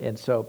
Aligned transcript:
And 0.00 0.18
so, 0.18 0.48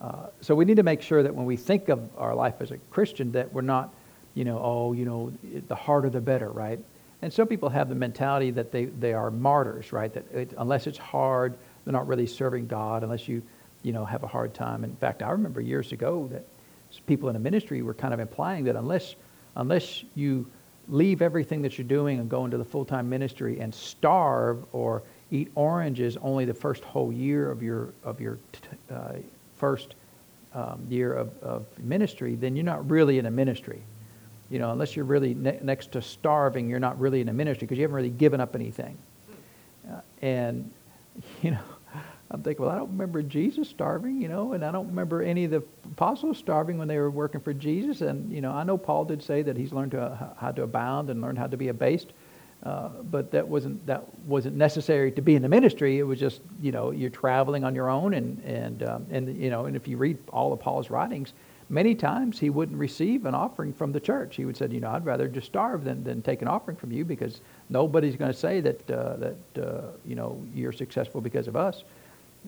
uh, 0.00 0.26
so 0.40 0.54
we 0.54 0.64
need 0.64 0.76
to 0.76 0.82
make 0.82 1.02
sure 1.02 1.22
that 1.22 1.34
when 1.34 1.46
we 1.46 1.56
think 1.56 1.88
of 1.88 2.08
our 2.16 2.34
life 2.34 2.54
as 2.60 2.70
a 2.70 2.78
Christian, 2.90 3.32
that 3.32 3.52
we're 3.52 3.62
not, 3.62 3.94
you 4.34 4.44
know, 4.44 4.60
oh, 4.62 4.92
you 4.92 5.04
know, 5.04 5.32
the 5.68 5.74
harder 5.74 6.10
the 6.10 6.20
better, 6.20 6.50
right? 6.50 6.78
And 7.22 7.32
some 7.32 7.46
people 7.48 7.68
have 7.68 7.88
the 7.88 7.94
mentality 7.94 8.50
that 8.52 8.72
they, 8.72 8.86
they 8.86 9.12
are 9.12 9.30
martyrs, 9.30 9.92
right? 9.92 10.12
That 10.12 10.24
it, 10.32 10.54
unless 10.56 10.86
it's 10.86 10.98
hard, 10.98 11.56
they're 11.84 11.92
not 11.92 12.06
really 12.06 12.26
serving 12.26 12.66
God, 12.66 13.02
unless 13.02 13.28
you, 13.28 13.42
you 13.82 13.92
know, 13.92 14.04
have 14.04 14.22
a 14.22 14.26
hard 14.26 14.54
time. 14.54 14.84
In 14.84 14.96
fact, 14.96 15.22
I 15.22 15.30
remember 15.30 15.60
years 15.60 15.92
ago 15.92 16.28
that 16.32 16.44
people 17.06 17.28
in 17.28 17.34
the 17.34 17.40
ministry 17.40 17.82
were 17.82 17.94
kind 17.94 18.14
of 18.14 18.20
implying 18.20 18.64
that 18.64 18.76
unless, 18.76 19.16
unless 19.56 20.04
you 20.14 20.46
leave 20.88 21.22
everything 21.22 21.62
that 21.62 21.78
you're 21.78 21.86
doing 21.86 22.18
and 22.18 22.28
go 22.28 22.44
into 22.44 22.58
the 22.58 22.64
full-time 22.64 23.08
ministry 23.08 23.60
and 23.60 23.74
starve 23.74 24.64
or 24.72 25.02
eat 25.30 25.50
oranges 25.54 26.16
only 26.22 26.44
the 26.44 26.54
first 26.54 26.84
whole 26.84 27.12
year 27.12 27.50
of 27.50 27.62
your, 27.62 27.92
of 28.04 28.20
your 28.20 28.38
uh, 28.90 29.14
first 29.56 29.94
um, 30.54 30.84
year 30.88 31.12
of, 31.12 31.30
of 31.42 31.66
ministry, 31.78 32.34
then 32.34 32.56
you're 32.56 32.64
not 32.64 32.88
really 32.90 33.18
in 33.18 33.26
a 33.26 33.30
ministry. 33.30 33.82
You 34.50 34.58
know, 34.58 34.72
unless 34.72 34.96
you're 34.96 35.04
really 35.04 35.34
ne- 35.34 35.60
next 35.62 35.92
to 35.92 36.02
starving, 36.02 36.68
you're 36.68 36.80
not 36.80 36.98
really 36.98 37.20
in 37.20 37.28
a 37.28 37.32
ministry 37.32 37.66
because 37.66 37.78
you 37.78 37.82
haven't 37.82 37.94
really 37.94 38.10
given 38.10 38.40
up 38.40 38.56
anything. 38.56 38.98
Uh, 39.88 40.00
and, 40.22 40.70
you 41.42 41.52
know, 41.52 41.60
I'm 42.32 42.42
thinking, 42.42 42.64
well, 42.64 42.74
I 42.74 42.78
don't 42.78 42.90
remember 42.90 43.22
Jesus 43.22 43.68
starving, 43.68 44.22
you 44.22 44.28
know, 44.28 44.52
and 44.52 44.64
I 44.64 44.70
don't 44.70 44.86
remember 44.86 45.20
any 45.20 45.44
of 45.44 45.50
the 45.50 45.62
apostles 45.84 46.38
starving 46.38 46.78
when 46.78 46.86
they 46.86 46.98
were 46.98 47.10
working 47.10 47.40
for 47.40 47.52
Jesus. 47.52 48.02
And, 48.02 48.32
you 48.32 48.40
know, 48.40 48.52
I 48.52 48.62
know 48.62 48.78
Paul 48.78 49.04
did 49.04 49.22
say 49.22 49.42
that 49.42 49.56
he's 49.56 49.72
learned 49.72 49.92
to, 49.92 50.02
uh, 50.02 50.28
how 50.38 50.52
to 50.52 50.62
abound 50.62 51.10
and 51.10 51.20
learned 51.20 51.38
how 51.38 51.48
to 51.48 51.56
be 51.56 51.68
abased. 51.68 52.12
Uh, 52.62 52.88
but 53.10 53.30
that 53.30 53.46
wasn't 53.46 53.84
that 53.86 54.04
wasn't 54.26 54.54
necessary 54.54 55.10
to 55.10 55.22
be 55.22 55.34
in 55.34 55.40
the 55.40 55.48
ministry. 55.48 55.98
It 55.98 56.02
was 56.02 56.20
just 56.20 56.42
you 56.60 56.72
know 56.72 56.90
you're 56.90 57.08
traveling 57.08 57.64
on 57.64 57.74
your 57.74 57.88
own, 57.88 58.14
and 58.14 58.42
and 58.44 58.82
um, 58.82 59.06
and 59.10 59.34
you 59.40 59.48
know, 59.48 59.64
and 59.64 59.74
if 59.74 59.88
you 59.88 59.96
read 59.96 60.18
all 60.30 60.52
of 60.52 60.60
Paul's 60.60 60.90
writings, 60.90 61.32
many 61.70 61.94
times 61.94 62.38
he 62.38 62.50
wouldn't 62.50 62.78
receive 62.78 63.24
an 63.24 63.34
offering 63.34 63.72
from 63.72 63.92
the 63.92 64.00
church. 64.00 64.36
He 64.36 64.44
would 64.44 64.58
say, 64.58 64.68
you 64.70 64.80
know, 64.80 64.90
I'd 64.90 65.06
rather 65.06 65.26
just 65.26 65.46
starve 65.46 65.84
than, 65.84 66.04
than 66.04 66.20
take 66.20 66.42
an 66.42 66.48
offering 66.48 66.76
from 66.76 66.92
you 66.92 67.04
because 67.04 67.40
nobody's 67.70 68.16
going 68.16 68.32
to 68.32 68.38
say 68.38 68.60
that 68.60 68.90
uh, 68.90 69.16
that 69.16 69.66
uh, 69.66 69.82
you 70.04 70.14
know 70.14 70.42
you're 70.54 70.72
successful 70.72 71.22
because 71.22 71.48
of 71.48 71.56
us. 71.56 71.84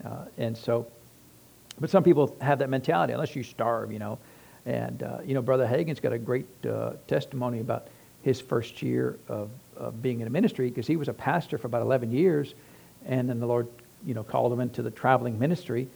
Uh, 0.05 0.25
and 0.37 0.55
so, 0.55 0.85
but 1.79 1.89
some 1.89 2.03
people 2.03 2.35
have 2.39 2.59
that 2.59 2.69
mentality, 2.69 3.13
unless 3.13 3.35
you 3.35 3.43
starve, 3.43 3.91
you 3.91 3.99
know. 3.99 4.19
And, 4.65 5.03
uh, 5.03 5.17
you 5.25 5.33
know, 5.33 5.41
Brother 5.41 5.67
Hagin's 5.67 5.99
got 5.99 6.13
a 6.13 6.17
great 6.17 6.45
testimony 7.07 7.59
about 7.59 7.87
his 8.23 8.39
first 8.39 8.81
year 8.81 9.17
of, 9.27 9.49
of 9.77 10.01
being 10.01 10.21
in 10.21 10.27
a 10.27 10.29
ministry 10.29 10.69
because 10.69 10.87
he 10.87 10.95
was 10.95 11.07
a 11.07 11.13
pastor 11.13 11.57
for 11.57 11.67
about 11.67 11.81
11 11.81 12.11
years. 12.11 12.53
And 13.05 13.29
then 13.29 13.39
the 13.39 13.45
Lord, 13.47 13.67
you 14.05 14.13
know, 14.13 14.23
called 14.23 14.53
him 14.53 14.59
into 14.59 14.81
the 14.81 14.91
traveling 14.91 15.37
ministry. 15.39 15.87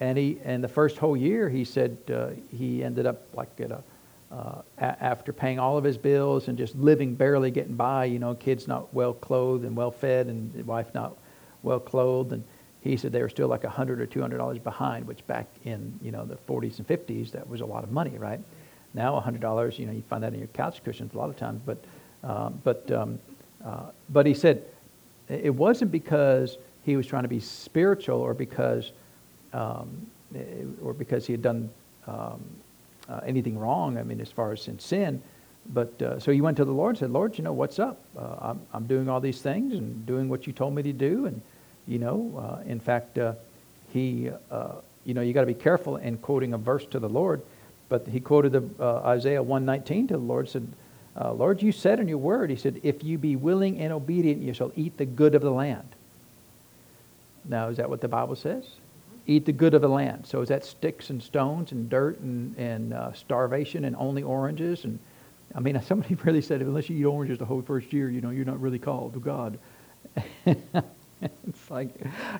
And 0.00 0.18
he, 0.18 0.38
and 0.44 0.62
the 0.62 0.68
first 0.68 0.98
whole 0.98 1.16
year, 1.16 1.48
he 1.48 1.64
said 1.64 1.96
uh, 2.12 2.30
he 2.56 2.82
ended 2.82 3.06
up 3.06 3.22
like 3.34 3.48
at 3.60 3.70
a, 3.70 3.82
uh, 4.32 4.62
a- 4.78 5.02
after 5.02 5.32
paying 5.32 5.58
all 5.58 5.76
of 5.76 5.84
his 5.84 5.96
bills 5.98 6.48
and 6.48 6.56
just 6.58 6.74
living 6.76 7.14
barely 7.14 7.50
getting 7.50 7.74
by, 7.74 8.06
you 8.06 8.18
know, 8.18 8.34
kids 8.34 8.66
not 8.66 8.92
well 8.94 9.12
clothed 9.12 9.64
and 9.64 9.76
well 9.76 9.90
fed 9.90 10.26
and 10.26 10.66
wife 10.66 10.92
not 10.94 11.16
well 11.62 11.80
clothed. 11.80 12.32
And 12.32 12.42
he 12.80 12.96
said 12.96 13.12
they 13.12 13.22
were 13.22 13.28
still 13.28 13.48
like 13.48 13.64
a 13.64 13.70
hundred 13.70 14.00
or 14.00 14.06
two 14.06 14.20
hundred 14.20 14.38
dollars 14.38 14.58
behind, 14.58 15.06
which 15.06 15.24
back 15.26 15.46
in 15.64 15.98
you 16.02 16.10
know 16.10 16.24
the 16.24 16.36
40s 16.48 16.78
and 16.78 16.86
50s 16.88 17.30
that 17.30 17.48
was 17.48 17.60
a 17.60 17.66
lot 17.66 17.84
of 17.84 17.92
money, 17.92 18.18
right? 18.18 18.40
Now 18.94 19.16
a 19.16 19.20
hundred 19.20 19.40
dollars, 19.40 19.78
you 19.78 19.86
know, 19.86 19.92
you 19.92 20.02
find 20.08 20.22
that 20.22 20.32
in 20.32 20.38
your 20.38 20.48
couch 20.48 20.82
cushions 20.82 21.14
a 21.14 21.18
lot 21.18 21.30
of 21.30 21.36
times, 21.36 21.60
but 21.64 21.78
um, 22.22 22.60
but 22.64 22.90
um, 22.90 23.18
uh, 23.64 23.84
but 24.10 24.26
he 24.26 24.34
said 24.34 24.64
it 25.28 25.54
wasn't 25.54 25.90
because 25.90 26.58
he 26.84 26.96
was 26.96 27.06
trying 27.06 27.22
to 27.22 27.28
be 27.28 27.40
spiritual 27.40 28.20
or 28.20 28.34
because 28.34 28.92
um, 29.52 30.06
or 30.82 30.92
because 30.92 31.26
he 31.26 31.32
had 31.32 31.42
done 31.42 31.70
um, 32.06 32.40
uh, 33.08 33.20
anything 33.26 33.58
wrong. 33.58 33.98
I 33.98 34.02
mean, 34.02 34.20
as 34.20 34.30
far 34.30 34.52
as 34.52 34.68
in 34.68 34.78
sin. 34.78 35.22
But 35.66 36.02
uh, 36.02 36.18
so 36.18 36.32
he 36.32 36.40
went 36.40 36.56
to 36.56 36.64
the 36.64 36.72
Lord 36.72 36.90
and 36.90 36.98
said, 36.98 37.10
Lord, 37.10 37.38
you 37.38 37.44
know, 37.44 37.52
what's 37.52 37.78
up? 37.78 38.00
Uh, 38.18 38.36
I'm, 38.40 38.60
I'm 38.72 38.86
doing 38.86 39.08
all 39.08 39.20
these 39.20 39.40
things 39.40 39.74
and 39.74 40.04
doing 40.06 40.28
what 40.28 40.46
you 40.46 40.52
told 40.52 40.74
me 40.74 40.82
to 40.82 40.92
do. 40.92 41.26
And 41.26 41.40
you 41.86 41.98
know, 41.98 42.60
uh, 42.62 42.68
in 42.68 42.80
fact, 42.80 43.18
uh, 43.18 43.34
he, 43.92 44.30
uh, 44.50 44.74
you 45.04 45.14
know, 45.14 45.20
you 45.20 45.32
got 45.32 45.40
to 45.40 45.46
be 45.46 45.54
careful 45.54 45.96
in 45.96 46.16
quoting 46.18 46.54
a 46.54 46.58
verse 46.58 46.86
to 46.86 46.98
the 46.98 47.08
Lord. 47.08 47.42
But 47.88 48.06
he 48.08 48.20
quoted 48.20 48.52
the, 48.52 48.68
uh, 48.82 49.00
Isaiah 49.00 49.42
119 49.42 50.08
to 50.08 50.14
the 50.14 50.20
Lord, 50.20 50.46
and 50.46 50.50
said, 50.50 50.68
uh, 51.20 51.32
Lord, 51.32 51.62
you 51.62 51.72
said 51.72 52.00
in 52.00 52.08
your 52.08 52.18
word, 52.18 52.50
he 52.50 52.56
said, 52.56 52.80
if 52.82 53.04
you 53.04 53.18
be 53.18 53.36
willing 53.36 53.78
and 53.78 53.92
obedient, 53.92 54.40
you 54.40 54.54
shall 54.54 54.72
eat 54.74 54.96
the 54.96 55.04
good 55.04 55.34
of 55.34 55.42
the 55.42 55.50
land. 55.50 55.88
Now, 57.44 57.68
is 57.68 57.76
that 57.76 57.90
what 57.90 58.00
the 58.00 58.08
Bible 58.08 58.36
says? 58.36 58.64
Eat 59.26 59.44
the 59.44 59.52
good 59.52 59.74
of 59.74 59.82
the 59.82 59.88
land. 59.88 60.26
So 60.26 60.40
is 60.40 60.48
that 60.48 60.64
sticks 60.64 61.10
and 61.10 61.22
stones 61.22 61.72
and 61.72 61.90
dirt 61.90 62.18
and, 62.20 62.56
and 62.56 62.94
uh, 62.94 63.12
starvation 63.12 63.84
and 63.84 63.94
only 63.96 64.22
oranges? 64.22 64.84
And 64.84 64.98
I 65.54 65.60
mean, 65.60 65.80
somebody 65.86 66.14
really 66.14 66.40
said, 66.40 66.62
unless 66.62 66.88
you 66.88 66.96
eat 66.96 67.04
oranges 67.04 67.38
the 67.38 67.44
whole 67.44 67.62
first 67.62 67.92
year, 67.92 68.10
you 68.10 68.20
know, 68.20 68.30
you're 68.30 68.44
not 68.44 68.60
really 68.60 68.78
called 68.78 69.12
to 69.14 69.20
God. 69.20 69.58
it's 71.48 71.70
like, 71.70 71.90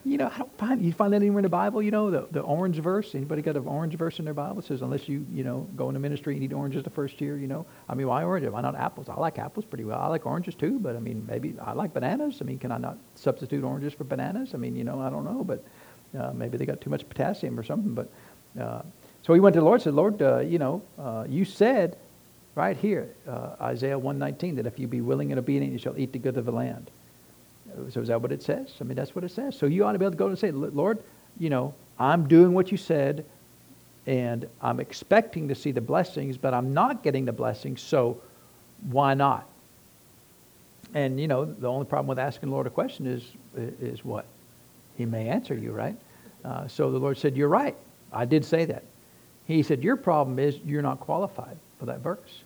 you 0.04 0.16
know, 0.16 0.30
I 0.32 0.38
don't 0.38 0.58
find 0.58 0.82
you 0.82 0.92
find 0.92 1.12
that 1.12 1.16
anywhere 1.16 1.38
in 1.38 1.44
the 1.44 1.48
Bible. 1.48 1.82
You 1.82 1.90
know, 1.90 2.10
the, 2.10 2.26
the 2.30 2.40
orange 2.40 2.78
verse. 2.78 3.14
Anybody 3.14 3.42
got 3.42 3.56
an 3.56 3.66
orange 3.66 3.94
verse 3.94 4.18
in 4.18 4.24
their 4.24 4.34
Bible? 4.34 4.58
It 4.58 4.64
says 4.64 4.82
unless 4.82 5.08
you 5.08 5.26
you 5.32 5.44
know 5.44 5.68
go 5.76 5.88
into 5.88 6.00
ministry 6.00 6.34
and 6.34 6.42
eat 6.42 6.52
oranges 6.52 6.82
the 6.82 6.90
first 6.90 7.20
year. 7.20 7.36
You 7.36 7.46
know, 7.46 7.66
I 7.88 7.94
mean, 7.94 8.06
why 8.06 8.24
oranges? 8.24 8.50
Why 8.50 8.60
not 8.60 8.74
apples? 8.74 9.08
I 9.08 9.14
like 9.14 9.38
apples 9.38 9.64
pretty 9.64 9.84
well. 9.84 10.00
I 10.00 10.06
like 10.08 10.26
oranges 10.26 10.54
too, 10.54 10.78
but 10.78 10.96
I 10.96 11.00
mean, 11.00 11.24
maybe 11.28 11.54
I 11.60 11.72
like 11.72 11.92
bananas. 11.94 12.38
I 12.40 12.44
mean, 12.44 12.58
can 12.58 12.72
I 12.72 12.78
not 12.78 12.98
substitute 13.14 13.64
oranges 13.64 13.92
for 13.92 14.04
bananas? 14.04 14.54
I 14.54 14.56
mean, 14.56 14.74
you 14.74 14.84
know, 14.84 15.00
I 15.00 15.10
don't 15.10 15.24
know, 15.24 15.44
but 15.44 15.64
uh, 16.18 16.32
maybe 16.32 16.56
they 16.56 16.66
got 16.66 16.80
too 16.80 16.90
much 16.90 17.08
potassium 17.08 17.58
or 17.58 17.62
something. 17.62 17.94
But 17.94 18.10
uh, 18.60 18.82
so 19.22 19.34
he 19.34 19.40
went 19.40 19.54
to 19.54 19.60
the 19.60 19.64
Lord 19.64 19.76
and 19.76 19.84
said, 19.84 19.94
Lord, 19.94 20.20
uh, 20.20 20.40
you 20.40 20.58
know, 20.58 20.82
uh, 20.98 21.24
you 21.28 21.44
said 21.44 21.96
right 22.54 22.76
here, 22.76 23.14
uh, 23.28 23.56
Isaiah 23.60 23.98
119, 23.98 24.56
that 24.56 24.66
if 24.66 24.78
you 24.78 24.86
be 24.86 25.00
willing 25.00 25.32
and 25.32 25.38
obedient, 25.38 25.72
you 25.72 25.78
shall 25.78 25.98
eat 25.98 26.12
the 26.12 26.18
good 26.18 26.36
of 26.36 26.44
the 26.44 26.52
land. 26.52 26.90
So 27.90 28.00
is 28.00 28.08
that 28.08 28.20
what 28.20 28.32
it 28.32 28.42
says? 28.42 28.72
I 28.80 28.84
mean, 28.84 28.96
that's 28.96 29.14
what 29.14 29.24
it 29.24 29.30
says. 29.30 29.56
So 29.56 29.66
you 29.66 29.84
ought 29.84 29.92
to 29.92 29.98
be 29.98 30.04
able 30.04 30.12
to 30.12 30.18
go 30.18 30.26
and 30.28 30.38
say, 30.38 30.50
Lord, 30.50 31.02
you 31.38 31.50
know, 31.50 31.74
I'm 31.98 32.28
doing 32.28 32.52
what 32.52 32.70
you 32.70 32.76
said, 32.76 33.24
and 34.06 34.48
I'm 34.60 34.80
expecting 34.80 35.48
to 35.48 35.54
see 35.54 35.70
the 35.70 35.80
blessings, 35.80 36.36
but 36.36 36.54
I'm 36.54 36.74
not 36.74 37.02
getting 37.02 37.24
the 37.24 37.32
blessings, 37.32 37.80
so 37.80 38.20
why 38.90 39.14
not? 39.14 39.46
And, 40.94 41.20
you 41.20 41.28
know, 41.28 41.44
the 41.44 41.68
only 41.68 41.86
problem 41.86 42.08
with 42.08 42.18
asking 42.18 42.50
the 42.50 42.54
Lord 42.54 42.66
a 42.66 42.70
question 42.70 43.06
is, 43.06 43.24
is 43.56 44.04
what? 44.04 44.26
He 44.96 45.06
may 45.06 45.28
answer 45.28 45.54
you, 45.54 45.72
right? 45.72 45.96
Uh, 46.44 46.66
so 46.68 46.90
the 46.90 46.98
Lord 46.98 47.16
said, 47.16 47.36
You're 47.36 47.48
right. 47.48 47.76
I 48.12 48.24
did 48.24 48.44
say 48.44 48.64
that. 48.66 48.82
He 49.46 49.62
said, 49.62 49.82
Your 49.82 49.96
problem 49.96 50.38
is 50.38 50.58
you're 50.66 50.82
not 50.82 51.00
qualified 51.00 51.56
for 51.78 51.86
that 51.86 52.00
verse. 52.00 52.42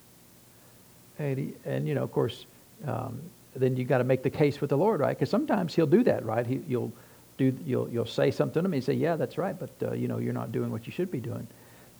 And, 1.19 1.39
he, 1.39 1.55
and 1.65 1.89
you 1.89 1.95
know, 1.95 2.03
of 2.03 2.13
course, 2.13 2.47
um, 2.87 3.21
then 3.59 3.77
you 3.77 3.85
got 3.85 3.99
to 3.99 4.05
make 4.05 4.23
the 4.23 4.31
case 4.31 4.61
with 4.61 4.71
the 4.71 4.79
Lord, 4.79 5.01
right? 5.01 5.17
Because 5.17 5.31
sometimes 5.31 5.75
He'll 5.75 5.87
do 5.87 6.03
that, 6.05 6.25
right? 6.25 6.47
He, 6.47 6.61
you'll 6.69 6.93
do, 7.39 7.57
you'll, 7.65 7.89
you'll 7.91 8.07
say 8.07 8.31
something 8.31 8.63
to 8.63 8.67
him 8.67 8.73
and 8.73 8.83
say, 8.83 8.95
"Yeah, 8.95 9.17
that's 9.17 9.37
right," 9.37 9.57
but 9.59 9.71
uh, 9.83 9.93
you 9.93 10.09
know, 10.09 10.19
you're 10.19 10.33
not 10.33 10.53
doing 10.53 10.71
what 10.71 10.87
you 10.87 10.93
should 10.93 11.11
be 11.11 11.21
doing. 11.21 11.47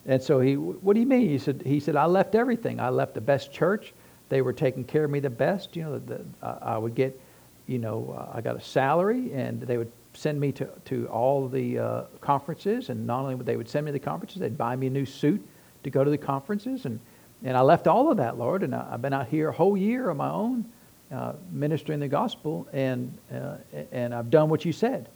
And 0.07 0.23
so 0.23 0.41
he, 0.41 0.57
what 0.57 0.95
do 0.95 1.01
you 1.01 1.07
mean? 1.07 1.29
He 1.29 1.39
said, 1.39 1.63
he 1.67 1.81
said, 1.81 1.97
I 1.97 2.07
left 2.07 2.35
everything. 2.35 2.79
I 2.79 2.91
left 2.91 3.15
the 3.15 3.21
best 3.21 3.53
church. 3.53 3.93
They 4.29 4.41
were 4.41 4.53
taking 4.53 4.85
care 4.85 5.05
of 5.05 5.11
me 5.11 5.21
the 5.21 5.31
best. 5.31 5.75
You 5.75 5.83
know, 5.83 5.99
the, 5.99 6.25
I, 6.43 6.75
I 6.75 6.79
would 6.79 6.95
get, 6.95 7.21
you 7.67 7.79
know, 7.79 8.15
uh, 8.17 8.37
I 8.37 8.41
got 8.41 8.57
a 8.57 8.61
salary, 8.61 9.33
and 9.33 9.61
they 9.61 9.77
would 9.77 9.91
send 10.15 10.41
me 10.41 10.53
to, 10.53 10.69
to 10.87 11.07
all 11.09 11.49
the 11.49 11.79
uh, 11.79 12.03
conferences. 12.21 12.89
And 12.89 13.07
not 13.07 13.21
only 13.21 13.35
would 13.35 13.47
they 13.47 13.57
would 13.57 13.69
send 13.69 13.85
me 13.85 13.91
to 13.91 13.95
the 13.95 14.05
conferences, 14.05 14.39
they'd 14.39 14.57
buy 14.57 14.77
me 14.77 14.87
a 14.87 14.91
new 14.91 15.05
suit 15.05 15.45
to 15.83 15.91
go 15.91 16.05
to 16.05 16.11
the 16.11 16.19
conferences. 16.19 16.85
And, 16.85 17.01
and 17.43 17.57
I 17.57 17.61
left 17.63 17.89
all 17.89 18.11
of 18.11 18.17
that, 18.19 18.39
Lord. 18.39 18.63
And 18.63 18.75
I, 18.77 18.89
I've 18.93 19.03
been 19.03 19.13
out 19.13 19.27
here 19.27 19.49
a 19.49 19.53
whole 19.53 19.77
year 19.77 20.11
on 20.11 20.19
my 20.19 20.31
own 20.31 20.65
uh, 21.13 21.35
ministering 21.53 22.01
the 22.01 22.09
gospel, 22.09 22.67
and, 22.73 23.17
uh, 23.33 23.57
and 23.93 24.15
I've 24.15 24.31
done 24.31 24.49
what 24.49 24.65
you 24.65 24.73
said. 24.73 25.09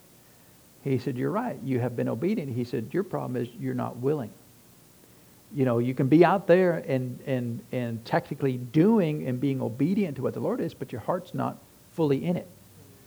He 0.82 0.98
said, 0.98 1.16
You're 1.16 1.30
right. 1.30 1.58
You 1.64 1.80
have 1.80 1.96
been 1.96 2.08
obedient. 2.08 2.54
He 2.54 2.64
said, 2.64 2.88
Your 2.92 3.02
problem 3.02 3.40
is 3.40 3.48
you're 3.58 3.74
not 3.74 3.96
willing. 3.96 4.30
You 5.52 5.64
know, 5.64 5.78
you 5.78 5.94
can 5.94 6.06
be 6.06 6.24
out 6.24 6.46
there 6.46 6.84
and, 6.86 7.18
and, 7.26 7.60
and 7.72 8.04
technically 8.04 8.56
doing 8.56 9.26
and 9.26 9.40
being 9.40 9.60
obedient 9.60 10.16
to 10.16 10.22
what 10.22 10.34
the 10.34 10.40
Lord 10.40 10.60
is, 10.60 10.74
but 10.74 10.92
your 10.92 11.00
heart's 11.00 11.34
not 11.34 11.58
fully 11.92 12.24
in 12.24 12.36
it. 12.36 12.46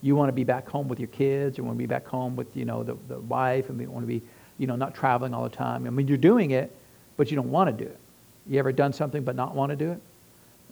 You 0.01 0.17
want 0.17 0.27
to 0.27 0.33
be 0.33 0.43
back 0.43 0.67
home 0.67 0.89
with 0.89 0.99
your 0.99 1.07
kids. 1.07 1.57
You 1.57 1.63
want 1.63 1.77
to 1.77 1.79
be 1.79 1.85
back 1.85 2.05
home 2.05 2.35
with, 2.35 2.53
you 2.55 2.65
know, 2.65 2.83
the, 2.83 2.97
the 3.07 3.19
wife, 3.21 3.69
and 3.69 3.79
you 3.79 3.89
want 3.89 4.03
to 4.03 4.07
be, 4.07 4.21
you 4.57 4.67
know, 4.67 4.75
not 4.75 4.93
traveling 4.93 5.33
all 5.33 5.43
the 5.43 5.55
time. 5.55 5.87
I 5.87 5.89
mean, 5.89 6.09
you're 6.09 6.17
doing 6.17 6.51
it, 6.51 6.75
but 7.15 7.31
you 7.31 7.37
don't 7.37 7.49
want 7.49 7.75
to 7.75 7.85
do 7.85 7.89
it. 7.89 7.99
You 8.47 8.59
ever 8.59 8.73
done 8.73 8.91
something 8.91 9.23
but 9.23 9.37
not 9.37 9.55
want 9.55 9.69
to 9.69 9.77
do 9.77 9.91
it? 9.93 10.01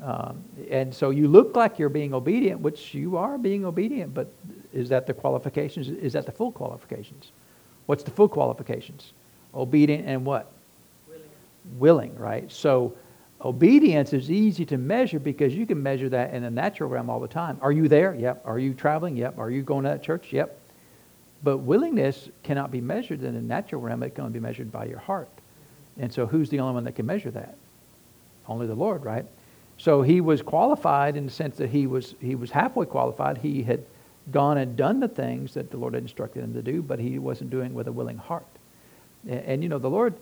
Um, 0.01 0.43
and 0.69 0.93
so 0.93 1.11
you 1.11 1.27
look 1.27 1.55
like 1.55 1.77
you're 1.77 1.89
being 1.89 2.13
obedient, 2.13 2.59
which 2.59 2.93
you 2.93 3.17
are 3.17 3.37
being 3.37 3.65
obedient, 3.65 4.13
but 4.13 4.31
is 4.73 4.89
that 4.89 5.05
the 5.05 5.13
qualifications? 5.13 5.89
Is 5.89 6.13
that 6.13 6.25
the 6.25 6.31
full 6.31 6.51
qualifications? 6.51 7.31
What's 7.85 8.03
the 8.03 8.11
full 8.11 8.27
qualifications? 8.27 9.13
Obedient 9.53 10.07
and 10.07 10.25
what? 10.25 10.51
Willing. 11.07 11.29
Willing, 11.77 12.15
right? 12.17 12.51
So 12.51 12.95
obedience 13.41 14.13
is 14.13 14.31
easy 14.31 14.65
to 14.65 14.77
measure 14.77 15.19
because 15.19 15.53
you 15.53 15.67
can 15.67 15.81
measure 15.81 16.09
that 16.09 16.33
in 16.33 16.41
the 16.43 16.49
natural 16.49 16.89
realm 16.89 17.09
all 17.09 17.19
the 17.19 17.27
time. 17.27 17.59
Are 17.61 17.71
you 17.71 17.87
there? 17.87 18.15
Yep. 18.15 18.41
Are 18.45 18.57
you 18.57 18.73
traveling? 18.73 19.15
Yep. 19.17 19.37
Are 19.37 19.51
you 19.51 19.61
going 19.61 19.83
to 19.83 19.89
that 19.89 20.01
church? 20.01 20.31
Yep. 20.31 20.57
But 21.43 21.57
willingness 21.57 22.29
cannot 22.43 22.71
be 22.71 22.81
measured 22.81 23.23
in 23.23 23.35
the 23.35 23.41
natural 23.41 23.81
realm. 23.81 24.01
It 24.03 24.15
can 24.15 24.25
only 24.25 24.33
be 24.33 24.39
measured 24.39 24.71
by 24.71 24.85
your 24.85 24.99
heart. 24.99 25.29
And 25.99 26.11
so 26.11 26.25
who's 26.25 26.49
the 26.49 26.59
only 26.59 26.73
one 26.73 26.83
that 26.85 26.95
can 26.95 27.05
measure 27.05 27.31
that? 27.31 27.55
Only 28.47 28.67
the 28.67 28.75
Lord, 28.75 29.03
right? 29.03 29.25
So 29.81 30.03
he 30.03 30.21
was 30.21 30.43
qualified 30.43 31.17
in 31.17 31.25
the 31.25 31.31
sense 31.31 31.57
that 31.57 31.71
he 31.71 31.87
was, 31.87 32.13
he 32.21 32.35
was 32.35 32.51
halfway 32.51 32.85
qualified. 32.85 33.39
He 33.39 33.63
had 33.63 33.83
gone 34.29 34.59
and 34.59 34.77
done 34.77 34.99
the 34.99 35.07
things 35.07 35.55
that 35.55 35.71
the 35.71 35.77
Lord 35.77 35.95
had 35.95 36.03
instructed 36.03 36.43
him 36.43 36.53
to 36.53 36.61
do, 36.61 36.83
but 36.83 36.99
he 36.99 37.17
wasn't 37.17 37.49
doing 37.49 37.73
with 37.73 37.87
a 37.87 37.91
willing 37.91 38.19
heart. 38.19 38.45
And, 39.27 39.39
and 39.39 39.63
you 39.63 39.69
know, 39.69 39.79
the 39.79 39.89
Lord, 39.89 40.13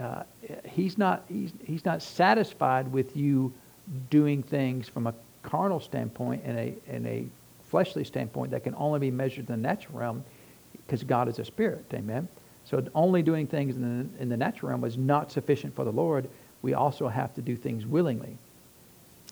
uh, 0.00 0.24
he's, 0.68 0.98
not, 0.98 1.22
he's, 1.28 1.52
he's 1.64 1.84
not 1.84 2.02
satisfied 2.02 2.90
with 2.90 3.16
you 3.16 3.52
doing 4.10 4.42
things 4.42 4.88
from 4.88 5.06
a 5.06 5.14
carnal 5.44 5.78
standpoint 5.78 6.42
and 6.44 6.58
a, 6.58 6.74
and 6.88 7.06
a 7.06 7.24
fleshly 7.68 8.02
standpoint 8.02 8.50
that 8.50 8.64
can 8.64 8.74
only 8.74 8.98
be 8.98 9.12
measured 9.12 9.48
in 9.48 9.62
the 9.62 9.68
natural 9.68 9.96
realm 9.96 10.24
because 10.88 11.04
God 11.04 11.28
is 11.28 11.38
a 11.38 11.44
spirit. 11.44 11.84
Amen. 11.94 12.26
So 12.64 12.84
only 12.96 13.22
doing 13.22 13.46
things 13.46 13.76
in 13.76 14.08
the, 14.18 14.20
in 14.20 14.28
the 14.28 14.36
natural 14.36 14.70
realm 14.70 14.82
is 14.82 14.98
not 14.98 15.30
sufficient 15.30 15.72
for 15.76 15.84
the 15.84 15.92
Lord. 15.92 16.28
We 16.62 16.74
also 16.74 17.06
have 17.06 17.32
to 17.34 17.42
do 17.42 17.54
things 17.54 17.86
willingly. 17.86 18.38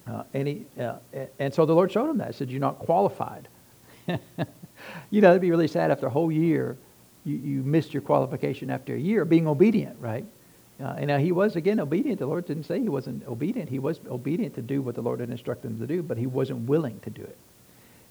Uh, 0.07 0.25
and, 0.35 0.49
he, 0.49 0.67
uh, 0.81 0.97
and 1.39 1.55
so 1.55 1.65
the 1.65 1.75
Lord 1.75 1.93
showed 1.93 2.11
him 2.11 2.19
that. 2.19 2.29
He 2.29 2.33
said, 2.33 2.51
You're 2.51 2.61
not 2.61 2.79
qualified. 2.79 3.49
you 5.11 5.21
know, 5.21 5.31
it'd 5.31 5.43
be 5.43 5.51
really 5.51 5.69
sad 5.69 5.91
after 5.91 6.07
a 6.07 6.11
whole 6.11 6.33
year, 6.33 6.77
you, 7.25 7.37
you 7.37 7.63
missed 7.63 7.95
your 7.95 8.03
qualification 8.03 8.71
after 8.71 8.95
a 8.95 8.99
year 8.99 9.25
being 9.25 9.47
obedient, 9.47 9.97
right? 10.01 10.25
Uh, 10.83 10.95
and 10.99 11.07
now 11.07 11.19
he 11.19 11.31
was, 11.31 11.55
again, 11.55 11.79
obedient. 11.79 12.19
The 12.19 12.27
Lord 12.27 12.47
didn't 12.47 12.65
say 12.65 12.81
he 12.81 12.89
wasn't 12.89 13.27
obedient. 13.29 13.69
He 13.69 13.79
was 13.79 14.01
obedient 14.11 14.55
to 14.57 14.63
do 14.63 14.83
what 14.83 14.97
the 14.97 15.03
Lord 15.03 15.21
had 15.21 15.31
instructed 15.31 15.71
him 15.71 15.79
to 15.79 15.87
do, 15.87 16.03
but 16.03 16.19
he 16.19 16.27
wasn't 16.27 16.69
willing 16.69 16.99
to 17.01 17.11
do 17.11 17.23
it. 17.23 17.37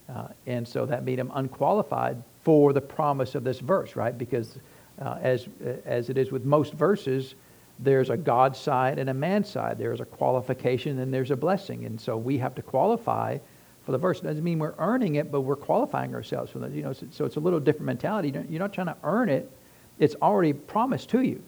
Uh, 0.08 0.28
and 0.48 0.66
so 0.68 0.86
that 0.86 1.04
made 1.04 1.20
him 1.20 1.32
unqualified 1.34 2.22
for 2.44 2.72
the 2.72 2.82
promise 2.82 3.36
of 3.36 3.44
this 3.44 3.60
verse, 3.60 3.96
right? 3.96 4.18
Because 4.18 4.58
uh, 5.02 5.18
as, 5.22 5.48
as 5.86 6.10
it 6.10 6.18
is 6.18 6.32
with 6.32 6.46
most 6.46 6.74
verses, 6.74 7.36
there's 7.82 8.10
a 8.10 8.18
God 8.18 8.56
side 8.56 9.00
and 9.00 9.10
a 9.10 9.14
man 9.14 9.44
side. 9.44 9.78
There's 9.78 10.00
a 10.00 10.06
qualification 10.06 11.00
and 11.00 11.14
there's 11.14 11.32
a 11.32 11.36
blessing. 11.36 11.86
And 11.86 12.00
so 12.00 12.16
we 12.16 12.38
have 12.38 12.56
to 12.56 12.62
qualify 12.62 13.40
for 13.84 13.92
the 13.92 13.98
verse. 13.98 14.20
It 14.20 14.26
doesn't 14.26 14.44
mean 14.44 14.60
we're 14.60 14.76
earning 14.78 15.16
it, 15.16 15.32
but 15.32 15.42
we're 15.42 15.56
qualifying 15.56 16.14
ourselves 16.14 16.52
for 16.52 16.60
that. 16.60 16.72
You 16.72 16.84
know, 16.84 16.94
so, 16.94 17.26
it's 17.26 17.38
a 17.38 17.40
little 17.40 17.60
different 17.60 17.88
mentality. 17.88 18.32
You're 18.50 18.60
not 18.60 18.74
trying 18.74 18.88
to 18.88 18.98
earn 19.04 19.30
it. 19.30 19.52
It's 19.98 20.16
already 20.22 20.54
promised 20.54 21.10
to 21.10 21.22
you. 21.22 21.42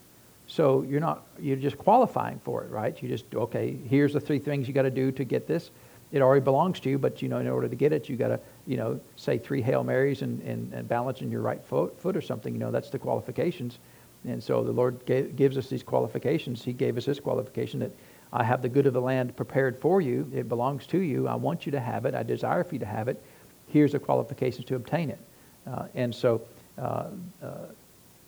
So 0.48 0.84
you're 0.84 1.00
not, 1.00 1.24
you're 1.40 1.56
just 1.56 1.78
qualifying 1.78 2.40
for 2.44 2.64
it, 2.64 2.70
right? 2.70 3.02
You 3.02 3.10
just, 3.10 3.26
okay, 3.34 3.78
here's 3.88 4.14
the 4.14 4.20
three 4.20 4.40
things 4.40 4.68
you 4.68 4.74
got 4.74 4.82
to 4.84 4.92
do 4.92 5.12
to 5.12 5.24
get 5.24 5.48
this. 5.48 5.72
It 6.12 6.22
already 6.22 6.44
belongs 6.44 6.80
to 6.82 6.90
you, 6.90 7.00
but 7.00 7.22
you 7.22 7.30
know, 7.30 7.40
in 7.40 7.48
order 7.48 7.68
to 7.68 7.76
get 7.76 7.92
it, 7.94 8.10
you 8.10 8.16
got 8.16 8.28
to, 8.28 8.40
you 8.68 8.78
know, 8.78 9.00
say 9.16 9.38
three 9.38 9.62
Hail 9.62 9.84
Marys 9.84 10.22
and, 10.22 10.42
and, 10.42 10.72
and 10.74 10.88
balance 10.88 11.22
in 11.22 11.32
your 11.32 11.42
right 11.42 11.64
foot, 11.64 12.00
foot 12.00 12.16
or 12.16 12.22
something. 12.22 12.54
You 12.54 12.60
know, 12.60 12.72
that's 12.72 12.90
the 12.90 13.00
qualifications. 13.00 13.80
And 14.28 14.42
so 14.42 14.64
the 14.64 14.72
Lord 14.72 15.06
gave, 15.06 15.36
gives 15.36 15.58
us 15.58 15.68
these 15.68 15.84
qualifications. 15.84 16.64
He 16.64 16.74
gave 16.74 16.98
us 16.98 17.06
this 17.06 17.20
qualification 17.20 17.80
that 17.82 17.92
I 18.32 18.44
have 18.44 18.62
the 18.62 18.70
good 18.70 18.88
of 18.88 18.94
the 18.94 19.02
land 19.02 19.36
prepared 19.36 19.80
for 19.80 20.02
you. 20.02 20.30
It 20.34 20.50
belongs 20.50 20.88
to 20.88 21.00
you. 21.00 21.28
I 21.28 21.36
want 21.36 21.66
you 21.66 21.72
to 21.74 21.80
have 21.80 22.06
it. 22.06 22.16
I 22.16 22.24
desire 22.24 22.64
for 22.64 22.76
you 22.76 22.80
to 22.80 22.86
have 22.86 23.08
it. 23.08 23.22
Here's 23.68 23.92
the 23.92 24.00
qualifications 24.00 24.66
to 24.66 24.76
obtain 24.76 25.10
it. 25.10 25.20
Uh, 25.68 25.86
and 25.94 26.14
so, 26.14 26.42
uh, 26.78 27.08
uh, 27.42 27.48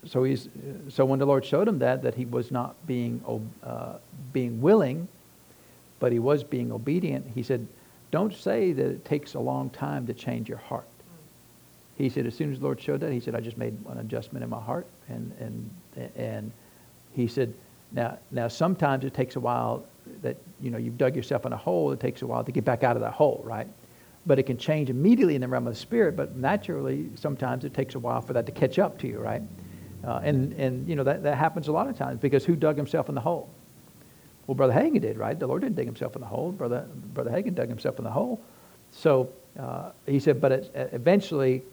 so 0.06 0.24
he's 0.24 0.48
so 0.90 1.04
when 1.04 1.18
the 1.20 1.26
Lord 1.26 1.44
showed 1.44 1.68
him 1.68 1.80
that 1.80 2.04
that 2.04 2.14
he 2.14 2.26
was 2.26 2.52
not 2.52 2.76
being 2.86 3.22
uh, 3.64 3.96
being 4.32 4.62
willing, 4.62 5.08
but 6.00 6.12
he 6.12 6.20
was 6.20 6.44
being 6.44 6.72
obedient. 6.72 7.26
He 7.34 7.42
said, 7.42 7.68
"Don't 8.12 8.34
say 8.34 8.72
that 8.72 8.86
it 8.86 9.06
takes 9.06 9.34
a 9.34 9.40
long 9.40 9.72
time 9.72 10.06
to 10.08 10.14
change 10.14 10.48
your 10.48 10.60
heart." 10.60 10.88
He 11.98 12.10
said, 12.10 12.26
as 12.26 12.36
soon 12.36 12.52
as 12.52 12.60
the 12.60 12.66
Lord 12.66 12.82
showed 12.82 13.00
that, 13.02 13.12
he 13.12 13.20
said, 13.20 13.36
I 13.36 13.40
just 13.40 13.58
made 13.58 13.78
an 13.90 13.98
adjustment 14.00 14.44
in 14.44 14.50
my 14.50 14.60
heart. 14.60 14.86
And, 15.08 15.32
and, 15.40 15.70
and 16.16 16.52
he 17.14 17.28
said, 17.28 17.54
now, 17.92 18.18
now 18.32 18.48
sometimes 18.48 19.06
it 19.06 19.14
takes 19.14 19.36
a 19.36 19.40
while 19.40 19.86
that, 20.22 20.38
you 20.62 20.70
know, 20.70 20.78
you've 20.78 20.98
dug 20.98 21.16
yourself 21.16 21.46
in 21.46 21.54
a 21.54 21.58
hole. 21.58 21.92
It 21.92 22.00
takes 22.00 22.22
a 22.22 22.28
while 22.28 22.44
to 22.44 22.52
get 22.52 22.66
back 22.66 22.84
out 22.84 22.96
of 22.96 23.02
that 23.02 23.14
hole, 23.14 23.42
right? 23.44 23.68
But 24.26 24.40
it 24.40 24.44
can 24.44 24.58
change 24.58 24.90
immediately 24.90 25.36
in 25.36 25.42
the 25.42 25.48
realm 25.48 25.68
of 25.68 25.74
the 25.74 25.80
spirit. 25.80 26.16
But 26.16 26.36
naturally, 26.36 27.10
sometimes 27.16 27.64
it 27.64 27.74
takes 27.74 27.96
a 27.96 28.00
while 28.00 28.22
for 28.22 28.34
that 28.34 28.46
to 28.46 28.52
catch 28.52 28.80
up 28.80 28.98
to 29.00 29.08
you, 29.08 29.20
right? 29.20 29.42
Uh, 30.04 30.20
and, 30.24 30.54
and, 30.54 30.88
you 30.88 30.96
know, 30.96 31.04
that, 31.04 31.24
that 31.24 31.38
happens 31.38 31.68
a 31.68 31.72
lot 31.72 31.88
of 31.88 31.98
times 31.98 32.20
because 32.20 32.46
who 32.46 32.56
dug 32.56 32.78
himself 32.78 33.10
in 33.10 33.16
the 33.16 33.22
hole? 33.22 33.50
Well, 34.46 34.56
Brother 34.56 34.74
Hagin 34.74 35.02
did, 35.02 35.18
right? 35.18 35.40
The 35.40 35.48
Lord 35.48 35.62
didn't 35.62 35.76
dig 35.76 35.88
himself 35.88 36.16
in 36.16 36.22
the 36.22 36.28
hole. 36.28 36.52
Brother, 36.52 36.88
Brother 37.14 37.32
Hagin 37.32 37.56
dug 37.56 37.70
himself 37.70 37.98
in 37.98 38.04
the 38.04 38.12
hole. 38.12 38.40
So 38.92 39.30
uh, 39.60 39.92
he 40.06 40.20
said, 40.20 40.40
but 40.40 40.52
it, 40.52 40.72
eventually 40.94 41.64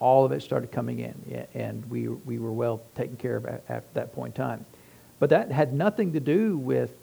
all 0.00 0.24
of 0.24 0.32
it 0.32 0.42
started 0.42 0.70
coming 0.70 1.00
in, 1.00 1.46
and 1.54 1.84
we, 1.90 2.08
we 2.08 2.38
were 2.38 2.52
well 2.52 2.80
taken 2.94 3.16
care 3.16 3.36
of 3.36 3.46
at, 3.46 3.94
that 3.94 4.12
point 4.12 4.36
in 4.36 4.42
time. 4.42 4.66
But 5.18 5.30
that 5.30 5.50
had 5.50 5.72
nothing 5.72 6.12
to 6.12 6.20
do 6.20 6.56
with 6.56 6.94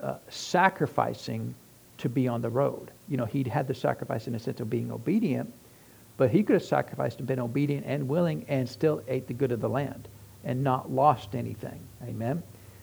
uh, 0.00 0.16
sacrificing 0.28 1.54
to 1.98 2.08
be 2.08 2.28
on 2.28 2.42
the 2.42 2.50
road. 2.50 2.90
You 3.08 3.16
know, 3.16 3.24
he'd 3.24 3.48
had 3.48 3.66
the 3.66 3.74
sacrifice 3.74 4.26
in 4.26 4.32
the 4.32 4.38
sense 4.38 4.60
of 4.60 4.70
being 4.70 4.92
obedient, 4.92 5.52
but 6.16 6.30
he 6.30 6.42
could 6.42 6.54
have 6.54 6.62
sacrificed 6.62 7.18
and 7.18 7.26
been 7.26 7.40
obedient 7.40 7.84
and 7.86 8.08
willing 8.08 8.44
and 8.48 8.68
still 8.68 9.02
ate 9.08 9.26
the 9.26 9.34
good 9.34 9.50
of 9.50 9.60
the 9.60 9.68
land 9.68 10.06
and 10.44 10.62
not 10.62 10.92
lost 10.92 11.34
anything. 11.34 11.80
Amen? 12.04 12.42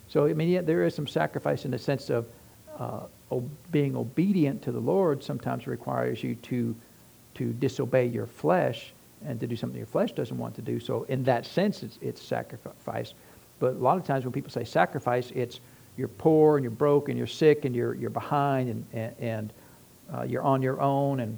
So, 0.09 0.25
I 0.25 0.33
mean, 0.33 0.49
yeah, 0.49 0.61
there 0.61 0.83
is 0.83 0.93
some 0.93 1.07
sacrifice 1.07 1.63
in 1.63 1.71
the 1.71 1.79
sense 1.79 2.09
of 2.09 2.25
uh, 2.77 3.01
being 3.71 3.95
obedient 3.95 4.61
to 4.63 4.71
the 4.71 4.79
Lord 4.79 5.23
sometimes 5.23 5.67
requires 5.67 6.21
you 6.21 6.35
to, 6.35 6.75
to 7.35 7.53
disobey 7.53 8.07
your 8.07 8.25
flesh 8.25 8.91
and 9.25 9.39
to 9.39 9.47
do 9.47 9.55
something 9.55 9.77
your 9.77 9.87
flesh 9.87 10.11
doesn't 10.11 10.37
want 10.37 10.55
to 10.55 10.61
do. 10.61 10.79
So 10.79 11.03
in 11.03 11.23
that 11.23 11.45
sense, 11.45 11.83
it's, 11.83 11.99
it's 12.01 12.21
sacrifice. 12.21 13.13
But 13.59 13.73
a 13.73 13.77
lot 13.77 13.97
of 13.97 14.03
times 14.03 14.23
when 14.23 14.33
people 14.33 14.51
say 14.51 14.63
sacrifice, 14.63 15.31
it's 15.35 15.59
you're 15.97 16.07
poor 16.07 16.57
and 16.57 16.63
you're 16.63 16.71
broke 16.71 17.09
and 17.09 17.17
you're 17.17 17.27
sick 17.27 17.65
and 17.65 17.75
you're, 17.75 17.93
you're 17.93 18.09
behind 18.09 18.69
and, 18.69 18.85
and, 18.93 19.15
and 19.19 19.53
uh, 20.13 20.23
you're 20.23 20.41
on 20.41 20.61
your 20.61 20.81
own. 20.81 21.19
And, 21.19 21.37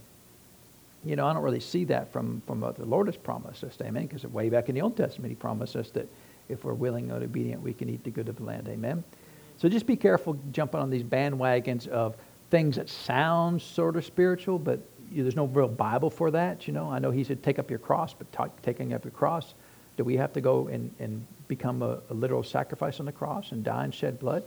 you 1.03 1.15
know, 1.15 1.27
I 1.27 1.33
don't 1.33 1.43
really 1.43 1.59
see 1.59 1.83
that 1.85 2.11
from, 2.13 2.41
from 2.47 2.61
what 2.61 2.77
the 2.77 2.85
Lord 2.85 3.07
has 3.07 3.17
promised 3.17 3.63
us, 3.63 3.77
amen, 3.81 4.07
because 4.07 4.23
way 4.25 4.49
back 4.49 4.69
in 4.69 4.75
the 4.75 4.81
Old 4.81 4.95
Testament, 4.95 5.31
he 5.31 5.35
promised 5.35 5.75
us 5.75 5.89
that 5.91 6.07
if 6.49 6.63
we're 6.63 6.73
willing 6.73 7.11
and 7.11 7.23
obedient, 7.23 7.61
we 7.61 7.73
can 7.73 7.89
eat 7.89 8.03
the 8.03 8.09
good 8.11 8.29
of 8.29 8.37
the 8.37 8.43
land, 8.43 8.67
amen. 8.69 9.03
So 9.57 9.69
just 9.69 9.85
be 9.85 9.95
careful 9.95 10.37
jumping 10.51 10.79
on 10.79 10.89
these 10.89 11.03
bandwagons 11.03 11.87
of 11.87 12.15
things 12.49 12.75
that 12.75 12.89
sound 12.89 13.61
sort 13.61 13.95
of 13.95 14.05
spiritual, 14.05 14.59
but 14.59 14.79
there's 15.21 15.35
no 15.35 15.45
real 15.45 15.67
Bible 15.67 16.09
for 16.09 16.31
that, 16.31 16.67
you 16.67 16.73
know. 16.73 16.89
I 16.89 16.99
know 16.99 17.11
he 17.11 17.23
said 17.23 17.43
take 17.43 17.59
up 17.59 17.69
your 17.69 17.79
cross, 17.79 18.13
but 18.13 18.27
taking 18.63 18.93
up 18.93 19.03
your 19.03 19.11
cross, 19.11 19.53
do 19.97 20.03
we 20.03 20.17
have 20.17 20.33
to 20.33 20.41
go 20.41 20.67
and, 20.67 20.93
and 20.99 21.25
become 21.47 21.81
a, 21.81 21.99
a, 22.09 22.13
literal 22.13 22.43
sacrifice 22.43 22.99
on 22.99 23.05
the 23.05 23.11
cross 23.11 23.51
and 23.51 23.63
die 23.63 23.83
and 23.83 23.93
shed 23.93 24.19
blood? 24.19 24.43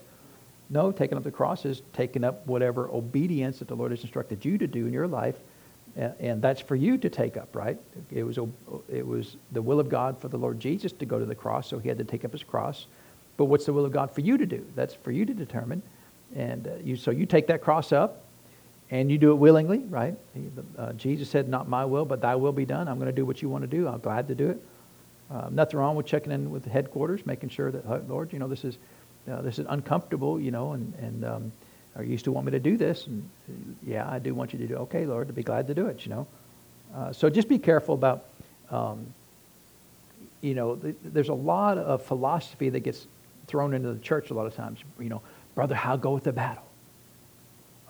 No, 0.69 0.91
taking 0.91 1.17
up 1.17 1.25
the 1.25 1.31
cross 1.31 1.65
is 1.65 1.83
taking 1.93 2.25
up 2.25 2.45
whatever 2.47 2.89
obedience 2.91 3.61
that 3.61 3.69
the 3.69 3.77
Lord 3.77 3.93
has 3.93 4.03
instructed 4.03 4.45
you 4.45 4.59
to 4.59 4.67
do 4.67 4.87
in 4.87 4.93
your 4.93 5.07
life, 5.07 5.37
and, 5.95 6.15
and 6.19 6.43
that's 6.43 6.61
for 6.61 6.75
you 6.75 6.99
to 6.99 7.09
take 7.09 7.37
up, 7.37 7.55
right? 7.55 7.79
It 8.11 8.25
was, 8.25 8.39
it 8.89 9.07
was 9.07 9.37
the 9.53 9.63
will 9.63 9.79
of 9.79 9.89
God 9.89 10.21
for 10.21 10.29
the 10.29 10.39
Lord 10.39 10.59
Jesus 10.59 10.93
to 10.93 11.07
go 11.07 11.19
to 11.19 11.27
the 11.27 11.35
cross, 11.35 11.69
so 11.69 11.79
he 11.79 11.89
had 11.89 11.99
to 11.99 12.05
take 12.05 12.25
up 12.25 12.33
his 12.33 12.43
cross. 12.43 12.87
But 13.37 13.45
what's 13.45 13.67
the 13.67 13.73
will 13.73 13.85
of 13.85 13.93
God 13.93 14.11
for 14.11 14.23
you 14.23 14.37
to 14.39 14.47
do? 14.47 14.67
That's 14.75 14.95
for 14.95 15.13
you 15.13 15.25
to 15.25 15.35
determine. 15.35 15.83
And 16.35 16.67
uh, 16.67 16.71
you, 16.83 16.97
so 16.97 17.11
you 17.11 17.27
take 17.27 17.47
that 17.47 17.63
cross 17.63 17.93
up, 17.93 18.25
and 18.91 19.11
you 19.11 19.19
do 19.19 19.33
it 19.33 19.37
willingly, 19.37 19.79
right? 19.79 20.15
Uh, 20.79 20.93
Jesus 20.93 21.29
said, 21.29 21.49
Not 21.49 21.69
my 21.69 21.85
will, 21.85 22.05
but 22.05 22.21
thy 22.21 22.37
will 22.37 22.53
be 22.53 22.65
done. 22.65 22.89
I'm 22.89 22.99
going 22.99 23.11
to 23.11 23.17
do 23.17 23.27
what 23.27 23.43
you 23.43 23.49
want 23.49 23.63
to 23.63 23.69
do. 23.69 23.89
I'm 23.89 24.01
glad 24.01 24.29
to 24.29 24.35
do 24.35 24.51
it. 24.51 24.63
Uh, 25.31 25.49
nothing 25.51 25.79
wrong 25.79 25.97
with 25.97 26.07
checking 26.07 26.31
in 26.31 26.51
with 26.51 26.63
the 26.63 26.71
headquarters, 26.71 27.27
making 27.27 27.49
sure 27.49 27.73
that, 27.73 28.09
Lord, 28.09 28.33
you 28.33 28.39
know, 28.39 28.47
this 28.47 28.65
is, 28.65 28.79
uh, 29.31 29.43
this 29.43 29.59
is 29.59 29.67
uncomfortable, 29.69 30.41
you 30.41 30.53
know, 30.53 30.73
and, 30.73 30.95
and 31.01 31.25
um, 31.25 31.53
are 31.97 32.05
you 32.05 32.17
still 32.17 32.33
want 32.33 32.47
me 32.47 32.53
to 32.53 32.61
do 32.61 32.77
this? 32.77 33.09
And 33.09 33.29
yeah, 33.85 34.09
I 34.09 34.21
do 34.21 34.35
want 34.35 34.53
you 34.53 34.59
to 34.61 34.67
do 34.67 34.75
it. 34.75 34.79
Okay, 34.83 35.05
Lord, 35.05 35.27
to 35.27 35.33
be 35.33 35.43
glad 35.43 35.67
to 35.67 35.75
do 35.75 35.87
it, 35.87 36.05
you 36.05 36.11
know. 36.11 36.27
Uh, 36.95 37.13
so 37.13 37.29
just 37.29 37.49
be 37.49 37.59
careful 37.59 37.95
about, 37.95 38.27
um, 38.71 39.07
you 40.43 40.55
know, 40.55 40.77
th- 40.77 40.95
there's 41.03 41.29
a 41.29 41.35
lot 41.35 41.77
of 41.77 42.03
philosophy 42.03 42.69
that 42.69 42.81
gets 42.81 43.07
thrown 43.49 43.75
into 43.75 43.93
the 43.93 43.99
church 43.99 44.31
a 44.31 44.35
lot 44.35 44.47
of 44.47 44.55
times. 44.55 44.79
You 45.01 45.09
know, 45.09 45.23
brother, 45.57 45.75
how 45.75 45.97
goeth 45.97 46.23
the 46.23 46.33
battle? 46.33 46.66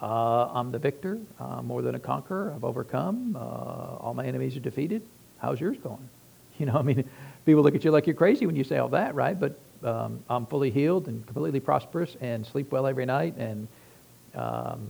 Uh, 0.00 0.48
I'm 0.52 0.70
the 0.72 0.78
victor, 0.78 1.18
uh, 1.40 1.62
more 1.62 1.80
than 1.80 1.94
a 1.94 1.98
conqueror. 1.98 2.52
I've 2.54 2.64
overcome. 2.64 3.36
Uh, 3.36 3.40
all 3.40 4.12
my 4.14 4.26
enemies 4.26 4.56
are 4.56 4.60
defeated. 4.60 5.02
How's 5.38 5.60
yours 5.60 5.76
going? 5.82 6.08
You 6.58 6.64
know, 6.64 6.76
I 6.78 6.82
mean, 6.82 7.04
people 7.44 7.62
look 7.62 7.74
at 7.74 7.84
you 7.84 7.90
like 7.90 8.06
you're 8.06 8.16
crazy 8.16 8.46
when 8.46 8.56
you 8.56 8.64
say 8.64 8.78
all 8.78 8.88
that, 8.88 9.14
right? 9.14 9.38
But 9.38 9.58
um, 9.84 10.24
I'm 10.30 10.46
fully 10.46 10.70
healed 10.70 11.06
and 11.06 11.22
completely 11.26 11.60
prosperous 11.60 12.16
and 12.22 12.46
sleep 12.46 12.72
well 12.72 12.86
every 12.86 13.04
night. 13.04 13.36
And 13.36 13.68
um, 14.34 14.86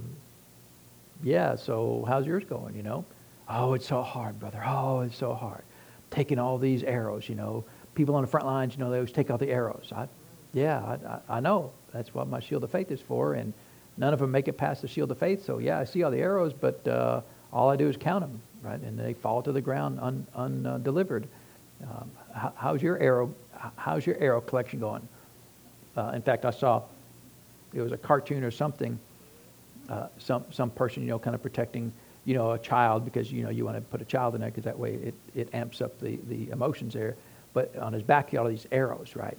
yeah, 1.24 1.56
so 1.56 2.04
how's 2.06 2.24
yours 2.24 2.44
going? 2.44 2.76
You 2.76 2.84
know, 2.84 3.04
oh, 3.48 3.74
it's 3.74 3.88
so 3.88 4.00
hard, 4.00 4.38
brother. 4.38 4.62
Oh, 4.64 5.00
it's 5.00 5.16
so 5.16 5.34
hard. 5.34 5.62
Taking 6.12 6.38
all 6.38 6.56
these 6.56 6.84
arrows, 6.84 7.28
you 7.28 7.34
know. 7.34 7.64
People 7.96 8.14
on 8.14 8.22
the 8.22 8.28
front 8.28 8.46
lines, 8.46 8.74
you 8.74 8.78
know, 8.78 8.88
they 8.88 8.98
always 8.98 9.10
take 9.10 9.28
out 9.28 9.40
the 9.40 9.50
arrows. 9.50 9.90
I, 9.90 10.06
yeah, 10.52 10.78
I, 10.78 11.34
I, 11.34 11.38
I 11.38 11.40
know. 11.40 11.72
That's 11.92 12.14
what 12.14 12.28
my 12.28 12.38
shield 12.38 12.62
of 12.62 12.70
faith 12.70 12.92
is 12.92 13.00
for. 13.00 13.34
And 13.34 13.52
None 13.96 14.12
of 14.12 14.20
them 14.20 14.30
make 14.30 14.48
it 14.48 14.54
past 14.54 14.82
the 14.82 14.88
shield 14.88 15.10
of 15.10 15.18
faith. 15.18 15.44
So 15.44 15.58
yeah, 15.58 15.78
I 15.78 15.84
see 15.84 16.02
all 16.02 16.10
the 16.10 16.18
arrows, 16.20 16.52
but 16.52 16.86
uh, 16.86 17.20
all 17.52 17.70
I 17.70 17.76
do 17.76 17.88
is 17.88 17.96
count 17.96 18.22
them, 18.22 18.40
right? 18.62 18.80
And 18.80 18.98
they 18.98 19.14
fall 19.14 19.42
to 19.42 19.52
the 19.52 19.60
ground 19.60 20.00
undelivered. 20.34 21.26
Un, 21.82 21.88
uh, 21.88 21.92
Um, 22.00 22.10
how, 22.34 22.52
how's 22.56 22.82
your 22.82 22.98
arrow? 22.98 23.34
How's 23.76 24.06
your 24.06 24.16
arrow 24.18 24.40
collection 24.40 24.80
going? 24.80 25.06
Uh, 25.96 26.12
in 26.14 26.22
fact, 26.22 26.44
I 26.44 26.50
saw 26.50 26.82
it 27.74 27.80
was 27.80 27.92
a 27.92 27.96
cartoon 27.96 28.44
or 28.44 28.50
something. 28.50 28.98
Uh, 29.88 30.08
some 30.18 30.44
some 30.50 30.70
person 30.70 31.02
you 31.02 31.08
know 31.08 31.18
kind 31.18 31.34
of 31.34 31.42
protecting 31.42 31.92
you 32.24 32.34
know 32.34 32.52
a 32.52 32.58
child 32.58 33.04
because 33.04 33.30
you 33.30 33.42
know 33.42 33.50
you 33.50 33.64
want 33.64 33.76
to 33.76 33.80
put 33.82 34.00
a 34.02 34.04
child 34.04 34.34
in 34.34 34.40
there 34.40 34.50
because 34.50 34.64
that 34.64 34.78
way 34.78 34.94
it, 34.94 35.14
it 35.34 35.48
amps 35.54 35.80
up 35.80 35.98
the, 36.00 36.18
the 36.28 36.50
emotions 36.50 36.94
there. 36.94 37.14
But 37.52 37.76
on 37.76 37.92
his 37.92 38.02
back, 38.02 38.30
he 38.30 38.36
had 38.36 38.42
all 38.42 38.48
these 38.50 38.66
arrows, 38.72 39.16
right? 39.16 39.38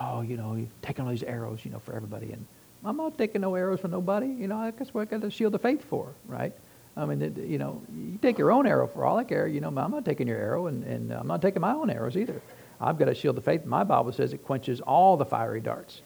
Oh, 0.00 0.22
you 0.22 0.36
know, 0.36 0.66
taking 0.80 1.04
all 1.04 1.10
these 1.10 1.22
arrows, 1.22 1.60
you 1.64 1.70
know, 1.70 1.80
for 1.80 1.94
everybody. 1.94 2.32
And 2.32 2.46
I'm 2.84 2.96
not 2.96 3.18
taking 3.18 3.42
no 3.42 3.54
arrows 3.54 3.80
from 3.80 3.90
nobody. 3.90 4.26
You 4.26 4.48
know, 4.48 4.72
that's 4.76 4.94
what 4.94 5.02
I 5.02 5.04
got 5.04 5.20
the 5.20 5.30
shield 5.30 5.54
of 5.54 5.62
faith 5.62 5.84
for, 5.84 6.14
right? 6.26 6.52
I 6.96 7.04
mean, 7.04 7.22
it, 7.22 7.36
you 7.36 7.58
know, 7.58 7.82
you 7.94 8.18
take 8.20 8.38
your 8.38 8.50
own 8.50 8.66
arrow 8.66 8.86
for 8.86 9.04
all 9.04 9.16
I 9.18 9.24
care. 9.24 9.46
You 9.46 9.60
know, 9.60 9.68
I'm 9.68 9.90
not 9.90 10.04
taking 10.04 10.26
your 10.26 10.38
arrow, 10.38 10.66
and, 10.66 10.82
and 10.84 11.12
I'm 11.12 11.26
not 11.26 11.40
taking 11.42 11.60
my 11.60 11.72
own 11.72 11.90
arrows 11.90 12.16
either. 12.16 12.40
I've 12.80 12.98
got 12.98 13.08
a 13.08 13.14
shield 13.14 13.36
of 13.38 13.44
faith. 13.44 13.64
My 13.64 13.84
Bible 13.84 14.12
says 14.12 14.32
it 14.32 14.44
quenches 14.44 14.80
all 14.80 15.16
the 15.16 15.24
fiery 15.24 15.60
darts 15.60 16.02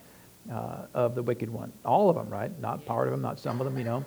uh, 0.52 0.87
of 0.93 1.14
the 1.14 1.23
wicked 1.23 1.49
one. 1.49 1.73
All 1.85 2.11
of 2.11 2.16
them, 2.16 2.28
right? 2.28 2.50
Not 2.61 2.85
part 2.85 3.07
of 3.07 3.12
them, 3.12 3.23
not 3.23 3.38
some 3.38 3.61
of 3.61 3.64
them, 3.64 3.78
you 3.78 3.85
know. 3.85 4.04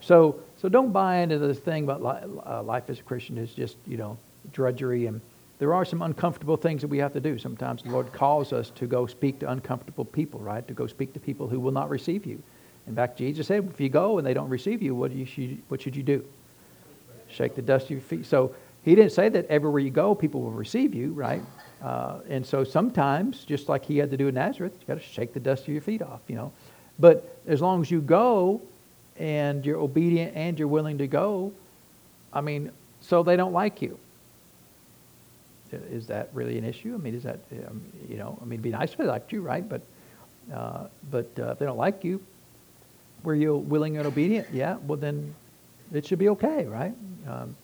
So, 0.00 0.40
so 0.56 0.68
don't 0.68 0.92
buy 0.92 1.18
into 1.18 1.38
this 1.38 1.58
thing 1.58 1.84
about 1.84 2.02
li- 2.02 2.40
uh, 2.46 2.62
life 2.62 2.84
as 2.88 2.98
a 2.98 3.02
Christian 3.02 3.38
is 3.38 3.52
just, 3.52 3.76
you 3.86 3.96
know, 3.96 4.18
drudgery. 4.52 5.06
And 5.06 5.20
there 5.58 5.72
are 5.72 5.84
some 5.84 6.02
uncomfortable 6.02 6.56
things 6.56 6.82
that 6.82 6.88
we 6.88 6.98
have 6.98 7.12
to 7.14 7.20
do. 7.20 7.38
Sometimes 7.38 7.82
the 7.82 7.90
Lord 7.90 8.12
calls 8.12 8.52
us 8.52 8.70
to 8.76 8.86
go 8.86 9.06
speak 9.06 9.38
to 9.40 9.50
uncomfortable 9.50 10.04
people, 10.04 10.40
right? 10.40 10.66
To 10.68 10.74
go 10.74 10.86
speak 10.86 11.14
to 11.14 11.20
people 11.20 11.48
who 11.48 11.58
will 11.60 11.72
not 11.72 11.88
receive 11.88 12.26
you. 12.26 12.42
In 12.86 12.94
fact, 12.94 13.18
Jesus 13.18 13.46
said, 13.46 13.68
if 13.72 13.80
you 13.80 13.88
go 13.88 14.18
and 14.18 14.26
they 14.26 14.34
don't 14.34 14.48
receive 14.48 14.82
you, 14.82 14.94
what, 14.94 15.12
you 15.12 15.24
should, 15.24 15.60
what 15.68 15.80
should 15.80 15.96
you 15.96 16.02
do? 16.02 16.24
Shake 17.28 17.54
the 17.54 17.62
dust 17.62 17.86
of 17.86 17.90
your 17.90 18.00
feet. 18.00 18.26
So 18.26 18.54
he 18.84 18.94
didn't 18.94 19.12
say 19.12 19.28
that 19.30 19.46
everywhere 19.46 19.80
you 19.80 19.90
go, 19.90 20.14
people 20.14 20.42
will 20.42 20.52
receive 20.52 20.94
you, 20.94 21.12
right? 21.12 21.42
Uh, 21.82 22.20
and 22.28 22.46
so 22.46 22.62
sometimes, 22.62 23.44
just 23.44 23.68
like 23.68 23.84
he 23.84 23.98
had 23.98 24.10
to 24.10 24.16
do 24.16 24.28
in 24.28 24.34
Nazareth, 24.34 24.76
you 24.80 24.86
got 24.86 25.00
to 25.00 25.06
shake 25.06 25.34
the 25.34 25.40
dust 25.40 25.62
of 25.62 25.68
your 25.68 25.82
feet 25.82 26.02
off, 26.02 26.20
you 26.28 26.36
know. 26.36 26.52
But 26.98 27.38
as 27.46 27.60
long 27.60 27.82
as 27.82 27.90
you 27.90 28.00
go 28.00 28.62
and 29.18 29.64
you're 29.66 29.78
obedient 29.78 30.36
and 30.36 30.58
you're 30.58 30.68
willing 30.68 30.98
to 30.98 31.06
go, 31.06 31.52
I 32.32 32.40
mean, 32.42 32.70
so 33.00 33.22
they 33.22 33.36
don't 33.36 33.52
like 33.52 33.82
you. 33.82 33.98
Is 35.72 36.06
that 36.06 36.30
really 36.32 36.58
an 36.58 36.64
issue? 36.64 36.94
I 36.94 36.98
mean, 36.98 37.14
is 37.14 37.22
that, 37.22 37.40
um, 37.66 37.82
you 38.08 38.16
know, 38.16 38.38
I 38.40 38.44
mean, 38.44 38.54
it'd 38.54 38.62
be 38.62 38.70
nice 38.70 38.92
if 38.92 38.98
they 38.98 39.04
liked 39.04 39.32
you, 39.32 39.40
right? 39.42 39.66
But, 39.68 39.82
uh, 40.54 40.86
but 41.10 41.28
uh, 41.38 41.52
if 41.52 41.58
they 41.58 41.66
don't 41.66 41.78
like 41.78 42.04
you, 42.04 42.20
were 43.22 43.34
you 43.34 43.56
willing 43.56 43.96
and 43.96 44.06
obedient? 44.06 44.48
Yeah, 44.52 44.76
well, 44.86 44.98
then 44.98 45.34
it 45.92 46.06
should 46.06 46.18
be 46.18 46.28
okay, 46.30 46.64
right? 46.64 46.94
Um, 47.28 47.56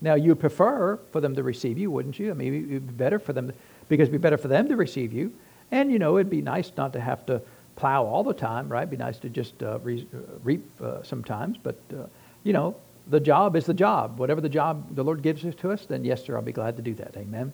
now, 0.00 0.14
you 0.14 0.28
would 0.30 0.40
prefer 0.40 0.98
for 1.10 1.20
them 1.20 1.34
to 1.34 1.42
receive 1.42 1.76
you, 1.76 1.90
wouldn't 1.90 2.18
you? 2.18 2.30
I 2.30 2.34
mean, 2.34 2.54
it'd 2.70 2.86
be 2.86 2.92
better 2.92 3.18
for 3.18 3.32
them, 3.32 3.52
because 3.88 4.08
it'd 4.08 4.12
be 4.12 4.18
better 4.18 4.38
for 4.38 4.48
them 4.48 4.68
to 4.68 4.76
receive 4.76 5.12
you. 5.12 5.32
And, 5.70 5.90
you 5.90 5.98
know, 5.98 6.16
it'd 6.18 6.30
be 6.30 6.42
nice 6.42 6.70
not 6.76 6.92
to 6.92 7.00
have 7.00 7.26
to 7.26 7.42
plow 7.76 8.04
all 8.04 8.22
the 8.22 8.32
time, 8.34 8.68
right? 8.68 8.82
It'd 8.82 8.90
be 8.90 8.96
nice 8.96 9.18
to 9.18 9.28
just 9.28 9.62
uh, 9.62 9.78
re- 9.80 10.06
uh, 10.14 10.18
reap 10.44 10.64
uh, 10.80 11.02
sometimes. 11.02 11.58
But, 11.60 11.80
uh, 11.92 12.06
you 12.44 12.52
know, 12.52 12.76
the 13.08 13.20
job 13.20 13.56
is 13.56 13.66
the 13.66 13.74
job. 13.74 14.18
Whatever 14.18 14.40
the 14.40 14.48
job 14.48 14.94
the 14.94 15.02
Lord 15.02 15.22
gives 15.22 15.42
to 15.42 15.70
us, 15.70 15.86
then 15.86 16.04
yes, 16.04 16.24
sir, 16.24 16.36
I'll 16.36 16.42
be 16.42 16.52
glad 16.52 16.76
to 16.76 16.82
do 16.82 16.94
that. 16.94 17.16
Amen. 17.16 17.52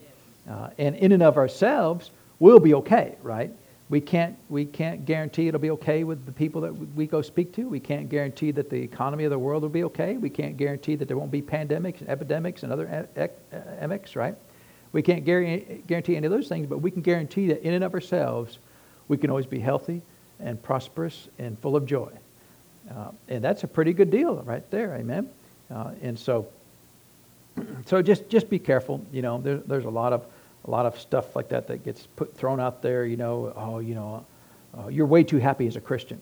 Uh, 0.48 0.70
and 0.78 0.96
in 0.96 1.12
and 1.12 1.22
of 1.22 1.36
ourselves, 1.36 2.10
we'll 2.38 2.60
be 2.60 2.74
okay, 2.74 3.16
right? 3.22 3.50
We 3.90 4.00
can't, 4.00 4.36
we 4.48 4.64
can't 4.64 5.04
guarantee 5.04 5.48
it'll 5.48 5.60
be 5.60 5.70
okay 5.72 6.04
with 6.04 6.24
the 6.26 6.32
people 6.32 6.62
that 6.62 6.72
we 6.72 7.06
go 7.06 7.22
speak 7.22 7.52
to. 7.54 7.68
We 7.68 7.80
can't 7.80 8.08
guarantee 8.08 8.50
that 8.52 8.70
the 8.70 8.80
economy 8.80 9.24
of 9.24 9.30
the 9.30 9.38
world 9.38 9.62
will 9.62 9.68
be 9.68 9.84
okay. 9.84 10.16
We 10.16 10.30
can't 10.30 10.56
guarantee 10.56 10.96
that 10.96 11.06
there 11.06 11.16
won't 11.16 11.30
be 11.30 11.42
pandemics 11.42 12.00
and 12.00 12.08
epidemics 12.08 12.62
and 12.62 12.72
other 12.72 13.08
emics, 13.80 14.16
right? 14.16 14.34
We 14.92 15.02
can't 15.02 15.24
guarantee 15.24 16.16
any 16.16 16.26
of 16.26 16.32
those 16.32 16.48
things, 16.48 16.66
but 16.66 16.78
we 16.78 16.90
can 16.90 17.02
guarantee 17.02 17.48
that 17.48 17.62
in 17.62 17.74
and 17.74 17.84
of 17.84 17.94
ourselves, 17.94 18.58
we 19.08 19.16
can 19.16 19.28
always 19.28 19.46
be 19.46 19.58
healthy 19.58 20.02
and 20.40 20.62
prosperous 20.62 21.28
and 21.38 21.58
full 21.58 21.76
of 21.76 21.84
joy. 21.84 22.10
Uh, 22.90 23.10
and 23.28 23.44
that's 23.44 23.64
a 23.64 23.68
pretty 23.68 23.92
good 23.92 24.10
deal 24.10 24.36
right 24.42 24.68
there, 24.70 24.94
amen? 24.94 25.28
Uh, 25.74 25.90
and 26.02 26.18
so, 26.18 26.46
so 27.86 28.00
just, 28.00 28.28
just 28.28 28.48
be 28.48 28.58
careful. 28.58 29.04
You 29.12 29.22
know, 29.22 29.40
there, 29.40 29.56
there's 29.58 29.84
a 29.84 29.90
lot 29.90 30.12
of 30.12 30.24
a 30.66 30.70
lot 30.70 30.86
of 30.86 30.98
stuff 30.98 31.36
like 31.36 31.48
that 31.48 31.66
that 31.68 31.84
gets 31.84 32.06
put 32.16 32.34
thrown 32.36 32.60
out 32.60 32.82
there. 32.82 33.04
You 33.04 33.16
know, 33.16 33.52
oh, 33.56 33.78
you 33.80 33.94
know, 33.94 34.24
uh, 34.76 34.88
you're 34.88 35.06
way 35.06 35.22
too 35.22 35.38
happy 35.38 35.66
as 35.66 35.76
a 35.76 35.80
Christian. 35.80 36.20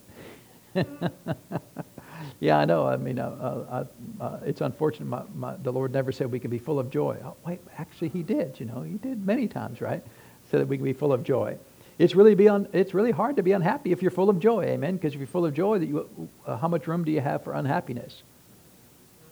yeah, 2.41 2.59
I 2.59 2.65
know. 2.65 2.87
I 2.87 2.97
mean, 2.97 3.19
uh, 3.19 3.25
uh, 3.71 3.85
uh, 4.21 4.39
it's 4.45 4.61
unfortunate. 4.61 5.07
My, 5.07 5.23
my, 5.35 5.57
the 5.63 5.73
Lord 5.73 5.93
never 5.93 6.13
said 6.13 6.31
we 6.31 6.41
can 6.41 6.51
be 6.51 6.59
full 6.59 6.79
of 6.79 6.91
joy. 6.91 7.19
Oh, 7.25 7.37
wait, 7.47 7.61
actually, 7.79 8.09
He 8.09 8.23
did. 8.23 8.59
You 8.59 8.67
know, 8.67 8.83
He 8.83 8.95
did 8.95 9.25
many 9.25 9.47
times, 9.47 9.81
right? 9.81 10.03
So 10.51 10.59
that 10.59 10.67
we 10.67 10.77
can 10.77 10.85
be 10.85 10.93
full 10.93 11.13
of 11.13 11.23
joy. 11.23 11.57
It's 11.99 12.15
really 12.15 12.35
be 12.35 12.49
un, 12.49 12.67
it's 12.73 12.95
really 12.95 13.13
hard 13.13 13.37
to 13.37 13.43
be 13.43 13.53
unhappy 13.53 13.93
if 13.93 14.03
you're 14.03 14.11
full 14.11 14.31
of 14.31 14.41
joy, 14.41 14.65
amen. 14.65 14.97
Because 14.97 15.13
if 15.13 15.21
you're 15.21 15.27
full 15.27 15.47
of 15.47 15.55
joy, 15.55 15.79
that 15.79 15.87
you, 15.87 16.29
uh, 16.47 16.57
how 16.57 16.69
much 16.69 16.87
room 16.87 17.05
do 17.05 17.13
you 17.13 17.21
have 17.21 17.45
for 17.45 17.53
unhappiness? 17.53 18.23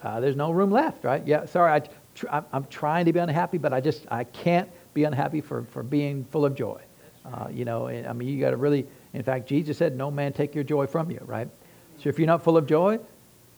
Uh, 0.03 0.21
there's 0.21 0.37
no 0.37 0.51
room 0.51 0.71
left, 0.71 1.05
right? 1.05 1.27
Yeah. 1.27 1.45
Sorry, 1.45 1.73
I, 1.73 1.81
tr- 2.15 2.27
I'm 2.31 2.65
trying 2.67 3.05
to 3.07 3.13
be 3.13 3.19
unhappy, 3.19 3.59
but 3.59 3.73
I 3.73 3.81
just 3.81 4.07
I 4.11 4.25
can't 4.25 4.69
be 4.95 5.05
unhappy 5.05 5.41
for, 5.41 5.65
for 5.65 5.83
being 5.83 6.25
full 6.25 6.45
of 6.45 6.55
joy. 6.55 6.81
Uh, 7.25 7.49
you 7.51 7.65
know, 7.65 7.89
I 7.89 8.13
mean, 8.13 8.29
you 8.29 8.41
got 8.41 8.51
to 8.51 8.57
really, 8.57 8.87
in 9.13 9.23
fact, 9.23 9.47
Jesus 9.47 9.77
said, 9.77 9.97
no 9.97 10.11
man 10.11 10.33
take 10.33 10.55
your 10.55 10.65
joy 10.65 10.87
from 10.87 11.11
you, 11.11 11.21
right? 11.27 11.49
So 12.03 12.09
if 12.09 12.19
you're 12.19 12.27
not 12.27 12.43
full 12.43 12.57
of 12.57 12.67
joy, 12.67 12.99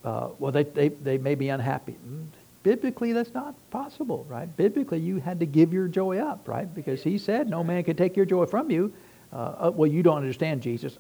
uh, 0.05 0.31
well, 0.39 0.51
they, 0.51 0.65
they, 0.65 0.89
they 0.89 1.17
may 1.17 1.35
be 1.37 1.49
unhappy. 1.49 1.97
Mm, 2.07 2.27
biblically, 2.65 3.13
that's 3.13 3.33
not 3.35 3.55
possible, 3.71 4.27
right? 4.29 4.55
Biblically, 4.57 4.99
you 4.99 5.19
had 5.19 5.39
to 5.41 5.47
give 5.47 5.73
your 5.73 5.87
joy 5.87 6.19
up, 6.19 6.49
right? 6.49 6.73
Because 6.75 7.03
he 7.03 7.19
said, 7.19 7.49
no 7.49 7.63
man 7.63 7.85
can 7.85 7.97
take 7.97 8.17
your 8.17 8.27
joy 8.27 8.47
from 8.47 8.71
you. 8.71 8.93
Uh, 9.33 9.37
uh 9.37 9.73
well, 9.75 9.91
you 9.91 10.03
don't 10.03 10.17
understand 10.17 10.61
Jesus. 10.61 10.99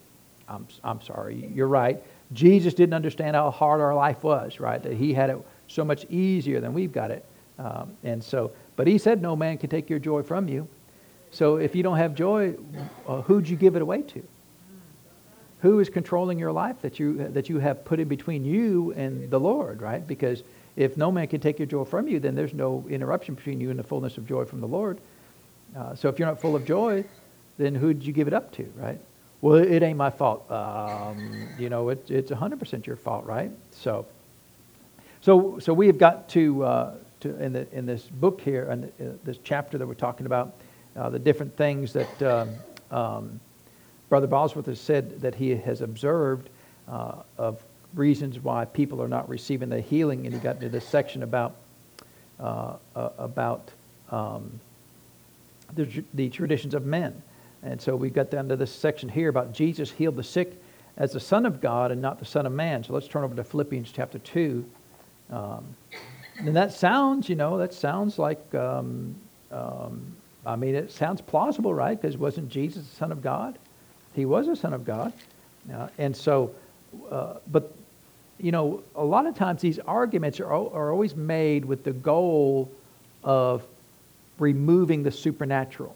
I'm, 0.48 0.66
I'm 0.84 1.00
sorry, 1.02 1.50
you're 1.52 1.68
right. 1.68 2.02
Jesus 2.32 2.74
didn't 2.74 2.94
understand 2.94 3.36
how 3.36 3.50
hard 3.50 3.80
our 3.80 3.94
life 3.94 4.22
was, 4.22 4.60
right? 4.60 4.82
That 4.82 4.94
he 4.94 5.12
had 5.12 5.30
it 5.30 5.38
so 5.68 5.84
much 5.84 6.04
easier 6.10 6.60
than 6.60 6.74
we've 6.74 6.92
got 6.92 7.10
it. 7.10 7.24
Um, 7.58 7.92
and 8.02 8.22
so, 8.22 8.52
but 8.76 8.86
he 8.86 8.98
said, 8.98 9.22
No 9.22 9.36
man 9.36 9.58
can 9.58 9.70
take 9.70 9.90
your 9.90 9.98
joy 9.98 10.22
from 10.22 10.48
you. 10.48 10.68
So 11.30 11.56
if 11.56 11.74
you 11.74 11.82
don't 11.82 11.96
have 11.96 12.14
joy, 12.14 12.54
uh, 13.08 13.22
who'd 13.22 13.48
you 13.48 13.56
give 13.56 13.76
it 13.76 13.82
away 13.82 14.02
to? 14.02 14.22
Who 15.60 15.80
is 15.80 15.88
controlling 15.88 16.38
your 16.38 16.52
life 16.52 16.80
that 16.82 16.98
you, 16.98 17.28
that 17.28 17.48
you 17.48 17.58
have 17.58 17.84
put 17.84 18.00
in 18.00 18.08
between 18.08 18.44
you 18.44 18.92
and 18.92 19.30
the 19.30 19.38
Lord, 19.38 19.80
right? 19.80 20.06
Because 20.06 20.42
if 20.76 20.96
no 20.96 21.12
man 21.12 21.28
can 21.28 21.40
take 21.40 21.58
your 21.58 21.66
joy 21.66 21.84
from 21.84 22.08
you, 22.08 22.18
then 22.18 22.34
there's 22.34 22.52
no 22.52 22.84
interruption 22.90 23.34
between 23.34 23.60
you 23.60 23.70
and 23.70 23.78
the 23.78 23.84
fullness 23.84 24.18
of 24.18 24.26
joy 24.26 24.44
from 24.44 24.60
the 24.60 24.66
Lord. 24.66 24.98
Uh, 25.76 25.94
so 25.94 26.08
if 26.08 26.18
you're 26.18 26.28
not 26.28 26.40
full 26.40 26.56
of 26.56 26.66
joy, 26.66 27.04
then 27.58 27.74
who'd 27.74 28.02
you 28.02 28.12
give 28.12 28.26
it 28.26 28.34
up 28.34 28.52
to, 28.52 28.64
right? 28.76 28.98
Well, 29.42 29.56
it 29.56 29.82
ain't 29.82 29.98
my 29.98 30.10
fault. 30.10 30.48
Um, 30.50 31.48
you 31.58 31.68
know, 31.68 31.88
it, 31.88 32.08
it's 32.08 32.30
100% 32.30 32.86
your 32.86 32.96
fault, 32.96 33.26
right? 33.26 33.50
So, 33.72 34.06
so, 35.20 35.58
so 35.58 35.74
we 35.74 35.88
have 35.88 35.98
got 35.98 36.28
to, 36.30 36.64
uh, 36.64 36.94
to, 37.20 37.42
in, 37.42 37.52
the, 37.52 37.66
in 37.76 37.84
this 37.84 38.04
book 38.04 38.40
here, 38.40 38.70
and 38.70 38.84
uh, 38.84 39.16
this 39.24 39.38
chapter 39.42 39.78
that 39.78 39.86
we're 39.86 39.94
talking 39.94 40.26
about, 40.26 40.54
uh, 40.96 41.10
the 41.10 41.18
different 41.18 41.56
things 41.56 41.92
that 41.92 42.22
um, 42.22 42.50
um, 42.92 43.40
Brother 44.08 44.28
Bosworth 44.28 44.66
has 44.66 44.80
said 44.80 45.20
that 45.22 45.34
he 45.34 45.50
has 45.56 45.80
observed 45.80 46.48
uh, 46.88 47.16
of 47.36 47.60
reasons 47.94 48.38
why 48.38 48.64
people 48.64 49.02
are 49.02 49.08
not 49.08 49.28
receiving 49.28 49.68
the 49.68 49.80
healing, 49.80 50.24
and 50.24 50.34
he 50.34 50.40
got 50.40 50.56
into 50.56 50.68
this 50.68 50.86
section 50.86 51.22
about 51.24 51.56
uh, 52.38 52.76
uh, 52.94 53.10
about 53.18 53.70
um, 54.10 54.60
the, 55.74 56.04
the 56.14 56.28
traditions 56.28 56.74
of 56.74 56.84
men. 56.84 57.22
And 57.62 57.80
so 57.80 57.94
we've 57.94 58.12
got 58.12 58.30
down 58.30 58.48
to 58.48 58.56
this 58.56 58.72
section 58.72 59.08
here 59.08 59.28
about 59.28 59.52
Jesus 59.52 59.90
healed 59.90 60.16
the 60.16 60.24
sick 60.24 60.60
as 60.96 61.12
the 61.12 61.20
Son 61.20 61.46
of 61.46 61.60
God 61.60 61.90
and 61.90 62.02
not 62.02 62.18
the 62.18 62.24
Son 62.24 62.44
of 62.44 62.52
Man. 62.52 62.84
So 62.84 62.92
let's 62.92 63.08
turn 63.08 63.24
over 63.24 63.34
to 63.34 63.44
Philippians 63.44 63.92
chapter 63.92 64.18
2. 64.18 64.64
Um, 65.30 65.76
and 66.38 66.56
that 66.56 66.72
sounds, 66.72 67.28
you 67.28 67.36
know, 67.36 67.58
that 67.58 67.72
sounds 67.72 68.18
like, 68.18 68.54
um, 68.54 69.14
um, 69.50 70.16
I 70.44 70.56
mean, 70.56 70.74
it 70.74 70.90
sounds 70.90 71.20
plausible, 71.20 71.72
right? 71.72 72.00
Because 72.00 72.16
wasn't 72.16 72.48
Jesus 72.48 72.86
the 72.86 72.96
Son 72.96 73.12
of 73.12 73.22
God? 73.22 73.58
He 74.14 74.24
was 74.24 74.48
a 74.48 74.56
Son 74.56 74.74
of 74.74 74.84
God. 74.84 75.12
Uh, 75.72 75.88
and 75.98 76.16
so, 76.16 76.54
uh, 77.10 77.34
but, 77.50 77.72
you 78.38 78.50
know, 78.50 78.82
a 78.96 79.04
lot 79.04 79.26
of 79.26 79.36
times 79.36 79.62
these 79.62 79.78
arguments 79.78 80.40
are, 80.40 80.52
are 80.52 80.90
always 80.90 81.14
made 81.14 81.64
with 81.64 81.84
the 81.84 81.92
goal 81.92 82.70
of 83.22 83.62
removing 84.38 85.04
the 85.04 85.10
supernatural. 85.10 85.94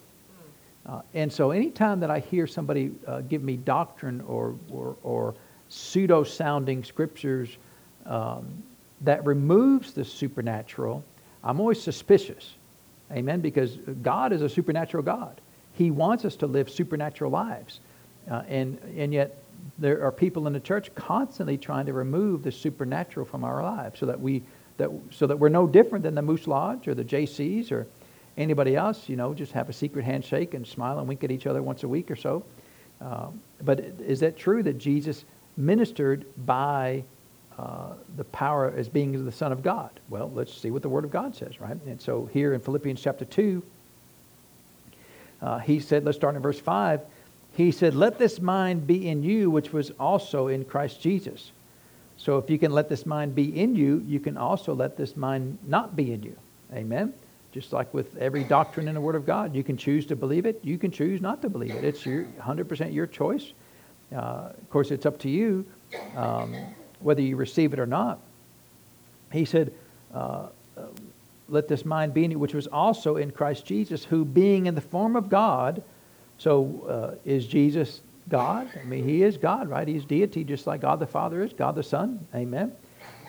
Uh, 0.87 1.01
and 1.13 1.31
so 1.31 1.51
anytime 1.51 1.99
that 1.99 2.09
I 2.09 2.19
hear 2.19 2.47
somebody 2.47 2.91
uh, 3.05 3.21
give 3.21 3.43
me 3.43 3.57
doctrine 3.57 4.21
or, 4.21 4.55
or, 4.69 4.95
or 5.03 5.35
pseudo-sounding 5.69 6.83
scriptures 6.83 7.57
um, 8.05 8.63
that 9.01 9.25
removes 9.25 9.93
the 9.93 10.05
supernatural, 10.05 11.03
I'm 11.43 11.59
always 11.59 11.81
suspicious. 11.81 12.53
Amen? 13.11 13.41
Because 13.41 13.77
God 14.01 14.31
is 14.31 14.41
a 14.41 14.49
supernatural 14.49 15.03
God. 15.03 15.39
He 15.73 15.91
wants 15.91 16.25
us 16.25 16.35
to 16.37 16.47
live 16.47 16.69
supernatural 16.69 17.31
lives. 17.31 17.79
Uh, 18.29 18.43
and, 18.47 18.77
and 18.97 19.13
yet, 19.13 19.37
there 19.77 20.03
are 20.03 20.11
people 20.11 20.47
in 20.47 20.53
the 20.53 20.59
church 20.59 20.93
constantly 20.95 21.57
trying 21.57 21.85
to 21.85 21.93
remove 21.93 22.43
the 22.43 22.51
supernatural 22.51 23.25
from 23.25 23.43
our 23.43 23.61
lives 23.61 23.99
so 23.99 24.05
that, 24.05 24.19
we, 24.19 24.41
that, 24.77 24.89
so 25.11 25.27
that 25.27 25.37
we're 25.37 25.49
no 25.49 25.67
different 25.67 26.03
than 26.03 26.15
the 26.15 26.21
Moose 26.21 26.47
Lodge 26.47 26.87
or 26.87 26.95
the 26.95 27.03
JCs 27.03 27.71
or 27.71 27.87
Anybody 28.37 28.75
else, 28.75 29.09
you 29.09 29.15
know, 29.15 29.33
just 29.33 29.51
have 29.53 29.69
a 29.69 29.73
secret 29.73 30.05
handshake 30.05 30.53
and 30.53 30.65
smile 30.65 30.99
and 30.99 31.07
wink 31.07 31.23
at 31.23 31.31
each 31.31 31.47
other 31.47 31.63
once 31.63 31.83
a 31.83 31.87
week 31.87 32.11
or 32.11 32.15
so. 32.15 32.43
Um, 33.01 33.41
but 33.61 33.79
is 33.79 34.19
that 34.19 34.37
true 34.37 34.63
that 34.63 34.77
Jesus 34.77 35.25
ministered 35.55 36.25
by 36.45 37.03
uh, 37.57 37.93
the 38.15 38.23
power 38.25 38.73
as 38.75 38.87
being 38.89 39.25
the 39.25 39.31
Son 39.31 39.51
of 39.51 39.63
God? 39.63 39.89
Well, 40.09 40.31
let's 40.33 40.53
see 40.53 40.71
what 40.71 40.81
the 40.81 40.89
Word 40.89 41.03
of 41.03 41.11
God 41.11 41.35
says, 41.35 41.59
right? 41.59 41.77
And 41.87 41.99
so 41.99 42.29
here 42.31 42.53
in 42.53 42.61
Philippians 42.61 43.01
chapter 43.01 43.25
2, 43.25 43.63
uh, 45.41 45.59
he 45.59 45.79
said, 45.79 46.05
let's 46.05 46.17
start 46.17 46.35
in 46.35 46.41
verse 46.41 46.59
5. 46.59 47.01
He 47.57 47.71
said, 47.71 47.95
Let 47.95 48.19
this 48.19 48.39
mind 48.39 48.85
be 48.85 49.09
in 49.09 49.23
you, 49.23 49.49
which 49.49 49.73
was 49.73 49.91
also 49.99 50.47
in 50.47 50.63
Christ 50.63 51.01
Jesus. 51.01 51.51
So 52.15 52.37
if 52.37 52.51
you 52.51 52.59
can 52.59 52.71
let 52.71 52.87
this 52.87 53.03
mind 53.03 53.33
be 53.33 53.59
in 53.59 53.75
you, 53.75 54.03
you 54.07 54.19
can 54.19 54.37
also 54.37 54.75
let 54.75 54.95
this 54.95 55.17
mind 55.17 55.57
not 55.65 55.95
be 55.95 56.13
in 56.13 56.21
you. 56.21 56.35
Amen? 56.71 57.13
Just 57.51 57.73
like 57.73 57.93
with 57.93 58.15
every 58.17 58.43
doctrine 58.43 58.87
in 58.87 58.93
the 58.93 59.01
Word 59.01 59.15
of 59.15 59.25
God, 59.25 59.55
you 59.55 59.63
can 59.63 59.77
choose 59.77 60.05
to 60.07 60.15
believe 60.15 60.45
it, 60.45 60.59
you 60.63 60.77
can 60.77 60.91
choose 60.91 61.21
not 61.21 61.41
to 61.41 61.49
believe 61.49 61.71
it. 61.71 61.83
It's 61.83 62.05
your 62.05 62.25
100% 62.39 62.93
your 62.93 63.07
choice. 63.07 63.53
Uh, 64.13 64.51
of 64.57 64.69
course, 64.69 64.91
it's 64.91 65.05
up 65.05 65.17
to 65.19 65.29
you 65.29 65.65
um, 66.15 66.55
whether 66.99 67.21
you 67.21 67.35
receive 67.35 67.73
it 67.73 67.79
or 67.79 67.85
not. 67.85 68.19
He 69.31 69.45
said, 69.45 69.73
uh, 70.13 70.47
Let 71.49 71.67
this 71.67 71.85
mind 71.85 72.13
be 72.13 72.23
in 72.23 72.31
you, 72.31 72.39
which 72.39 72.53
was 72.53 72.67
also 72.67 73.17
in 73.17 73.31
Christ 73.31 73.65
Jesus, 73.65 74.03
who 74.03 74.23
being 74.25 74.65
in 74.65 74.75
the 74.75 74.81
form 74.81 75.15
of 75.15 75.29
God, 75.29 75.83
so 76.37 77.15
uh, 77.15 77.15
is 77.25 77.47
Jesus 77.47 78.01
God? 78.29 78.69
I 78.79 78.83
mean, 78.85 79.03
he 79.03 79.23
is 79.23 79.37
God, 79.37 79.69
right? 79.69 79.87
He's 79.87 80.05
deity, 80.05 80.43
just 80.43 80.67
like 80.67 80.81
God 80.81 80.99
the 80.99 81.07
Father 81.07 81.43
is, 81.43 81.53
God 81.53 81.75
the 81.75 81.83
Son. 81.83 82.25
Amen. 82.35 82.71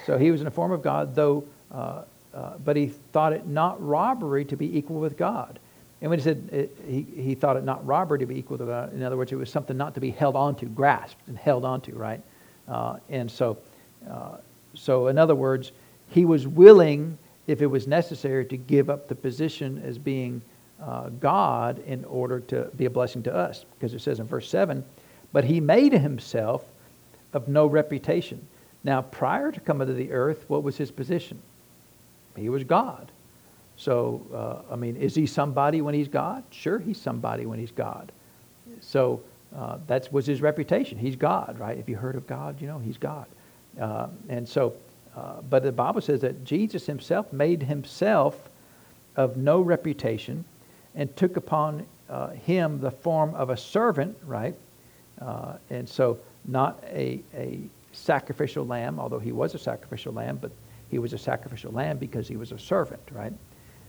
So 0.06 0.18
he 0.18 0.30
was 0.30 0.40
in 0.40 0.44
the 0.44 0.50
form 0.50 0.72
of 0.72 0.82
God, 0.82 1.14
though, 1.14 1.44
uh, 1.72 2.02
uh, 2.34 2.52
but 2.64 2.76
he 2.76 2.88
thought 3.12 3.32
it 3.32 3.46
not 3.46 3.84
robbery 3.84 4.44
to 4.44 4.56
be 4.56 4.76
equal 4.76 5.00
with 5.00 5.16
God. 5.16 5.58
And 6.00 6.10
when 6.10 6.18
he 6.18 6.22
said 6.22 6.48
it, 6.52 6.76
he, 6.86 7.02
he 7.02 7.34
thought 7.34 7.56
it 7.56 7.64
not 7.64 7.84
robbery 7.84 8.20
to 8.20 8.26
be 8.26 8.38
equal 8.38 8.58
to 8.58 8.66
God, 8.66 8.92
in 8.94 9.02
other 9.02 9.16
words, 9.16 9.32
it 9.32 9.36
was 9.36 9.50
something 9.50 9.76
not 9.76 9.94
to 9.94 10.00
be 10.00 10.10
held 10.10 10.36
onto, 10.36 10.66
grasped 10.66 11.26
and 11.26 11.36
held 11.36 11.64
onto, 11.64 11.94
right? 11.94 12.22
Uh, 12.68 12.98
and 13.08 13.30
so, 13.30 13.58
uh, 14.08 14.36
so 14.74 15.08
in 15.08 15.18
other 15.18 15.34
words, 15.34 15.72
he 16.08 16.24
was 16.24 16.46
willing, 16.46 17.18
if 17.46 17.62
it 17.62 17.66
was 17.66 17.86
necessary, 17.86 18.44
to 18.46 18.56
give 18.56 18.90
up 18.90 19.08
the 19.08 19.14
position 19.14 19.82
as 19.84 19.98
being 19.98 20.40
uh, 20.80 21.08
God 21.20 21.80
in 21.86 22.04
order 22.04 22.40
to 22.40 22.70
be 22.76 22.84
a 22.84 22.90
blessing 22.90 23.22
to 23.24 23.34
us. 23.34 23.64
Because 23.74 23.94
it 23.94 24.00
says 24.00 24.20
in 24.20 24.26
verse 24.26 24.48
7, 24.48 24.84
but 25.32 25.44
he 25.44 25.60
made 25.60 25.92
himself 25.92 26.64
of 27.32 27.48
no 27.48 27.66
reputation. 27.66 28.46
Now, 28.84 29.02
prior 29.02 29.50
to 29.50 29.60
coming 29.60 29.88
to 29.88 29.92
the 29.92 30.12
earth, 30.12 30.44
what 30.48 30.62
was 30.62 30.76
his 30.76 30.90
position? 30.90 31.42
He 32.38 32.48
was 32.48 32.64
God. 32.64 33.10
So, 33.76 34.22
uh, 34.34 34.72
I 34.72 34.76
mean, 34.76 34.96
is 34.96 35.14
he 35.14 35.26
somebody 35.26 35.80
when 35.80 35.94
he's 35.94 36.08
God? 36.08 36.42
Sure, 36.50 36.78
he's 36.78 37.00
somebody 37.00 37.46
when 37.46 37.58
he's 37.58 37.70
God. 37.70 38.10
So, 38.80 39.20
uh, 39.56 39.78
that 39.86 40.12
was 40.12 40.26
his 40.26 40.42
reputation. 40.42 40.98
He's 40.98 41.16
God, 41.16 41.56
right? 41.58 41.78
If 41.78 41.88
you 41.88 41.96
heard 41.96 42.16
of 42.16 42.26
God, 42.26 42.60
you 42.60 42.66
know, 42.66 42.78
he's 42.78 42.98
God. 42.98 43.26
Uh, 43.80 44.08
and 44.28 44.48
so, 44.48 44.74
uh, 45.16 45.40
but 45.48 45.62
the 45.62 45.72
Bible 45.72 46.00
says 46.00 46.20
that 46.20 46.44
Jesus 46.44 46.86
himself 46.86 47.32
made 47.32 47.62
himself 47.62 48.48
of 49.16 49.36
no 49.36 49.60
reputation 49.60 50.44
and 50.94 51.14
took 51.16 51.36
upon 51.36 51.86
uh, 52.10 52.28
him 52.30 52.80
the 52.80 52.90
form 52.90 53.34
of 53.34 53.50
a 53.50 53.56
servant, 53.56 54.16
right? 54.24 54.54
Uh, 55.20 55.54
and 55.70 55.88
so 55.88 56.18
not 56.46 56.82
a, 56.84 57.20
a 57.34 57.60
sacrificial 57.92 58.66
lamb, 58.66 58.98
although 58.98 59.18
he 59.18 59.32
was 59.32 59.54
a 59.54 59.58
sacrificial 59.58 60.12
lamb, 60.12 60.38
but 60.40 60.50
he 60.90 60.98
was 60.98 61.12
a 61.12 61.18
sacrificial 61.18 61.72
lamb 61.72 61.98
because 61.98 62.28
he 62.28 62.36
was 62.36 62.52
a 62.52 62.58
servant, 62.58 63.02
right? 63.10 63.32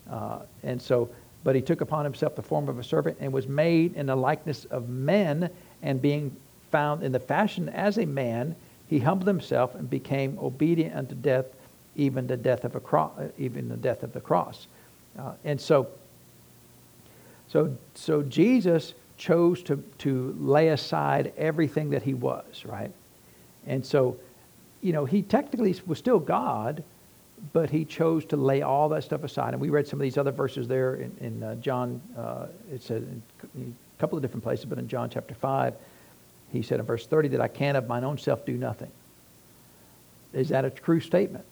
Uh, 0.10 0.40
and 0.64 0.82
so, 0.82 1.10
but 1.44 1.56
he 1.56 1.62
took 1.62 1.82
upon 1.82 2.04
himself 2.04 2.36
the 2.36 2.42
form 2.42 2.68
of 2.68 2.80
a 2.80 2.84
servant 2.84 3.18
and 3.20 3.32
was 3.32 3.48
made 3.48 3.96
in 3.96 4.08
the 4.08 4.16
likeness 4.16 4.66
of 4.66 4.90
men, 4.90 5.50
and 5.82 6.02
being 6.02 6.36
found 6.72 7.04
in 7.04 7.12
the 7.12 7.20
fashion 7.20 7.70
as 7.70 7.98
a 7.98 8.06
man, 8.06 8.56
he 8.88 9.00
humbled 9.00 9.28
himself 9.28 9.76
and 9.76 9.90
became 9.90 10.38
obedient 10.40 10.96
unto 10.96 11.16
death, 11.16 11.46
even 11.96 12.28
the 12.28 12.38
death 12.38 12.66
of 12.66 12.76
a 12.76 12.80
cross, 12.80 13.12
even 13.38 13.70
the 13.70 13.78
death 13.78 14.04
of 14.04 14.14
the 14.14 14.22
cross. 14.22 14.68
Uh, 15.18 15.34
and 15.44 15.60
so, 15.60 15.88
so, 17.48 17.76
so 17.96 18.22
Jesus 18.24 18.94
chose 19.18 19.62
to, 19.64 19.84
to 20.00 20.36
lay 20.40 20.70
aside 20.70 21.34
everything 21.38 21.92
that 21.92 22.04
he 22.04 22.14
was, 22.14 22.66
right? 22.66 22.92
And 23.68 23.86
so, 23.86 24.18
you 24.82 24.94
know, 24.94 25.06
he 25.06 25.22
technically 25.22 25.76
was 25.86 26.00
still 26.00 26.20
God, 26.20 26.84
but 27.54 27.70
he 27.70 27.86
chose 27.86 28.26
to 28.26 28.38
lay 28.38 28.62
all 28.62 28.90
that 28.90 29.04
stuff 29.04 29.24
aside. 29.24 29.54
And 29.54 29.62
we 29.62 29.70
read 29.70 29.88
some 29.88 30.00
of 30.00 30.04
these 30.04 30.18
other 30.18 30.32
verses 30.32 30.68
there 30.68 30.96
in, 30.96 31.16
in 31.20 31.44
uh, 31.44 31.56
John, 31.56 32.02
uh, 32.18 32.48
it 32.72 32.82
says 32.82 33.04
in 33.04 33.24
a 33.56 34.00
couple 34.00 34.18
of 34.18 34.22
different 34.22 34.44
places, 34.44 34.66
but 34.66 34.78
in 34.78 34.88
John 34.88 35.10
chapter 35.10 35.34
5, 35.34 35.74
he 36.52 36.62
said 36.62 36.80
in 36.80 36.86
verse 36.86 37.06
30 37.06 37.30
that 37.30 37.42
I 37.42 37.48
can 37.48 37.76
of 37.76 37.88
mine 37.88 38.04
own 38.04 38.18
self 38.18 38.46
do 38.46 38.58
nothing. 38.58 38.92
Is 40.34 40.50
that 40.50 40.66
a 40.66 40.70
true 40.70 41.00
statement? 41.00 41.46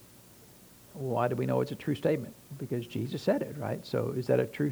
Why 0.94 1.28
do 1.28 1.36
we 1.36 1.46
know 1.46 1.62
it's 1.62 1.72
a 1.72 1.76
true 1.76 1.96
statement? 1.96 2.34
Because 2.58 2.88
Jesus 2.88 3.22
said 3.22 3.42
it, 3.42 3.56
right? 3.58 3.86
So 3.86 4.14
is 4.18 4.28
that 4.28 4.40
a 4.40 4.46
true? 4.46 4.72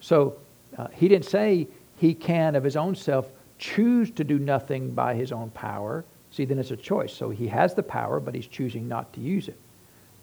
So 0.00 0.36
uh, 0.78 0.88
he 0.92 1.08
didn't 1.08 1.26
say 1.26 1.66
he 1.96 2.14
can 2.14 2.54
of 2.54 2.64
his 2.64 2.76
own 2.76 2.94
self 2.94 3.30
choose 3.58 4.10
to 4.12 4.24
do 4.24 4.38
nothing 4.38 4.92
by 4.92 5.14
his 5.14 5.32
own 5.32 5.50
power. 5.50 6.04
See, 6.30 6.44
then 6.44 6.58
it's 6.58 6.70
a 6.70 6.76
choice. 6.76 7.12
So 7.12 7.30
he 7.30 7.46
has 7.48 7.74
the 7.74 7.82
power, 7.82 8.20
but 8.20 8.34
he's 8.34 8.46
choosing 8.46 8.88
not 8.88 9.12
to 9.14 9.20
use 9.20 9.48
it. 9.48 9.58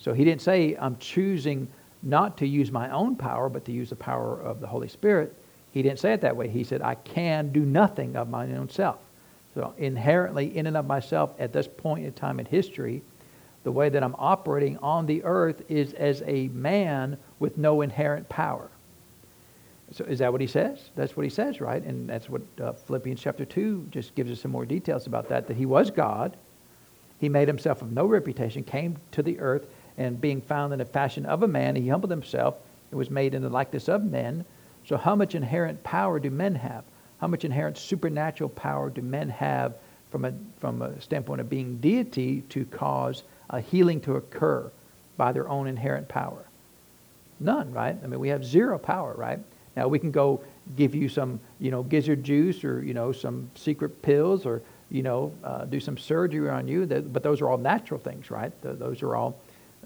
So 0.01 0.13
he 0.13 0.25
didn't 0.25 0.41
say, 0.41 0.75
I'm 0.79 0.97
choosing 0.97 1.67
not 2.01 2.37
to 2.39 2.47
use 2.47 2.71
my 2.71 2.89
own 2.89 3.15
power, 3.15 3.49
but 3.49 3.65
to 3.65 3.71
use 3.71 3.89
the 3.89 3.95
power 3.95 4.41
of 4.41 4.59
the 4.59 4.67
Holy 4.67 4.87
Spirit. 4.87 5.35
He 5.71 5.83
didn't 5.83 5.99
say 5.99 6.13
it 6.13 6.21
that 6.21 6.35
way. 6.35 6.49
He 6.49 6.63
said, 6.63 6.81
I 6.81 6.95
can 6.95 7.51
do 7.51 7.61
nothing 7.61 8.15
of 8.15 8.27
my 8.27 8.51
own 8.53 8.69
self. 8.69 8.97
So 9.53 9.73
inherently, 9.77 10.57
in 10.57 10.65
and 10.65 10.75
of 10.75 10.87
myself, 10.87 11.33
at 11.37 11.53
this 11.53 11.67
point 11.67 12.05
in 12.05 12.13
time 12.13 12.39
in 12.39 12.47
history, 12.47 13.03
the 13.63 13.71
way 13.71 13.89
that 13.89 14.03
I'm 14.03 14.15
operating 14.17 14.77
on 14.77 15.05
the 15.05 15.23
earth 15.23 15.61
is 15.69 15.93
as 15.93 16.23
a 16.25 16.47
man 16.47 17.17
with 17.39 17.57
no 17.57 17.81
inherent 17.81 18.27
power. 18.27 18.69
So 19.91 20.05
is 20.05 20.19
that 20.19 20.31
what 20.31 20.41
he 20.41 20.47
says? 20.47 20.89
That's 20.95 21.15
what 21.15 21.23
he 21.23 21.29
says, 21.29 21.61
right? 21.61 21.83
And 21.83 22.09
that's 22.09 22.29
what 22.29 22.41
uh, 22.59 22.71
Philippians 22.73 23.21
chapter 23.21 23.45
2 23.45 23.87
just 23.91 24.15
gives 24.15 24.31
us 24.31 24.39
some 24.39 24.51
more 24.51 24.65
details 24.65 25.05
about 25.05 25.29
that, 25.29 25.47
that 25.47 25.57
he 25.57 25.65
was 25.65 25.91
God. 25.91 26.37
He 27.19 27.29
made 27.29 27.47
himself 27.47 27.81
of 27.81 27.91
no 27.91 28.05
reputation, 28.05 28.63
came 28.63 28.97
to 29.11 29.21
the 29.21 29.39
earth, 29.39 29.67
and 29.97 30.19
being 30.19 30.41
found 30.41 30.73
in 30.73 30.79
the 30.79 30.85
fashion 30.85 31.25
of 31.25 31.43
a 31.43 31.47
man, 31.47 31.75
he 31.75 31.87
humbled 31.87 32.11
himself 32.11 32.55
and 32.89 32.97
was 32.97 33.09
made 33.09 33.33
in 33.33 33.41
the 33.41 33.49
likeness 33.49 33.87
of 33.87 34.03
men. 34.03 34.45
So 34.85 34.97
how 34.97 35.15
much 35.15 35.35
inherent 35.35 35.83
power 35.83 36.19
do 36.19 36.29
men 36.29 36.55
have? 36.55 36.83
How 37.19 37.27
much 37.27 37.45
inherent 37.45 37.77
supernatural 37.77 38.49
power 38.49 38.89
do 38.89 39.01
men 39.01 39.29
have 39.29 39.75
from 40.09 40.25
a, 40.25 40.33
from 40.57 40.81
a 40.81 40.99
standpoint 41.01 41.41
of 41.41 41.49
being 41.49 41.77
deity 41.77 42.41
to 42.49 42.65
cause 42.65 43.23
a 43.49 43.61
healing 43.61 44.01
to 44.01 44.15
occur 44.15 44.71
by 45.17 45.31
their 45.31 45.47
own 45.47 45.67
inherent 45.67 46.07
power? 46.07 46.45
None, 47.39 47.71
right? 47.71 47.97
I 48.03 48.07
mean, 48.07 48.19
we 48.19 48.29
have 48.29 48.45
zero 48.45 48.77
power, 48.77 49.13
right? 49.15 49.39
Now 49.75 49.87
we 49.87 49.99
can 49.99 50.11
go 50.11 50.41
give 50.75 50.95
you 50.95 51.09
some, 51.09 51.39
you 51.59 51.71
know, 51.71 51.83
gizzard 51.83 52.23
juice 52.23 52.63
or 52.63 52.83
you 52.83 52.93
know 52.93 53.11
some 53.11 53.49
secret 53.55 54.01
pills 54.01 54.45
or 54.45 54.61
you 54.89 55.01
know 55.01 55.33
uh, 55.43 55.65
do 55.65 55.79
some 55.79 55.97
surgery 55.97 56.49
on 56.49 56.67
you. 56.67 56.85
But 56.85 57.23
those 57.23 57.41
are 57.41 57.49
all 57.49 57.57
natural 57.57 57.99
things, 57.99 58.29
right? 58.31 58.51
Those 58.61 59.01
are 59.01 59.15
all. 59.15 59.39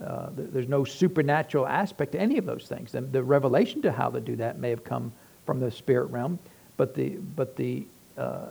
Uh, 0.04 0.28
there's 0.32 0.68
no 0.68 0.84
supernatural 0.84 1.66
aspect 1.66 2.12
to 2.12 2.20
any 2.20 2.36
of 2.36 2.44
those 2.44 2.66
things. 2.68 2.94
And 2.94 3.10
the 3.12 3.22
revelation 3.22 3.80
to 3.82 3.92
how 3.92 4.10
to 4.10 4.20
do 4.20 4.36
that 4.36 4.58
may 4.58 4.70
have 4.70 4.84
come 4.84 5.12
from 5.46 5.60
the 5.60 5.70
spirit 5.70 6.06
realm, 6.06 6.38
but 6.76 6.94
the 6.94 7.10
but 7.34 7.56
the 7.56 7.86
uh, 8.18 8.46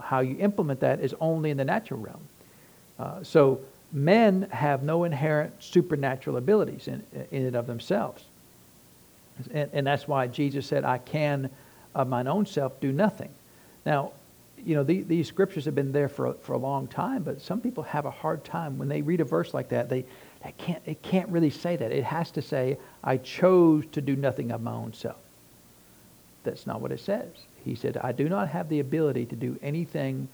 how 0.00 0.20
you 0.20 0.36
implement 0.38 0.80
that 0.80 1.00
is 1.00 1.14
only 1.20 1.50
in 1.50 1.56
the 1.56 1.64
natural 1.64 2.00
realm. 2.00 2.20
Uh, 2.98 3.22
so 3.22 3.60
men 3.92 4.48
have 4.50 4.82
no 4.82 5.04
inherent 5.04 5.54
supernatural 5.62 6.36
abilities 6.36 6.88
in, 6.88 7.02
in 7.30 7.46
and 7.46 7.56
of 7.56 7.66
themselves. 7.66 8.24
And, 9.52 9.70
and 9.72 9.86
that's 9.86 10.06
why 10.06 10.26
Jesus 10.26 10.66
said, 10.66 10.84
I 10.84 10.98
can 10.98 11.50
of 11.94 12.08
mine 12.08 12.26
own 12.26 12.46
self 12.46 12.78
do 12.80 12.92
nothing. 12.92 13.30
Now, 13.86 14.12
you 14.64 14.74
know, 14.74 14.82
the, 14.82 15.02
these 15.02 15.28
scriptures 15.28 15.64
have 15.66 15.74
been 15.74 15.92
there 15.92 16.08
for, 16.08 16.34
for 16.34 16.54
a 16.54 16.58
long 16.58 16.86
time, 16.86 17.22
but 17.22 17.40
some 17.40 17.60
people 17.60 17.82
have 17.84 18.06
a 18.06 18.10
hard 18.10 18.44
time 18.44 18.78
when 18.78 18.88
they 18.88 19.02
read 19.02 19.20
a 19.20 19.24
verse 19.24 19.52
like 19.52 19.68
that. 19.68 19.88
They, 19.88 20.04
they 20.44 20.52
can't, 20.52 20.82
it 20.84 21.02
can't 21.02 21.28
really 21.30 21.50
say 21.50 21.76
that. 21.76 21.90
It 21.90 22.04
has 22.04 22.30
to 22.32 22.42
say, 22.42 22.78
I 23.02 23.16
chose 23.16 23.84
to 23.92 24.00
do 24.00 24.14
nothing 24.14 24.50
of 24.52 24.62
my 24.62 24.72
own 24.72 24.92
self. 24.92 25.16
That's 26.44 26.66
not 26.66 26.80
what 26.80 26.92
it 26.92 27.00
says. 27.00 27.30
He 27.64 27.74
said, 27.74 27.96
I 27.96 28.12
do 28.12 28.28
not 28.28 28.48
have 28.48 28.68
the 28.68 28.80
ability 28.80 29.26
to 29.26 29.36
do 29.36 29.58
anything 29.62 30.28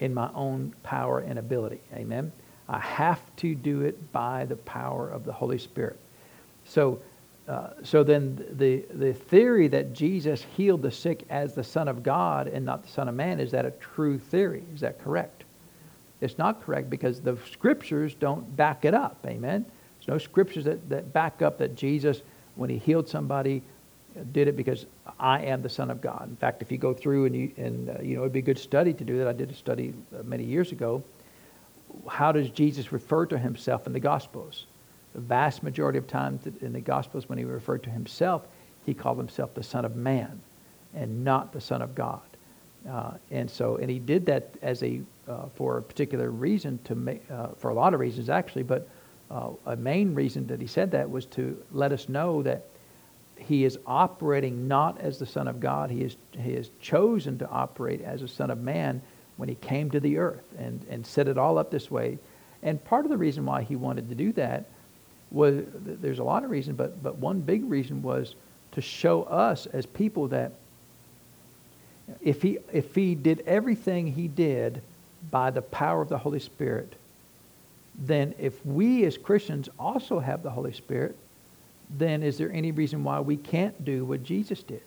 in 0.00 0.12
my 0.12 0.30
own 0.34 0.74
power 0.82 1.20
and 1.20 1.38
ability. 1.38 1.80
Amen? 1.94 2.32
I 2.68 2.80
have 2.80 3.20
to 3.36 3.54
do 3.54 3.82
it 3.82 4.12
by 4.12 4.44
the 4.46 4.56
power 4.56 5.08
of 5.08 5.24
the 5.24 5.32
Holy 5.32 5.58
Spirit. 5.58 5.98
So 6.64 7.00
uh, 7.48 7.70
so 7.82 8.04
then 8.04 8.44
the, 8.52 8.84
the 8.94 9.12
theory 9.12 9.66
that 9.68 9.92
Jesus 9.92 10.44
healed 10.56 10.82
the 10.82 10.90
sick 10.90 11.24
as 11.28 11.54
the 11.54 11.64
Son 11.64 11.88
of 11.88 12.02
God 12.02 12.46
and 12.46 12.64
not 12.64 12.84
the 12.84 12.88
Son 12.88 13.08
of 13.08 13.14
Man, 13.14 13.40
is 13.40 13.50
that 13.50 13.66
a 13.66 13.72
true 13.72 14.18
theory? 14.18 14.62
Is 14.74 14.80
that 14.80 15.02
correct? 15.02 15.42
It's 16.22 16.38
not 16.38 16.62
correct 16.62 16.88
because 16.88 17.20
the 17.20 17.36
scriptures 17.50 18.14
don't 18.14 18.56
back 18.56 18.84
it 18.84 18.94
up. 18.94 19.18
Amen? 19.26 19.66
There's 19.98 20.08
no 20.08 20.18
scriptures 20.18 20.64
that, 20.64 20.88
that 20.88 21.12
back 21.12 21.42
up 21.42 21.58
that 21.58 21.74
Jesus, 21.74 22.22
when 22.54 22.70
he 22.70 22.78
healed 22.78 23.08
somebody, 23.08 23.62
did 24.32 24.46
it 24.46 24.56
because 24.56 24.86
I 25.18 25.42
am 25.42 25.62
the 25.62 25.68
Son 25.68 25.90
of 25.90 26.00
God. 26.00 26.28
In 26.28 26.36
fact, 26.36 26.62
if 26.62 26.70
you 26.70 26.78
go 26.78 26.94
through 26.94 27.26
and 27.26 27.34
you, 27.34 27.52
and, 27.56 27.90
uh, 27.90 27.94
you 28.02 28.14
know, 28.14 28.22
it'd 28.22 28.32
be 28.32 28.40
a 28.40 28.42
good 28.42 28.58
study 28.58 28.92
to 28.92 29.04
do 29.04 29.18
that. 29.18 29.26
I 29.26 29.32
did 29.32 29.50
a 29.50 29.54
study 29.54 29.94
uh, 30.16 30.22
many 30.22 30.44
years 30.44 30.70
ago. 30.70 31.02
How 32.08 32.30
does 32.30 32.50
Jesus 32.50 32.92
refer 32.92 33.26
to 33.26 33.38
himself 33.38 33.86
in 33.86 33.92
the 33.92 34.00
Gospels? 34.00 34.66
The 35.14 35.20
vast 35.20 35.62
majority 35.62 35.98
of 35.98 36.06
times 36.06 36.46
in 36.60 36.72
the 36.72 36.80
Gospels, 36.80 37.28
when 37.28 37.38
he 37.38 37.44
referred 37.44 37.82
to 37.84 37.90
himself, 37.90 38.46
he 38.84 38.94
called 38.94 39.18
himself 39.18 39.54
the 39.54 39.62
Son 39.62 39.84
of 39.84 39.96
Man 39.96 40.40
and 40.94 41.24
not 41.24 41.52
the 41.52 41.60
Son 41.60 41.82
of 41.82 41.94
God. 41.94 42.20
Uh, 42.88 43.12
and 43.30 43.50
so, 43.50 43.76
and 43.76 43.90
he 43.90 43.98
did 43.98 44.26
that 44.26 44.54
as 44.62 44.82
a 44.82 45.00
uh, 45.28 45.46
for 45.54 45.78
a 45.78 45.82
particular 45.82 46.30
reason 46.30 46.78
to 46.84 46.94
make 46.94 47.22
uh, 47.30 47.48
for 47.56 47.70
a 47.70 47.74
lot 47.74 47.94
of 47.94 48.00
reasons 48.00 48.28
actually, 48.28 48.64
but 48.64 48.88
uh, 49.30 49.50
a 49.66 49.76
main 49.76 50.14
reason 50.14 50.46
that 50.48 50.60
he 50.60 50.66
said 50.66 50.90
that 50.90 51.08
was 51.08 51.24
to 51.26 51.62
let 51.70 51.92
us 51.92 52.08
know 52.08 52.42
that 52.42 52.64
he 53.38 53.64
is 53.64 53.78
operating 53.86 54.68
not 54.68 55.00
as 55.00 55.18
the 55.18 55.26
Son 55.26 55.48
of 55.48 55.60
God. 55.60 55.90
He 55.90 56.02
is 56.02 56.16
he 56.32 56.54
has 56.54 56.70
chosen 56.80 57.38
to 57.38 57.48
operate 57.48 58.02
as 58.02 58.22
a 58.22 58.28
Son 58.28 58.50
of 58.50 58.58
Man 58.58 59.00
when 59.36 59.48
he 59.48 59.54
came 59.56 59.90
to 59.90 60.00
the 60.00 60.18
earth 60.18 60.44
and 60.58 60.84
and 60.90 61.06
set 61.06 61.28
it 61.28 61.38
all 61.38 61.58
up 61.58 61.70
this 61.70 61.90
way. 61.90 62.18
And 62.62 62.82
part 62.84 63.04
of 63.04 63.10
the 63.10 63.16
reason 63.16 63.44
why 63.44 63.62
he 63.62 63.76
wanted 63.76 64.08
to 64.08 64.14
do 64.14 64.32
that 64.32 64.66
was 65.30 65.64
there's 65.74 66.18
a 66.18 66.24
lot 66.24 66.44
of 66.44 66.50
reasons, 66.50 66.76
but 66.76 67.02
but 67.02 67.16
one 67.16 67.40
big 67.40 67.68
reason 67.68 68.02
was 68.02 68.34
to 68.72 68.80
show 68.80 69.22
us 69.24 69.66
as 69.66 69.86
people 69.86 70.28
that 70.28 70.52
if 72.20 72.42
he, 72.42 72.58
if 72.72 72.94
he 72.94 73.14
did 73.14 73.42
everything 73.46 74.06
he 74.06 74.28
did 74.28 74.82
by 75.30 75.50
the 75.50 75.62
power 75.62 76.02
of 76.02 76.08
the 76.08 76.18
Holy 76.18 76.40
Spirit, 76.40 76.94
then 77.98 78.34
if 78.38 78.64
we 78.64 79.04
as 79.04 79.16
Christians 79.18 79.68
also 79.78 80.18
have 80.18 80.42
the 80.42 80.50
Holy 80.50 80.72
Spirit, 80.72 81.16
then 81.98 82.22
is 82.22 82.38
there 82.38 82.50
any 82.52 82.72
reason 82.72 83.04
why 83.04 83.20
we 83.20 83.36
can't 83.36 83.84
do 83.84 84.04
what 84.04 84.24
Jesus 84.24 84.62
did? 84.62 84.82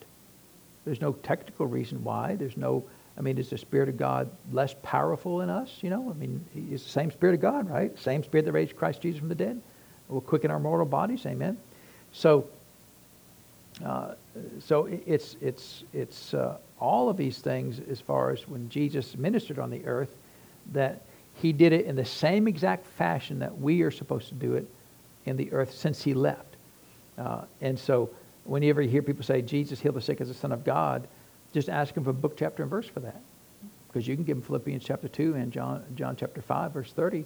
There's 0.85 1.01
no 1.01 1.13
technical 1.13 1.67
reason 1.67 2.03
why. 2.03 2.35
There's 2.35 2.57
no, 2.57 2.83
I 3.17 3.21
mean, 3.21 3.37
is 3.37 3.49
the 3.49 3.57
Spirit 3.57 3.89
of 3.89 3.97
God 3.97 4.29
less 4.51 4.75
powerful 4.83 5.41
in 5.41 5.49
us? 5.49 5.71
You 5.81 5.89
know, 5.89 6.09
I 6.09 6.13
mean, 6.13 6.43
it's 6.71 6.83
the 6.83 6.89
same 6.89 7.11
Spirit 7.11 7.35
of 7.35 7.41
God, 7.41 7.69
right? 7.69 7.97
Same 7.99 8.23
Spirit 8.23 8.45
that 8.45 8.51
raised 8.51 8.75
Christ 8.75 9.01
Jesus 9.01 9.19
from 9.19 9.29
the 9.29 9.35
dead 9.35 9.61
will 10.09 10.21
quicken 10.21 10.51
our 10.51 10.59
mortal 10.59 10.85
bodies. 10.85 11.25
Amen. 11.25 11.57
So, 12.11 12.47
uh, 13.83 14.13
so 14.59 14.85
it's 14.85 15.35
it's 15.41 15.83
it's 15.93 16.33
uh, 16.33 16.57
all 16.79 17.09
of 17.09 17.17
these 17.17 17.39
things 17.39 17.79
as 17.89 18.01
far 18.01 18.31
as 18.31 18.47
when 18.47 18.69
Jesus 18.69 19.17
ministered 19.17 19.59
on 19.59 19.69
the 19.69 19.85
earth, 19.85 20.13
that 20.73 21.01
he 21.35 21.53
did 21.53 21.73
it 21.73 21.85
in 21.85 21.95
the 21.95 22.05
same 22.05 22.47
exact 22.47 22.85
fashion 22.85 23.39
that 23.39 23.59
we 23.59 23.81
are 23.81 23.91
supposed 23.91 24.29
to 24.29 24.35
do 24.35 24.53
it 24.55 24.67
in 25.25 25.37
the 25.37 25.51
earth 25.51 25.73
since 25.73 26.03
he 26.03 26.13
left. 26.13 26.55
Uh, 27.17 27.41
and 27.61 27.77
so 27.77 28.09
whenever 28.43 28.81
you 28.81 28.89
hear 28.89 29.01
people 29.01 29.23
say 29.23 29.41
Jesus 29.41 29.79
healed 29.79 29.95
the 29.95 30.01
sick 30.01 30.21
as 30.21 30.27
the 30.27 30.33
Son 30.33 30.51
of 30.51 30.63
God, 30.63 31.07
just 31.53 31.69
ask 31.69 31.93
them 31.93 32.03
for 32.03 32.13
book, 32.13 32.35
chapter, 32.37 32.63
and 32.63 32.69
verse 32.69 32.87
for 32.87 32.99
that. 33.01 33.21
Because 33.87 34.07
you 34.07 34.15
can 34.15 34.25
give 34.25 34.37
them 34.37 34.45
Philippians 34.45 34.83
chapter 34.83 35.07
2 35.07 35.35
and 35.35 35.51
John, 35.51 35.83
John 35.95 36.15
chapter 36.17 36.41
5, 36.41 36.71
verse 36.71 36.91
30. 36.91 37.25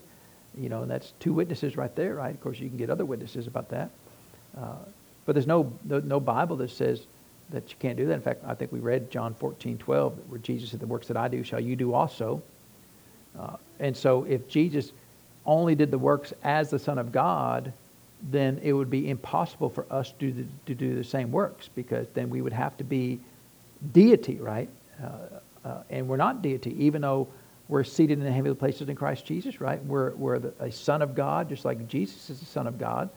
You 0.57 0.69
know, 0.69 0.83
and 0.83 0.91
that's 0.91 1.13
two 1.19 1.33
witnesses 1.33 1.77
right 1.77 1.95
there, 1.95 2.15
right? 2.15 2.33
Of 2.33 2.41
course, 2.41 2.59
you 2.59 2.69
can 2.69 2.77
get 2.77 2.89
other 2.89 3.05
witnesses 3.05 3.47
about 3.47 3.69
that. 3.69 3.89
Uh, 4.57 4.75
but 5.25 5.33
there's 5.33 5.47
no, 5.47 5.71
no, 5.83 5.99
no 5.99 6.19
Bible 6.19 6.55
that 6.57 6.71
says 6.71 7.05
that 7.51 7.69
you 7.69 7.75
can't 7.79 7.97
do 7.97 8.05
that. 8.07 8.13
In 8.13 8.21
fact, 8.21 8.43
I 8.45 8.53
think 8.53 8.71
we 8.71 8.79
read 8.79 9.09
John 9.11 9.33
14, 9.33 9.77
12, 9.77 10.13
where 10.29 10.39
Jesus 10.39 10.71
said, 10.71 10.79
The 10.79 10.87
works 10.87 11.07
that 11.07 11.17
I 11.17 11.27
do 11.27 11.43
shall 11.43 11.59
you 11.59 11.75
do 11.75 11.93
also. 11.93 12.41
Uh, 13.37 13.57
and 13.79 13.95
so 13.95 14.23
if 14.25 14.47
Jesus 14.47 14.91
only 15.45 15.75
did 15.75 15.91
the 15.91 15.97
works 15.97 16.33
as 16.43 16.69
the 16.69 16.79
Son 16.79 16.97
of 16.97 17.11
God, 17.11 17.71
then 18.31 18.59
it 18.63 18.73
would 18.73 18.89
be 18.89 19.09
impossible 19.09 19.69
for 19.69 19.85
us 19.89 20.11
to, 20.11 20.31
do 20.31 20.31
the, 20.31 20.45
to 20.65 20.75
do 20.75 20.95
the 20.95 21.03
same 21.03 21.31
works 21.31 21.69
because 21.73 22.07
then 22.13 22.29
we 22.29 22.41
would 22.41 22.53
have 22.53 22.75
to 22.77 22.83
be 22.83 23.19
deity, 23.93 24.35
right? 24.35 24.69
Uh, 25.01 25.67
uh, 25.67 25.83
and 25.89 26.07
we're 26.07 26.17
not 26.17 26.41
deity, 26.41 26.75
even 26.83 27.01
though 27.01 27.27
we're 27.69 27.83
seated 27.83 28.17
in 28.17 28.25
the 28.25 28.31
heavenly 28.31 28.55
places 28.55 28.89
in 28.89 28.95
Christ 28.95 29.25
Jesus, 29.25 29.61
right? 29.61 29.83
We're, 29.85 30.11
we're 30.15 30.39
the, 30.39 30.53
a 30.59 30.71
son 30.71 31.01
of 31.01 31.15
God, 31.15 31.49
just 31.49 31.65
like 31.65 31.87
Jesus 31.87 32.29
is 32.29 32.39
the 32.39 32.45
son 32.45 32.67
of 32.67 32.77
God. 32.77 33.09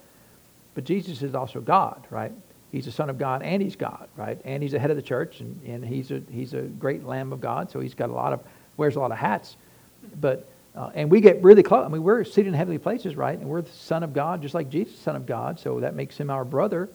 But 0.75 0.85
Jesus 0.85 1.23
is 1.23 1.35
also 1.35 1.61
God, 1.61 2.07
right? 2.11 2.33
He's 2.73 2.87
a 2.87 2.93
son 2.93 3.09
of 3.09 3.19
God 3.19 3.43
and 3.43 3.63
he's 3.63 3.77
God, 3.77 4.09
right? 4.17 4.41
And 4.45 4.63
he's 4.63 4.73
the 4.73 4.79
head 4.79 4.91
of 4.91 4.97
the 4.97 5.03
church 5.03 5.41
and, 5.41 5.61
and 5.65 5.85
he's 5.85 6.11
a 6.11 6.23
he's 6.31 6.55
a 6.55 6.63
great 6.63 7.05
Lamb 7.05 7.33
of 7.33 7.41
God, 7.41 7.71
so 7.71 7.79
he's 7.79 7.95
got 7.95 8.11
a 8.11 8.13
lot 8.13 8.33
of 8.33 8.41
wears 8.77 8.97
a 8.97 9.01
lot 9.01 9.13
of 9.13 9.19
hats. 9.19 9.57
But 10.21 10.49
uh, 10.75 10.91
and 10.95 11.11
we 11.11 11.21
get 11.21 11.43
really 11.43 11.63
close. 11.63 11.85
I 11.85 11.89
mean, 11.89 12.03
we're 12.03 12.25
seated 12.25 12.49
in 12.49 12.55
heavenly 12.55 12.79
places, 12.79 13.15
right? 13.15 13.39
And 13.39 13.47
we're 13.47 13.61
the 13.61 13.71
Son 13.71 14.03
of 14.03 14.15
God, 14.15 14.41
just 14.41 14.55
like 14.55 14.71
Jesus, 14.71 14.99
Son 14.99 15.15
of 15.15 15.27
God. 15.27 15.61
So 15.61 15.81
that 15.81 15.95
makes 15.95 16.17
him 16.17 16.31
our 16.31 16.47
brother. 16.47 16.89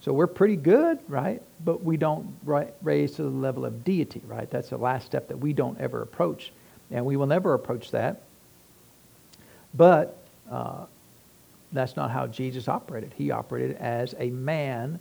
So 0.00 0.12
we're 0.12 0.26
pretty 0.26 0.56
good, 0.56 0.98
right? 1.08 1.42
But 1.64 1.82
we 1.82 1.96
don't 1.96 2.34
raise 2.82 3.12
to 3.12 3.22
the 3.22 3.28
level 3.30 3.64
of 3.64 3.84
deity, 3.84 4.22
right? 4.26 4.50
That's 4.50 4.68
the 4.68 4.78
last 4.78 5.06
step 5.06 5.28
that 5.28 5.38
we 5.38 5.52
don't 5.52 5.78
ever 5.80 6.02
approach, 6.02 6.52
and 6.90 7.04
we 7.04 7.16
will 7.16 7.26
never 7.26 7.54
approach 7.54 7.90
that. 7.90 8.22
But 9.74 10.18
uh, 10.50 10.84
that's 11.72 11.96
not 11.96 12.10
how 12.10 12.26
Jesus 12.26 12.68
operated. 12.68 13.14
He 13.16 13.30
operated 13.30 13.76
as 13.76 14.14
a 14.18 14.30
man 14.30 14.98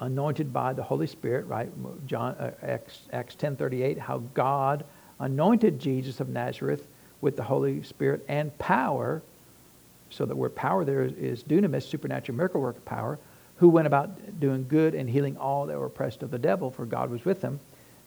anointed 0.00 0.52
by 0.52 0.72
the 0.72 0.82
Holy 0.82 1.06
Spirit, 1.06 1.46
right? 1.46 1.70
John 2.06 2.34
uh, 2.34 2.52
Acts, 2.62 3.00
Acts 3.12 3.36
10:38 3.36 3.98
how 3.98 4.18
God 4.34 4.84
anointed 5.20 5.78
Jesus 5.78 6.20
of 6.20 6.28
Nazareth 6.28 6.86
with 7.20 7.36
the 7.36 7.42
Holy 7.42 7.82
Spirit 7.82 8.24
and 8.28 8.56
power. 8.58 9.22
So 10.10 10.26
the 10.26 10.36
word 10.36 10.54
power 10.54 10.84
there 10.84 11.02
is, 11.02 11.12
is 11.12 11.42
dunamis, 11.42 11.84
supernatural 11.84 12.36
miracle 12.36 12.60
work 12.60 12.84
power, 12.84 13.18
who 13.56 13.68
went 13.68 13.86
about 13.86 14.40
doing 14.40 14.66
good 14.68 14.94
and 14.94 15.08
healing 15.08 15.36
all 15.36 15.66
that 15.66 15.78
were 15.78 15.86
oppressed 15.86 16.22
of 16.22 16.30
the 16.30 16.38
devil, 16.38 16.70
for 16.70 16.84
God 16.84 17.10
was 17.10 17.24
with 17.24 17.40
them. 17.40 17.60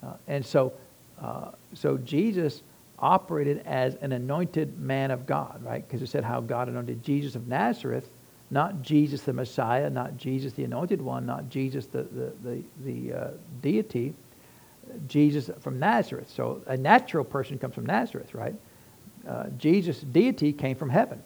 Uh, 0.04 0.14
and 0.28 0.46
so, 0.46 0.74
uh, 1.22 1.52
so 1.74 1.98
Jesus 1.98 2.62
operated 3.00 3.62
as 3.66 3.96
an 3.96 4.12
anointed 4.12 4.80
man 4.80 5.12
of 5.12 5.26
God, 5.26 5.62
right? 5.64 5.88
Because 5.88 6.02
it 6.02 6.08
said 6.08 6.24
how 6.24 6.42
God 6.42 6.68
anointed 6.68 7.04
Jesus 7.04 7.36
of 7.36 7.48
Nazareth, 7.48 8.10
not 8.50 8.82
Jesus 8.82 9.22
the 9.22 9.34
Messiah, 9.34 9.90
not 9.90 10.18
Jesus 10.18 10.54
the 10.54 10.64
anointed 10.64 11.02
one, 11.02 11.26
not 11.26 11.50
Jesus 11.50 11.86
the, 11.88 12.04
the, 12.04 12.34
the, 12.44 12.64
the 12.84 13.14
uh, 13.14 13.28
deity, 13.62 14.14
Jesus 15.08 15.50
from 15.60 15.80
Nazareth. 15.80 16.32
So 16.34 16.62
a 16.66 16.78
natural 16.78 17.24
person 17.24 17.60
comes 17.60 17.76
from 17.76 17.86
Nazareth, 17.86 18.34
right? 18.34 18.56
Uh, 19.28 19.50
Jesus' 19.58 20.00
deity 20.00 20.54
came 20.54 20.76
from 20.76 20.90
heaven. 20.90 21.22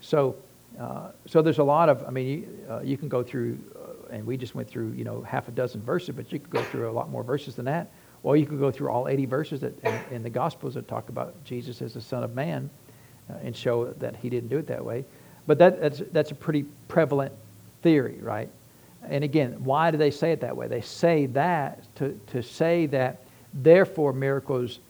So, 0.00 0.36
uh, 0.78 1.10
so 1.26 1.40
there's 1.40 1.58
a 1.58 1.64
lot 1.64 1.88
of, 1.88 2.04
I 2.06 2.10
mean, 2.10 2.26
you, 2.26 2.66
uh, 2.68 2.80
you 2.80 2.96
can 2.96 3.08
go 3.08 3.22
through, 3.22 3.58
uh, 3.76 4.14
and 4.14 4.26
we 4.26 4.36
just 4.36 4.54
went 4.54 4.68
through, 4.68 4.92
you 4.92 5.04
know, 5.04 5.22
half 5.22 5.48
a 5.48 5.52
dozen 5.52 5.80
verses, 5.82 6.14
but 6.16 6.32
you 6.32 6.40
could 6.40 6.50
go 6.50 6.62
through 6.64 6.90
a 6.90 6.92
lot 6.92 7.10
more 7.10 7.22
verses 7.22 7.54
than 7.54 7.66
that. 7.66 7.90
Or 8.22 8.36
you 8.36 8.46
could 8.46 8.58
go 8.58 8.70
through 8.70 8.90
all 8.90 9.08
80 9.08 9.26
verses 9.26 9.60
that, 9.60 9.78
in, 9.82 10.16
in 10.16 10.22
the 10.22 10.30
Gospels 10.30 10.74
that 10.74 10.86
talk 10.88 11.08
about 11.08 11.42
Jesus 11.44 11.80
as 11.80 11.94
the 11.94 12.00
Son 12.00 12.22
of 12.22 12.34
Man 12.34 12.68
uh, 13.30 13.34
and 13.42 13.56
show 13.56 13.86
that 13.86 14.16
he 14.16 14.28
didn't 14.28 14.48
do 14.48 14.58
it 14.58 14.66
that 14.66 14.84
way. 14.84 15.04
But 15.46 15.58
that, 15.58 15.80
that's, 15.80 16.02
that's 16.12 16.30
a 16.30 16.34
pretty 16.34 16.64
prevalent 16.88 17.32
theory, 17.82 18.18
right? 18.20 18.50
And 19.08 19.24
again, 19.24 19.64
why 19.64 19.90
do 19.90 19.96
they 19.96 20.10
say 20.10 20.32
it 20.32 20.40
that 20.42 20.56
way? 20.56 20.68
They 20.68 20.82
say 20.82 21.26
that 21.26 21.82
to, 21.96 22.18
to 22.28 22.42
say 22.42 22.86
that 22.86 23.22
therefore 23.54 24.12
miracles 24.12 24.80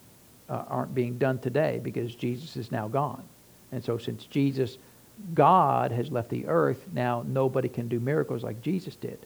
uh, 0.49 0.65
aren't 0.67 0.95
being 0.95 1.17
done 1.17 1.39
today 1.39 1.81
because 1.83 2.15
Jesus 2.17 2.57
is 2.57 2.73
now 2.73 2.89
gone. 2.89 3.23
And 3.71 3.83
so 3.83 3.97
since 3.97 4.25
Jesus, 4.25 4.79
God, 5.35 5.93
has 5.93 6.11
left 6.11 6.29
the 6.29 6.47
earth, 6.47 6.85
now 6.93 7.25
nobody 7.27 7.69
can 7.69 7.87
do 7.87 8.01
miracles 8.01 8.43
like 8.43 8.61
Jesus 8.61 8.97
did 8.97 9.19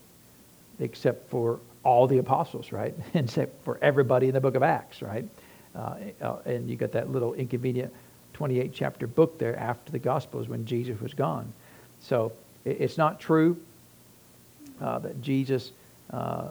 except 0.80 1.28
for 1.30 1.60
all 1.84 2.06
the 2.06 2.18
apostles, 2.18 2.72
right? 2.72 2.94
Except 3.14 3.64
for 3.64 3.78
everybody 3.82 4.28
in 4.28 4.34
the 4.34 4.40
book 4.40 4.54
of 4.54 4.62
Acts, 4.62 5.02
right? 5.02 5.28
Uh, 5.76 5.96
uh, 6.20 6.36
and 6.46 6.68
you 6.68 6.76
got 6.76 6.92
that 6.92 7.10
little 7.10 7.34
inconvenient 7.34 7.92
28 8.32 8.72
chapter 8.72 9.06
book 9.06 9.38
there 9.38 9.56
after 9.56 9.92
the 9.92 9.98
Gospels 9.98 10.48
when 10.48 10.64
Jesus 10.64 11.00
was 11.00 11.14
gone. 11.14 11.52
So 12.00 12.32
it's 12.64 12.98
not 12.98 13.20
true 13.20 13.56
uh, 14.80 14.98
that 15.00 15.22
Jesus 15.22 15.72
uh, 16.10 16.48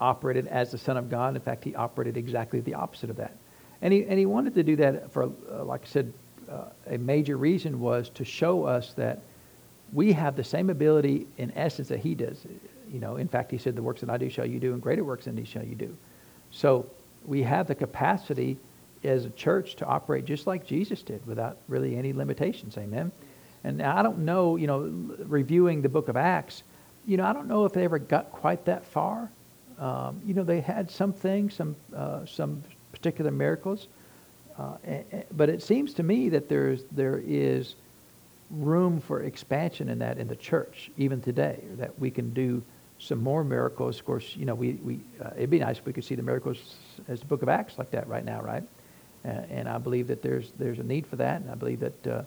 operated 0.00 0.46
as 0.46 0.70
the 0.70 0.78
Son 0.78 0.96
of 0.96 1.10
God. 1.10 1.34
In 1.34 1.42
fact, 1.42 1.64
he 1.64 1.74
operated 1.74 2.16
exactly 2.16 2.60
the 2.60 2.74
opposite 2.74 3.10
of 3.10 3.16
that. 3.16 3.36
And 3.82 3.92
he, 3.92 4.04
and 4.04 4.18
he 4.18 4.26
wanted 4.26 4.54
to 4.54 4.62
do 4.62 4.76
that 4.76 5.12
for, 5.12 5.24
uh, 5.24 5.64
like 5.64 5.82
I 5.82 5.86
said, 5.86 6.12
uh, 6.50 6.64
a 6.86 6.98
major 6.98 7.36
reason 7.36 7.80
was 7.80 8.08
to 8.10 8.24
show 8.24 8.64
us 8.64 8.92
that 8.94 9.20
we 9.92 10.12
have 10.12 10.36
the 10.36 10.44
same 10.44 10.70
ability 10.70 11.26
in 11.38 11.52
essence 11.56 11.88
that 11.88 12.00
he 12.00 12.14
does 12.14 12.46
you 12.96 13.02
know, 13.02 13.16
in 13.16 13.28
fact, 13.28 13.50
he 13.50 13.58
said, 13.58 13.76
the 13.76 13.82
works 13.82 14.00
that 14.00 14.08
I 14.08 14.16
do 14.16 14.30
shall 14.30 14.46
you 14.46 14.58
do, 14.58 14.72
and 14.72 14.80
greater 14.80 15.04
works 15.04 15.26
than 15.26 15.36
these 15.36 15.48
shall 15.48 15.62
you 15.62 15.74
do. 15.74 15.94
So 16.50 16.88
we 17.26 17.42
have 17.42 17.66
the 17.66 17.74
capacity 17.74 18.56
as 19.04 19.26
a 19.26 19.30
church 19.30 19.76
to 19.76 19.84
operate 19.84 20.24
just 20.24 20.46
like 20.46 20.66
Jesus 20.66 21.02
did 21.02 21.20
without 21.26 21.58
really 21.68 21.94
any 21.94 22.14
limitations. 22.14 22.78
Amen. 22.78 23.12
And 23.64 23.82
I 23.82 24.02
don't 24.02 24.20
know, 24.20 24.56
you 24.56 24.66
know, 24.66 24.78
reviewing 25.26 25.82
the 25.82 25.90
book 25.90 26.08
of 26.08 26.16
Acts, 26.16 26.62
you 27.04 27.18
know, 27.18 27.26
I 27.26 27.34
don't 27.34 27.48
know 27.48 27.66
if 27.66 27.74
they 27.74 27.84
ever 27.84 27.98
got 27.98 28.32
quite 28.32 28.64
that 28.64 28.86
far. 28.86 29.30
Um, 29.78 30.22
you 30.24 30.32
know, 30.32 30.42
they 30.42 30.62
had 30.62 30.90
some 30.90 31.12
things, 31.12 31.52
some, 31.52 31.76
uh, 31.94 32.24
some 32.24 32.62
particular 32.92 33.30
miracles. 33.30 33.88
Uh, 34.58 34.78
but 35.32 35.50
it 35.50 35.62
seems 35.62 35.92
to 35.92 36.02
me 36.02 36.30
that 36.30 36.48
there's, 36.48 36.84
there 36.92 37.22
is 37.26 37.74
room 38.50 39.02
for 39.02 39.22
expansion 39.22 39.90
in 39.90 39.98
that 39.98 40.16
in 40.16 40.28
the 40.28 40.36
church, 40.36 40.90
even 40.96 41.20
today, 41.20 41.58
that 41.76 41.98
we 41.98 42.10
can 42.10 42.32
do 42.32 42.62
some 42.98 43.22
more 43.22 43.44
miracles. 43.44 43.98
Of 43.98 44.04
course, 44.04 44.34
you 44.36 44.44
know, 44.44 44.54
we, 44.54 44.72
we, 44.74 45.00
uh, 45.22 45.30
it'd 45.36 45.50
be 45.50 45.58
nice 45.58 45.78
if 45.78 45.86
we 45.86 45.92
could 45.92 46.04
see 46.04 46.14
the 46.14 46.22
miracles 46.22 46.76
as 47.08 47.20
the 47.20 47.26
book 47.26 47.42
of 47.42 47.48
Acts 47.48 47.78
like 47.78 47.90
that 47.90 48.08
right 48.08 48.24
now, 48.24 48.40
right? 48.40 48.62
Uh, 49.24 49.28
and 49.50 49.68
I 49.68 49.78
believe 49.78 50.06
that 50.08 50.22
there's, 50.22 50.52
there's 50.58 50.78
a 50.78 50.82
need 50.82 51.06
for 51.06 51.16
that. 51.16 51.40
And 51.40 51.50
I 51.50 51.54
believe 51.54 51.80
that, 51.80 52.06
uh, 52.06 52.22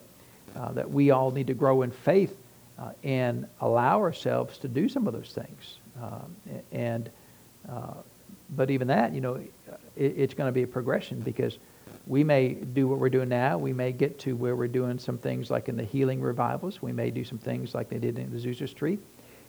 uh, 0.56 0.72
that 0.72 0.90
we 0.90 1.10
all 1.10 1.30
need 1.30 1.46
to 1.46 1.54
grow 1.54 1.82
in 1.82 1.90
faith 1.90 2.36
uh, 2.78 2.92
and 3.02 3.46
allow 3.60 4.00
ourselves 4.00 4.58
to 4.58 4.68
do 4.68 4.88
some 4.88 5.06
of 5.06 5.12
those 5.12 5.32
things. 5.32 5.78
Um, 6.00 6.36
and, 6.72 7.10
uh, 7.68 7.94
but 8.56 8.70
even 8.70 8.88
that, 8.88 9.12
you 9.12 9.20
know, 9.20 9.34
it, 9.34 9.50
it's 9.96 10.34
going 10.34 10.48
to 10.48 10.52
be 10.52 10.62
a 10.62 10.66
progression 10.66 11.20
because 11.20 11.58
we 12.06 12.24
may 12.24 12.54
do 12.54 12.88
what 12.88 12.98
we're 12.98 13.10
doing 13.10 13.28
now. 13.28 13.58
We 13.58 13.72
may 13.72 13.92
get 13.92 14.18
to 14.20 14.34
where 14.34 14.56
we're 14.56 14.68
doing 14.68 14.98
some 14.98 15.18
things 15.18 15.50
like 15.50 15.68
in 15.68 15.76
the 15.76 15.84
healing 15.84 16.20
revivals. 16.20 16.82
We 16.82 16.92
may 16.92 17.10
do 17.10 17.24
some 17.24 17.38
things 17.38 17.74
like 17.74 17.88
they 17.88 17.98
did 17.98 18.18
in 18.18 18.30
the 18.32 18.38
Azusa 18.38 18.68
Street. 18.68 19.00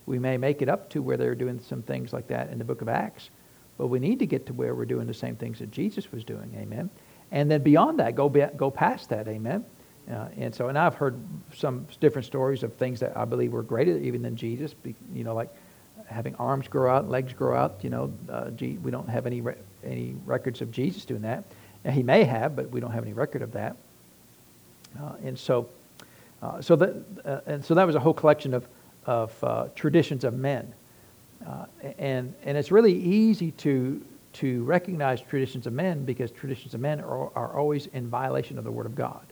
We 0.06 0.20
may 0.20 0.38
make 0.38 0.62
it 0.62 0.70
up 0.70 0.90
to 0.92 1.02
where 1.02 1.18
they're 1.18 1.36
doing 1.36 1.60
some 1.60 1.82
things 1.82 2.14
like 2.14 2.28
that 2.28 2.50
in 2.50 2.58
the 2.58 2.66
book 2.66 2.82
of 2.82 2.90
Acts. 2.90 3.30
But 3.78 3.88
we 3.88 4.00
need 4.00 4.20
to 4.20 4.26
get 4.26 4.46
to 4.48 4.54
where 4.54 4.76
we're 4.76 4.86
doing 4.86 5.08
the 5.08 5.14
same 5.14 5.36
things 5.36 5.60
that 5.60 5.72
Jesus 5.72 6.12
was 6.12 6.24
doing. 6.24 6.54
Amen. 6.58 6.90
And 7.32 7.50
then 7.50 7.64
beyond 7.64 8.00
that, 8.00 8.16
go, 8.16 8.30
be, 8.30 8.46
go 8.58 8.70
past 8.70 9.10
that. 9.10 9.28
Amen. 9.28 9.64
Uh, 10.12 10.28
and 10.38 10.54
so, 10.54 10.68
and 10.68 10.78
I've 10.78 10.96
heard 10.96 11.20
some 11.54 11.88
different 12.00 12.26
stories 12.26 12.64
of 12.64 12.74
things 12.74 13.00
that 13.00 13.16
I 13.16 13.26
believe 13.26 13.54
were 13.54 13.64
greater 13.64 13.98
even 13.98 14.22
than 14.22 14.36
Jesus. 14.36 14.76
You 15.14 15.24
know, 15.24 15.34
like 15.34 15.50
having 16.08 16.36
arms 16.36 16.68
grow 16.68 16.94
out, 16.94 17.10
legs 17.10 17.34
grow 17.34 17.56
out. 17.56 17.80
You 17.82 17.90
know, 17.92 18.14
uh, 18.30 18.52
we 18.60 18.92
don't 18.92 19.10
have 19.10 19.26
any 19.26 19.42
re- 19.42 19.56
any 19.84 20.16
records 20.26 20.62
of 20.62 20.72
Jesus 20.72 21.06
doing 21.06 21.22
that. 21.22 21.46
Now, 21.86 21.92
he 21.92 22.04
may 22.04 22.24
have, 22.24 22.56
but 22.56 22.70
we 22.70 22.80
don't 22.80 22.92
have 22.92 23.04
any 23.04 23.14
record 23.14 23.42
of 23.42 23.54
that. 23.54 23.78
Uh, 25.00 25.14
and 25.24 25.40
so, 25.40 25.70
uh, 26.42 26.62
so 26.62 26.76
that 26.76 27.04
uh, 27.24 27.40
and 27.46 27.64
so 27.64 27.74
that 27.76 27.88
was 27.88 27.96
a 27.96 28.00
whole 28.00 28.14
collection 28.14 28.54
of 28.54 28.68
of 29.06 29.44
uh, 29.44 29.68
traditions 29.76 30.24
of 30.24 30.34
men. 30.34 30.74
Uh, 31.46 31.66
and, 31.98 32.34
and 32.44 32.58
it's 32.58 32.72
really 32.72 32.94
easy 32.94 33.52
to, 33.52 34.02
to 34.34 34.64
recognize 34.64 35.22
traditions 35.22 35.66
of 35.68 35.74
men 35.74 36.06
because 36.06 36.32
traditions 36.32 36.74
of 36.74 36.80
men 36.80 37.00
are, 37.02 37.32
are 37.36 37.58
always 37.58 37.88
in 37.88 38.08
violation 38.08 38.58
of 38.58 38.64
the 38.64 38.72
Word 38.72 38.86
of 38.86 38.96
God. 38.96 39.26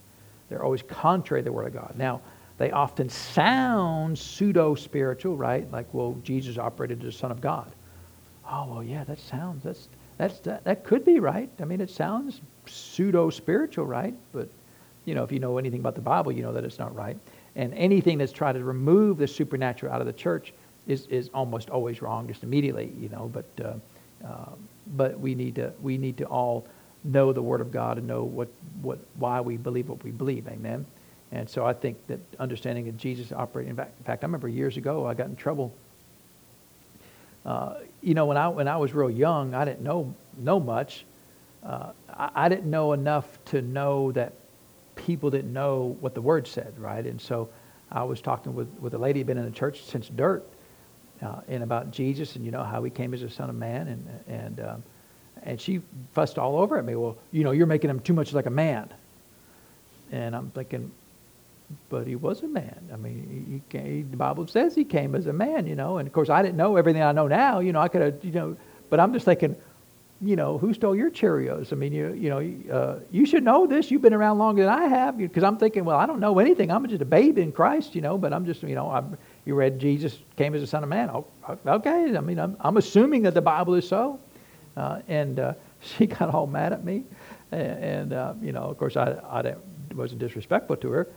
They're 0.49 0.63
always 0.63 0.81
contrary 0.81 1.41
to 1.43 1.45
the 1.45 1.51
Word 1.51 1.67
of 1.67 1.73
God. 1.73 1.93
Now, 1.97 2.21
they 2.57 2.71
often 2.71 3.07
sound 3.09 4.17
pseudo 4.17 4.75
spiritual, 4.75 5.37
right? 5.37 5.71
Like, 5.71 5.93
well, 5.93 6.17
Jesus 6.23 6.57
operated 6.57 6.99
as 6.99 7.13
the 7.13 7.19
Son 7.19 7.31
of 7.31 7.39
God. 7.39 7.71
Oh, 8.51 8.65
well, 8.67 8.83
yeah, 8.83 9.03
that 9.05 9.19
sounds, 9.19 9.63
that's, 9.63 9.87
that's, 10.17 10.39
that, 10.39 10.63
that 10.65 10.83
could 10.83 11.05
be 11.05 11.19
right. 11.19 11.49
I 11.61 11.65
mean, 11.65 11.79
it 11.79 11.89
sounds 11.89 12.41
pseudo 12.65 13.29
spiritual, 13.29 13.85
right? 13.85 14.13
But, 14.33 14.49
you 15.05 15.15
know, 15.15 15.23
if 15.23 15.31
you 15.31 15.39
know 15.39 15.57
anything 15.57 15.79
about 15.79 15.95
the 15.95 16.01
Bible, 16.01 16.31
you 16.31 16.41
know 16.41 16.51
that 16.51 16.65
it's 16.65 16.79
not 16.79 16.93
right. 16.95 17.17
And 17.59 17.73
anything 17.73 18.17
that's 18.17 18.31
trying 18.31 18.53
to 18.53 18.63
remove 18.63 19.17
the 19.17 19.27
supernatural 19.27 19.91
out 19.91 19.99
of 19.99 20.07
the 20.07 20.13
church 20.13 20.53
is, 20.87 21.07
is 21.07 21.29
almost 21.33 21.69
always 21.69 22.01
wrong 22.01 22.25
just 22.25 22.41
immediately, 22.41 22.93
you 22.97 23.09
know. 23.09 23.29
But, 23.33 23.45
uh, 23.61 24.25
uh, 24.25 24.51
but 24.95 25.19
we, 25.19 25.35
need 25.35 25.55
to, 25.55 25.73
we 25.81 25.97
need 25.97 26.15
to 26.19 26.23
all 26.23 26.65
know 27.03 27.33
the 27.33 27.41
Word 27.41 27.59
of 27.59 27.69
God 27.69 27.97
and 27.97 28.07
know 28.07 28.23
what, 28.23 28.47
what, 28.81 28.97
why 29.15 29.41
we 29.41 29.57
believe 29.57 29.89
what 29.89 30.01
we 30.05 30.11
believe. 30.11 30.47
Amen. 30.47 30.85
And 31.33 31.49
so 31.49 31.65
I 31.65 31.73
think 31.73 31.97
that 32.07 32.21
understanding 32.39 32.85
that 32.85 32.95
Jesus 32.95 33.33
operated, 33.33 33.71
in 33.71 33.75
fact, 33.75 33.91
in 33.99 34.05
fact 34.05 34.23
I 34.23 34.27
remember 34.27 34.47
years 34.47 34.77
ago 34.77 35.05
I 35.05 35.13
got 35.13 35.27
in 35.27 35.35
trouble. 35.35 35.73
Uh, 37.45 37.73
you 38.01 38.13
know, 38.13 38.25
when 38.25 38.37
I, 38.37 38.47
when 38.47 38.69
I 38.69 38.77
was 38.77 38.93
real 38.93 39.09
young, 39.09 39.53
I 39.53 39.65
didn't 39.65 39.81
know, 39.81 40.15
know 40.37 40.61
much. 40.61 41.03
Uh, 41.61 41.91
I, 42.09 42.29
I, 42.35 42.47
didn't 42.47 42.69
know 42.69 42.93
enough 42.93 43.37
to 43.45 43.61
know 43.61 44.13
that 44.13 44.31
people 45.09 45.31
didn't 45.31 45.51
know 45.51 45.97
what 46.01 46.13
the 46.13 46.21
word 46.21 46.47
said, 46.47 46.71
right? 46.77 47.03
And 47.03 47.19
so 47.19 47.49
I 47.91 48.03
was 48.03 48.21
talking 48.21 48.53
with, 48.53 48.67
with 48.79 48.93
a 48.93 48.97
lady 48.99 49.17
who 49.17 49.21
had 49.21 49.27
been 49.27 49.37
in 49.39 49.45
the 49.45 49.57
church 49.57 49.81
since 49.81 50.07
dirt 50.07 50.47
uh, 51.23 51.41
and 51.47 51.63
about 51.63 51.89
Jesus 51.89 52.35
and, 52.35 52.45
you 52.45 52.51
know, 52.51 52.63
how 52.63 52.83
he 52.83 52.91
came 52.91 53.15
as 53.15 53.23
a 53.23 53.29
son 53.29 53.49
of 53.49 53.55
man. 53.55 53.87
And, 53.87 54.07
and, 54.27 54.59
um, 54.59 54.83
and 55.41 55.59
she 55.59 55.81
fussed 56.13 56.37
all 56.37 56.57
over 56.57 56.77
at 56.77 56.85
me. 56.85 56.95
Well, 56.95 57.17
you 57.31 57.43
know, 57.43 57.49
you're 57.49 57.65
making 57.65 57.89
him 57.89 58.01
too 58.01 58.13
much 58.13 58.33
like 58.33 58.45
a 58.45 58.51
man. 58.51 58.87
And 60.11 60.35
I'm 60.35 60.51
thinking, 60.51 60.91
but 61.89 62.05
he 62.05 62.15
was 62.15 62.43
a 62.43 62.47
man. 62.47 62.89
I 62.93 62.95
mean, 62.95 63.47
he 63.49 63.75
came, 63.75 64.11
the 64.11 64.17
Bible 64.17 64.45
says 64.45 64.75
he 64.75 64.83
came 64.83 65.15
as 65.15 65.25
a 65.25 65.33
man, 65.33 65.65
you 65.65 65.75
know. 65.75 65.97
And 65.97 66.07
of 66.07 66.13
course, 66.13 66.29
I 66.29 66.43
didn't 66.43 66.57
know 66.57 66.75
everything 66.75 67.01
I 67.01 67.13
know 67.13 67.27
now. 67.27 67.61
You 67.61 67.73
know, 67.73 67.79
I 67.79 67.87
could 67.87 68.01
have, 68.01 68.23
you 68.23 68.31
know, 68.31 68.57
but 68.91 68.99
I'm 68.99 69.11
just 69.11 69.25
thinking, 69.25 69.55
you 70.21 70.35
know, 70.35 70.57
who 70.57 70.73
stole 70.73 70.95
your 70.95 71.09
Cheerios? 71.09 71.71
I 71.71 71.75
mean, 71.77 71.93
you, 71.93 72.13
you 72.13 72.29
know, 72.29 72.73
uh, 72.73 72.99
you 73.09 73.25
should 73.25 73.43
know 73.43 73.65
this. 73.65 73.89
You've 73.89 74.01
been 74.01 74.13
around 74.13 74.37
longer 74.37 74.63
than 74.63 74.73
I 74.73 74.85
have. 74.85 75.17
Because 75.17 75.43
I'm 75.43 75.57
thinking, 75.57 75.85
well, 75.85 75.97
I 75.97 76.05
don't 76.05 76.19
know 76.19 76.39
anything. 76.39 76.71
I'm 76.71 76.85
just 76.87 77.01
a 77.01 77.05
babe 77.05 77.37
in 77.37 77.53
Christ, 77.53 77.95
you 77.95 78.01
know, 78.01 78.17
but 78.17 78.33
I'm 78.33 78.45
just, 78.45 78.61
you 78.63 78.75
know, 78.75 78.89
I'm, 78.91 79.17
you 79.45 79.55
read 79.55 79.79
Jesus 79.79 80.19
came 80.35 80.53
as 80.55 80.61
a 80.61 80.67
son 80.67 80.83
of 80.83 80.89
man. 80.89 81.09
Oh, 81.09 81.25
okay. 81.65 82.17
I 82.17 82.19
mean, 82.19 82.37
I'm, 82.37 82.57
I'm 82.59 82.75
assuming 82.75 83.23
that 83.23 83.33
the 83.33 83.41
Bible 83.41 83.75
is 83.75 83.87
so. 83.87 84.19
Uh, 84.75 84.99
and 85.07 85.39
uh, 85.39 85.53
she 85.79 86.05
got 86.05 86.33
all 86.33 86.47
mad 86.47 86.73
at 86.73 86.83
me. 86.83 87.05
And, 87.51 87.83
and 87.83 88.13
uh, 88.13 88.33
you 88.41 88.51
know, 88.51 88.63
of 88.63 88.77
course, 88.77 88.97
I, 88.97 89.17
I 89.29 89.41
didn't, 89.41 89.95
wasn't 89.95 90.19
disrespectful 90.19 90.75
to 90.77 90.91
her. 90.91 91.07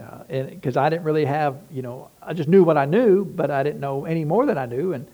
Uh, 0.00 0.24
and 0.30 0.50
because 0.50 0.78
I 0.78 0.88
didn't 0.88 1.04
really 1.04 1.24
have, 1.26 1.58
you 1.70 1.82
know, 1.82 2.10
I 2.22 2.32
just 2.32 2.48
knew 2.48 2.64
what 2.64 2.78
I 2.78 2.86
knew, 2.86 3.24
but 3.24 3.50
I 3.50 3.62
didn't 3.62 3.80
know 3.80 4.06
any 4.06 4.24
more 4.24 4.46
than 4.46 4.56
I 4.56 4.66
knew. 4.66 4.94
And, 4.94 5.06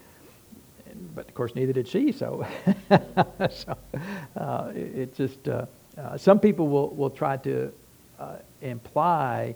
but 1.15 1.27
of 1.27 1.33
course 1.33 1.55
neither 1.55 1.73
did 1.73 1.87
she. 1.87 2.11
So, 2.11 2.45
so 3.49 3.77
uh, 4.37 4.71
it, 4.75 4.97
it, 4.97 5.15
just 5.15 5.47
uh, 5.47 5.65
uh, 5.97 6.17
some 6.17 6.39
people 6.39 6.67
will 6.67 6.89
will 6.89 7.09
try 7.09 7.37
to 7.37 7.71
uh, 8.19 8.35
imply 8.61 9.55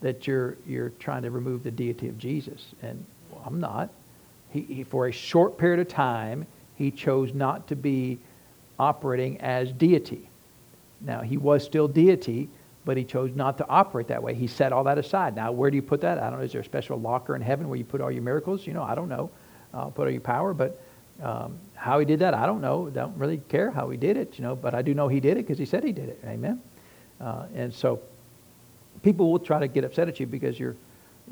that 0.00 0.26
you're 0.26 0.56
you're 0.66 0.90
trying 0.98 1.22
to 1.22 1.30
remove 1.30 1.62
the 1.62 1.70
deity 1.70 2.08
of 2.08 2.18
Jesus, 2.18 2.66
and 2.82 3.04
well, 3.30 3.42
I'm 3.46 3.60
not. 3.60 3.90
He, 4.50 4.60
he, 4.62 4.84
for 4.84 5.08
a 5.08 5.12
short 5.12 5.58
period 5.58 5.80
of 5.80 5.88
time 5.88 6.46
he 6.76 6.90
chose 6.90 7.34
not 7.34 7.68
to 7.68 7.76
be 7.76 8.18
operating 8.78 9.40
as 9.40 9.72
deity. 9.72 10.28
Now 11.00 11.20
he 11.20 11.36
was 11.36 11.64
still 11.64 11.88
deity, 11.88 12.48
but 12.84 12.96
he 12.96 13.04
chose 13.04 13.30
not 13.34 13.58
to 13.58 13.68
operate 13.68 14.08
that 14.08 14.22
way. 14.22 14.34
He 14.34 14.46
set 14.46 14.72
all 14.72 14.84
that 14.84 14.98
aside. 14.98 15.34
Now, 15.34 15.52
where 15.52 15.70
do 15.70 15.76
you 15.76 15.82
put 15.82 16.00
that? 16.02 16.18
I 16.18 16.30
don't 16.30 16.38
know. 16.38 16.44
Is 16.44 16.52
there 16.52 16.60
a 16.60 16.64
special 16.64 17.00
locker 17.00 17.34
in 17.36 17.42
heaven 17.42 17.68
where 17.68 17.78
you 17.78 17.84
put 17.84 18.00
all 18.00 18.10
your 18.10 18.22
miracles? 18.22 18.66
You 18.66 18.74
know, 18.74 18.82
I 18.82 18.94
don't 18.94 19.08
know. 19.08 19.30
Uh, 19.72 19.86
put 19.86 20.06
all 20.06 20.10
your 20.10 20.20
power, 20.20 20.54
but 20.54 20.80
um, 21.22 21.58
how 21.74 21.98
he 21.98 22.04
did 22.04 22.20
that, 22.20 22.34
I 22.34 22.46
don't 22.46 22.60
know. 22.60 22.90
Don't 22.90 23.16
really 23.16 23.38
care 23.48 23.70
how 23.70 23.88
he 23.90 23.96
did 23.96 24.16
it, 24.16 24.38
you 24.38 24.42
know, 24.42 24.56
but 24.56 24.74
I 24.74 24.82
do 24.82 24.94
know 24.94 25.08
he 25.08 25.20
did 25.20 25.36
it 25.36 25.46
because 25.46 25.58
he 25.58 25.64
said 25.64 25.84
he 25.84 25.92
did 25.92 26.08
it. 26.08 26.20
Amen. 26.26 26.60
Uh, 27.20 27.46
and 27.54 27.72
so 27.72 28.00
people 29.02 29.30
will 29.30 29.38
try 29.38 29.60
to 29.60 29.68
get 29.68 29.84
upset 29.84 30.08
at 30.08 30.18
you 30.18 30.26
because 30.26 30.58
you're, 30.58 30.76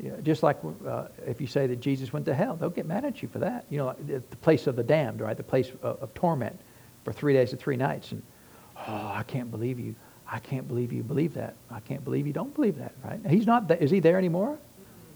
you 0.01 0.09
know, 0.09 0.17
just 0.21 0.41
like 0.41 0.57
uh, 0.87 1.07
if 1.27 1.41
you 1.41 1.47
say 1.47 1.67
that 1.67 1.79
Jesus 1.79 2.13
went 2.13 2.25
to 2.25 2.33
hell, 2.33 2.55
they'll 2.55 2.69
get 2.69 2.85
mad 2.85 3.05
at 3.05 3.21
you 3.21 3.27
for 3.27 3.39
that. 3.39 3.65
You 3.69 3.79
know, 3.79 3.93
the 3.93 4.21
place 4.37 4.67
of 4.67 4.75
the 4.75 4.83
damned, 4.83 5.21
right? 5.21 5.37
The 5.37 5.43
place 5.43 5.69
of, 5.83 6.01
of 6.01 6.13
torment 6.13 6.59
for 7.03 7.13
three 7.13 7.33
days 7.33 7.51
and 7.51 7.59
three 7.59 7.77
nights. 7.77 8.11
And, 8.11 8.23
oh, 8.87 9.11
I 9.13 9.23
can't 9.27 9.51
believe 9.51 9.79
you. 9.79 9.95
I 10.27 10.39
can't 10.39 10.67
believe 10.67 10.91
you 10.93 11.03
believe 11.03 11.35
that. 11.35 11.53
I 11.69 11.79
can't 11.81 12.03
believe 12.03 12.25
you 12.25 12.33
don't 12.33 12.55
believe 12.55 12.77
that, 12.77 12.93
right? 13.03 13.19
He's 13.29 13.45
not, 13.45 13.67
th- 13.67 13.81
is 13.81 13.91
he 13.91 13.99
there 13.99 14.17
anymore? 14.17 14.57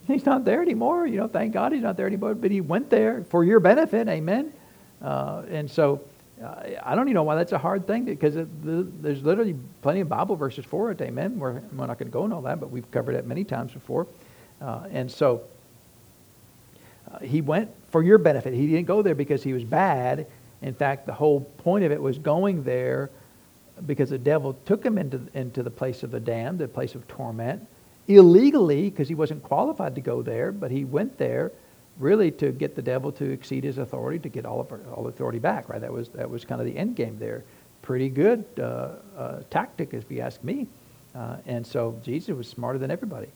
He's 0.06 0.24
not 0.24 0.44
there 0.44 0.62
anymore. 0.62 1.06
You 1.06 1.16
know, 1.18 1.28
thank 1.28 1.52
God 1.52 1.72
he's 1.72 1.82
not 1.82 1.96
there 1.96 2.06
anymore. 2.06 2.34
But 2.34 2.50
he 2.50 2.60
went 2.60 2.88
there 2.88 3.24
for 3.30 3.44
your 3.44 3.60
benefit. 3.60 4.08
Amen. 4.08 4.52
Uh, 5.02 5.42
and 5.50 5.70
so 5.70 6.00
uh, 6.42 6.62
I 6.82 6.94
don't 6.94 7.06
even 7.06 7.14
know 7.14 7.22
why 7.22 7.34
that's 7.34 7.52
a 7.52 7.58
hard 7.58 7.86
thing 7.86 8.04
because 8.04 8.34
there's 8.34 9.22
literally 9.22 9.56
plenty 9.82 10.00
of 10.00 10.08
Bible 10.08 10.36
verses 10.36 10.64
for 10.64 10.90
it. 10.90 11.00
Amen. 11.00 11.38
We're, 11.38 11.60
we're 11.72 11.86
not 11.86 11.98
going 11.98 12.08
to 12.08 12.12
go 12.12 12.24
into 12.24 12.36
all 12.36 12.42
that, 12.42 12.60
but 12.60 12.70
we've 12.70 12.88
covered 12.90 13.14
it 13.14 13.26
many 13.26 13.44
times 13.44 13.72
before. 13.72 14.06
Uh, 14.60 14.84
and 14.90 15.10
so 15.10 15.42
uh, 17.12 17.18
he 17.20 17.40
went 17.40 17.70
for 17.90 18.02
your 18.02 18.18
benefit. 18.18 18.54
He 18.54 18.66
didn't 18.66 18.86
go 18.86 19.02
there 19.02 19.14
because 19.14 19.42
he 19.42 19.52
was 19.52 19.64
bad. 19.64 20.26
In 20.62 20.74
fact, 20.74 21.06
the 21.06 21.12
whole 21.12 21.40
point 21.40 21.84
of 21.84 21.92
it 21.92 22.00
was 22.00 22.18
going 22.18 22.62
there 22.64 23.10
because 23.86 24.10
the 24.10 24.18
devil 24.18 24.56
took 24.64 24.84
him 24.84 24.98
into, 24.98 25.20
into 25.34 25.62
the 25.62 25.70
place 25.70 26.02
of 26.02 26.10
the 26.10 26.20
damned, 26.20 26.58
the 26.58 26.68
place 26.68 26.94
of 26.94 27.06
torment, 27.06 27.64
illegally 28.08 28.90
because 28.90 29.08
he 29.08 29.14
wasn't 29.14 29.42
qualified 29.42 29.94
to 29.94 30.00
go 30.00 30.22
there, 30.22 30.50
but 30.50 30.70
he 30.70 30.84
went 30.84 31.16
there 31.18 31.52
really 31.98 32.30
to 32.30 32.52
get 32.52 32.76
the 32.76 32.82
devil 32.82 33.10
to 33.12 33.30
exceed 33.30 33.64
his 33.64 33.78
authority, 33.78 34.18
to 34.20 34.28
get 34.28 34.46
all 34.46 34.60
of 34.60 34.72
all 34.92 35.08
authority 35.08 35.38
back, 35.38 35.68
right? 35.68 35.80
That 35.80 35.92
was, 35.92 36.08
that 36.10 36.30
was 36.30 36.44
kind 36.44 36.60
of 36.60 36.66
the 36.66 36.76
end 36.76 36.96
game 36.96 37.18
there. 37.18 37.44
Pretty 37.82 38.08
good 38.08 38.44
uh, 38.58 38.90
uh, 39.16 39.40
tactic, 39.50 39.92
if 39.92 40.10
you 40.10 40.20
ask 40.20 40.42
me. 40.44 40.66
Uh, 41.14 41.36
and 41.46 41.66
so 41.66 41.98
Jesus 42.04 42.36
was 42.36 42.46
smarter 42.46 42.78
than 42.78 42.90
everybody. 42.90 43.28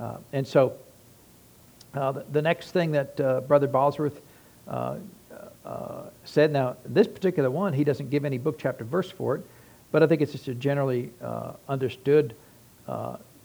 Uh, 0.00 0.16
and 0.32 0.46
so 0.46 0.74
uh, 1.94 2.12
the, 2.12 2.24
the, 2.32 2.42
next 2.42 2.72
thing 2.72 2.92
that 2.92 3.16
Brother 3.46 3.66
Bosworth 3.66 4.20
said, 6.24 6.52
now 6.52 6.76
this 6.84 7.06
particular 7.06 7.50
one, 7.50 7.72
he 7.72 7.84
doesn't 7.84 8.10
give 8.10 8.24
any 8.24 8.38
book, 8.38 8.58
chapter, 8.58 8.84
verse 8.84 9.10
for 9.10 9.36
it, 9.36 9.44
but 9.92 10.02
I 10.02 10.06
think 10.06 10.20
it's 10.20 10.32
just 10.32 10.48
a 10.48 10.54
generally 10.54 11.12
understood 11.68 12.34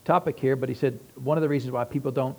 topic 0.05 0.39
here. 0.39 0.55
But 0.55 0.69
he 0.69 0.75
said 0.75 0.99
one 1.15 1.37
of 1.37 1.41
the 1.41 1.49
reasons 1.49 1.71
why 1.71 1.83
people 1.83 2.11
don't 2.11 2.37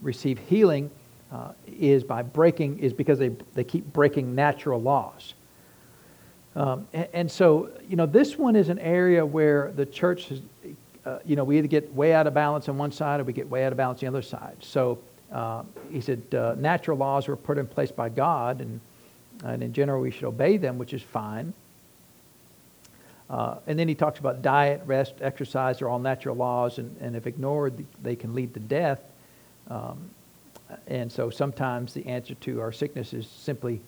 receive 0.00 0.38
healing 0.38 0.90
uh, 1.32 1.52
is 1.66 2.04
by 2.04 2.22
breaking 2.22 2.78
is 2.78 2.92
because 2.92 3.18
they, 3.18 3.30
they 3.54 3.64
keep 3.64 3.92
breaking 3.92 4.34
natural 4.34 4.80
laws. 4.80 5.34
Um, 6.56 6.88
and, 6.92 7.08
and, 7.12 7.30
so, 7.30 7.70
you 7.88 7.96
know, 7.96 8.06
this 8.06 8.36
one 8.36 8.56
is 8.56 8.68
an 8.68 8.78
area 8.78 9.24
where 9.24 9.70
the 9.76 9.86
church 9.86 10.32
uh, 11.08 11.18
you 11.24 11.36
know, 11.36 11.44
we 11.44 11.56
either 11.56 11.68
get 11.68 11.92
way 11.94 12.12
out 12.12 12.26
of 12.26 12.34
balance 12.34 12.68
on 12.68 12.76
one 12.76 12.92
side 12.92 13.18
or 13.20 13.24
we 13.24 13.32
get 13.32 13.48
way 13.48 13.64
out 13.64 13.72
of 13.72 13.78
balance 13.78 14.02
on 14.02 14.12
the 14.12 14.18
other 14.18 14.22
side. 14.22 14.56
So 14.60 14.98
uh, 15.32 15.62
he 15.90 16.02
said 16.02 16.22
uh, 16.34 16.54
natural 16.58 16.98
laws 16.98 17.28
were 17.28 17.36
put 17.36 17.56
in 17.56 17.66
place 17.66 17.90
by 17.90 18.10
God, 18.10 18.60
and, 18.60 18.78
and 19.42 19.62
in 19.62 19.72
general 19.72 20.02
we 20.02 20.10
should 20.10 20.24
obey 20.24 20.58
them, 20.58 20.76
which 20.76 20.92
is 20.92 21.00
fine. 21.00 21.54
Uh, 23.30 23.56
and 23.66 23.78
then 23.78 23.88
he 23.88 23.94
talks 23.94 24.18
about 24.18 24.42
diet, 24.42 24.82
rest, 24.84 25.14
exercise 25.22 25.80
are 25.80 25.88
all 25.88 25.98
natural 25.98 26.36
laws, 26.36 26.78
and, 26.78 26.94
and 27.00 27.16
if 27.16 27.26
ignored, 27.26 27.86
they 28.02 28.16
can 28.16 28.34
lead 28.34 28.52
to 28.52 28.60
death. 28.60 29.00
Um, 29.70 30.10
and 30.86 31.10
so 31.10 31.30
sometimes 31.30 31.94
the 31.94 32.06
answer 32.06 32.34
to 32.34 32.60
our 32.60 32.72
sickness 32.72 33.12
is 33.12 33.26
simply 33.26 33.80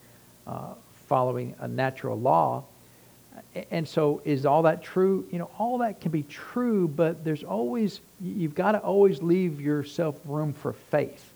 uh, 0.46 0.74
following 1.06 1.54
a 1.60 1.68
natural 1.68 2.18
law. 2.18 2.64
And 3.70 3.86
so 3.86 4.20
is 4.24 4.46
all 4.46 4.62
that 4.62 4.82
true? 4.82 5.26
You 5.30 5.38
know, 5.38 5.50
all 5.58 5.78
that 5.78 6.00
can 6.00 6.10
be 6.10 6.22
true, 6.24 6.88
but 6.88 7.24
there's 7.24 7.44
always, 7.44 8.00
you've 8.20 8.54
got 8.54 8.72
to 8.72 8.78
always 8.78 9.22
leave 9.22 9.60
yourself 9.60 10.16
room 10.24 10.52
for 10.52 10.72
faith. 10.72 11.32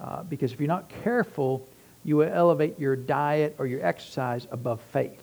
Uh, 0.00 0.22
because 0.22 0.52
if 0.52 0.60
you're 0.60 0.68
not 0.68 0.88
careful, 1.02 1.66
you 2.04 2.16
will 2.16 2.30
elevate 2.32 2.78
your 2.78 2.96
diet 2.96 3.54
or 3.58 3.66
your 3.66 3.84
exercise 3.84 4.46
above 4.50 4.80
faith. 4.92 5.22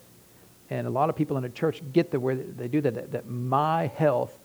And 0.69 0.85
a 0.85 0.89
lot 0.89 1.09
of 1.09 1.15
people 1.15 1.37
in 1.37 1.43
the 1.43 1.49
church 1.49 1.81
get 1.93 2.11
the 2.11 2.19
where 2.19 2.35
they 2.35 2.67
do 2.67 2.81
that, 2.81 2.93
that, 2.95 3.11
that 3.13 3.27
my 3.27 3.87
health 3.87 4.37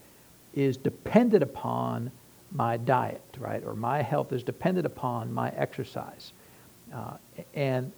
is 0.54 0.76
dependent 0.76 1.42
upon 1.42 2.10
my 2.54 2.76
diet, 2.76 3.22
right? 3.38 3.62
Or 3.64 3.74
my 3.74 4.02
health 4.02 4.32
is 4.32 4.42
dependent 4.42 4.86
upon 4.86 5.32
my 5.32 5.50
exercise. 5.50 6.32
Uh, 6.94 7.16
and 7.54 7.90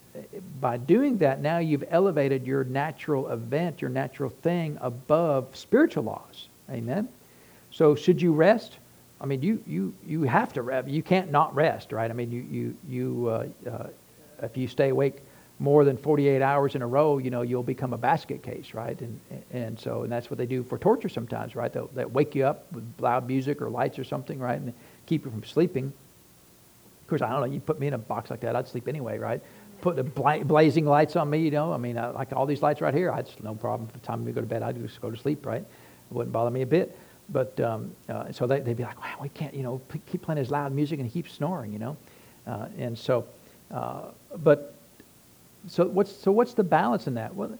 by 0.61 0.77
doing 0.77 1.19
that, 1.19 1.41
now 1.41 1.59
you've 1.59 1.85
elevated 1.91 2.47
your 2.47 2.65
natural 2.65 3.29
event, 3.31 3.83
your 3.83 3.91
natural 3.91 4.31
thing 4.31 4.79
above 4.81 5.49
spiritual 5.57 6.05
laws. 6.05 6.49
Amen? 6.71 7.09
So 7.73 7.97
should 7.97 8.23
you 8.23 8.33
rest? 8.33 8.79
I 9.21 9.27
mean, 9.27 9.43
you, 9.43 9.63
you, 9.67 9.93
you 10.07 10.23
have 10.23 10.53
to 10.53 10.63
rest. 10.63 10.89
You 10.89 11.03
can't 11.03 11.33
not 11.33 11.55
rest, 11.55 11.91
right? 11.91 12.11
I 12.11 12.15
mean, 12.15 12.31
you, 12.31 12.43
you, 12.43 12.77
you 12.89 13.29
uh, 13.29 13.47
uh, 13.69 13.87
if 14.43 14.57
you 14.57 14.69
stay 14.69 14.91
awake 14.91 15.23
more 15.61 15.85
than 15.85 15.97
48 15.97 16.43
hours 16.43 16.75
in 16.75 16.83
a 16.83 16.87
row, 16.87 17.19
you 17.19 17.31
know, 17.31 17.43
you'll 17.43 17.63
become 17.63 17.93
a 17.93 17.99
basket 17.99 18.43
case, 18.43 18.75
right? 18.75 18.99
And, 19.01 19.21
and 19.53 19.79
so, 19.79 20.03
and 20.03 20.11
that's 20.11 20.31
what 20.31 20.39
they 20.39 20.47
do 20.47 20.65
for 20.65 20.79
torture 20.79 21.09
sometimes, 21.09 21.55
right? 21.55 21.73
They'll, 21.73 21.89
they'll 21.95 22.09
wake 22.09 22.35
you 22.35 22.45
up 22.45 22.73
with 22.73 22.85
loud 22.99 23.29
music 23.29 23.63
or 23.63 23.71
lights 23.71 23.99
or 23.99 24.05
something, 24.05 24.39
right? 24.39 24.61
And 24.61 24.73
keep 25.07 25.25
you 25.25 25.31
from 25.31 25.45
sleeping. 25.45 25.93
Of 27.03 27.09
course, 27.09 27.23
I 27.23 27.31
don't 27.31 27.41
know, 27.41 27.47
you 27.47 27.61
put 27.61 27.79
me 27.79 27.87
in 27.87 27.95
a 27.95 27.99
box 27.99 28.31
like 28.31 28.41
that, 28.41 28.57
I'd 28.57 28.67
sleep 28.67 28.89
anyway, 28.89 29.19
right? 29.19 29.41
Put 29.81 29.95
the 29.97 30.03
bla- 30.03 30.45
blazing 30.45 30.87
lights 30.87 31.15
on 31.15 31.31
me, 31.31 31.39
you 31.39 31.51
know, 31.51 31.73
I 31.73 31.77
mean, 31.77 31.99
I, 31.99 32.09
like 32.09 32.33
all 32.33 32.47
these 32.47 32.63
lights 32.63 32.81
right 32.81 32.95
here, 32.95 33.13
I'd 33.13 33.29
no 33.43 33.55
problem. 33.55 33.87
By 33.87 33.93
the 33.93 34.07
time 34.07 34.25
we 34.25 34.33
go 34.33 34.41
to 34.41 34.47
bed, 34.47 34.63
I'd 34.63 34.81
just 34.81 35.01
go 35.01 35.11
to 35.11 35.17
sleep, 35.17 35.47
right? 35.47 35.63
It 35.63 35.67
wouldn't 36.11 36.33
bother 36.33 36.51
me 36.51 36.63
a 36.63 36.67
bit. 36.67 36.97
But 37.29 37.59
um, 37.61 37.93
uh, 38.09 38.33
so 38.33 38.47
they, 38.47 38.61
would 38.61 38.77
be 38.77 38.83
like, 38.83 39.01
wow, 39.01 39.17
we 39.23 39.29
can't, 39.31 39.55
you 39.55 39.63
know, 39.63 39.81
p- 39.89 40.01
keep 40.07 40.23
playing 40.23 40.39
his 40.39 40.51
loud 40.51 40.73
music 40.73 40.99
and 40.99 41.09
he 41.09 41.23
keeps 41.23 41.35
snoring, 41.35 41.73
you 41.73 41.79
know? 41.79 41.97
Uh, 42.47 42.67
and 42.77 42.99
so, 42.99 43.27
uh, 43.71 44.09
but 44.43 44.74
so 45.69 45.87
what's, 45.87 46.15
so 46.15 46.33
what's 46.33 46.55
the 46.55 46.65
balance 46.65 47.07
in 47.07 47.15
that? 47.15 47.35
Well, 47.35 47.59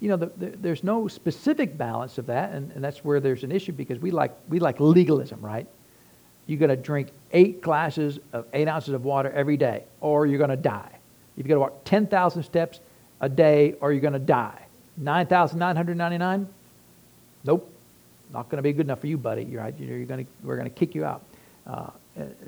you 0.00 0.08
know, 0.08 0.16
the, 0.16 0.26
the, 0.36 0.46
there's 0.60 0.84
no 0.84 1.08
specific 1.08 1.78
balance 1.78 2.18
of 2.18 2.26
that, 2.26 2.52
and, 2.52 2.70
and 2.72 2.84
that's 2.84 3.04
where 3.04 3.20
there's 3.20 3.44
an 3.44 3.52
issue 3.52 3.72
because 3.72 3.98
we 3.98 4.10
like, 4.10 4.32
we 4.48 4.58
like 4.58 4.78
legalism, 4.78 5.40
right? 5.40 5.66
You're 6.46 6.58
going 6.58 6.70
to 6.70 6.76
drink 6.76 7.08
eight 7.32 7.60
glasses 7.60 8.18
of 8.32 8.46
eight 8.52 8.68
ounces 8.68 8.94
of 8.94 9.04
water 9.04 9.30
every 9.30 9.56
day, 9.56 9.84
or 10.00 10.26
you're 10.26 10.38
going 10.38 10.50
to 10.50 10.56
die. 10.56 10.90
You've 11.36 11.46
got 11.46 11.54
to 11.54 11.60
walk 11.60 11.84
10,000 11.84 12.42
steps 12.42 12.80
a 13.20 13.28
day, 13.28 13.74
or 13.80 13.92
you're 13.92 14.00
going 14.00 14.12
to 14.12 14.18
die. 14.18 14.66
9,999? 14.98 16.46
Nope. 17.44 17.72
Not 18.32 18.48
going 18.48 18.58
to 18.58 18.62
be 18.62 18.72
good 18.72 18.86
enough 18.86 19.00
for 19.00 19.06
you, 19.06 19.18
buddy. 19.18 19.44
You're, 19.44 19.68
you're 19.78 20.04
going 20.04 20.24
to, 20.24 20.30
we're 20.42 20.56
going 20.56 20.68
to 20.68 20.74
kick 20.74 20.94
you 20.94 21.04
out. 21.04 21.22
Uh, 21.66 21.90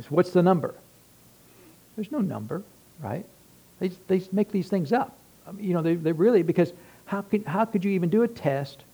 what's 0.08 0.30
the 0.30 0.42
number? 0.42 0.74
There's 1.96 2.12
no 2.12 2.18
number, 2.18 2.62
right? 3.00 3.26
They, 3.80 3.88
they 4.06 4.22
make 4.32 4.50
these 4.50 4.68
things 4.68 4.92
up. 4.92 5.16
You 5.58 5.74
know, 5.74 5.82
they, 5.82 5.94
they 5.94 6.12
really, 6.12 6.42
because 6.42 6.72
how 7.06 7.22
could, 7.22 7.46
how 7.46 7.64
could 7.64 7.84
you 7.84 7.92
even 7.92 8.10
do 8.10 8.22
a 8.22 8.28
test? 8.28 8.84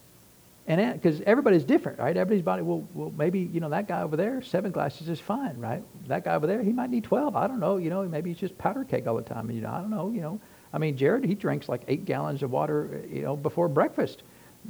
And 0.66 0.94
because 0.94 1.20
everybody's 1.26 1.64
different, 1.64 1.98
right? 1.98 2.16
Everybody's 2.16 2.42
body, 2.42 2.62
well, 2.62 2.86
well, 2.94 3.12
maybe, 3.18 3.40
you 3.40 3.60
know, 3.60 3.68
that 3.68 3.86
guy 3.86 4.02
over 4.02 4.16
there, 4.16 4.40
seven 4.40 4.72
glasses 4.72 5.10
is 5.10 5.20
fine, 5.20 5.58
right? 5.58 5.82
That 6.06 6.24
guy 6.24 6.34
over 6.34 6.46
there, 6.46 6.62
he 6.62 6.72
might 6.72 6.88
need 6.88 7.04
12. 7.04 7.36
I 7.36 7.46
don't 7.46 7.60
know. 7.60 7.76
You 7.76 7.90
know, 7.90 8.02
maybe 8.04 8.30
he's 8.30 8.38
just 8.38 8.56
powder 8.56 8.84
keg 8.84 9.06
all 9.06 9.16
the 9.16 9.22
time. 9.22 9.50
You 9.50 9.60
know, 9.60 9.70
I 9.70 9.80
don't 9.80 9.90
know. 9.90 10.10
You 10.10 10.22
know, 10.22 10.40
I 10.72 10.78
mean, 10.78 10.96
Jared, 10.96 11.24
he 11.24 11.34
drinks 11.34 11.68
like 11.68 11.82
eight 11.86 12.06
gallons 12.06 12.42
of 12.42 12.50
water, 12.50 13.04
you 13.10 13.22
know, 13.22 13.36
before 13.36 13.68
breakfast. 13.68 14.22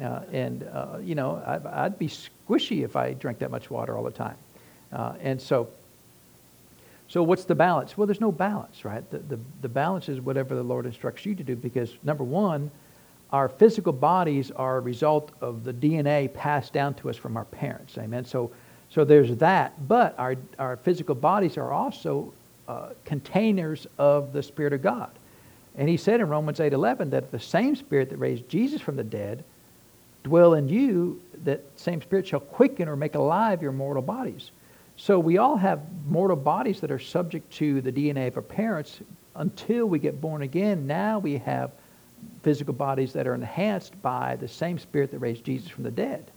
Uh, 0.03 0.23
and, 0.33 0.65
uh, 0.65 0.99
you 1.01 1.15
know, 1.15 1.37
I, 1.47 1.85
would 1.85 1.99
be 1.99 2.09
squishy 2.09 2.85
if 2.85 2.97
I 2.97 3.13
drank 3.13 3.39
that 3.39 3.53
much 3.53 3.71
water 3.71 3.97
all 3.97 4.03
the 4.03 4.11
time. 4.11 4.37
Uh, 4.93 5.15
and 5.21 5.41
so, 5.41 5.69
so 7.15 7.23
what's 7.23 7.45
the 7.45 7.55
balance? 7.55 7.97
Well, 7.97 8.09
there's 8.09 8.21
no 8.21 8.33
balance, 8.33 8.85
right? 8.85 9.09
The, 9.09 9.19
the, 9.19 9.39
the 9.63 9.69
balance 9.69 10.09
is 10.09 10.21
whatever 10.21 10.57
the 10.57 10.65
Lord 10.65 10.85
instructs 10.85 11.25
you 11.25 11.37
to 11.37 11.45
do 11.45 11.55
because, 11.55 11.95
number 12.03 12.25
one, 12.25 12.73
our 13.31 13.49
physical 13.49 13.93
bodies 13.93 14.51
are 14.51 14.79
a 14.79 14.81
result 14.81 15.31
of 15.41 15.63
the 15.63 15.73
DNA 15.73 16.35
passed 16.35 16.73
down 16.73 16.93
to 16.95 17.09
us 17.09 17.17
from 17.17 17.37
our 17.37 17.45
parents. 17.45 17.97
Amen. 17.99 18.25
So, 18.25 18.51
so 18.91 19.05
there's 19.05 19.37
that. 19.37 19.87
But 19.87 20.19
our, 20.19 20.35
our 20.59 20.77
physical 20.77 21.15
bodies 21.15 21.57
are 21.57 21.71
also 21.71 22.33
uh, 22.67 22.89
containers 23.05 23.87
of 23.97 24.33
the 24.33 24.43
Spirit 24.43 24.73
of 24.73 24.83
God. 24.83 25.13
And 25.77 25.89
he 25.89 25.97
said 25.97 26.19
in 26.19 26.29
Romans 26.29 26.59
8:11 26.59 27.11
that 27.11 27.31
the 27.31 27.39
same 27.39 27.77
Spirit 27.77 28.11
that 28.11 28.17
raised 28.17 28.49
Jesus 28.49 28.81
from 28.81 28.97
the 28.97 29.05
dead 29.05 29.45
dwell 30.25 30.55
in 30.55 30.69
you, 30.69 31.23
that 31.45 31.63
same 31.77 32.03
Spirit 32.03 32.27
shall 32.27 32.41
quicken 32.41 32.89
or 32.89 32.97
make 32.97 33.15
alive 33.15 33.63
your 33.63 33.71
mortal 33.71 34.03
bodies. 34.03 34.51
So 34.97 35.19
we 35.19 35.39
all 35.39 35.57
have 35.57 35.81
mortal 36.07 36.37
bodies 36.37 36.81
that 36.81 36.91
are 36.91 36.99
subject 36.99 37.53
to 37.55 37.81
the 37.81 37.93
DNA 37.93 38.29
of 38.29 38.37
our 38.37 38.43
parents 38.43 39.01
until 39.35 39.87
we 39.87 39.99
get 39.99 40.21
born 40.21 40.43
again. 40.43 40.87
Now 40.87 41.19
we 41.19 41.39
have 41.39 41.73
physical 42.43 42.73
bodies 42.73 43.13
that 43.13 43.27
are 43.27 43.35
enhanced 43.35 44.01
by 44.03 44.37
the 44.37 44.49
same 44.49 44.79
spirit 44.79 45.11
that 45.11 45.19
raised 45.19 45.45
Jesus 45.45 45.69
from 45.69 45.85
the 45.85 45.91
dead. 45.91 46.31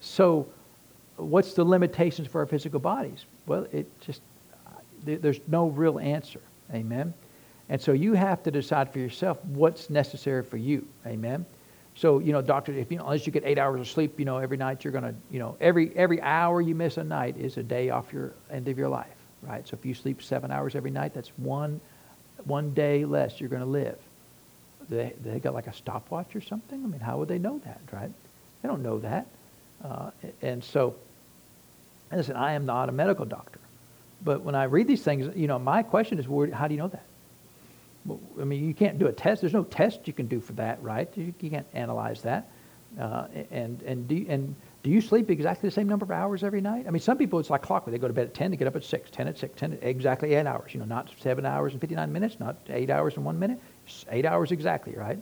So 0.00 0.46
what's 1.16 1.54
the 1.54 1.64
limitations 1.64 2.28
for 2.28 2.40
our 2.40 2.46
physical 2.46 2.80
bodies? 2.80 3.24
Well, 3.46 3.66
it 3.72 3.86
just 4.00 4.20
there's 5.04 5.40
no 5.46 5.68
real 5.68 5.98
answer. 5.98 6.40
Amen. 6.74 7.14
And 7.68 7.80
so 7.80 7.92
you 7.92 8.14
have 8.14 8.42
to 8.42 8.50
decide 8.50 8.92
for 8.92 8.98
yourself 8.98 9.42
what's 9.44 9.90
necessary 9.90 10.42
for 10.42 10.56
you. 10.56 10.86
Amen. 11.06 11.46
So, 11.98 12.20
you 12.20 12.32
know, 12.32 12.40
doctor, 12.40 12.72
if 12.72 12.92
you 12.92 12.98
know, 12.98 13.06
unless 13.06 13.26
you 13.26 13.32
get 13.32 13.42
eight 13.44 13.58
hours 13.58 13.80
of 13.80 13.88
sleep, 13.88 14.20
you 14.20 14.24
know, 14.24 14.38
every 14.38 14.56
night 14.56 14.84
you're 14.84 14.92
to, 14.92 15.12
you 15.32 15.40
know, 15.40 15.56
every, 15.60 15.90
every 15.96 16.22
hour 16.22 16.60
you 16.60 16.76
miss 16.76 16.96
a 16.96 17.02
night 17.02 17.36
is 17.36 17.56
a 17.56 17.62
day 17.64 17.90
off 17.90 18.12
your 18.12 18.34
end 18.52 18.68
of 18.68 18.78
your 18.78 18.88
life, 18.88 19.16
right? 19.42 19.66
So 19.66 19.76
if 19.76 19.84
you 19.84 19.94
sleep 19.94 20.22
seven 20.22 20.52
hours 20.52 20.76
every 20.76 20.92
night, 20.92 21.12
that's 21.12 21.30
one, 21.38 21.80
one 22.44 22.72
day 22.72 23.04
less 23.04 23.40
you're 23.40 23.48
to 23.62 23.68
live. 23.68 23.98
They, 24.88 25.12
they 25.24 25.40
got 25.40 25.54
like 25.54 25.66
a 25.66 25.72
stopwatch 25.72 26.36
or 26.36 26.40
something? 26.40 26.84
I 26.84 26.86
mean, 26.86 27.00
how 27.00 27.18
would 27.18 27.26
they 27.26 27.38
know 27.38 27.60
that, 27.64 27.80
right? 27.90 28.10
They 28.62 28.68
don't 28.68 28.84
know 28.84 29.00
that. 29.00 29.26
Uh, 29.84 30.12
and 30.40 30.62
so, 30.62 30.94
listen, 32.12 32.36
I 32.36 32.52
am 32.52 32.64
not 32.64 32.88
a 32.88 32.92
medical 32.92 33.24
doctor. 33.24 33.58
But 34.24 34.42
when 34.42 34.54
I 34.54 34.64
read 34.64 34.86
these 34.86 35.02
things, 35.02 35.36
you 35.36 35.48
know, 35.48 35.58
my 35.58 35.82
question 35.82 36.20
is, 36.20 36.26
how 36.54 36.68
do 36.68 36.74
you 36.74 36.80
know 36.80 36.88
that? 36.88 37.02
I 38.40 38.44
mean, 38.44 38.66
you 38.66 38.74
can't 38.74 38.98
do 38.98 39.06
a 39.06 39.12
test. 39.12 39.40
There's 39.40 39.52
no 39.52 39.64
test 39.64 40.06
you 40.06 40.12
can 40.12 40.26
do 40.26 40.40
for 40.40 40.52
that, 40.54 40.82
right? 40.82 41.08
You, 41.16 41.32
can't 41.50 41.66
analyze 41.72 42.22
that. 42.22 42.50
Uh, 42.98 43.26
and 43.50 43.82
and 43.82 44.08
do 44.08 44.14
you, 44.14 44.26
and 44.28 44.54
do 44.82 44.90
you 44.90 45.00
sleep 45.00 45.30
exactly 45.30 45.68
the 45.68 45.74
same 45.74 45.88
number 45.88 46.04
of 46.04 46.10
hours 46.10 46.42
every 46.42 46.60
night? 46.60 46.86
I 46.86 46.90
mean, 46.90 47.00
some 47.00 47.18
people 47.18 47.38
it's 47.38 47.50
like 47.50 47.62
clockwork. 47.62 47.92
They 47.92 47.98
go 47.98 48.08
to 48.08 48.14
bed 48.14 48.28
at 48.28 48.34
10, 48.34 48.50
they 48.50 48.56
get 48.56 48.66
up 48.66 48.76
at 48.76 48.84
6, 48.84 49.10
10 49.10 49.28
at 49.28 49.38
6, 49.38 49.58
10 49.58 49.78
exactly 49.82 50.34
8 50.34 50.46
hours. 50.46 50.72
You 50.72 50.80
know, 50.80 50.86
not 50.86 51.10
7 51.20 51.44
hours 51.44 51.72
and 51.72 51.80
59 51.80 52.12
minutes, 52.12 52.40
not 52.40 52.56
8 52.68 52.88
hours 52.90 53.16
and 53.16 53.24
1 53.24 53.38
minute, 53.38 53.60
8 54.10 54.24
hours 54.24 54.52
exactly, 54.52 54.94
right? 54.94 55.18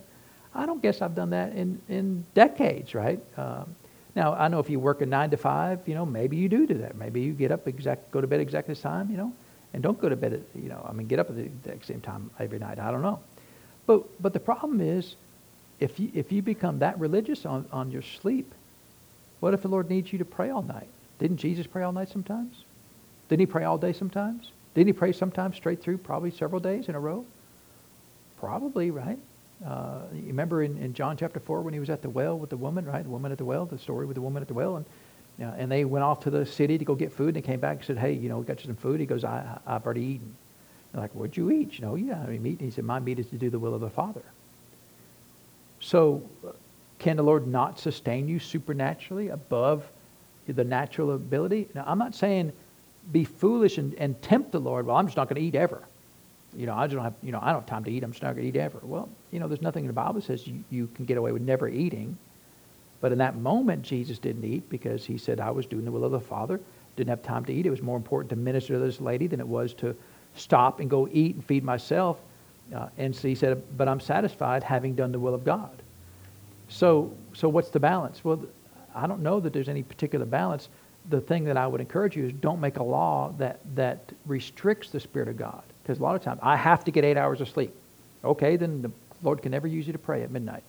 I 0.55 0.65
don't 0.65 0.81
guess 0.81 1.01
I've 1.01 1.15
done 1.15 1.31
that 1.31 1.53
in, 1.53 1.81
in 1.89 2.25
decades, 2.33 2.95
right? 2.95 3.19
Um, 3.37 3.75
now, 4.15 4.33
I 4.33 4.47
know 4.47 4.59
if 4.59 4.69
you 4.69 4.79
work 4.79 5.01
a 5.01 5.05
9 5.05 5.29
to 5.31 5.37
5, 5.37 5.87
you 5.87 5.93
know, 5.93 6.05
maybe 6.05 6.37
you 6.37 6.49
do 6.49 6.65
do 6.65 6.75
that. 6.75 6.95
Maybe 6.95 7.21
you 7.21 7.33
get 7.33 7.51
up 7.51 7.67
exact, 7.67 8.09
go 8.11 8.21
to 8.21 8.27
bed 8.27 8.39
exactly 8.39 8.73
the 8.73 8.81
time, 8.81 9.11
you 9.11 9.17
know 9.17 9.33
and 9.73 9.83
don't 9.83 9.99
go 9.99 10.09
to 10.09 10.15
bed 10.15 10.33
at, 10.33 10.41
you 10.55 10.69
know, 10.69 10.85
I 10.87 10.93
mean, 10.93 11.07
get 11.07 11.19
up 11.19 11.29
at 11.29 11.35
the 11.35 11.43
exact 11.43 11.85
same 11.85 12.01
time 12.01 12.29
every 12.39 12.59
night. 12.59 12.79
I 12.79 12.91
don't 12.91 13.01
know. 13.01 13.19
But, 13.85 14.21
but 14.21 14.33
the 14.33 14.39
problem 14.39 14.81
is, 14.81 15.15
if 15.79 15.99
you, 15.99 16.11
if 16.13 16.31
you 16.31 16.41
become 16.41 16.79
that 16.79 16.99
religious 16.99 17.45
on, 17.45 17.65
on 17.71 17.91
your 17.91 18.01
sleep, 18.01 18.53
what 19.39 19.53
if 19.53 19.61
the 19.61 19.67
Lord 19.67 19.89
needs 19.89 20.11
you 20.11 20.19
to 20.19 20.25
pray 20.25 20.49
all 20.49 20.63
night? 20.63 20.87
Didn't 21.19 21.37
Jesus 21.37 21.67
pray 21.67 21.83
all 21.83 21.91
night 21.91 22.09
sometimes? 22.09 22.63
Didn't 23.29 23.41
he 23.41 23.45
pray 23.45 23.63
all 23.63 23.77
day 23.77 23.93
sometimes? 23.93 24.51
Didn't 24.73 24.87
he 24.87 24.93
pray 24.93 25.11
sometimes 25.11 25.55
straight 25.55 25.81
through, 25.81 25.99
probably 25.99 26.31
several 26.31 26.59
days 26.59 26.89
in 26.89 26.95
a 26.95 26.99
row? 26.99 27.25
Probably, 28.39 28.91
right? 28.91 29.19
Uh, 29.65 30.01
you 30.13 30.27
remember 30.27 30.61
in, 30.61 30.77
in 30.77 30.93
John 30.93 31.17
chapter 31.17 31.39
4 31.39 31.61
when 31.61 31.73
he 31.73 31.79
was 31.79 31.89
at 31.89 32.01
the 32.01 32.09
well 32.09 32.37
with 32.37 32.51
the 32.51 32.57
woman, 32.57 32.85
right? 32.85 33.03
The 33.03 33.09
woman 33.09 33.31
at 33.31 33.39
the 33.39 33.45
well, 33.45 33.65
the 33.65 33.79
story 33.79 34.05
with 34.05 34.15
the 34.15 34.21
woman 34.21 34.41
at 34.41 34.47
the 34.47 34.53
well. 34.53 34.75
And 34.75 34.85
yeah, 35.39 35.53
and 35.57 35.71
they 35.71 35.85
went 35.85 36.03
off 36.03 36.21
to 36.21 36.29
the 36.29 36.45
city 36.45 36.77
to 36.77 36.85
go 36.85 36.95
get 36.95 37.11
food, 37.11 37.27
and 37.27 37.35
they 37.35 37.41
came 37.41 37.59
back 37.59 37.77
and 37.77 37.85
said, 37.85 37.97
hey, 37.97 38.13
you 38.13 38.27
know, 38.27 38.39
we 38.39 38.45
got 38.45 38.59
you 38.59 38.67
some 38.67 38.75
food. 38.75 38.99
He 38.99 39.05
goes, 39.05 39.23
I, 39.23 39.59
I've 39.67 39.85
already 39.85 40.01
eaten. 40.01 40.35
They're 40.91 41.01
like, 41.01 41.13
what'd 41.13 41.37
you 41.37 41.51
eat? 41.51 41.77
You 41.77 41.85
know, 41.85 41.95
yeah, 41.95 42.21
I 42.21 42.27
mean, 42.27 42.41
meat. 42.41 42.59
And 42.59 42.61
he 42.61 42.71
said, 42.71 42.85
my 42.85 42.99
meat 42.99 43.19
is 43.19 43.27
to 43.27 43.35
do 43.35 43.49
the 43.49 43.59
will 43.59 43.75
of 43.75 43.81
the 43.81 43.89
Father. 43.89 44.23
So 45.79 46.23
can 46.97 47.17
the 47.17 47.23
Lord 47.23 47.45
not 47.45 47.79
sustain 47.79 48.27
you 48.27 48.39
supernaturally 48.39 49.29
above 49.29 49.85
the 50.47 50.63
natural 50.63 51.13
ability? 51.13 51.67
Now, 51.75 51.83
I'm 51.85 51.99
not 51.99 52.15
saying 52.15 52.51
be 53.11 53.23
foolish 53.23 53.77
and, 53.77 53.93
and 53.95 54.19
tempt 54.21 54.51
the 54.51 54.59
Lord. 54.59 54.85
Well, 54.87 54.95
I'm 54.95 55.05
just 55.05 55.17
not 55.17 55.29
going 55.29 55.39
to 55.39 55.47
eat 55.47 55.55
ever. 55.55 55.83
You 56.55 56.65
know, 56.65 56.73
I 56.73 56.87
just 56.87 56.95
don't 56.95 57.03
have, 57.03 57.13
you 57.21 57.31
know, 57.31 57.39
I 57.41 57.51
don't 57.51 57.61
have 57.61 57.65
time 57.67 57.83
to 57.83 57.91
eat. 57.91 58.03
I'm 58.03 58.11
just 58.11 58.23
not 58.23 58.33
going 58.33 58.51
to 58.51 58.57
eat 58.57 58.59
ever. 58.59 58.79
Well, 58.81 59.07
you 59.31 59.39
know, 59.39 59.47
there's 59.47 59.61
nothing 59.61 59.83
in 59.83 59.87
the 59.87 59.93
Bible 59.93 60.13
that 60.13 60.23
says 60.23 60.47
you, 60.47 60.63
you 60.71 60.89
can 60.95 61.05
get 61.05 61.17
away 61.17 61.31
with 61.31 61.43
never 61.43 61.67
eating. 61.67 62.17
But 62.99 63.11
in 63.11 63.17
that 63.19 63.35
moment, 63.35 63.83
Jesus 63.83 64.17
didn't 64.17 64.43
eat 64.43 64.69
because 64.69 65.05
he 65.05 65.17
said, 65.17 65.39
I 65.39 65.51
was 65.51 65.65
doing 65.65 65.85
the 65.85 65.91
will 65.91 66.03
of 66.03 66.11
the 66.11 66.19
Father. 66.19 66.59
Didn't 66.95 67.09
have 67.09 67.21
time 67.21 67.45
to 67.45 67.53
eat. 67.53 67.65
It 67.65 67.69
was 67.69 67.81
more 67.81 67.97
important 67.97 68.29
to 68.31 68.35
minister 68.35 68.73
to 68.73 68.79
this 68.79 68.99
lady 68.99 69.27
than 69.27 69.39
it 69.39 69.47
was 69.47 69.73
to 69.75 69.95
stop 70.35 70.79
and 70.79 70.89
go 70.89 71.07
eat 71.11 71.35
and 71.35 71.45
feed 71.45 71.63
myself. 71.63 72.17
Uh, 72.75 72.87
and 72.97 73.15
so 73.15 73.27
he 73.27 73.35
said, 73.35 73.61
but 73.77 73.87
I'm 73.87 73.99
satisfied 73.99 74.63
having 74.63 74.95
done 74.95 75.11
the 75.11 75.19
will 75.19 75.33
of 75.33 75.45
God. 75.45 75.71
So, 76.69 77.13
so 77.33 77.47
what's 77.47 77.69
the 77.69 77.79
balance? 77.79 78.23
Well, 78.23 78.41
I 78.95 79.07
don't 79.07 79.21
know 79.21 79.39
that 79.39 79.53
there's 79.53 79.69
any 79.69 79.83
particular 79.83 80.25
balance. 80.25 80.69
The 81.09 81.21
thing 81.21 81.45
that 81.45 81.55
I 81.55 81.67
would 81.67 81.79
encourage 81.79 82.17
you 82.17 82.25
is 82.25 82.33
don't 82.33 82.59
make 82.59 82.77
a 82.77 82.83
law 82.83 83.33
that, 83.37 83.59
that 83.75 84.11
restricts 84.25 84.89
the 84.89 84.99
Spirit 84.99 85.29
of 85.29 85.37
God. 85.37 85.63
Because 85.83 85.99
a 85.99 86.03
lot 86.03 86.15
of 86.15 86.23
times, 86.23 86.39
I 86.43 86.57
have 86.57 86.83
to 86.85 86.91
get 86.91 87.05
eight 87.05 87.15
hours 87.15 87.39
of 87.39 87.47
sleep. 87.47 87.73
Okay, 88.25 88.57
then 88.57 88.81
the 88.81 88.91
Lord 89.23 89.41
can 89.41 89.51
never 89.51 89.67
use 89.67 89.87
you 89.87 89.93
to 89.93 89.99
pray 89.99 90.23
at 90.23 90.31
midnight. 90.31 90.63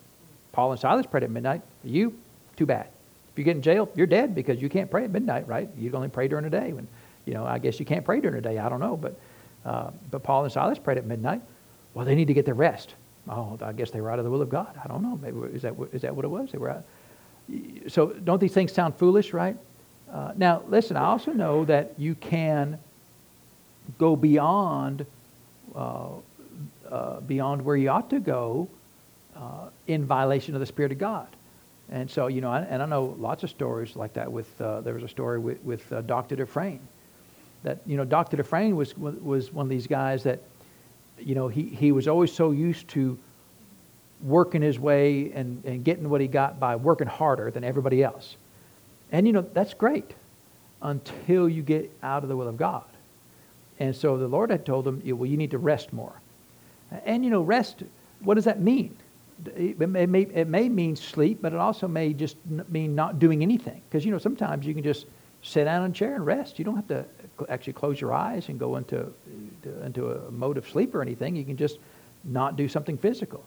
Paul 0.59 0.72
and 0.72 0.80
Silas 0.80 1.06
prayed 1.06 1.22
at 1.22 1.30
midnight. 1.30 1.62
You, 1.84 2.18
too 2.56 2.66
bad. 2.66 2.88
If 3.30 3.38
you 3.38 3.44
get 3.44 3.54
in 3.54 3.62
jail, 3.62 3.88
you're 3.94 4.09
dead 4.09 4.34
because 4.34 4.61
you 4.61 4.68
can't 4.68 4.90
pray 4.90 5.04
at 5.04 5.11
midnight, 5.12 5.46
right? 5.46 5.68
You 5.78 5.88
can 5.88 5.98
only 5.98 6.09
pray 6.09 6.26
during 6.26 6.42
the 6.42 6.50
day. 6.50 6.72
When, 6.72 6.88
you 7.26 7.34
know, 7.34 7.46
I 7.46 7.61
guess 7.61 7.78
you 7.78 7.86
can't 7.86 8.04
pray 8.04 8.20
during 8.20 8.34
the 8.34 8.42
day. 8.42 8.59
I 8.59 8.68
don't 8.68 8.80
know, 8.80 8.96
but 8.96 9.16
uh, 9.64 9.92
but 10.11 10.24
Paul 10.24 10.42
and 10.42 10.52
Silas 10.52 10.76
prayed 10.76 10.98
at 10.98 11.06
midnight. 11.06 11.42
Well, 11.94 12.04
they 12.04 12.16
need 12.16 12.26
to 12.26 12.34
get 12.34 12.44
their 12.44 12.56
rest. 12.56 12.96
Oh, 13.30 13.56
I 13.62 13.72
guess 13.72 13.92
they 13.92 14.00
were 14.00 14.11
out 14.11 14.18
of 14.18 14.24
the 14.24 14.32
will 14.32 14.42
of 14.42 14.48
God. 14.48 14.76
I 14.82 14.88
don't 14.88 15.00
know. 15.00 15.16
Maybe 15.22 15.38
is 15.54 15.62
that 15.62 15.76
is 15.92 16.02
that 16.02 16.16
what 16.16 16.24
it 16.24 16.28
was? 16.28 16.50
They 16.50 16.59
were 16.59 16.70
out. 16.70 16.84
So 17.86 18.06
don't 18.09 18.40
these 18.40 18.52
things 18.52 18.72
sound 18.72 18.96
foolish, 18.96 19.32
right? 19.32 19.56
Uh, 20.12 20.32
now, 20.36 20.64
listen. 20.66 20.96
I 20.96 21.04
also 21.04 21.30
know 21.30 21.64
that 21.66 21.92
you 21.98 22.16
can 22.16 22.80
go 23.96 24.16
beyond 24.16 25.06
uh, 25.76 26.09
uh, 26.90 27.20
beyond 27.20 27.64
where 27.64 27.76
you 27.76 27.90
ought 27.90 28.11
to 28.11 28.18
go 28.18 28.68
uh, 29.39 29.68
in 29.86 30.05
violation 30.05 30.55
of 30.55 30.61
the 30.61 30.66
Spirit 30.66 30.93
of 30.93 30.99
God. 30.99 31.28
And 31.91 32.11
so, 32.11 32.26
you 32.26 32.43
know, 32.43 32.53
and 32.53 32.82
I 32.82 32.86
know 32.86 33.16
lots 33.18 33.45
of 33.45 33.51
stories 33.51 33.97
like 33.97 34.12
that. 34.14 34.30
With 34.30 34.61
uh, 34.61 34.82
there 34.82 34.93
was 34.93 35.03
a 35.03 35.09
story 35.09 35.39
with, 35.39 35.62
with 35.64 35.91
uh, 35.91 36.03
Dr. 36.03 36.36
Dufresne, 36.36 36.86
that 37.62 37.78
you 37.86 37.97
know, 37.97 38.05
Dr. 38.05 38.36
Dufresne 38.36 38.76
was 38.76 38.97
was 38.97 39.53
one 39.53 39.64
of 39.64 39.70
these 39.70 39.86
guys 39.86 40.22
that, 40.24 40.41
you 41.18 41.34
know, 41.34 41.49
he 41.49 41.62
he 41.62 41.93
was 41.93 42.07
always 42.07 42.30
so 42.30 42.51
used 42.51 42.89
to 42.89 43.18
working 44.22 44.61
his 44.61 44.78
way 44.78 45.30
and, 45.32 45.64
and 45.64 45.84
getting 45.84 46.11
what 46.11 46.20
he 46.20 46.26
got 46.26 46.59
by 46.59 46.76
working 46.76 47.07
harder 47.07 47.51
than 47.51 47.64
everybody 47.64 48.03
else. 48.03 48.36
And 49.12 49.26
you 49.26 49.32
know, 49.32 49.47
that's 49.55 49.72
great 49.72 50.12
until 50.82 51.49
you 51.49 51.62
get 51.62 51.91
out 52.03 52.22
of 52.22 52.28
the 52.28 52.36
will 52.36 52.49
of 52.49 52.57
God. 52.57 52.84
And 53.78 53.95
so 53.95 54.18
the 54.18 54.28
Lord 54.28 54.51
had 54.51 54.66
told 54.66 54.86
him, 54.86 55.03
well, 55.16 55.26
you 55.26 55.36
need 55.36 55.53
to 55.53 55.59
rest 55.59 55.93
more. 55.93 56.20
And, 57.05 57.24
you 57.24 57.30
know, 57.30 57.43
rest, 57.43 57.82
what 58.20 58.34
does 58.34 58.45
that 58.45 58.61
mean? 58.61 58.97
It 59.57 59.78
may, 59.89 60.22
it 60.22 60.49
may 60.49 60.68
mean 60.68 60.97
sleep, 60.97 61.39
but 61.41 61.53
it 61.53 61.59
also 61.59 61.86
may 61.86 62.12
just 62.12 62.36
mean 62.68 62.95
not 62.95 63.18
doing 63.18 63.43
anything. 63.43 63.82
Because, 63.89 64.05
you 64.05 64.11
know, 64.11 64.18
sometimes 64.18 64.66
you 64.66 64.74
can 64.74 64.82
just 64.82 65.07
sit 65.43 65.64
down 65.64 65.84
in 65.84 65.91
a 65.91 65.95
chair 65.95 66.14
and 66.14 66.26
rest. 66.26 66.59
You 66.59 66.64
don't 66.64 66.76
have 66.76 66.89
to 66.89 67.05
actually 67.49 67.74
close 67.74 68.01
your 68.01 68.12
eyes 68.12 68.49
and 68.49 68.59
go 68.59 68.76
into, 68.76 69.12
into 69.84 70.11
a 70.11 70.30
mode 70.30 70.57
of 70.57 70.68
sleep 70.68 70.95
or 70.95 71.03
anything. 71.03 71.36
You 71.36 71.45
can 71.45 71.57
just 71.57 71.78
not 72.24 72.57
do 72.57 72.68
something 72.68 72.99
physical. 72.99 73.45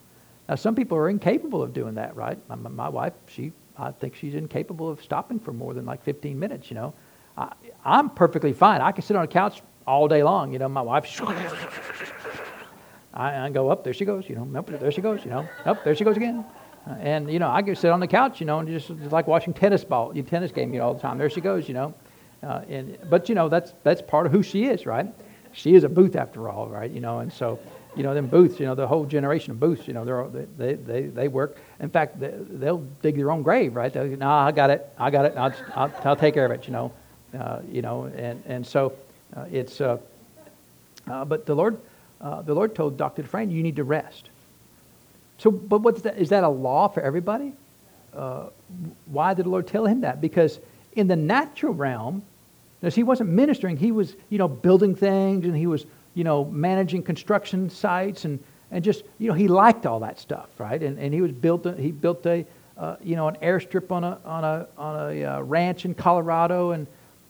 Now, 0.48 0.54
some 0.54 0.74
people 0.74 0.96
are 0.98 1.08
incapable 1.08 1.62
of 1.62 1.72
doing 1.72 1.94
that, 1.94 2.16
right? 2.16 2.38
My, 2.48 2.56
my 2.56 2.88
wife, 2.88 3.12
she, 3.28 3.52
I 3.78 3.90
think 3.90 4.16
she's 4.16 4.34
incapable 4.34 4.88
of 4.88 5.02
stopping 5.02 5.38
for 5.38 5.52
more 5.52 5.74
than 5.74 5.84
like 5.84 6.02
15 6.04 6.38
minutes, 6.38 6.70
you 6.70 6.74
know. 6.74 6.94
I, 7.36 7.52
I'm 7.84 8.10
perfectly 8.10 8.52
fine. 8.52 8.80
I 8.80 8.92
can 8.92 9.02
sit 9.02 9.16
on 9.16 9.24
a 9.24 9.28
couch 9.28 9.62
all 9.86 10.08
day 10.08 10.22
long. 10.22 10.52
You 10.52 10.58
know, 10.58 10.68
my 10.68 10.82
wife, 10.82 11.06
I, 13.14 13.46
I 13.46 13.50
go 13.50 13.70
up, 13.70 13.84
there 13.84 13.92
she 13.92 14.04
goes, 14.04 14.28
you 14.28 14.34
know, 14.34 14.44
nope, 14.44 14.70
there 14.80 14.90
she 14.90 15.00
goes, 15.00 15.24
you 15.24 15.30
know, 15.30 15.48
nope, 15.66 15.78
there 15.84 15.94
she 15.94 16.04
goes 16.04 16.16
again. 16.16 16.44
Uh, 16.88 16.94
and, 16.94 17.30
you 17.30 17.38
know, 17.38 17.50
I 17.50 17.62
can 17.62 17.76
sit 17.76 17.90
on 17.90 18.00
the 18.00 18.06
couch, 18.06 18.40
you 18.40 18.46
know, 18.46 18.58
and 18.58 18.68
just 18.68 18.90
like 18.90 19.26
watching 19.26 19.54
tennis 19.54 19.84
ball, 19.84 20.16
you 20.16 20.22
tennis 20.22 20.50
game, 20.50 20.72
you 20.72 20.80
know, 20.80 20.86
all 20.86 20.94
the 20.94 21.00
time. 21.00 21.18
There 21.18 21.30
she 21.30 21.40
goes, 21.40 21.68
you 21.68 21.74
know. 21.74 21.94
Uh, 22.42 22.62
and, 22.68 22.98
but, 23.08 23.28
you 23.28 23.36
know, 23.36 23.48
that's, 23.48 23.72
that's 23.84 24.02
part 24.02 24.26
of 24.26 24.32
who 24.32 24.42
she 24.42 24.64
is, 24.64 24.84
right? 24.84 25.06
She 25.52 25.74
is 25.74 25.84
a 25.84 25.88
Booth 25.88 26.16
after 26.16 26.48
all, 26.48 26.68
right? 26.68 26.90
You 26.90 27.00
know, 27.00 27.20
and 27.20 27.32
so, 27.32 27.60
you 27.94 28.02
know, 28.02 28.14
them 28.14 28.26
Booths, 28.26 28.58
you 28.58 28.66
know, 28.66 28.74
the 28.74 28.86
whole 28.86 29.04
generation 29.04 29.52
of 29.52 29.60
Booths, 29.60 29.86
you 29.86 29.94
know, 29.94 30.04
they're, 30.04 30.46
they, 30.56 30.74
they, 30.74 31.02
they 31.02 31.28
work. 31.28 31.58
In 31.78 31.88
fact, 31.88 32.18
they, 32.18 32.30
will 32.30 32.84
dig 33.00 33.16
their 33.16 33.30
own 33.30 33.42
grave, 33.42 33.76
right? 33.76 33.92
They'll, 33.92 34.06
no, 34.06 34.28
I 34.28 34.50
got 34.50 34.70
it, 34.70 34.88
I 34.98 35.10
got 35.10 35.26
it, 35.26 35.34
I'll, 35.36 35.54
I'll, 35.76 35.92
I'll 36.04 36.16
take 36.16 36.34
care 36.34 36.46
of 36.46 36.50
it, 36.50 36.66
you 36.66 36.72
know. 36.72 36.92
Uh, 37.38 37.60
you 37.70 37.80
know, 37.80 38.04
and, 38.04 38.42
and 38.46 38.66
so, 38.66 38.92
uh, 39.36 39.44
it's, 39.52 39.80
uh, 39.80 39.98
uh, 41.08 41.24
but 41.24 41.46
the 41.46 41.54
Lord, 41.54 41.78
the 42.22 42.54
Lord 42.54 42.74
told 42.74 42.96
Dr. 42.96 43.22
Dufresne, 43.22 43.50
you 43.50 43.62
need 43.62 43.76
to 43.76 43.84
rest. 43.84 44.30
So, 45.38 45.50
but 45.50 45.80
what's 45.80 46.02
that? 46.02 46.18
Is 46.18 46.28
that 46.28 46.44
a 46.44 46.48
law 46.48 46.88
for 46.88 47.00
everybody? 47.02 47.52
why 49.06 49.32
did 49.32 49.46
the 49.46 49.48
Lord 49.48 49.66
tell 49.66 49.86
him 49.86 50.02
that? 50.02 50.20
Because 50.20 50.60
in 50.94 51.08
the 51.08 51.16
natural 51.16 51.72
realm, 51.72 52.22
as 52.82 52.94
he 52.94 53.02
wasn't 53.02 53.30
ministering, 53.30 53.76
he 53.76 53.92
was, 53.92 54.16
you 54.28 54.38
know, 54.38 54.48
building 54.48 54.94
things 54.94 55.44
and 55.44 55.56
he 55.56 55.66
was, 55.66 55.86
you 56.14 56.24
know, 56.24 56.44
managing 56.46 57.02
construction 57.02 57.70
sites 57.70 58.24
and, 58.24 58.38
and 58.70 58.84
just, 58.84 59.04
you 59.18 59.28
know, 59.28 59.34
he 59.34 59.48
liked 59.48 59.86
all 59.86 60.00
that 60.00 60.18
stuff, 60.18 60.48
right? 60.58 60.82
And, 60.82 60.98
and 60.98 61.14
he 61.14 61.20
was 61.20 61.32
built, 61.32 61.66
he 61.78 61.92
built 61.92 62.26
a, 62.26 62.44
uh, 62.76 62.96
you 63.02 63.14
know, 63.14 63.28
an 63.28 63.36
airstrip 63.36 63.90
on 63.92 64.02
a, 64.02 64.18
on 64.24 64.44
a, 64.44 64.66
on 64.76 65.12
a 65.12 65.24
uh, 65.24 65.40
ranch 65.42 65.84
in 65.84 65.94
Colorado 65.94 66.72
and, 66.72 66.86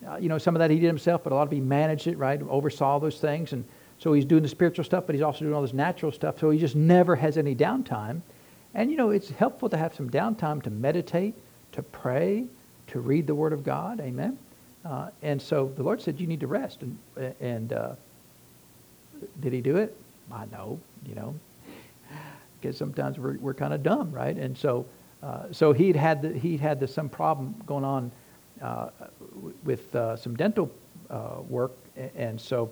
uh, 0.08 0.16
you 0.16 0.28
know, 0.28 0.38
some 0.38 0.56
of 0.56 0.60
that 0.60 0.70
he 0.70 0.78
did 0.78 0.86
himself, 0.86 1.22
but 1.22 1.32
a 1.32 1.36
lot 1.36 1.42
of 1.42 1.52
he 1.52 1.60
managed 1.60 2.06
it, 2.06 2.16
right? 2.16 2.40
Oversaw 2.42 2.98
those 2.98 3.20
things. 3.20 3.52
And 3.52 3.64
so 4.02 4.12
he's 4.12 4.24
doing 4.24 4.42
the 4.42 4.48
spiritual 4.48 4.84
stuff, 4.84 5.04
but 5.06 5.14
he's 5.14 5.22
also 5.22 5.44
doing 5.44 5.54
all 5.54 5.62
this 5.62 5.72
natural 5.72 6.10
stuff. 6.10 6.40
So 6.40 6.50
he 6.50 6.58
just 6.58 6.74
never 6.74 7.14
has 7.14 7.38
any 7.38 7.54
downtime. 7.54 8.20
And, 8.74 8.90
you 8.90 8.96
know, 8.96 9.10
it's 9.10 9.30
helpful 9.30 9.68
to 9.68 9.76
have 9.76 9.94
some 9.94 10.10
downtime 10.10 10.60
to 10.64 10.70
meditate, 10.70 11.34
to 11.70 11.84
pray, 11.84 12.46
to 12.88 12.98
read 12.98 13.28
the 13.28 13.34
Word 13.36 13.52
of 13.52 13.62
God. 13.62 14.00
Amen. 14.00 14.36
Uh, 14.84 15.10
and 15.22 15.40
so 15.40 15.70
the 15.76 15.84
Lord 15.84 16.02
said, 16.02 16.18
you 16.18 16.26
need 16.26 16.40
to 16.40 16.48
rest. 16.48 16.82
And, 16.82 16.98
and 17.38 17.72
uh, 17.72 17.92
did 19.40 19.52
he 19.52 19.60
do 19.60 19.76
it? 19.76 19.96
I 20.32 20.46
know, 20.46 20.80
you 21.06 21.14
know, 21.14 21.32
because 22.60 22.76
sometimes 22.76 23.20
we're, 23.20 23.38
we're 23.38 23.54
kind 23.54 23.72
of 23.72 23.84
dumb, 23.84 24.10
right? 24.10 24.36
And 24.36 24.58
so, 24.58 24.84
uh, 25.22 25.44
so 25.52 25.72
he'd 25.72 25.94
had, 25.94 26.22
the, 26.22 26.36
he'd 26.36 26.58
had 26.58 26.80
the, 26.80 26.88
some 26.88 27.08
problem 27.08 27.54
going 27.66 27.84
on 27.84 28.10
uh, 28.62 28.88
with 29.62 29.94
uh, 29.94 30.16
some 30.16 30.34
dental 30.34 30.72
uh, 31.08 31.36
work, 31.48 31.70
and 32.16 32.40
so 32.40 32.68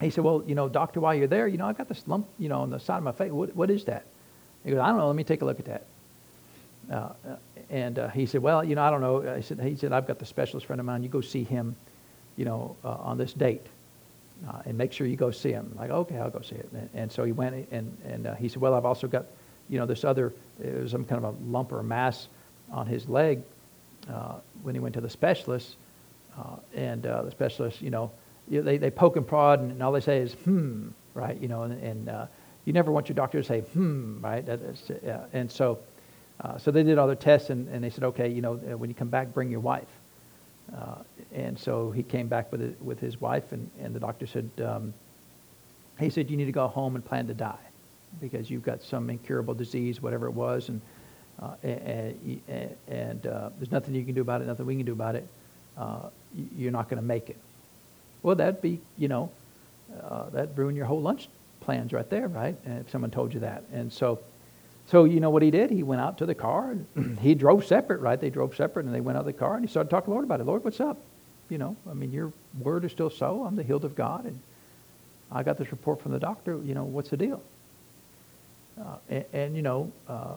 he 0.00 0.10
said, 0.10 0.24
"Well, 0.24 0.42
you 0.46 0.54
know, 0.54 0.68
doctor, 0.68 1.00
while 1.00 1.14
you're 1.14 1.26
there, 1.26 1.46
you 1.48 1.56
know, 1.56 1.66
I've 1.66 1.78
got 1.78 1.88
this 1.88 2.06
lump, 2.06 2.26
you 2.38 2.48
know, 2.48 2.60
on 2.60 2.70
the 2.70 2.78
side 2.80 2.98
of 2.98 3.04
my 3.04 3.12
face. 3.12 3.30
What, 3.30 3.54
what 3.54 3.70
is 3.70 3.84
that?" 3.84 4.04
He 4.64 4.70
goes, 4.70 4.80
"I 4.80 4.88
don't 4.88 4.98
know. 4.98 5.06
Let 5.06 5.16
me 5.16 5.24
take 5.24 5.42
a 5.42 5.44
look 5.44 5.58
at 5.60 5.66
that." 5.66 5.84
Uh, 6.90 7.08
and 7.70 7.98
uh, 7.98 8.08
he 8.08 8.26
said, 8.26 8.42
"Well, 8.42 8.64
you 8.64 8.74
know, 8.74 8.82
I 8.82 8.90
don't 8.90 9.00
know." 9.00 9.28
I 9.28 9.40
said, 9.40 9.60
"He 9.60 9.76
said 9.76 9.92
I've 9.92 10.06
got 10.06 10.18
the 10.18 10.26
specialist 10.26 10.66
friend 10.66 10.80
of 10.80 10.86
mine. 10.86 11.02
You 11.02 11.08
go 11.08 11.20
see 11.20 11.44
him, 11.44 11.76
you 12.36 12.44
know, 12.44 12.76
uh, 12.84 12.90
on 12.90 13.18
this 13.18 13.32
date, 13.32 13.66
and 14.66 14.76
make 14.76 14.92
sure 14.92 15.06
you 15.06 15.16
go 15.16 15.30
see 15.30 15.52
him." 15.52 15.70
I'm 15.72 15.78
like, 15.78 15.90
okay, 15.90 16.18
I'll 16.18 16.30
go 16.30 16.40
see 16.40 16.56
it. 16.56 16.68
And, 16.72 16.88
and 16.94 17.12
so 17.12 17.24
he 17.24 17.32
went, 17.32 17.68
and 17.70 17.96
and 18.04 18.28
he 18.36 18.48
said, 18.48 18.60
"Well, 18.60 18.74
I've 18.74 18.84
also 18.84 19.06
got, 19.06 19.26
you 19.68 19.78
know, 19.78 19.86
this 19.86 20.04
other, 20.04 20.32
it 20.62 20.82
was 20.82 20.90
some 20.90 21.04
kind 21.04 21.24
of 21.24 21.34
a 21.34 21.50
lump 21.50 21.72
or 21.72 21.82
mass 21.82 22.28
on 22.70 22.86
his 22.86 23.08
leg 23.08 23.42
uh, 24.12 24.34
when 24.62 24.74
he 24.74 24.80
went 24.80 24.94
to 24.94 25.00
the 25.00 25.10
specialist, 25.10 25.76
uh, 26.38 26.56
and 26.74 27.06
uh, 27.06 27.22
the 27.22 27.30
specialist, 27.30 27.80
you 27.80 27.90
know, 27.90 28.10
they, 28.48 28.78
they 28.78 28.90
poke 28.90 29.16
and 29.16 29.26
prod, 29.26 29.60
and, 29.60 29.82
all 29.82 29.92
they 29.92 30.00
say 30.00 30.18
is, 30.18 30.34
hmm, 30.34 30.88
right? 31.14 31.40
You 31.40 31.48
know, 31.48 31.62
and, 31.62 31.82
and 31.82 32.08
uh, 32.08 32.26
you 32.64 32.72
never 32.72 32.92
want 32.92 33.08
your 33.08 33.14
doctor 33.14 33.40
to 33.40 33.46
say, 33.46 33.60
hmm, 33.60 34.20
right? 34.20 34.46
Uh, 34.48 35.18
and 35.32 35.50
so, 35.50 35.78
uh, 36.40 36.58
so 36.58 36.70
they 36.70 36.82
did 36.82 36.98
all 36.98 37.06
their 37.06 37.16
tests, 37.16 37.50
and, 37.50 37.68
and 37.68 37.82
they 37.82 37.90
said, 37.90 38.04
okay, 38.04 38.28
you 38.28 38.42
know, 38.42 38.54
when 38.54 38.90
you 38.90 38.94
come 38.94 39.08
back, 39.08 39.32
bring 39.32 39.50
your 39.50 39.60
wife. 39.60 39.88
Uh, 40.74 40.96
and 41.32 41.58
so 41.58 41.90
he 41.90 42.02
came 42.02 42.26
back 42.26 42.50
with, 42.50 42.62
it, 42.62 42.80
with 42.82 42.98
his 42.98 43.20
wife, 43.20 43.52
and, 43.52 43.70
and 43.80 43.94
the 43.94 44.00
doctor 44.00 44.26
said, 44.26 44.48
um, 44.64 44.94
he 45.98 46.10
said, 46.10 46.30
you 46.30 46.36
need 46.36 46.46
to 46.46 46.52
go 46.52 46.66
home 46.66 46.96
and 46.96 47.04
plan 47.04 47.26
to 47.26 47.34
die 47.34 47.58
because 48.20 48.50
you've 48.50 48.62
got 48.62 48.82
some 48.82 49.10
incurable 49.10 49.54
disease, 49.54 50.00
whatever 50.00 50.26
it 50.26 50.32
was, 50.32 50.68
and 50.68 50.80
uh, 51.42 51.54
and, 51.62 52.40
and 52.88 53.26
uh, 53.26 53.50
there's 53.58 53.72
nothing 53.72 53.94
you 53.94 54.04
can 54.04 54.14
do 54.14 54.20
about 54.20 54.40
it, 54.40 54.46
nothing 54.46 54.66
we 54.66 54.76
can 54.76 54.86
do 54.86 54.92
about 54.92 55.16
it. 55.16 55.26
Uh, 55.76 56.08
you're 56.56 56.72
not 56.72 56.88
going 56.88 57.00
to 57.00 57.06
make 57.06 57.30
it. 57.30 57.36
Well, 58.24 58.36
that'd 58.36 58.62
be, 58.62 58.80
you 58.96 59.06
know, 59.06 59.30
uh, 60.02 60.30
that'd 60.30 60.56
ruin 60.56 60.74
your 60.74 60.86
whole 60.86 61.00
lunch 61.00 61.28
plans 61.60 61.92
right 61.92 62.08
there, 62.08 62.26
right? 62.26 62.56
If 62.64 62.90
someone 62.90 63.10
told 63.10 63.34
you 63.34 63.40
that. 63.40 63.64
And 63.70 63.92
so, 63.92 64.18
so 64.88 65.04
you 65.04 65.20
know 65.20 65.28
what 65.28 65.42
he 65.42 65.50
did? 65.50 65.70
He 65.70 65.82
went 65.82 66.00
out 66.00 66.18
to 66.18 66.26
the 66.26 66.34
car 66.34 66.74
and 66.96 67.18
he 67.22 67.34
drove 67.34 67.66
separate, 67.66 68.00
right? 68.00 68.18
They 68.20 68.30
drove 68.30 68.56
separate 68.56 68.86
and 68.86 68.94
they 68.94 69.02
went 69.02 69.18
out 69.18 69.20
of 69.20 69.26
the 69.26 69.34
car 69.34 69.56
and 69.56 69.64
he 69.64 69.70
started 69.70 69.90
talking 69.90 70.06
to 70.06 70.10
the 70.10 70.14
Lord 70.14 70.24
about 70.24 70.40
it. 70.40 70.44
Lord, 70.44 70.64
what's 70.64 70.80
up? 70.80 70.96
You 71.50 71.58
know, 71.58 71.76
I 71.88 71.92
mean, 71.92 72.12
your 72.12 72.32
word 72.58 72.86
is 72.86 72.92
still 72.92 73.10
so. 73.10 73.44
I'm 73.44 73.56
the 73.56 73.62
healed 73.62 73.84
of 73.84 73.94
God. 73.94 74.24
And 74.24 74.40
I 75.30 75.42
got 75.42 75.58
this 75.58 75.70
report 75.70 76.00
from 76.00 76.12
the 76.12 76.18
doctor. 76.18 76.58
You 76.64 76.74
know, 76.74 76.84
what's 76.84 77.10
the 77.10 77.18
deal? 77.18 77.42
Uh, 78.80 78.96
and, 79.10 79.24
and, 79.32 79.56
you 79.56 79.62
know, 79.62 79.92
uh, 80.08 80.34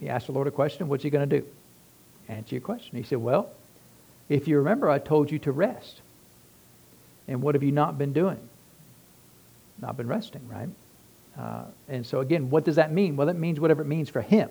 he 0.00 0.08
asked 0.08 0.26
the 0.26 0.32
Lord 0.32 0.46
a 0.46 0.50
question, 0.50 0.88
what's 0.88 1.02
he 1.02 1.10
going 1.10 1.28
to 1.28 1.40
do? 1.40 1.46
Answer 2.28 2.54
your 2.54 2.62
question. 2.62 2.96
He 2.96 3.02
said, 3.02 3.18
well, 3.18 3.50
if 4.30 4.48
you 4.48 4.56
remember, 4.56 4.88
I 4.88 4.98
told 4.98 5.30
you 5.30 5.38
to 5.40 5.52
rest. 5.52 6.01
And 7.28 7.42
what 7.42 7.54
have 7.54 7.62
you 7.62 7.72
not 7.72 7.98
been 7.98 8.12
doing? 8.12 8.38
Not 9.80 9.96
been 9.96 10.06
resting, 10.06 10.46
right? 10.48 10.68
Uh, 11.38 11.64
and 11.88 12.06
so, 12.06 12.20
again, 12.20 12.50
what 12.50 12.64
does 12.64 12.76
that 12.76 12.92
mean? 12.92 13.16
Well, 13.16 13.28
it 13.28 13.36
means 13.36 13.58
whatever 13.58 13.82
it 13.82 13.88
means 13.88 14.10
for 14.10 14.20
him. 14.20 14.50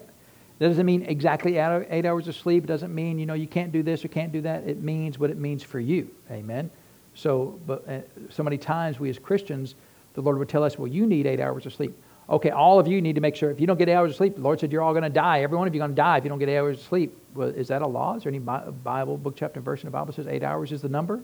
It 0.60 0.68
doesn't 0.68 0.86
mean 0.86 1.04
exactly 1.04 1.58
eight 1.58 2.06
hours 2.06 2.28
of 2.28 2.36
sleep. 2.36 2.66
It 2.66 2.68
doesn't 2.68 2.94
mean, 2.94 3.18
you 3.18 3.26
know, 3.26 3.34
you 3.34 3.48
can't 3.48 3.72
do 3.72 3.82
this 3.82 4.06
or 4.06 4.10
can't 4.10 4.32
do 4.32 4.42
that. 4.42 4.68
It 4.68 4.82
means 4.82 5.18
what 5.18 5.30
it 5.30 5.38
means 5.38 5.64
for 5.64 5.80
you. 5.80 6.10
Amen? 6.30 6.70
So, 7.16 7.60
but 7.66 7.88
uh, 7.90 8.00
so 8.30 8.44
many 8.44 8.58
times 8.58 9.00
we 9.00 9.10
as 9.10 9.20
Christians, 9.20 9.76
the 10.14 10.22
Lord 10.22 10.38
would 10.38 10.50
tell 10.50 10.64
us, 10.64 10.78
well, 10.78 10.88
you 10.88 11.06
need 11.06 11.26
eight 11.26 11.40
hours 11.40 11.66
of 11.66 11.74
sleep. 11.74 11.96
Okay, 12.30 12.52
all 12.52 12.80
of 12.80 12.88
you 12.88 13.02
need 13.02 13.16
to 13.16 13.22
make 13.22 13.36
sure 13.36 13.52
if 13.52 13.60
you 13.60 13.68
don't 13.68 13.78
get 13.78 13.90
eight 13.90 13.96
hours 13.96 14.12
of 14.12 14.18
sleep, 14.18 14.36
the 14.36 14.42
Lord 14.42 14.60
said 14.60 14.72
you're 14.72 14.82
all 14.82 14.94
going 14.94 15.04
to 15.04 15.10
die. 15.10 15.42
Every 15.42 15.58
one 15.58 15.68
of 15.68 15.74
you 15.74 15.80
going 15.80 15.92
to 15.92 15.96
die 15.96 16.18
if 16.18 16.24
you 16.24 16.30
don't 16.30 16.40
get 16.40 16.48
eight 16.48 16.58
hours 16.58 16.78
of 16.78 16.84
sleep. 16.84 17.18
Well, 17.34 17.50
is 17.50 17.68
that 17.68 17.82
a 17.82 17.88
law? 17.88 18.16
Is 18.16 18.24
there 18.24 18.30
any 18.30 18.40
Bible, 18.40 19.18
book, 19.18 19.36
chapter, 19.36 19.58
and 19.58 19.66
verse 19.66 19.82
in 19.82 19.88
the 19.88 19.92
Bible 19.92 20.14
says 20.14 20.28
eight 20.28 20.44
hours 20.44 20.72
is 20.72 20.82
the 20.82 20.90
number? 20.90 21.22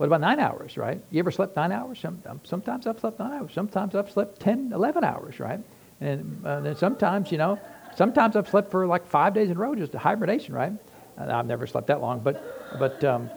What 0.00 0.06
about 0.06 0.22
nine 0.22 0.40
hours, 0.40 0.78
right? 0.78 0.98
You 1.10 1.18
ever 1.18 1.30
slept 1.30 1.56
nine 1.56 1.72
hours? 1.72 2.02
Um, 2.06 2.40
sometimes 2.44 2.86
I've 2.86 2.98
slept 2.98 3.18
nine 3.18 3.32
hours. 3.32 3.52
Sometimes 3.52 3.94
I've 3.94 4.10
slept 4.10 4.40
10, 4.40 4.72
11 4.72 5.04
hours, 5.04 5.38
right? 5.38 5.60
And 6.00 6.42
then 6.42 6.74
sometimes, 6.74 7.30
you 7.30 7.36
know, 7.36 7.60
sometimes 7.96 8.34
I've 8.34 8.48
slept 8.48 8.70
for 8.70 8.86
like 8.86 9.06
five 9.06 9.34
days 9.34 9.50
in 9.50 9.58
a 9.58 9.60
row, 9.60 9.74
just 9.74 9.92
hibernation, 9.92 10.54
right? 10.54 10.72
I've 11.18 11.44
never 11.44 11.66
slept 11.66 11.88
that 11.88 12.00
long, 12.00 12.20
but, 12.20 12.78
but, 12.78 13.04
um, 13.04 13.28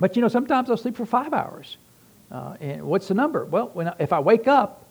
but 0.00 0.16
you 0.16 0.22
know, 0.22 0.26
sometimes 0.26 0.70
I'll 0.70 0.76
sleep 0.76 0.96
for 0.96 1.06
five 1.06 1.32
hours. 1.32 1.76
Uh, 2.32 2.56
and 2.60 2.82
what's 2.82 3.06
the 3.06 3.14
number? 3.14 3.44
Well, 3.44 3.70
I, 3.76 3.94
if 4.00 4.12
I 4.12 4.18
wake 4.18 4.48
up, 4.48 4.86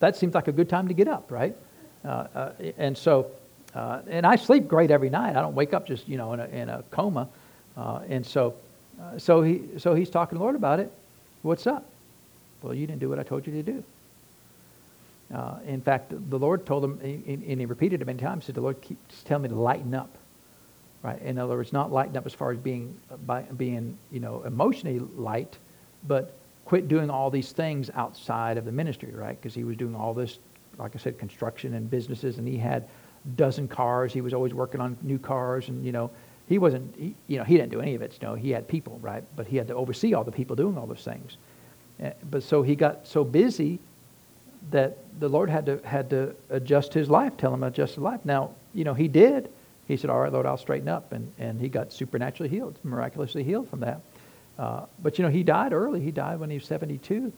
that 0.00 0.16
seems 0.16 0.34
like 0.34 0.48
a 0.48 0.52
good 0.52 0.68
time 0.68 0.88
to 0.88 0.94
get 0.94 1.06
up, 1.06 1.30
right? 1.30 1.56
Uh, 2.04 2.08
uh, 2.08 2.52
and 2.78 2.98
so, 2.98 3.30
uh, 3.76 4.00
and 4.08 4.26
I 4.26 4.34
sleep 4.34 4.66
great 4.66 4.90
every 4.90 5.08
night. 5.08 5.36
I 5.36 5.40
don't 5.40 5.54
wake 5.54 5.72
up 5.72 5.86
just 5.86 6.08
you 6.08 6.16
know 6.16 6.32
in 6.32 6.40
a, 6.40 6.46
in 6.46 6.68
a 6.68 6.82
coma. 6.90 7.28
Uh, 7.76 8.00
and 8.08 8.26
so, 8.26 8.56
uh, 9.00 9.18
so 9.18 9.42
he 9.42 9.62
so 9.78 9.94
he's 9.94 10.10
talking 10.10 10.36
to 10.36 10.38
the 10.38 10.42
Lord 10.42 10.56
about 10.56 10.80
it. 10.80 10.92
What's 11.42 11.66
up? 11.66 11.84
Well, 12.62 12.74
you 12.74 12.86
didn't 12.86 13.00
do 13.00 13.08
what 13.08 13.18
I 13.18 13.22
told 13.22 13.46
you 13.46 13.52
to 13.52 13.62
do. 13.62 13.84
Uh, 15.34 15.58
in 15.66 15.80
fact, 15.80 16.12
the 16.30 16.38
Lord 16.38 16.64
told 16.66 16.84
him, 16.84 17.00
and 17.02 17.60
he 17.60 17.66
repeated 17.66 18.00
it 18.00 18.04
many 18.06 18.18
times. 18.18 18.44
He 18.44 18.46
said, 18.46 18.54
"The 18.54 18.60
Lord 18.60 18.80
keeps 18.80 19.22
telling 19.24 19.42
me 19.42 19.48
to 19.48 19.54
lighten 19.54 19.94
up." 19.94 20.10
Right? 21.02 21.20
In 21.22 21.38
other 21.38 21.56
words, 21.56 21.72
not 21.72 21.92
lighten 21.92 22.16
up 22.16 22.26
as 22.26 22.34
far 22.34 22.52
as 22.52 22.58
being 22.58 22.96
by, 23.26 23.42
being 23.42 23.98
you 24.10 24.20
know 24.20 24.42
emotionally 24.42 24.98
light, 24.98 25.58
but 26.06 26.34
quit 26.64 26.88
doing 26.88 27.10
all 27.10 27.30
these 27.30 27.52
things 27.52 27.90
outside 27.94 28.58
of 28.58 28.64
the 28.64 28.72
ministry, 28.72 29.12
right? 29.12 29.40
Because 29.40 29.54
he 29.54 29.64
was 29.64 29.76
doing 29.76 29.94
all 29.94 30.14
this, 30.14 30.38
like 30.78 30.94
I 30.94 30.98
said, 30.98 31.18
construction 31.18 31.74
and 31.74 31.88
businesses, 31.88 32.38
and 32.38 32.46
he 32.46 32.56
had 32.56 32.82
a 33.24 33.28
dozen 33.36 33.68
cars. 33.68 34.12
He 34.12 34.20
was 34.20 34.34
always 34.34 34.54
working 34.54 34.80
on 34.80 34.96
new 35.02 35.18
cars, 35.18 35.68
and 35.68 35.84
you 35.84 35.92
know, 35.92 36.10
he 36.48 36.58
wasn't, 36.58 36.94
he, 36.96 37.14
you 37.26 37.38
know, 37.38 37.44
he 37.44 37.56
didn't 37.56 37.70
do 37.70 37.80
any 37.80 37.94
of 37.94 38.02
it. 38.02 38.18
You 38.20 38.28
know, 38.28 38.34
he 38.34 38.50
had 38.50 38.68
people, 38.68 38.98
right? 39.02 39.24
But 39.34 39.46
he 39.46 39.56
had 39.56 39.68
to 39.68 39.74
oversee 39.74 40.14
all 40.14 40.24
the 40.24 40.32
people 40.32 40.56
doing 40.56 40.78
all 40.78 40.86
those 40.86 41.04
things. 41.04 41.36
Eh, 42.00 42.12
but 42.30 42.42
so 42.42 42.62
he 42.62 42.76
got 42.76 43.06
so 43.06 43.24
busy 43.24 43.78
that 44.70 44.98
the 45.20 45.28
Lord 45.28 45.48
had 45.48 45.66
to 45.66 45.80
had 45.84 46.10
to 46.10 46.34
adjust 46.50 46.92
his 46.92 47.08
life, 47.08 47.36
tell 47.36 47.54
him 47.54 47.62
adjust 47.62 47.94
his 47.94 48.02
life. 48.02 48.20
Now, 48.24 48.50
you 48.74 48.84
know, 48.84 48.94
he 48.94 49.08
did. 49.08 49.48
He 49.88 49.96
said, 49.96 50.10
"All 50.10 50.20
right, 50.20 50.32
Lord, 50.32 50.46
I'll 50.46 50.56
straighten 50.56 50.88
up," 50.88 51.12
and 51.12 51.32
and 51.38 51.60
he 51.60 51.68
got 51.68 51.92
supernaturally 51.92 52.50
healed, 52.50 52.78
miraculously 52.82 53.44
healed 53.44 53.68
from 53.68 53.80
that. 53.80 54.00
Uh, 54.58 54.86
but 55.02 55.18
you 55.18 55.24
know, 55.24 55.30
he 55.30 55.42
died 55.42 55.72
early. 55.72 56.00
He 56.00 56.10
died 56.10 56.40
when 56.40 56.50
he 56.50 56.56
was 56.56 56.66
72 56.66 57.32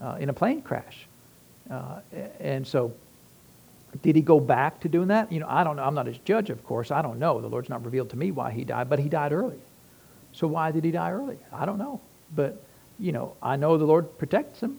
uh, 0.00 0.16
in 0.20 0.28
a 0.28 0.32
plane 0.32 0.62
crash. 0.62 1.06
Uh, 1.70 2.00
and 2.40 2.66
so, 2.66 2.92
did 4.00 4.16
he 4.16 4.22
go 4.22 4.40
back 4.40 4.80
to 4.80 4.88
doing 4.88 5.08
that? 5.08 5.30
You 5.30 5.40
know, 5.40 5.46
I 5.48 5.64
don't 5.64 5.76
know. 5.76 5.82
I'm 5.82 5.94
not 5.94 6.06
his 6.06 6.18
judge, 6.18 6.48
of 6.48 6.64
course. 6.64 6.90
I 6.90 7.02
don't 7.02 7.18
know. 7.18 7.40
The 7.40 7.48
Lord's 7.48 7.68
not 7.68 7.84
revealed 7.84 8.10
to 8.10 8.16
me 8.16 8.30
why 8.30 8.50
he 8.50 8.64
died, 8.64 8.88
but 8.88 8.98
he 8.98 9.08
died 9.08 9.32
early. 9.32 9.58
So 10.32 10.46
why 10.46 10.70
did 10.70 10.84
he 10.84 10.90
die 10.90 11.10
early? 11.10 11.36
I 11.52 11.66
don't 11.66 11.78
know. 11.78 12.00
But 12.34 12.62
you 12.98 13.12
know, 13.12 13.34
I 13.42 13.56
know 13.56 13.76
the 13.76 13.84
Lord 13.84 14.18
protects 14.18 14.60
him, 14.60 14.78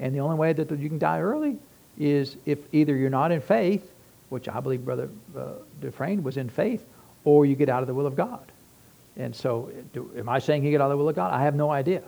and 0.00 0.14
the 0.14 0.20
only 0.20 0.36
way 0.36 0.52
that 0.52 0.70
you 0.78 0.88
can 0.88 0.98
die 0.98 1.20
early 1.20 1.58
is 1.98 2.36
if 2.46 2.58
either 2.72 2.96
you're 2.96 3.10
not 3.10 3.32
in 3.32 3.40
faith, 3.40 3.92
which 4.30 4.48
I 4.48 4.60
believe 4.60 4.84
Brother 4.84 5.10
uh, 5.36 5.52
Dufresne 5.80 6.22
was 6.22 6.36
in 6.36 6.48
faith, 6.48 6.84
or 7.24 7.46
you 7.46 7.54
get 7.54 7.68
out 7.68 7.82
of 7.82 7.86
the 7.86 7.94
will 7.94 8.06
of 8.06 8.16
God. 8.16 8.50
And 9.16 9.34
so, 9.34 9.70
do, 9.92 10.10
am 10.16 10.28
I 10.28 10.38
saying 10.38 10.62
he 10.62 10.72
got 10.72 10.80
out 10.80 10.86
of 10.86 10.90
the 10.90 10.96
will 10.96 11.08
of 11.08 11.16
God? 11.16 11.32
I 11.32 11.42
have 11.42 11.54
no 11.54 11.70
idea. 11.70 12.02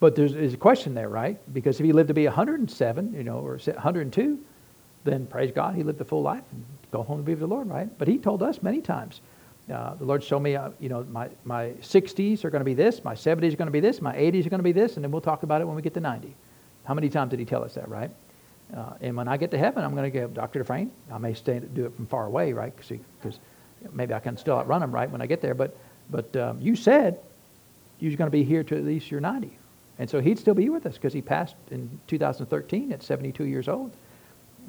But 0.00 0.14
there's, 0.14 0.32
there's, 0.34 0.54
a 0.54 0.58
question 0.58 0.94
there, 0.94 1.08
right? 1.08 1.38
Because 1.52 1.80
if 1.80 1.86
he 1.86 1.92
lived 1.92 2.08
to 2.08 2.14
be 2.14 2.26
107, 2.26 3.14
you 3.14 3.24
know, 3.24 3.38
or 3.38 3.58
102, 3.58 4.38
then 5.06 5.26
praise 5.26 5.52
God, 5.52 5.74
he 5.74 5.82
lived 5.82 6.00
a 6.00 6.04
full 6.04 6.22
life 6.22 6.44
and 6.52 6.64
go 6.90 7.02
home 7.02 7.18
to 7.18 7.22
be 7.22 7.32
with 7.32 7.40
the 7.40 7.46
Lord, 7.46 7.68
right? 7.68 7.88
But 7.98 8.08
he 8.08 8.18
told 8.18 8.42
us 8.42 8.62
many 8.62 8.80
times, 8.80 9.20
uh, 9.72 9.94
the 9.94 10.04
Lord 10.04 10.22
showed 10.22 10.40
me, 10.40 10.54
uh, 10.54 10.70
you 10.78 10.88
know, 10.88 11.04
my, 11.04 11.28
my 11.44 11.70
60s 11.80 12.44
are 12.44 12.50
going 12.50 12.60
to 12.60 12.64
be 12.64 12.74
this, 12.74 13.02
my 13.02 13.14
70s 13.14 13.54
are 13.54 13.56
going 13.56 13.66
to 13.66 13.70
be 13.72 13.80
this, 13.80 14.02
my 14.02 14.14
80s 14.14 14.46
are 14.46 14.50
going 14.50 14.60
to 14.60 14.64
be 14.64 14.72
this, 14.72 14.96
and 14.96 15.04
then 15.04 15.10
we'll 15.10 15.20
talk 15.20 15.42
about 15.42 15.60
it 15.60 15.64
when 15.64 15.74
we 15.74 15.82
get 15.82 15.94
to 15.94 16.00
90. 16.00 16.34
How 16.84 16.94
many 16.94 17.08
times 17.08 17.30
did 17.30 17.40
he 17.40 17.46
tell 17.46 17.64
us 17.64 17.74
that, 17.74 17.88
right? 17.88 18.10
Uh, 18.76 18.94
and 19.00 19.16
when 19.16 19.28
I 19.28 19.36
get 19.36 19.50
to 19.52 19.58
heaven, 19.58 19.84
I'm 19.84 19.94
going 19.94 20.10
to 20.10 20.20
go, 20.20 20.26
Dr. 20.28 20.60
Dufresne, 20.60 20.90
I 21.10 21.18
may 21.18 21.34
stay 21.34 21.60
do 21.60 21.86
it 21.86 21.96
from 21.96 22.06
far 22.06 22.26
away, 22.26 22.52
right? 22.52 22.74
Because 22.76 23.40
maybe 23.92 24.14
I 24.14 24.20
can 24.20 24.36
still 24.36 24.56
outrun 24.56 24.82
him, 24.82 24.92
right, 24.92 25.10
when 25.10 25.22
I 25.22 25.26
get 25.26 25.40
there. 25.40 25.54
But 25.54 25.76
but 26.10 26.34
um, 26.36 26.60
you 26.60 26.76
said 26.76 27.18
you 27.98 28.08
was 28.08 28.16
going 28.16 28.26
to 28.26 28.36
be 28.36 28.44
here 28.44 28.62
to 28.64 28.76
at 28.76 28.84
least 28.84 29.10
you're 29.10 29.20
90. 29.20 29.56
And 29.98 30.08
so 30.08 30.20
he'd 30.20 30.38
still 30.38 30.54
be 30.54 30.68
with 30.68 30.84
us 30.86 30.94
because 30.94 31.12
he 31.12 31.22
passed 31.22 31.56
in 31.70 31.98
2013 32.06 32.92
at 32.92 33.02
72 33.02 33.44
years 33.44 33.68
old. 33.68 33.96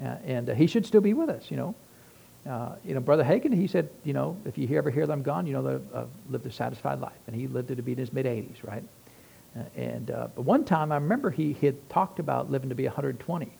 Uh, 0.01 0.15
and 0.25 0.49
uh, 0.49 0.53
he 0.53 0.67
should 0.67 0.85
still 0.85 1.01
be 1.01 1.13
with 1.13 1.29
us, 1.29 1.49
you 1.49 1.57
know. 1.57 1.75
Uh, 2.47 2.75
you 2.85 2.93
know, 2.93 2.99
Brother 3.01 3.23
Hagin, 3.23 3.53
he 3.53 3.67
said, 3.67 3.89
you 4.05 4.13
know, 4.13 4.37
if 4.45 4.57
you 4.57 4.77
ever 4.77 4.89
hear 4.89 5.05
them 5.05 5.21
gone, 5.21 5.45
you 5.45 5.53
know, 5.53 5.81
uh, 5.93 6.05
lived 6.29 6.45
a 6.45 6.51
satisfied 6.51 7.01
life. 7.01 7.17
And 7.27 7.35
he 7.35 7.47
lived 7.47 7.71
it 7.71 7.75
to 7.75 7.81
be 7.81 7.91
in 7.91 7.97
his 7.97 8.13
mid-80s, 8.13 8.63
right? 8.63 8.83
Uh, 9.57 9.63
and 9.75 10.11
uh, 10.11 10.27
but 10.35 10.43
one 10.43 10.63
time 10.63 10.91
I 10.91 10.95
remember 10.95 11.29
he 11.29 11.53
had 11.53 11.89
talked 11.89 12.19
about 12.19 12.49
living 12.49 12.69
to 12.69 12.75
be 12.75 12.85
120. 12.85 13.51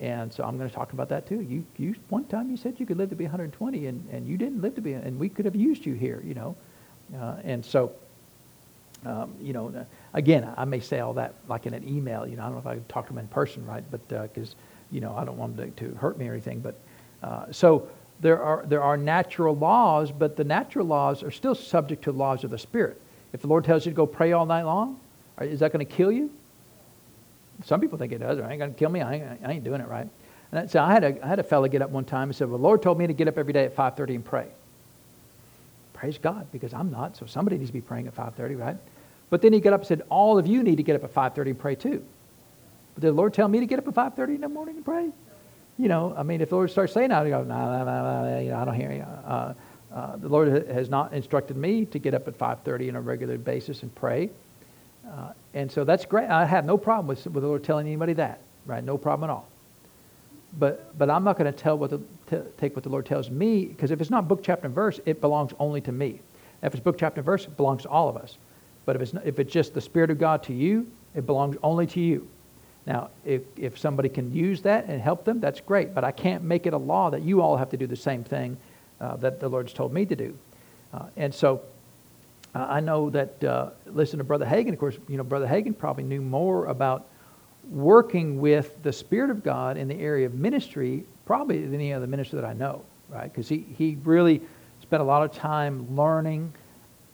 and 0.00 0.32
so 0.32 0.44
I'm 0.44 0.56
going 0.58 0.68
to 0.68 0.74
talk 0.74 0.92
about 0.92 1.08
that 1.08 1.26
too. 1.26 1.40
You, 1.40 1.64
you, 1.76 1.94
one 2.08 2.24
time 2.26 2.50
you 2.50 2.56
said 2.56 2.78
you 2.78 2.86
could 2.86 2.98
live 2.98 3.10
to 3.10 3.16
be 3.16 3.24
120, 3.24 3.86
and, 3.86 4.08
and 4.12 4.26
you 4.26 4.36
didn't 4.36 4.60
live 4.60 4.74
to 4.76 4.80
be, 4.80 4.92
and 4.92 5.18
we 5.18 5.28
could 5.28 5.44
have 5.44 5.56
used 5.56 5.84
you 5.84 5.94
here, 5.94 6.22
you 6.24 6.34
know. 6.34 6.54
Uh, 7.18 7.36
and 7.42 7.64
so, 7.64 7.92
um, 9.06 9.34
you 9.40 9.52
know, 9.52 9.86
again, 10.14 10.48
I 10.56 10.64
may 10.64 10.80
say 10.80 11.00
all 11.00 11.14
that 11.14 11.34
like 11.48 11.66
in 11.66 11.74
an 11.74 11.88
email. 11.88 12.26
You 12.26 12.36
know, 12.36 12.42
I 12.42 12.46
don't 12.46 12.54
know 12.54 12.60
if 12.60 12.66
I 12.66 12.74
could 12.74 12.88
talk 12.88 13.06
to 13.06 13.12
them 13.12 13.18
in 13.18 13.28
person, 13.28 13.64
right? 13.64 13.84
But 13.90 14.06
because, 14.08 14.52
uh, 14.52 14.54
you 14.90 15.00
know, 15.00 15.14
I 15.16 15.24
don't 15.24 15.36
want 15.36 15.56
them 15.56 15.72
to, 15.72 15.90
to 15.90 15.94
hurt 15.96 16.18
me 16.18 16.28
or 16.28 16.32
anything. 16.32 16.60
But 16.60 16.78
uh, 17.22 17.46
so 17.50 17.88
there 18.20 18.42
are 18.42 18.64
there 18.66 18.82
are 18.82 18.96
natural 18.96 19.56
laws, 19.56 20.12
but 20.12 20.36
the 20.36 20.44
natural 20.44 20.86
laws 20.86 21.22
are 21.22 21.30
still 21.30 21.54
subject 21.54 22.04
to 22.04 22.12
laws 22.12 22.44
of 22.44 22.50
the 22.50 22.58
Spirit. 22.58 23.00
If 23.32 23.42
the 23.42 23.48
Lord 23.48 23.64
tells 23.64 23.84
you 23.84 23.92
to 23.92 23.96
go 23.96 24.06
pray 24.06 24.32
all 24.32 24.46
night 24.46 24.62
long, 24.62 24.98
is 25.40 25.60
that 25.60 25.72
going 25.72 25.84
to 25.84 25.92
kill 25.92 26.10
you? 26.10 26.30
Some 27.64 27.80
people 27.80 27.98
think 27.98 28.12
it 28.12 28.18
does. 28.18 28.38
I 28.38 28.50
ain't 28.50 28.58
going 28.58 28.72
to 28.72 28.78
kill 28.78 28.90
me. 28.90 29.00
I 29.00 29.14
ain't, 29.14 29.24
I 29.44 29.52
ain't 29.52 29.64
doing 29.64 29.80
it 29.80 29.88
right. 29.88 30.08
And 30.52 30.70
so 30.70 30.80
I 30.82 30.92
had 30.92 31.04
a 31.04 31.24
I 31.24 31.28
had 31.28 31.38
a 31.38 31.44
fellow 31.44 31.68
get 31.68 31.82
up 31.82 31.90
one 31.90 32.04
time 32.04 32.28
and 32.28 32.36
said, 32.36 32.48
"Well, 32.48 32.58
the 32.58 32.64
Lord 32.64 32.82
told 32.82 32.98
me 32.98 33.06
to 33.06 33.12
get 33.12 33.28
up 33.28 33.36
every 33.36 33.52
day 33.52 33.64
at 33.64 33.76
5:30 33.76 34.14
and 34.14 34.24
pray." 34.24 34.48
Praise 35.98 36.16
God, 36.16 36.46
because 36.52 36.72
I'm 36.72 36.92
not, 36.92 37.16
so 37.16 37.26
somebody 37.26 37.58
needs 37.58 37.70
to 37.70 37.74
be 37.74 37.80
praying 37.80 38.06
at 38.06 38.14
5.30, 38.14 38.56
right? 38.56 38.76
But 39.30 39.42
then 39.42 39.52
he 39.52 39.58
got 39.58 39.72
up 39.72 39.80
and 39.80 39.88
said, 39.88 40.02
all 40.08 40.38
of 40.38 40.46
you 40.46 40.62
need 40.62 40.76
to 40.76 40.84
get 40.84 40.94
up 40.94 41.02
at 41.02 41.12
5.30 41.12 41.46
and 41.46 41.58
pray 41.58 41.74
too. 41.74 42.04
Did 42.98 43.10
the 43.10 43.12
Lord 43.12 43.32
tell 43.32 43.46
me 43.46 43.60
to 43.60 43.66
get 43.66 43.78
up 43.78 43.86
at 43.86 43.94
5.30 44.16 44.34
in 44.34 44.40
the 44.40 44.48
morning 44.48 44.76
and 44.76 44.84
pray? 44.84 45.10
You 45.78 45.88
know, 45.88 46.12
I 46.16 46.24
mean, 46.24 46.40
if 46.40 46.48
the 46.48 46.56
Lord 46.56 46.70
starts 46.70 46.92
saying 46.92 47.10
that, 47.10 47.24
I 47.24 47.28
go, 47.28 47.44
no, 47.44 47.54
no, 47.54 47.84
no, 47.84 48.24
no, 48.24 48.40
you 48.40 48.50
know, 48.50 48.56
I 48.56 48.64
don't 48.64 48.74
hear 48.74 48.92
you. 48.92 49.02
Uh, 49.02 49.54
uh, 49.94 50.16
the 50.16 50.28
Lord 50.28 50.48
has 50.68 50.90
not 50.90 51.12
instructed 51.12 51.56
me 51.56 51.84
to 51.86 51.98
get 52.00 52.12
up 52.12 52.26
at 52.26 52.36
5.30 52.36 52.88
on 52.90 52.96
a 52.96 53.00
regular 53.00 53.38
basis 53.38 53.82
and 53.82 53.94
pray. 53.94 54.30
Uh, 55.08 55.32
and 55.54 55.70
so 55.70 55.84
that's 55.84 56.04
great. 56.04 56.28
I 56.28 56.44
have 56.44 56.64
no 56.64 56.76
problem 56.76 57.06
with, 57.06 57.24
with 57.26 57.42
the 57.42 57.48
Lord 57.48 57.62
telling 57.62 57.86
anybody 57.86 58.14
that, 58.14 58.40
right? 58.66 58.82
No 58.82 58.98
problem 58.98 59.30
at 59.30 59.32
all. 59.32 59.48
But, 60.58 60.98
but 60.98 61.08
I'm 61.08 61.22
not 61.22 61.38
going 61.38 61.50
to 61.50 61.56
tell 61.56 61.78
what 61.78 61.90
the, 61.90 62.00
t- 62.28 62.48
take 62.58 62.74
what 62.74 62.82
the 62.82 62.88
Lord 62.88 63.06
tells 63.06 63.30
me, 63.30 63.66
because 63.66 63.92
if 63.92 64.00
it's 64.00 64.10
not 64.10 64.26
book, 64.26 64.42
chapter, 64.42 64.66
and 64.66 64.74
verse, 64.74 64.98
it 65.06 65.20
belongs 65.20 65.52
only 65.60 65.80
to 65.82 65.92
me. 65.92 66.20
If 66.62 66.74
it's 66.74 66.82
book, 66.82 66.98
chapter, 66.98 67.20
and 67.20 67.26
verse, 67.26 67.44
it 67.44 67.56
belongs 67.56 67.82
to 67.82 67.88
all 67.88 68.08
of 68.08 68.16
us. 68.16 68.36
But 68.84 68.96
if 68.96 69.02
it's, 69.02 69.14
if 69.24 69.38
it's 69.38 69.52
just 69.52 69.74
the 69.74 69.80
Spirit 69.80 70.10
of 70.10 70.18
God 70.18 70.42
to 70.44 70.52
you, 70.52 70.90
it 71.14 71.26
belongs 71.26 71.56
only 71.62 71.86
to 71.88 72.00
you. 72.00 72.26
Now, 72.88 73.10
if, 73.22 73.42
if 73.58 73.78
somebody 73.78 74.08
can 74.08 74.32
use 74.32 74.62
that 74.62 74.86
and 74.86 74.98
help 74.98 75.26
them, 75.26 75.40
that's 75.40 75.60
great. 75.60 75.94
But 75.94 76.04
I 76.04 76.10
can't 76.10 76.42
make 76.42 76.66
it 76.66 76.72
a 76.72 76.78
law 76.78 77.10
that 77.10 77.20
you 77.20 77.42
all 77.42 77.58
have 77.58 77.68
to 77.70 77.76
do 77.76 77.86
the 77.86 77.94
same 77.94 78.24
thing 78.24 78.56
uh, 78.98 79.16
that 79.16 79.40
the 79.40 79.48
Lord's 79.48 79.74
told 79.74 79.92
me 79.92 80.06
to 80.06 80.16
do. 80.16 80.36
Uh, 80.94 81.04
and 81.18 81.34
so 81.34 81.60
uh, 82.54 82.66
I 82.66 82.80
know 82.80 83.10
that, 83.10 83.44
uh, 83.44 83.70
listen 83.86 84.16
to 84.18 84.24
Brother 84.24 84.46
Hagin, 84.46 84.72
of 84.72 84.78
course, 84.78 84.96
you 85.06 85.18
know, 85.18 85.22
Brother 85.22 85.46
Hagin 85.46 85.76
probably 85.76 86.02
knew 86.02 86.22
more 86.22 86.64
about 86.64 87.08
working 87.70 88.40
with 88.40 88.82
the 88.82 88.92
Spirit 88.92 89.28
of 89.28 89.44
God 89.44 89.76
in 89.76 89.86
the 89.86 90.00
area 90.00 90.24
of 90.24 90.32
ministry 90.32 91.04
probably 91.26 91.60
than 91.60 91.74
any 91.74 91.92
other 91.92 92.06
minister 92.06 92.36
that 92.36 92.46
I 92.46 92.54
know, 92.54 92.82
right? 93.10 93.30
Because 93.30 93.50
he, 93.50 93.66
he 93.76 93.98
really 94.02 94.40
spent 94.80 95.02
a 95.02 95.04
lot 95.04 95.22
of 95.22 95.30
time 95.30 95.94
learning, 95.94 96.54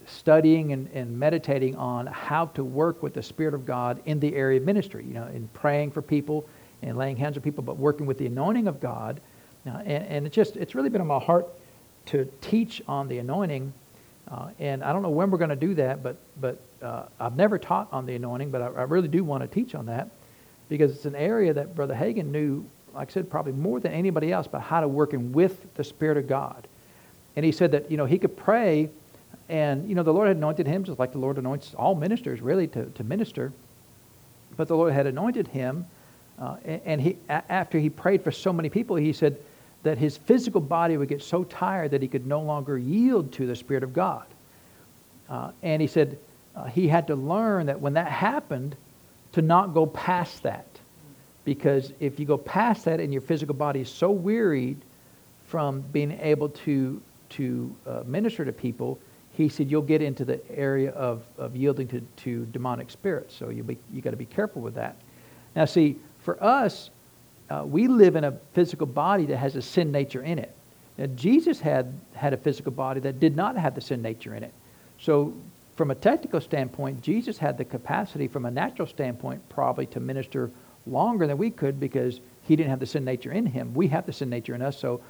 studying, 0.06 0.72
and, 0.72 0.88
and 0.94 1.18
meditating 1.18 1.76
on 1.76 2.06
how 2.06 2.46
to 2.46 2.64
work 2.64 3.02
with 3.02 3.14
the 3.14 3.22
Spirit 3.22 3.54
of 3.54 3.64
God 3.64 4.00
in 4.06 4.20
the 4.20 4.34
area 4.34 4.58
of 4.60 4.66
ministry, 4.66 5.04
you 5.04 5.14
know, 5.14 5.26
in 5.26 5.48
praying 5.48 5.90
for 5.92 6.02
people 6.02 6.46
and 6.82 6.96
laying 6.96 7.16
hands 7.16 7.36
on 7.36 7.42
people, 7.42 7.62
but 7.62 7.76
working 7.76 8.06
with 8.06 8.18
the 8.18 8.26
anointing 8.26 8.68
of 8.68 8.80
God. 8.80 9.20
Uh, 9.66 9.78
and, 9.78 10.04
and 10.06 10.26
it's 10.26 10.36
just, 10.36 10.56
it's 10.56 10.74
really 10.74 10.90
been 10.90 11.00
on 11.00 11.06
my 11.06 11.18
heart 11.18 11.46
to 12.06 12.24
teach 12.40 12.82
on 12.86 13.08
the 13.08 13.18
anointing 13.18 13.72
Uh, 14.30 14.48
and 14.58 14.82
I 14.82 14.92
don't 14.92 15.02
know 15.02 15.10
when 15.10 15.30
we're 15.30 15.38
going 15.38 15.50
to 15.50 15.66
do 15.68 15.74
that, 15.74 16.02
but, 16.02 16.16
but 16.40 16.58
uh, 16.82 17.04
I've 17.20 17.36
never 17.36 17.58
taught 17.58 17.88
on 17.92 18.06
the 18.06 18.14
anointing, 18.14 18.50
but 18.50 18.62
I, 18.62 18.66
I 18.66 18.82
really 18.84 19.08
do 19.08 19.22
want 19.22 19.42
to 19.42 19.48
teach 19.48 19.74
on 19.74 19.86
that 19.86 20.08
because 20.68 20.92
it's 20.92 21.04
an 21.04 21.14
area 21.14 21.52
that 21.52 21.74
Brother 21.74 21.94
Hagin 21.94 22.30
knew, 22.30 22.64
like 22.94 23.10
I 23.10 23.12
said, 23.12 23.28
probably 23.28 23.52
more 23.52 23.80
than 23.80 23.92
anybody 23.92 24.32
else 24.32 24.46
about 24.46 24.62
how 24.62 24.80
to 24.80 24.88
work 24.88 25.12
in 25.12 25.32
with 25.32 25.66
the 25.74 25.84
Spirit 25.84 26.16
of 26.16 26.26
God. 26.26 26.66
And 27.36 27.44
he 27.44 27.52
said 27.52 27.72
that, 27.72 27.90
you 27.90 27.96
know, 27.96 28.06
he 28.06 28.18
could 28.18 28.36
pray 28.36 28.88
and, 29.48 29.88
you 29.88 29.94
know, 29.94 30.02
the 30.02 30.12
Lord 30.12 30.28
had 30.28 30.36
anointed 30.36 30.66
him 30.66 30.84
just 30.84 30.98
like 30.98 31.12
the 31.12 31.18
Lord 31.18 31.38
anoints 31.38 31.74
all 31.74 31.94
ministers 31.94 32.40
really 32.40 32.66
to, 32.68 32.86
to 32.86 33.04
minister. 33.04 33.52
But 34.56 34.68
the 34.68 34.76
Lord 34.76 34.92
had 34.92 35.06
anointed 35.06 35.48
him. 35.48 35.86
Uh, 36.38 36.56
and 36.64 37.00
he, 37.00 37.16
after 37.28 37.78
he 37.78 37.90
prayed 37.90 38.22
for 38.24 38.32
so 38.32 38.52
many 38.52 38.68
people, 38.68 38.96
he 38.96 39.12
said 39.12 39.38
that 39.82 39.98
his 39.98 40.16
physical 40.16 40.60
body 40.60 40.96
would 40.96 41.08
get 41.08 41.22
so 41.22 41.44
tired 41.44 41.90
that 41.90 42.02
he 42.02 42.08
could 42.08 42.26
no 42.26 42.40
longer 42.40 42.78
yield 42.78 43.32
to 43.32 43.46
the 43.46 43.54
Spirit 43.54 43.82
of 43.82 43.92
God. 43.92 44.24
Uh, 45.28 45.52
and 45.62 45.80
he 45.80 45.86
said 45.86 46.18
uh, 46.56 46.64
he 46.64 46.88
had 46.88 47.06
to 47.08 47.14
learn 47.14 47.66
that 47.66 47.80
when 47.80 47.94
that 47.94 48.10
happened, 48.10 48.76
to 49.32 49.42
not 49.42 49.74
go 49.74 49.84
past 49.86 50.42
that. 50.44 50.66
Because 51.44 51.92
if 52.00 52.18
you 52.18 52.24
go 52.24 52.38
past 52.38 52.84
that 52.86 53.00
and 53.00 53.12
your 53.12 53.20
physical 53.20 53.54
body 53.54 53.80
is 53.80 53.88
so 53.90 54.10
wearied 54.10 54.78
from 55.46 55.82
being 55.92 56.12
able 56.20 56.48
to, 56.48 57.02
to 57.30 57.76
uh, 57.86 58.02
minister 58.06 58.44
to 58.44 58.52
people, 58.52 58.98
he 59.34 59.48
said 59.48 59.70
you'll 59.70 59.82
get 59.82 60.00
into 60.00 60.24
the 60.24 60.40
area 60.50 60.90
of, 60.92 61.22
of 61.38 61.56
yielding 61.56 61.88
to, 61.88 62.00
to 62.00 62.46
demonic 62.46 62.90
spirits. 62.90 63.34
So 63.34 63.48
you 63.48 63.76
you 63.92 64.00
got 64.00 64.10
to 64.10 64.16
be 64.16 64.26
careful 64.26 64.62
with 64.62 64.74
that. 64.74 64.96
Now, 65.56 65.64
see, 65.64 65.96
for 66.20 66.42
us, 66.42 66.90
uh, 67.50 67.64
we 67.66 67.88
live 67.88 68.16
in 68.16 68.24
a 68.24 68.32
physical 68.52 68.86
body 68.86 69.26
that 69.26 69.36
has 69.36 69.56
a 69.56 69.62
sin 69.62 69.92
nature 69.92 70.22
in 70.22 70.38
it. 70.38 70.54
Now, 70.96 71.06
Jesus 71.06 71.60
had, 71.60 71.92
had 72.14 72.32
a 72.32 72.36
physical 72.36 72.72
body 72.72 73.00
that 73.00 73.18
did 73.18 73.36
not 73.36 73.56
have 73.56 73.74
the 73.74 73.80
sin 73.80 74.00
nature 74.00 74.34
in 74.34 74.44
it. 74.44 74.52
So, 75.00 75.34
from 75.76 75.90
a 75.90 75.94
technical 75.96 76.40
standpoint, 76.40 77.02
Jesus 77.02 77.36
had 77.36 77.58
the 77.58 77.64
capacity, 77.64 78.28
from 78.28 78.46
a 78.46 78.50
natural 78.50 78.86
standpoint, 78.86 79.42
probably 79.48 79.86
to 79.86 79.98
minister 79.98 80.50
longer 80.86 81.26
than 81.26 81.36
we 81.36 81.50
could 81.50 81.80
because 81.80 82.20
he 82.42 82.54
didn't 82.54 82.70
have 82.70 82.78
the 82.78 82.86
sin 82.86 83.04
nature 83.04 83.32
in 83.32 83.46
him. 83.46 83.74
We 83.74 83.88
have 83.88 84.06
the 84.06 84.12
sin 84.12 84.30
nature 84.30 84.54
in 84.54 84.62
us, 84.62 84.78
so 84.78 85.00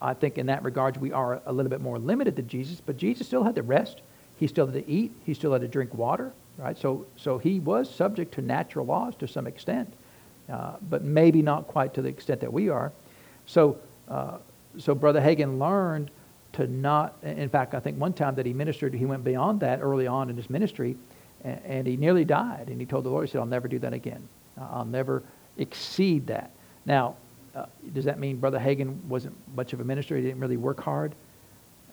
I 0.00 0.14
think 0.14 0.38
in 0.38 0.46
that 0.46 0.62
regard 0.62 0.96
we 0.98 1.12
are 1.12 1.40
a 1.46 1.52
little 1.52 1.70
bit 1.70 1.80
more 1.80 1.98
limited 1.98 2.36
than 2.36 2.48
Jesus, 2.48 2.80
but 2.84 2.96
Jesus 2.96 3.26
still 3.26 3.44
had 3.44 3.54
to 3.54 3.62
rest. 3.62 4.02
He 4.36 4.46
still 4.46 4.66
had 4.66 4.74
to 4.74 4.90
eat. 4.90 5.12
He 5.24 5.34
still 5.34 5.52
had 5.52 5.62
to 5.62 5.68
drink 5.68 5.94
water, 5.94 6.32
right? 6.58 6.76
So, 6.76 7.06
so 7.16 7.38
he 7.38 7.60
was 7.60 7.92
subject 7.92 8.34
to 8.34 8.42
natural 8.42 8.86
laws 8.86 9.14
to 9.16 9.28
some 9.28 9.46
extent, 9.46 9.92
uh, 10.52 10.76
but 10.90 11.02
maybe 11.02 11.42
not 11.42 11.66
quite 11.66 11.94
to 11.94 12.02
the 12.02 12.08
extent 12.08 12.40
that 12.40 12.52
we 12.52 12.68
are. 12.68 12.92
So, 13.46 13.78
uh, 14.08 14.38
so 14.78 14.94
Brother 14.94 15.20
Hagin 15.20 15.58
learned 15.58 16.10
to 16.52 16.66
not, 16.66 17.16
in 17.22 17.48
fact, 17.48 17.74
I 17.74 17.80
think 17.80 17.98
one 17.98 18.12
time 18.12 18.34
that 18.34 18.46
he 18.46 18.52
ministered, 18.52 18.94
he 18.94 19.06
went 19.06 19.24
beyond 19.24 19.60
that 19.60 19.80
early 19.80 20.06
on 20.06 20.30
in 20.30 20.36
his 20.36 20.50
ministry, 20.50 20.96
and, 21.44 21.60
and 21.64 21.86
he 21.86 21.96
nearly 21.96 22.24
died. 22.24 22.68
And 22.68 22.80
he 22.80 22.86
told 22.86 23.04
the 23.04 23.10
Lord, 23.10 23.26
he 23.26 23.32
said, 23.32 23.40
I'll 23.40 23.46
never 23.46 23.68
do 23.68 23.78
that 23.78 23.92
again. 23.92 24.26
I'll 24.58 24.84
never 24.84 25.22
exceed 25.58 26.26
that. 26.28 26.50
Now, 26.84 27.16
uh, 27.56 27.66
does 27.94 28.04
that 28.04 28.18
mean 28.18 28.36
Brother 28.36 28.58
Hagin 28.58 29.02
wasn't 29.04 29.34
much 29.56 29.72
of 29.72 29.80
a 29.80 29.84
minister? 29.84 30.14
He 30.16 30.22
didn't 30.22 30.40
really 30.40 30.58
work 30.58 30.80
hard? 30.80 31.14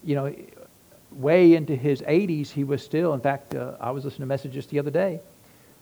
You 0.03 0.15
know, 0.15 0.35
way 1.11 1.55
into 1.55 1.75
his 1.75 2.01
80s, 2.01 2.49
he 2.49 2.65
was 2.65 2.83
still, 2.83 3.13
in 3.13 3.21
fact, 3.21 3.55
uh, 3.55 3.75
I 3.79 3.91
was 3.91 4.03
listening 4.03 4.23
to 4.23 4.25
messages 4.27 4.65
the 4.67 4.79
other 4.79 4.91
day. 4.91 5.21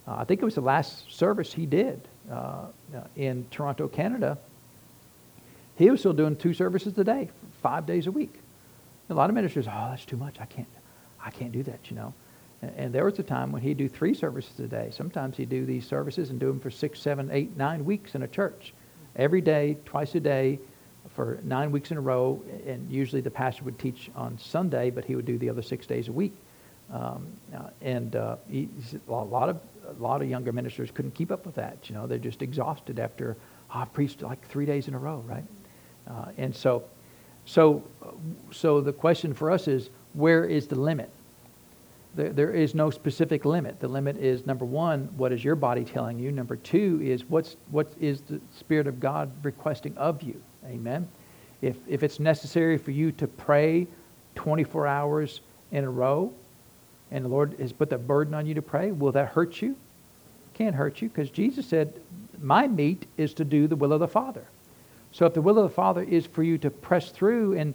Uh, 0.08 0.18
I 0.20 0.24
think 0.24 0.42
it 0.42 0.46
was 0.46 0.56
the 0.56 0.62
last 0.62 1.12
service 1.12 1.52
he 1.52 1.66
did 1.66 2.08
uh, 2.32 2.66
in 3.16 3.46
Toronto, 3.50 3.88
Canada. 3.88 4.38
He 5.78 5.90
was 5.90 6.00
still 6.00 6.14
doing 6.14 6.36
two 6.36 6.54
services 6.54 6.96
a 6.98 7.04
day, 7.04 7.30
five 7.64 7.88
days 7.88 8.06
a 8.06 8.12
week. 8.12 8.36
A 9.10 9.14
lot 9.16 9.30
of 9.30 9.36
ministers, 9.36 9.68
oh, 9.68 9.88
that's 9.90 10.06
too 10.06 10.18
much. 10.18 10.40
I 10.40 10.46
can't, 10.46 10.68
I 11.24 11.32
can't 11.32 11.52
do 11.52 11.64
that, 11.64 11.90
you 11.90 11.96
know. 11.96 12.14
And 12.62 12.94
there 12.94 13.04
was 13.04 13.18
a 13.18 13.24
time 13.24 13.52
when 13.52 13.64
he'd 13.64 13.78
do 13.78 13.90
three 13.90 14.14
services 14.14 14.60
a 14.60 14.68
day. 14.68 14.90
Sometimes 14.92 15.38
he'd 15.38 15.50
do 15.50 15.66
these 15.66 15.88
services 15.88 16.30
and 16.30 16.40
do 16.40 16.46
them 16.46 16.60
for 16.60 16.70
six, 16.70 17.00
seven, 17.00 17.30
eight, 17.32 17.58
nine 17.58 17.84
weeks 17.84 18.14
in 18.14 18.22
a 18.22 18.28
church 18.28 18.74
every 19.16 19.42
day, 19.42 19.78
twice 19.86 20.16
a 20.16 20.20
day, 20.20 20.60
for 21.16 21.40
nine 21.44 21.72
weeks 21.72 21.92
in 21.92 21.98
a 21.98 22.02
row. 22.02 22.42
And 22.66 22.90
usually 22.92 23.22
the 23.22 23.32
pastor 23.32 23.64
would 23.64 23.80
teach 23.80 24.10
on 24.16 24.38
Sunday, 24.38 24.90
but 24.90 25.06
he 25.06 25.16
would 25.16 25.26
do 25.26 25.38
the 25.38 25.50
other 25.50 25.62
six 25.62 25.86
days 25.86 26.08
a 26.08 26.12
week. 26.12 26.34
Um, 26.92 27.28
uh, 27.56 27.70
and 27.82 28.16
uh, 28.16 28.36
he, 28.50 28.68
a 29.08 29.12
lot 29.12 29.50
of 29.50 29.60
a 29.88 30.02
lot 30.02 30.22
of 30.22 30.30
younger 30.30 30.52
ministers 30.52 30.92
couldn't 30.92 31.14
keep 31.14 31.32
up 31.32 31.46
with 31.46 31.56
that. 31.56 31.90
You 31.90 31.96
know, 31.96 32.08
they're 32.08 32.18
just 32.18 32.42
exhausted 32.42 33.00
after 33.00 33.38
oh, 33.74 33.80
I've 33.80 33.94
preached 33.94 34.22
like 34.22 34.46
three 34.48 34.66
days 34.66 34.88
in 34.88 34.94
a 34.94 35.00
row, 35.00 35.24
right? 35.28 35.44
Uh, 36.08 36.26
and 36.38 36.56
so, 36.56 36.84
so, 37.46 37.84
so 38.52 38.82
the 38.82 38.94
question 38.94 39.34
for 39.34 39.52
us 39.52 39.68
is, 39.68 39.90
where 40.14 40.46
is 40.46 40.68
the 40.68 40.76
limit? 40.76 41.10
There, 42.16 42.30
there 42.30 42.52
is 42.52 42.76
no 42.76 42.90
specific 42.90 43.46
limit. 43.46 43.80
The 43.80 43.88
limit 43.88 44.18
is 44.18 44.46
number 44.46 44.66
one, 44.66 45.10
what 45.16 45.32
is 45.32 45.44
your 45.44 45.56
body 45.56 45.86
telling 45.86 46.20
you? 46.20 46.32
Number 46.32 46.58
two 46.58 47.00
is 47.02 47.24
what's, 47.26 47.56
what 47.70 47.92
is 48.00 48.22
the 48.22 48.42
Spirit 48.58 48.88
of 48.88 49.00
God 49.00 49.32
requesting 49.44 49.98
of 49.98 50.22
you? 50.22 50.42
Amen. 50.66 51.08
If, 51.62 51.78
if 51.88 52.04
it's 52.04 52.20
necessary 52.20 52.78
for 52.78 52.92
you 52.92 53.12
to 53.14 53.28
pray 53.28 53.88
24 54.36 54.88
hours 54.88 55.42
in 55.72 55.84
a 55.84 55.90
row 55.90 56.34
and 57.12 57.24
the 57.24 57.30
Lord 57.30 57.56
has 57.60 57.72
put 57.72 57.90
that 57.92 58.08
burden 58.08 58.34
on 58.34 58.46
you 58.46 58.54
to 58.56 58.62
pray, 58.62 58.92
will 58.92 59.12
that 59.14 59.30
hurt 59.30 59.62
you? 59.62 59.76
Can't 60.54 60.76
hurt 60.76 61.02
you 61.02 61.10
because 61.10 61.30
Jesus 61.30 61.66
said, 61.66 62.02
My 62.42 62.68
meat 62.68 63.06
is 63.18 63.34
to 63.36 63.46
do 63.46 63.68
the 63.68 63.76
will 63.76 63.94
of 63.94 64.00
the 64.00 64.08
Father. 64.08 64.46
So 65.12 65.26
if 65.26 65.34
the 65.34 65.42
will 65.42 65.58
of 65.58 65.64
the 65.64 65.74
Father 65.74 66.04
is 66.04 66.26
for 66.26 66.44
you 66.44 66.58
to 66.60 66.70
press 66.70 67.12
through 67.12 67.58
and, 67.58 67.74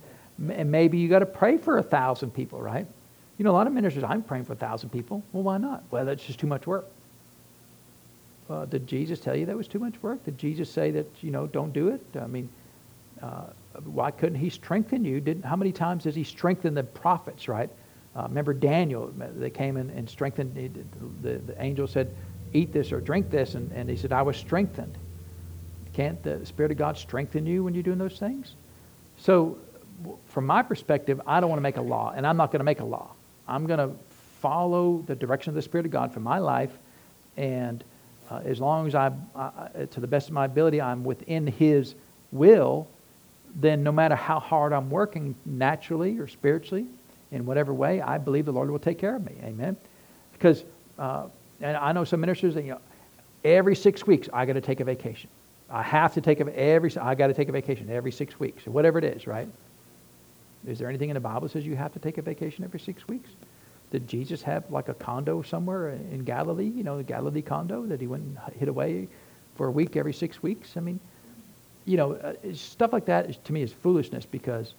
and 0.51 0.71
maybe 0.71 0.99
you 0.99 1.09
got 1.09 1.21
to 1.21 1.27
pray 1.27 1.57
for 1.57 1.79
a 1.79 1.83
thousand 1.83 2.33
people, 2.33 2.61
right? 2.61 2.87
You 3.39 3.45
know, 3.45 3.51
a 3.51 3.53
lot 3.53 3.67
of 3.67 3.73
ministers, 3.73 4.03
I'm 4.03 4.23
praying 4.23 4.45
for 4.45 4.55
a 4.55 4.57
thousand 4.57 4.91
people. 4.91 5.23
Well, 5.33 5.43
why 5.43 5.59
not? 5.59 5.85
Well, 5.91 6.05
that's 6.05 6.25
just 6.25 6.39
too 6.39 6.47
much 6.47 6.67
work. 6.67 6.87
Uh, 8.49 8.65
did 8.65 8.87
Jesus 8.87 9.21
tell 9.21 9.37
you 9.37 9.47
that 9.47 9.57
was 9.57 9.69
too 9.69 9.79
much 9.79 9.95
work? 10.03 10.25
Did 10.25 10.39
Jesus 10.39 10.71
say 10.71 10.91
that, 10.93 11.07
you 11.21 11.31
know, 11.31 11.47
don't 11.47 11.73
do 11.73 11.89
it? 11.89 12.01
I 12.19 12.27
mean, 12.27 12.49
uh, 13.21 13.47
why 13.85 14.11
couldn't 14.11 14.39
he 14.39 14.51
strengthen 14.51 15.05
you? 15.05 15.21
Didn't, 15.21 15.45
how 15.45 15.57
many 15.57 15.73
times 15.73 16.05
does 16.05 16.15
he 16.15 16.25
strengthen 16.25 16.75
the 16.75 16.85
prophets, 16.85 17.49
right? 17.49 17.69
Uh, 18.15 18.23
remember 18.23 18.55
Daniel, 18.55 19.13
they 19.37 19.51
came 19.51 19.77
in 19.77 19.91
and 19.91 20.09
strengthened, 20.09 20.55
the, 21.23 21.39
the 21.39 21.63
angel 21.63 21.87
said, 21.87 22.15
eat 22.55 22.73
this 22.73 22.93
or 22.93 23.01
drink 23.01 23.31
this, 23.31 23.55
and, 23.55 23.71
and 23.73 23.91
he 23.91 23.97
said, 23.97 24.13
I 24.13 24.23
was 24.23 24.37
strengthened. 24.37 24.97
Can't 25.93 26.23
the 26.23 26.45
Spirit 26.47 26.73
of 26.73 26.79
God 26.79 26.97
strengthen 26.97 27.47
you 27.47 27.65
when 27.65 27.75
you're 27.75 27.83
doing 27.83 27.99
those 27.99 28.19
things? 28.19 28.55
So, 29.19 29.59
from 30.27 30.47
my 30.47 30.63
perspective, 30.63 31.21
I 31.27 31.41
don't 31.41 31.49
want 31.49 31.59
to 31.59 31.63
make 31.63 31.79
a 31.79 31.83
law, 31.83 32.13
and 32.15 32.27
I'm 32.27 32.37
not 32.37 32.53
going 32.53 32.61
to 32.61 32.65
make 32.65 32.81
a 32.81 32.85
law. 32.85 33.11
I'm 33.49 33.67
going 33.67 33.79
to 33.79 33.95
follow 34.41 35.03
the 35.07 35.15
direction 35.15 35.51
of 35.51 35.55
the 35.55 35.63
Spirit 35.63 35.87
of 35.87 35.93
God 35.93 36.13
for 36.13 36.21
my 36.21 36.39
life, 36.39 36.73
and 37.37 37.83
uh, 38.31 38.41
as 38.45 38.61
long 38.61 38.87
as 38.87 38.95
I, 38.95 39.13
to 39.91 40.01
the 40.01 40.07
best 40.07 40.29
of 40.29 40.35
my 40.35 40.45
ability, 40.45 40.81
I'm 40.81 41.05
within 41.05 41.47
His 41.47 41.95
will, 42.33 42.89
then 43.55 43.83
no 43.83 43.93
matter 43.93 44.15
how 44.15 44.41
hard 44.41 44.73
I'm 44.73 44.91
working 44.91 45.35
naturally 45.45 46.19
or 46.19 46.27
spiritually, 46.27 46.87
in 47.33 47.47
whatever 47.47 47.75
way, 47.75 48.01
I 48.01 48.19
believe 48.19 48.45
the 48.45 48.53
Lord 48.53 48.71
will 48.71 48.79
take 48.79 48.99
care 48.99 49.17
of 49.17 49.25
me. 49.25 49.33
Amen. 49.43 49.77
Because, 50.33 50.65
uh, 50.99 51.27
and 51.61 51.77
I 51.77 51.93
know 51.93 52.05
some 52.05 52.21
ministers 52.21 52.55
that 52.55 52.65
you 52.65 52.73
know, 52.73 52.81
every 53.45 53.75
six 53.75 54.07
weeks 54.07 54.29
I 54.33 54.47
got 54.47 54.55
to 54.55 54.61
take 54.61 54.81
a 54.81 54.85
vacation. 54.85 55.31
I 55.69 55.83
have 55.83 56.15
to 56.15 56.21
take 56.21 56.41
a 56.41 56.59
every. 56.59 56.97
I 56.97 57.15
got 57.15 57.27
to 57.27 57.35
take 57.35 57.49
a 57.49 57.53
vacation 57.53 57.91
every 57.91 58.13
six 58.13 58.39
weeks, 58.39 58.67
whatever 58.67 58.99
it 58.99 59.05
is, 59.05 59.27
right? 59.27 59.49
Is 60.67 60.79
there 60.79 60.89
anything 60.89 61.11
in 61.11 61.15
the 61.15 61.21
Bible 61.21 61.43
that 61.43 61.51
says 61.51 61.67
you 61.67 61.77
have 61.77 61.93
to 61.93 61.99
take 61.99 62.19
a 62.19 62.23
vacation 62.23 62.65
every 62.65 62.81
six 62.81 63.07
weeks? 63.09 63.31
Did 63.91 64.09
Jesus 64.09 64.43
have 64.43 64.71
like 64.71 64.89
a 64.89 64.95
condo 64.95 65.43
somewhere 65.43 65.91
in 65.91 66.25
Galilee, 66.25 66.71
you 66.75 66.83
know, 66.83 66.97
the 66.97 67.05
Galilee 67.05 67.43
condo 67.43 67.87
that 67.87 68.01
he 68.01 68.07
went 68.07 68.25
and 68.25 68.39
hid 68.59 68.69
away 68.69 69.09
for 69.55 69.69
a 69.69 69.71
week 69.71 69.97
every 69.97 70.13
six 70.13 70.43
weeks? 70.43 70.77
I 70.77 70.81
mean, 70.81 70.99
you 71.85 71.97
know, 71.97 72.15
uh, 72.15 72.35
stuff 72.53 72.93
like 72.93 73.07
that 73.07 73.31
is, 73.31 73.37
to 73.45 73.53
me 73.53 73.63
is 73.63 73.73
foolishness 73.73 74.27
because 74.27 74.75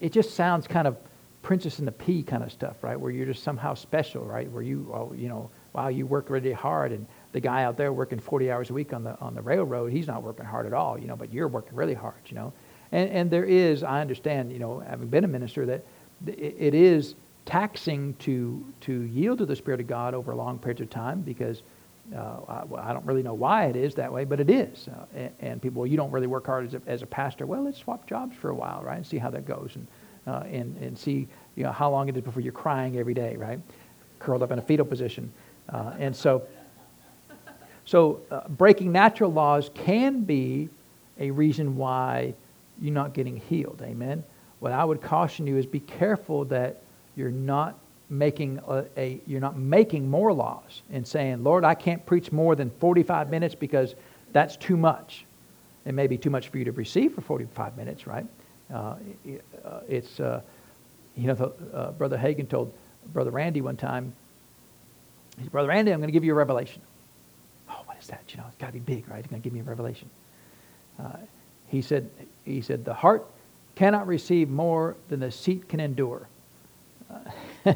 it 0.00 0.12
just 0.12 0.34
sounds 0.34 0.66
kind 0.66 0.86
of 0.86 0.96
princess 1.42 1.78
and 1.78 1.88
the 1.88 1.92
pea 1.92 2.22
kind 2.22 2.42
of 2.42 2.52
stuff, 2.52 2.82
right? 2.82 2.98
Where 2.98 3.10
you're 3.10 3.26
just 3.26 3.42
somehow 3.42 3.74
special, 3.74 4.24
right? 4.24 4.50
Where 4.50 4.62
you, 4.62 4.90
oh, 4.92 5.14
you 5.14 5.28
know, 5.28 5.50
wow, 5.72 5.88
you 5.88 6.06
work 6.06 6.30
really 6.30 6.52
hard, 6.52 6.92
and 6.92 7.06
the 7.32 7.40
guy 7.40 7.64
out 7.64 7.76
there 7.76 7.92
working 7.92 8.18
40 8.18 8.50
hours 8.50 8.70
a 8.70 8.74
week 8.74 8.92
on 8.92 9.04
the 9.04 9.18
on 9.20 9.34
the 9.34 9.42
railroad, 9.42 9.92
he's 9.92 10.06
not 10.06 10.22
working 10.22 10.44
hard 10.44 10.66
at 10.66 10.72
all, 10.72 10.98
you 10.98 11.06
know, 11.06 11.16
but 11.16 11.32
you're 11.32 11.48
working 11.48 11.74
really 11.76 11.94
hard, 11.94 12.20
you 12.26 12.34
know. 12.34 12.52
And, 12.94 13.10
and 13.10 13.30
there 13.30 13.44
is, 13.44 13.82
I 13.82 14.00
understand, 14.00 14.52
you 14.52 14.60
know, 14.60 14.78
having 14.78 15.08
been 15.08 15.24
a 15.24 15.28
minister, 15.28 15.66
that 15.66 15.84
it, 16.28 16.74
is 16.74 17.16
taxing 17.44 18.14
to, 18.20 18.64
to 18.82 19.02
yield 19.02 19.38
to 19.38 19.46
the 19.46 19.56
Spirit 19.56 19.80
of 19.80 19.88
God 19.88 20.14
over 20.14 20.32
long 20.32 20.60
periods 20.60 20.80
of 20.80 20.90
time 20.90 21.20
because 21.22 21.62
uh, 22.14 22.36
I, 22.46 22.64
well, 22.64 22.80
I, 22.80 22.92
don't 22.92 23.04
really 23.04 23.24
know 23.24 23.34
why 23.34 23.64
it 23.64 23.74
is 23.74 23.96
that 23.96 24.12
way, 24.12 24.24
but 24.24 24.38
it 24.38 24.48
is. 24.48 24.86
Uh, 24.86 25.06
and, 25.16 25.32
and, 25.40 25.62
people, 25.62 25.80
well, 25.80 25.90
you 25.90 25.96
don't 25.96 26.12
really 26.12 26.28
work 26.28 26.46
hard 26.46 26.66
as 26.66 26.74
a, 26.74 26.82
as 26.86 27.02
a 27.02 27.06
pastor. 27.06 27.46
Well, 27.46 27.64
let's 27.64 27.78
swap 27.78 28.06
jobs 28.06 28.36
for 28.36 28.50
a 28.50 28.54
while, 28.54 28.80
right, 28.84 28.98
and 28.98 29.06
see 29.06 29.18
how 29.18 29.30
that 29.30 29.44
goes, 29.44 29.72
and 29.74 29.86
uh, 30.26 30.44
and 30.50 30.76
and 30.78 30.96
see 30.96 31.26
you 31.56 31.64
know 31.64 31.72
how 31.72 31.90
long 31.90 32.08
it 32.08 32.16
is 32.16 32.22
before 32.22 32.42
you're 32.42 32.52
crying 32.52 32.96
every 32.96 33.12
day, 33.12 33.36
right, 33.36 33.58
curled 34.20 34.42
up 34.42 34.52
in 34.52 34.58
a 34.58 34.62
fetal 34.62 34.86
position, 34.86 35.32
uh, 35.70 35.94
and 35.98 36.14
so. 36.14 36.42
So 37.86 38.22
uh, 38.30 38.48
breaking 38.48 38.92
natural 38.92 39.30
laws 39.30 39.70
can 39.74 40.22
be 40.22 40.70
a 41.18 41.30
reason 41.30 41.76
why 41.76 42.32
you're 42.80 42.94
not 42.94 43.14
getting 43.14 43.36
healed. 43.36 43.80
Amen. 43.82 44.24
What 44.60 44.72
I 44.72 44.84
would 44.84 45.02
caution 45.02 45.46
you 45.46 45.56
is 45.56 45.66
be 45.66 45.80
careful 45.80 46.44
that 46.46 46.82
you're 47.16 47.30
not 47.30 47.78
making 48.10 48.60
a, 48.66 48.84
a, 48.96 49.20
you're 49.26 49.40
not 49.40 49.58
making 49.58 50.08
more 50.08 50.32
laws 50.32 50.82
and 50.92 51.06
saying, 51.06 51.42
Lord, 51.42 51.64
I 51.64 51.74
can't 51.74 52.04
preach 52.04 52.32
more 52.32 52.54
than 52.54 52.70
45 52.80 53.30
minutes 53.30 53.54
because 53.54 53.94
that's 54.32 54.56
too 54.56 54.76
much. 54.76 55.24
It 55.84 55.92
may 55.92 56.06
be 56.06 56.16
too 56.16 56.30
much 56.30 56.48
for 56.48 56.58
you 56.58 56.64
to 56.64 56.72
receive 56.72 57.14
for 57.14 57.20
45 57.20 57.76
minutes, 57.76 58.06
right? 58.06 58.26
Uh, 58.72 58.96
uh 59.64 59.80
it's, 59.88 60.20
uh, 60.20 60.40
you 61.16 61.26
know, 61.26 61.34
the, 61.34 61.52
uh, 61.76 61.92
Brother 61.92 62.16
Hagin 62.16 62.48
told 62.48 62.72
Brother 63.12 63.30
Randy 63.30 63.60
one 63.60 63.76
time, 63.76 64.14
he 65.36 65.42
said, 65.42 65.52
Brother 65.52 65.68
Randy, 65.68 65.92
I'm 65.92 66.00
going 66.00 66.08
to 66.08 66.12
give 66.12 66.24
you 66.24 66.32
a 66.32 66.36
revelation. 66.36 66.80
Oh, 67.68 67.82
what 67.86 67.98
is 68.00 68.06
that? 68.06 68.22
You 68.28 68.38
know, 68.38 68.44
it's 68.48 68.56
got 68.56 68.68
to 68.68 68.72
be 68.72 68.78
big, 68.78 69.08
right? 69.08 69.18
He's 69.18 69.26
going 69.26 69.42
to 69.42 69.44
give 69.44 69.52
me 69.52 69.60
a 69.60 69.64
revelation. 69.64 70.08
Uh, 70.98 71.16
he 71.68 71.82
said, 71.82 72.08
he 72.44 72.60
said, 72.60 72.84
the 72.84 72.94
heart 72.94 73.26
cannot 73.74 74.06
receive 74.06 74.48
more 74.48 74.96
than 75.08 75.20
the 75.20 75.30
seat 75.30 75.68
can 75.68 75.80
endure. 75.80 76.28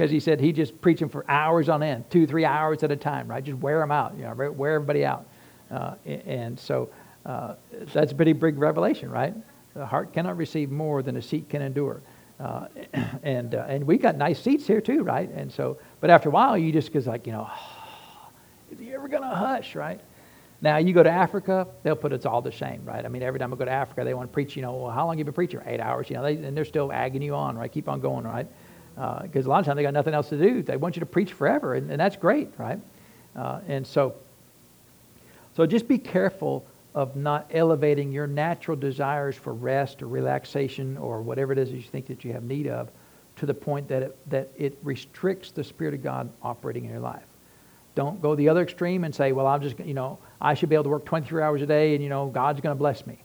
Because 0.00 0.10
he 0.10 0.20
said 0.20 0.40
he 0.40 0.50
just 0.50 0.80
preaching 0.80 1.10
for 1.10 1.26
hours 1.28 1.68
on 1.68 1.82
end, 1.82 2.10
two, 2.10 2.26
three 2.26 2.46
hours 2.46 2.82
at 2.82 2.90
a 2.90 2.96
time, 2.96 3.28
right? 3.28 3.44
Just 3.44 3.58
wear 3.58 3.80
them 3.80 3.90
out, 3.90 4.16
you 4.16 4.22
know, 4.22 4.32
wear 4.32 4.76
everybody 4.76 5.04
out. 5.04 5.26
Uh, 5.70 5.94
and 6.06 6.58
so 6.58 6.88
uh, 7.26 7.56
that's 7.92 8.10
a 8.10 8.14
pretty 8.14 8.32
big 8.32 8.58
revelation, 8.58 9.10
right? 9.10 9.34
The 9.74 9.84
heart 9.84 10.14
cannot 10.14 10.38
receive 10.38 10.70
more 10.70 11.02
than 11.02 11.18
a 11.18 11.22
seat 11.22 11.50
can 11.50 11.60
endure. 11.60 12.00
Uh, 12.38 12.68
and 13.22 13.54
uh, 13.54 13.66
and 13.68 13.86
we 13.86 13.98
got 13.98 14.16
nice 14.16 14.40
seats 14.40 14.66
here 14.66 14.80
too, 14.80 15.02
right? 15.02 15.28
And 15.30 15.52
so, 15.52 15.76
but 16.00 16.08
after 16.08 16.30
a 16.30 16.32
while, 16.32 16.56
you 16.56 16.72
just 16.72 16.94
goes 16.94 17.06
like, 17.06 17.26
you 17.26 17.32
know, 17.32 17.50
is 18.72 18.78
he 18.78 18.94
ever 18.94 19.06
gonna 19.06 19.34
hush, 19.34 19.74
right? 19.74 20.00
Now 20.62 20.76
you 20.76 20.92
go 20.92 21.02
to 21.02 21.10
Africa, 21.10 21.66
they'll 21.82 21.96
put 21.96 22.12
us 22.12 22.26
all 22.26 22.42
to 22.42 22.50
shame, 22.50 22.82
right? 22.84 23.04
I 23.04 23.08
mean, 23.08 23.22
every 23.22 23.40
time 23.40 23.52
I 23.52 23.56
go 23.56 23.64
to 23.64 23.70
Africa, 23.70 24.04
they 24.04 24.12
want 24.12 24.28
to 24.28 24.32
preach. 24.32 24.56
You 24.56 24.62
know, 24.62 24.74
well, 24.74 24.90
how 24.90 25.06
long 25.06 25.18
you 25.18 25.24
been 25.24 25.32
preaching? 25.32 25.60
Eight 25.64 25.80
hours. 25.80 26.10
You 26.10 26.16
know, 26.16 26.22
they, 26.22 26.34
and 26.34 26.56
they're 26.56 26.66
still 26.66 26.92
agging 26.92 27.22
you 27.22 27.34
on, 27.34 27.56
right? 27.56 27.72
Keep 27.72 27.88
on 27.88 28.00
going, 28.00 28.24
right? 28.24 28.46
Because 28.94 29.46
uh, 29.46 29.48
a 29.48 29.50
lot 29.50 29.60
of 29.60 29.66
times 29.66 29.76
they 29.76 29.82
got 29.82 29.94
nothing 29.94 30.12
else 30.12 30.28
to 30.28 30.38
do. 30.38 30.62
They 30.62 30.76
want 30.76 30.96
you 30.96 31.00
to 31.00 31.06
preach 31.06 31.32
forever, 31.32 31.74
and, 31.74 31.90
and 31.90 31.98
that's 31.98 32.16
great, 32.16 32.50
right? 32.58 32.78
Uh, 33.34 33.60
and 33.68 33.86
so, 33.86 34.14
so 35.56 35.64
just 35.64 35.88
be 35.88 35.96
careful 35.96 36.66
of 36.94 37.16
not 37.16 37.46
elevating 37.52 38.12
your 38.12 38.26
natural 38.26 38.76
desires 38.76 39.36
for 39.36 39.54
rest 39.54 40.02
or 40.02 40.08
relaxation 40.08 40.98
or 40.98 41.22
whatever 41.22 41.52
it 41.52 41.58
is 41.58 41.70
that 41.70 41.76
you 41.76 41.82
think 41.82 42.06
that 42.06 42.24
you 42.24 42.32
have 42.32 42.42
need 42.42 42.66
of 42.66 42.90
to 43.36 43.46
the 43.46 43.54
point 43.54 43.88
that 43.88 44.02
it, 44.02 44.30
that 44.30 44.50
it 44.58 44.76
restricts 44.82 45.52
the 45.52 45.64
Spirit 45.64 45.94
of 45.94 46.02
God 46.02 46.30
operating 46.42 46.84
in 46.84 46.90
your 46.90 47.00
life. 47.00 47.22
Don't 47.94 48.22
go 48.22 48.34
the 48.34 48.48
other 48.48 48.62
extreme 48.62 49.04
and 49.04 49.14
say, 49.14 49.32
well, 49.32 49.46
I'm 49.46 49.62
just, 49.62 49.78
you 49.80 49.94
know, 49.94 50.18
I 50.40 50.54
should 50.54 50.68
be 50.68 50.74
able 50.74 50.84
to 50.84 50.90
work 50.90 51.04
23 51.04 51.42
hours 51.42 51.62
a 51.62 51.66
day 51.66 51.94
and, 51.94 52.02
you 52.02 52.08
know, 52.08 52.28
God's 52.28 52.60
going 52.60 52.74
to 52.74 52.78
bless 52.78 53.06
me. 53.06 53.18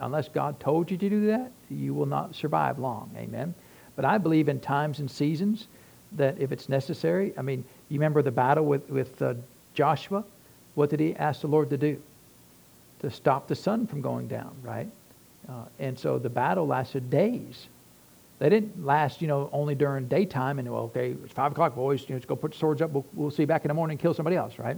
Unless 0.00 0.28
God 0.28 0.60
told 0.60 0.90
you 0.90 0.96
to 0.96 1.10
do 1.10 1.26
that, 1.26 1.50
you 1.70 1.92
will 1.92 2.06
not 2.06 2.34
survive 2.34 2.78
long. 2.78 3.10
Amen. 3.16 3.54
But 3.96 4.04
I 4.04 4.18
believe 4.18 4.48
in 4.48 4.60
times 4.60 5.00
and 5.00 5.10
seasons 5.10 5.66
that 6.12 6.38
if 6.38 6.52
it's 6.52 6.68
necessary, 6.68 7.32
I 7.36 7.42
mean, 7.42 7.64
you 7.88 7.98
remember 7.98 8.22
the 8.22 8.30
battle 8.30 8.64
with, 8.64 8.88
with 8.88 9.20
uh, 9.20 9.34
Joshua? 9.74 10.24
What 10.74 10.90
did 10.90 11.00
he 11.00 11.14
ask 11.16 11.40
the 11.40 11.48
Lord 11.48 11.70
to 11.70 11.76
do? 11.76 12.00
To 13.00 13.10
stop 13.10 13.48
the 13.48 13.56
sun 13.56 13.86
from 13.86 14.00
going 14.00 14.28
down, 14.28 14.54
right? 14.62 14.88
Uh, 15.48 15.64
and 15.78 15.98
so 15.98 16.18
the 16.18 16.30
battle 16.30 16.66
lasted 16.66 17.10
days. 17.10 17.66
They 18.38 18.48
didn't 18.48 18.84
last, 18.84 19.20
you 19.20 19.26
know, 19.26 19.48
only 19.52 19.74
during 19.74 20.06
daytime 20.06 20.58
and, 20.58 20.70
well, 20.70 20.82
okay, 20.82 21.16
it's 21.24 21.32
5 21.32 21.52
o'clock, 21.52 21.74
boys, 21.74 22.02
you 22.02 22.10
know, 22.10 22.14
let's 22.14 22.26
go 22.26 22.36
put 22.36 22.54
swords 22.54 22.80
up. 22.80 22.90
We'll, 22.90 23.06
we'll 23.12 23.30
see 23.30 23.42
you 23.42 23.46
back 23.48 23.64
in 23.64 23.68
the 23.68 23.74
morning 23.74 23.94
and 23.94 24.00
kill 24.00 24.14
somebody 24.14 24.36
else, 24.36 24.58
right? 24.58 24.76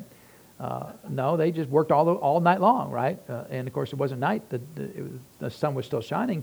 Uh, 0.58 0.92
no, 1.08 1.36
they 1.36 1.50
just 1.50 1.68
worked 1.68 1.92
all, 1.92 2.04
the, 2.04 2.12
all 2.12 2.40
night 2.40 2.60
long, 2.60 2.90
right? 2.90 3.18
Uh, 3.28 3.44
and 3.50 3.68
of 3.68 3.74
course, 3.74 3.92
it 3.92 3.96
wasn't 3.96 4.20
night, 4.20 4.48
the, 4.48 4.60
the, 4.74 5.02
was, 5.02 5.12
the 5.38 5.50
sun 5.50 5.74
was 5.74 5.84
still 5.84 6.00
shining. 6.00 6.42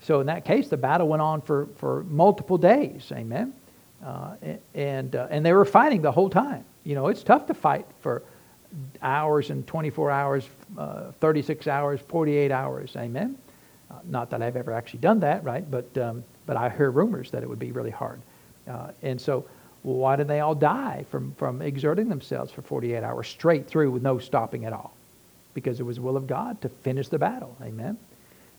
So 0.00 0.20
in 0.20 0.26
that 0.26 0.44
case, 0.44 0.68
the 0.68 0.76
battle 0.76 1.08
went 1.08 1.22
on 1.22 1.40
for, 1.42 1.68
for 1.76 2.04
multiple 2.04 2.58
days, 2.58 3.10
amen? 3.12 3.52
Uh, 4.04 4.34
and, 4.74 5.14
uh, 5.14 5.26
and 5.30 5.44
they 5.44 5.52
were 5.52 5.64
fighting 5.64 6.02
the 6.02 6.12
whole 6.12 6.30
time. 6.30 6.64
You 6.84 6.94
know, 6.94 7.08
it's 7.08 7.22
tough 7.22 7.46
to 7.46 7.54
fight 7.54 7.86
for 8.00 8.22
hours 9.02 9.50
and 9.50 9.66
24 9.66 10.10
hours, 10.10 10.48
uh, 10.76 11.12
36 11.20 11.66
hours, 11.66 12.00
48 12.00 12.52
hours, 12.52 12.94
amen? 12.96 13.36
Uh, 13.90 13.94
not 14.04 14.30
that 14.30 14.42
I've 14.42 14.56
ever 14.56 14.72
actually 14.72 15.00
done 15.00 15.20
that, 15.20 15.42
right? 15.42 15.68
But 15.68 15.96
um, 15.98 16.24
but 16.48 16.56
I 16.56 16.70
hear 16.70 16.90
rumors 16.90 17.30
that 17.30 17.42
it 17.42 17.48
would 17.48 17.58
be 17.58 17.72
really 17.72 17.90
hard. 17.90 18.22
Uh, 18.66 18.88
and 19.02 19.20
so, 19.20 19.44
why 19.82 20.16
did 20.16 20.26
they 20.26 20.40
all 20.40 20.54
die 20.54 21.04
from, 21.10 21.32
from 21.34 21.60
exerting 21.62 22.08
themselves 22.08 22.50
for 22.50 22.62
48 22.62 23.04
hours 23.04 23.28
straight 23.28 23.68
through 23.68 23.90
with 23.90 24.02
no 24.02 24.18
stopping 24.18 24.64
at 24.64 24.72
all? 24.72 24.92
Because 25.52 25.78
it 25.78 25.82
was 25.82 25.96
the 25.96 26.02
will 26.02 26.16
of 26.16 26.26
God 26.26 26.60
to 26.62 26.70
finish 26.70 27.08
the 27.08 27.18
battle. 27.18 27.54
Amen. 27.62 27.98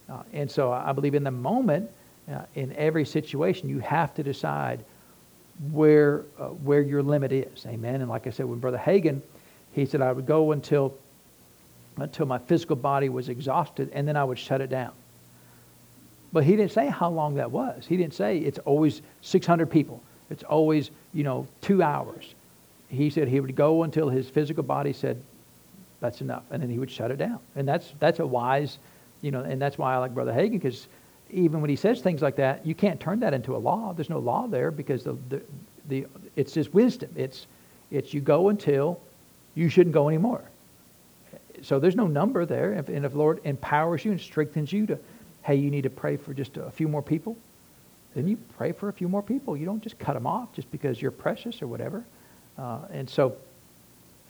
Uh, 0.08 0.22
and 0.34 0.50
so 0.50 0.72
I 0.72 0.94
believe 0.94 1.16
in 1.16 1.24
the 1.24 1.32
moment, 1.32 1.90
uh, 2.32 2.44
in 2.54 2.74
every 2.76 3.06
situation, 3.06 3.70
you 3.70 3.80
have 3.80 4.14
to 4.14 4.24
decide 4.24 4.86
where 5.72 6.24
uh, 6.38 6.46
where 6.46 6.82
your 6.82 7.02
limit 7.02 7.32
is. 7.32 7.66
Amen. 7.66 8.02
And 8.02 8.10
like 8.10 8.28
I 8.28 8.30
said, 8.30 8.46
when 8.46 8.60
Brother 8.60 8.78
Hagin, 8.78 9.22
he 9.74 9.86
said 9.86 10.02
I 10.02 10.12
would 10.12 10.28
go 10.28 10.52
until 10.52 10.96
until 11.98 12.28
my 12.28 12.38
physical 12.38 12.76
body 12.76 13.10
was 13.10 13.30
exhausted, 13.30 13.90
and 13.94 14.08
then 14.08 14.16
I 14.16 14.24
would 14.24 14.38
shut 14.38 14.62
it 14.62 14.70
down. 14.70 14.94
But 16.32 16.44
he 16.44 16.56
didn't 16.56 16.72
say 16.72 16.88
how 16.88 17.10
long 17.10 17.36
that 17.36 17.52
was. 17.52 17.86
He 17.88 17.98
didn't 17.98 18.14
say 18.14 18.38
it's 18.38 18.60
always 18.60 19.02
600 19.22 19.70
people. 19.70 20.02
It's 20.30 20.44
always, 20.44 20.92
you 21.14 21.24
know, 21.24 21.48
two 21.62 21.82
hours. 21.82 22.36
He 22.90 23.10
said 23.10 23.28
he 23.28 23.40
would 23.40 23.56
go 23.56 23.84
until 23.84 24.10
his 24.10 24.30
physical 24.30 24.64
body 24.64 24.94
said, 24.94 25.22
that's 26.02 26.22
enough. 26.22 26.44
And 26.52 26.62
then 26.62 26.70
he 26.70 26.80
would 26.80 26.92
shut 26.92 27.12
it 27.12 27.18
down. 27.18 27.40
And 27.56 27.68
that's, 27.68 27.94
that's 28.00 28.20
a 28.20 28.26
wise, 28.26 28.78
you 29.22 29.32
know, 29.32 29.42
and 29.42 29.62
that's 29.62 29.78
why 29.78 29.94
I 29.94 29.98
like 29.98 30.14
Brother 30.14 30.32
Hagin, 30.32 30.52
because 30.52 30.88
even 31.32 31.62
when 31.62 31.70
he 31.70 31.76
says 31.76 32.02
things 32.02 32.22
like 32.22 32.36
that, 32.38 32.66
you 32.66 32.74
can't 32.74 33.00
turn 33.00 33.20
that 33.20 33.34
into 33.34 33.56
a 33.56 33.58
law. 33.58 33.94
There's 33.94 34.10
no 34.10 34.20
law 34.20 34.48
there 34.48 34.72
because 34.72 35.04
the, 35.04 35.18
the, 35.30 35.42
the, 35.88 36.08
it's 36.36 36.54
just 36.54 36.74
wisdom. 36.74 37.10
It's, 37.16 37.48
it's 37.92 38.14
you 38.14 38.22
go 38.22 38.50
until 38.50 39.00
you 39.56 39.70
shouldn't 39.70 39.94
go 39.94 40.08
anymore. 40.08 40.44
So 41.62 41.80
there's 41.80 41.96
no 41.96 42.08
number 42.08 42.46
there. 42.46 42.74
And 42.74 43.06
if 43.06 43.12
the 43.12 43.18
Lord 43.18 43.42
empowers 43.44 44.06
you 44.06 44.12
and 44.12 44.22
strengthens 44.22 44.72
you 44.72 44.86
to 44.88 44.98
hey, 45.50 45.56
you 45.56 45.72
need 45.72 45.82
to 45.82 45.90
pray 45.90 46.16
for 46.16 46.32
just 46.32 46.58
a 46.58 46.70
few 46.70 46.88
more 46.88 47.02
people, 47.02 47.36
then 48.14 48.28
you 48.28 48.38
pray 48.56 48.72
for 48.72 48.88
a 48.88 48.94
few 48.94 49.10
more 49.10 49.24
people. 49.24 49.58
You 49.58 49.66
don't 49.66 49.82
just 49.82 49.98
cut 49.98 50.14
them 50.14 50.28
off 50.28 50.54
just 50.54 50.70
because 50.70 51.02
you're 51.02 51.10
precious 51.10 51.64
or 51.64 51.66
whatever. 51.66 52.04
Uh, 52.56 52.82
and 52.92 53.10
so, 53.10 53.36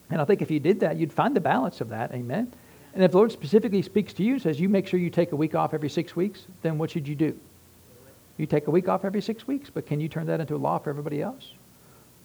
and 0.10 0.22
I 0.22 0.24
think 0.24 0.42
if 0.42 0.50
you 0.50 0.62
did 0.62 0.80
that, 0.80 0.96
you'd 0.96 1.12
find 1.12 1.36
the 1.36 1.42
balance 1.42 1.82
of 1.82 1.90
that. 1.90 2.14
Amen. 2.14 2.50
And 2.94 3.04
if 3.04 3.12
the 3.12 3.18
Lord 3.18 3.34
specifically 3.34 3.82
speaks 3.82 4.14
to 4.14 4.24
you 4.24 4.40
says, 4.40 4.62
you 4.62 4.70
make 4.70 4.88
sure 4.88 4.98
you 4.98 5.10
take 5.10 5.34
a 5.34 5.36
week 5.36 5.56
off 5.56 5.74
every 5.74 5.90
six 5.90 6.16
weeks, 6.16 6.46
then 6.62 6.78
what 6.78 6.90
should 6.90 7.06
you 7.06 7.16
do? 7.16 7.38
You 8.38 8.46
take 8.46 8.68
a 8.68 8.72
week 8.72 8.88
off 8.88 9.04
every 9.04 9.22
six 9.22 9.46
weeks, 9.46 9.70
but 9.70 9.86
can 9.86 10.00
you 10.00 10.08
turn 10.08 10.26
that 10.28 10.40
into 10.40 10.56
a 10.56 10.58
law 10.58 10.78
for 10.78 10.90
everybody 10.90 11.22
else? 11.22 11.52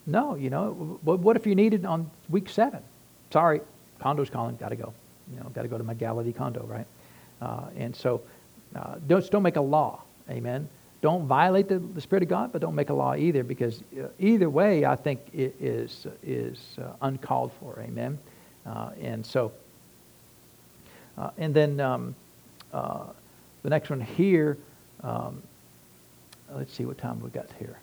No, 0.06 0.36
you 0.36 0.50
know. 0.50 1.00
What 1.02 1.34
if 1.34 1.48
you 1.48 1.56
needed 1.56 1.84
on 1.84 2.08
week 2.28 2.48
seven? 2.48 2.84
Sorry, 3.32 3.60
condo's 3.98 4.30
calling, 4.30 4.54
got 4.54 4.68
to 4.68 4.76
go. 4.76 4.94
You 5.32 5.40
know, 5.40 5.48
got 5.48 5.62
to 5.62 5.68
go 5.68 5.78
to 5.78 5.82
my 5.82 5.94
Galilee 5.94 6.32
condo, 6.32 6.64
right? 6.64 6.86
Uh, 7.42 7.66
and 7.76 7.96
so, 7.96 8.22
uh, 8.74 8.96
don't, 9.06 9.30
don't 9.30 9.42
make 9.42 9.56
a 9.56 9.60
law. 9.60 10.02
Amen. 10.30 10.68
Don't 11.00 11.26
violate 11.26 11.68
the, 11.68 11.78
the 11.78 12.00
Spirit 12.00 12.22
of 12.22 12.28
God, 12.30 12.50
but 12.50 12.62
don't 12.62 12.74
make 12.74 12.88
a 12.88 12.94
law 12.94 13.14
either, 13.14 13.44
because 13.44 13.82
uh, 14.00 14.06
either 14.18 14.48
way, 14.48 14.86
I 14.86 14.96
think 14.96 15.20
it 15.34 15.54
is, 15.60 16.06
is 16.22 16.78
uh, 16.80 16.92
uncalled 17.02 17.52
for. 17.60 17.78
Amen. 17.80 18.18
Uh, 18.64 18.90
and 19.00 19.24
so, 19.24 19.52
uh, 21.18 21.30
and 21.36 21.54
then 21.54 21.78
um, 21.78 22.14
uh, 22.72 23.04
the 23.62 23.68
next 23.70 23.90
one 23.90 24.00
here, 24.00 24.56
um, 25.02 25.42
let's 26.54 26.72
see 26.72 26.86
what 26.86 26.96
time 26.96 27.20
we 27.20 27.28
got 27.28 27.48
here. 27.58 27.78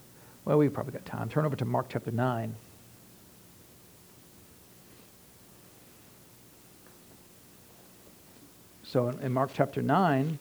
Well, 0.45 0.57
we've 0.57 0.73
probably 0.73 0.93
got 0.93 1.05
time. 1.05 1.29
Turn 1.29 1.45
over 1.45 1.55
to 1.55 1.65
Mark 1.65 1.87
chapter 1.89 2.09
9. 2.11 2.55
So 8.83 9.09
in, 9.09 9.19
in 9.19 9.31
Mark 9.31 9.51
chapter 9.53 9.81
9, 9.81 10.39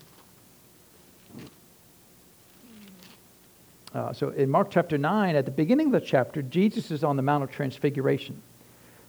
Uh, 3.94 4.12
so 4.12 4.28
in 4.30 4.48
Mark 4.48 4.70
chapter 4.70 4.96
9, 4.96 5.34
at 5.34 5.44
the 5.44 5.50
beginning 5.50 5.86
of 5.86 5.92
the 5.92 6.00
chapter, 6.00 6.42
Jesus 6.42 6.90
is 6.90 7.02
on 7.02 7.16
the 7.16 7.22
Mount 7.22 7.42
of 7.42 7.50
Transfiguration. 7.50 8.40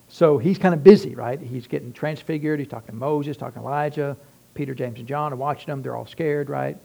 So 0.07 0.37
he's 0.37 0.57
kind 0.57 0.73
of 0.73 0.83
busy, 0.83 1.15
right? 1.15 1.39
He's 1.39 1.67
getting 1.67 1.93
transfigured. 1.93 2.59
He's 2.59 2.67
talking 2.67 2.87
to 2.87 2.95
Moses, 2.95 3.37
talking 3.37 3.61
to 3.61 3.67
Elijah. 3.67 4.17
Peter, 4.53 4.73
James, 4.73 4.99
and 4.99 5.07
John 5.07 5.31
are 5.31 5.37
watching 5.37 5.67
them. 5.67 5.81
They're 5.81 5.95
all 5.95 6.05
scared, 6.05 6.49
right? 6.49 6.77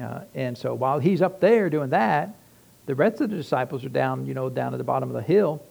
Uh, 0.00 0.20
and 0.34 0.56
so 0.56 0.74
while 0.74 0.98
he's 0.98 1.20
up 1.20 1.40
there 1.40 1.68
doing 1.68 1.90
that, 1.90 2.34
the 2.86 2.94
rest 2.94 3.20
of 3.20 3.30
the 3.30 3.36
disciples 3.36 3.84
are 3.84 3.90
down, 3.90 4.26
you 4.26 4.34
know, 4.34 4.48
down 4.48 4.72
at 4.72 4.78
the 4.78 4.84
bottom 4.84 5.10
of 5.10 5.14
the 5.14 5.22
hill. 5.22 5.62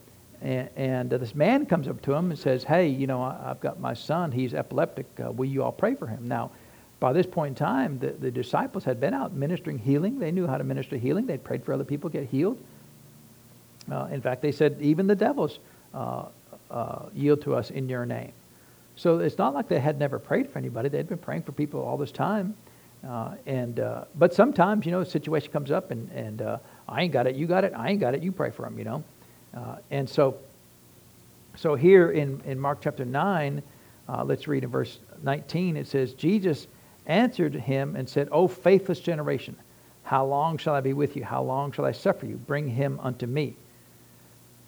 And, 0.41 0.69
and 0.75 1.13
uh, 1.13 1.17
this 1.17 1.35
man 1.35 1.65
comes 1.65 1.87
up 1.87 2.01
to 2.03 2.13
him 2.13 2.29
and 2.29 2.39
says, 2.39 2.63
Hey, 2.63 2.87
you 2.87 3.07
know, 3.07 3.21
I, 3.21 3.47
have 3.47 3.59
got 3.59 3.79
my 3.79 3.93
son. 3.93 4.31
He's 4.31 4.53
epileptic. 4.53 5.07
Uh, 5.21 5.31
will 5.31 5.49
you 5.49 5.63
all 5.63 5.71
pray 5.71 5.95
for 5.95 6.07
him? 6.07 6.27
Now, 6.27 6.51
by 6.99 7.13
this 7.13 7.25
point 7.25 7.49
in 7.49 7.55
time, 7.55 7.99
the, 7.99 8.09
the 8.09 8.31
disciples 8.31 8.83
had 8.83 8.99
been 8.99 9.13
out 9.13 9.33
ministering 9.33 9.77
healing. 9.77 10.19
They 10.19 10.31
knew 10.31 10.47
how 10.47 10.57
to 10.57 10.63
minister 10.63 10.97
healing. 10.97 11.25
They'd 11.25 11.43
prayed 11.43 11.63
for 11.63 11.73
other 11.73 11.83
people 11.85 12.09
get 12.09 12.27
healed. 12.27 12.57
Uh, 13.89 14.07
in 14.11 14.21
fact, 14.21 14.41
they 14.41 14.51
said, 14.51 14.77
even 14.81 15.07
the 15.07 15.15
devils 15.15 15.59
uh, 15.93 16.25
uh, 16.69 17.05
yield 17.13 17.41
to 17.43 17.55
us 17.55 17.71
in 17.71 17.87
your 17.89 18.05
name. 18.05 18.33
So 18.95 19.19
it's 19.19 19.37
not 19.37 19.53
like 19.53 19.69
they 19.69 19.79
had 19.79 19.97
never 19.97 20.19
prayed 20.19 20.49
for 20.49 20.59
anybody. 20.59 20.89
They'd 20.89 21.07
been 21.07 21.17
praying 21.17 21.43
for 21.43 21.53
people 21.53 21.81
all 21.81 21.97
this 21.97 22.11
time. 22.11 22.55
Uh, 23.07 23.35
and 23.45 23.79
uh, 23.79 24.03
but 24.15 24.33
sometimes 24.33 24.85
you 24.85 24.91
know 24.91 24.99
a 24.99 25.05
situation 25.05 25.49
comes 25.53 25.71
up 25.71 25.89
and 25.91 26.11
and 26.11 26.41
uh, 26.41 26.57
I 26.87 27.03
ain't 27.03 27.13
got 27.13 27.27
it, 27.27 27.35
you 27.35 27.47
got 27.47 27.63
it, 27.63 27.71
I 27.73 27.91
ain't 27.91 28.01
got 28.01 28.13
it, 28.13 28.21
you 28.21 28.33
pray 28.33 28.51
for 28.51 28.63
them, 28.63 28.77
you 28.77 28.83
know. 28.83 29.03
And 29.89 30.09
so 30.09 30.37
so 31.55 31.75
here 31.75 32.11
in 32.11 32.41
in 32.43 32.59
Mark 32.59 32.79
chapter 32.81 33.05
nine, 33.05 33.63
uh, 34.09 34.25
let's 34.25 34.49
read 34.49 34.65
in 34.65 34.69
verse 34.69 34.99
19. 35.23 35.77
It 35.77 35.87
says 35.87 36.13
Jesus 36.13 36.67
answered 37.09 37.53
him 37.53 37.95
and 37.97 38.07
said, 38.07 38.29
"O 38.31 38.47
faithless 38.47 39.01
generation, 39.01 39.57
how 40.03 40.25
long 40.25 40.57
shall 40.57 40.75
I 40.75 40.81
be 40.81 40.93
with 40.93 41.17
you? 41.17 41.25
How 41.25 41.43
long 41.43 41.73
shall 41.73 41.85
I 41.85 41.91
suffer 41.91 42.25
you? 42.25 42.37
Bring 42.37 42.69
him 42.69 42.99
unto 43.01 43.25
me." 43.25 43.55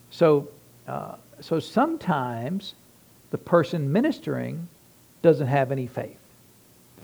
So 0.10 0.50
uh, 0.88 1.16
so 1.40 1.60
sometimes 1.60 2.74
the 3.30 3.38
person 3.38 3.92
ministering 3.92 4.68
doesn't 5.22 5.48
have 5.48 5.72
any 5.72 5.88
faith. 5.88 6.18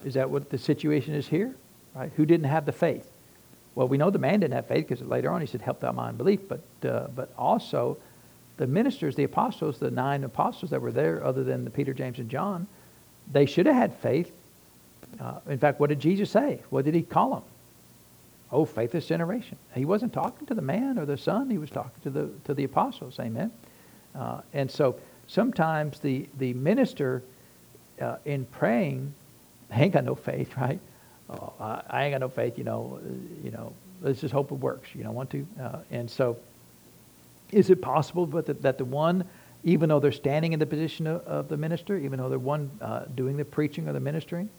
Is 0.03 0.15
that 0.15 0.29
what 0.29 0.49
the 0.49 0.57
situation 0.57 1.13
is 1.13 1.27
here? 1.27 1.55
Right? 1.95 2.11
Who 2.17 2.25
didn't 2.25 2.47
have 2.47 2.65
the 2.65 2.71
faith? 2.71 3.09
Well, 3.75 3.87
we 3.87 3.97
know 3.97 4.09
the 4.09 4.19
man 4.19 4.39
didn't 4.39 4.53
have 4.53 4.67
faith 4.67 4.87
because 4.87 5.05
later 5.05 5.31
on 5.31 5.41
he 5.41 5.47
said, 5.47 5.61
"Help 5.61 5.79
thou 5.79 5.91
my 5.91 6.09
unbelief." 6.09 6.41
But 6.47 6.61
uh, 6.87 7.07
but 7.15 7.31
also, 7.37 7.97
the 8.57 8.67
ministers, 8.67 9.15
the 9.15 9.23
apostles, 9.23 9.79
the 9.79 9.91
nine 9.91 10.23
apostles 10.23 10.71
that 10.71 10.81
were 10.81 10.91
there, 10.91 11.23
other 11.23 11.43
than 11.43 11.63
the 11.63 11.69
Peter, 11.69 11.93
James, 11.93 12.19
and 12.19 12.29
John, 12.29 12.67
they 13.31 13.45
should 13.45 13.65
have 13.67 13.75
had 13.75 13.93
faith. 13.95 14.31
Uh, 15.19 15.39
in 15.47 15.57
fact, 15.57 15.79
what 15.79 15.89
did 15.89 15.99
Jesus 15.99 16.29
say? 16.29 16.61
What 16.69 16.85
did 16.85 16.93
he 16.93 17.01
call 17.01 17.31
them? 17.31 17.43
Oh, 18.51 18.65
faithless 18.65 19.05
generation. 19.05 19.57
He 19.75 19.85
wasn't 19.85 20.13
talking 20.13 20.47
to 20.47 20.53
the 20.53 20.61
man 20.61 20.97
or 20.97 21.05
the 21.05 21.17
son. 21.17 21.49
He 21.49 21.57
was 21.57 21.69
talking 21.69 21.99
to 22.03 22.09
the 22.09 22.29
to 22.45 22.53
the 22.53 22.63
apostles. 22.63 23.19
Amen. 23.19 23.51
Uh, 24.15 24.41
and 24.53 24.71
so 24.71 24.95
sometimes 25.27 25.99
the 25.99 26.27
the 26.37 26.53
minister 26.53 27.23
uh, 27.99 28.17
in 28.25 28.45
praying 28.45 29.13
I 29.71 29.83
ain't 29.83 29.93
got 29.93 30.03
no 30.03 30.15
faith, 30.15 30.55
right? 30.57 30.79
Oh, 31.29 31.53
I, 31.59 31.81
I, 31.89 32.05
ain't 32.05 32.13
got 32.13 32.21
no 32.21 32.29
faith, 32.29 32.57
you 32.57 32.63
know. 32.63 32.99
You 33.43 33.51
know, 33.51 33.73
let's 34.01 34.21
just 34.21 34.33
hope 34.33 34.51
it 34.51 34.55
works. 34.55 34.89
You 34.95 35.03
don't 35.03 35.15
want 35.15 35.29
to, 35.31 35.47
uh, 35.61 35.79
and 35.91 36.09
so 36.09 36.37
is 37.51 37.69
it 37.69 37.81
possible 37.81 38.25
but 38.25 38.45
that, 38.45 38.61
that 38.61 38.77
the 38.77 38.85
one, 38.85 39.23
even 39.63 39.89
though 39.89 39.99
they're 39.99 40.11
standing 40.11 40.53
in 40.53 40.59
the 40.59 40.65
position 40.65 41.07
of, 41.07 41.21
of 41.21 41.47
the 41.49 41.57
minister, 41.57 41.97
even 41.97 42.19
though 42.19 42.29
they're 42.29 42.39
one 42.39 42.69
uh, 42.81 43.05
doing 43.15 43.37
the 43.37 43.45
preaching 43.45 43.87
or 43.87 43.93
the 43.93 43.99
ministering, 43.99 44.49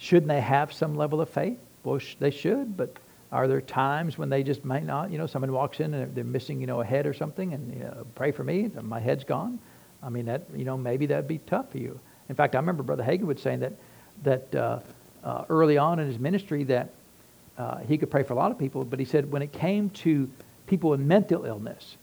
shouldn't 0.00 0.28
they 0.28 0.40
have 0.40 0.72
some 0.72 0.96
level 0.96 1.20
of 1.20 1.28
faith? 1.28 1.58
Well, 1.84 2.00
they 2.18 2.30
should, 2.30 2.76
but 2.76 2.96
are 3.30 3.46
there 3.46 3.60
times 3.60 4.18
when 4.18 4.30
they 4.30 4.42
just 4.42 4.64
might 4.64 4.84
not? 4.84 5.10
You 5.10 5.18
know, 5.18 5.26
someone 5.26 5.52
walks 5.52 5.78
in 5.78 5.94
and 5.94 6.14
they're 6.14 6.24
missing, 6.24 6.60
you 6.60 6.66
know, 6.66 6.80
a 6.80 6.84
head 6.84 7.06
or 7.06 7.14
something, 7.14 7.52
and 7.52 7.72
you 7.74 7.80
know, 7.80 8.06
pray 8.14 8.32
for 8.32 8.42
me, 8.42 8.70
my 8.82 8.98
head's 8.98 9.24
gone. 9.24 9.58
I 10.02 10.08
mean, 10.08 10.24
that 10.24 10.42
you 10.56 10.64
know, 10.64 10.76
maybe 10.76 11.06
that'd 11.06 11.28
be 11.28 11.38
tough 11.46 11.70
for 11.70 11.78
you. 11.78 12.00
In 12.28 12.34
fact, 12.34 12.54
I 12.54 12.58
remember 12.58 12.82
Brother 12.82 13.04
Hagin 13.04 13.24
was 13.24 13.40
saying 13.40 13.60
that 13.60 13.72
that 14.24 14.54
uh, 14.54 14.80
uh, 15.22 15.44
early 15.50 15.76
on 15.76 15.98
in 15.98 16.06
his 16.06 16.18
ministry 16.18 16.64
that 16.64 16.88
uh, 17.58 17.78
he 17.78 17.98
could 17.98 18.10
pray 18.10 18.22
for 18.22 18.32
a 18.32 18.36
lot 18.36 18.50
of 18.50 18.58
people, 18.58 18.84
but 18.84 18.98
he 18.98 19.04
said 19.04 19.30
when 19.30 19.42
it 19.42 19.52
came 19.52 19.90
to 19.90 20.28
people 20.66 20.90
with 20.90 21.00
mental 21.00 21.44
illness, 21.44 21.96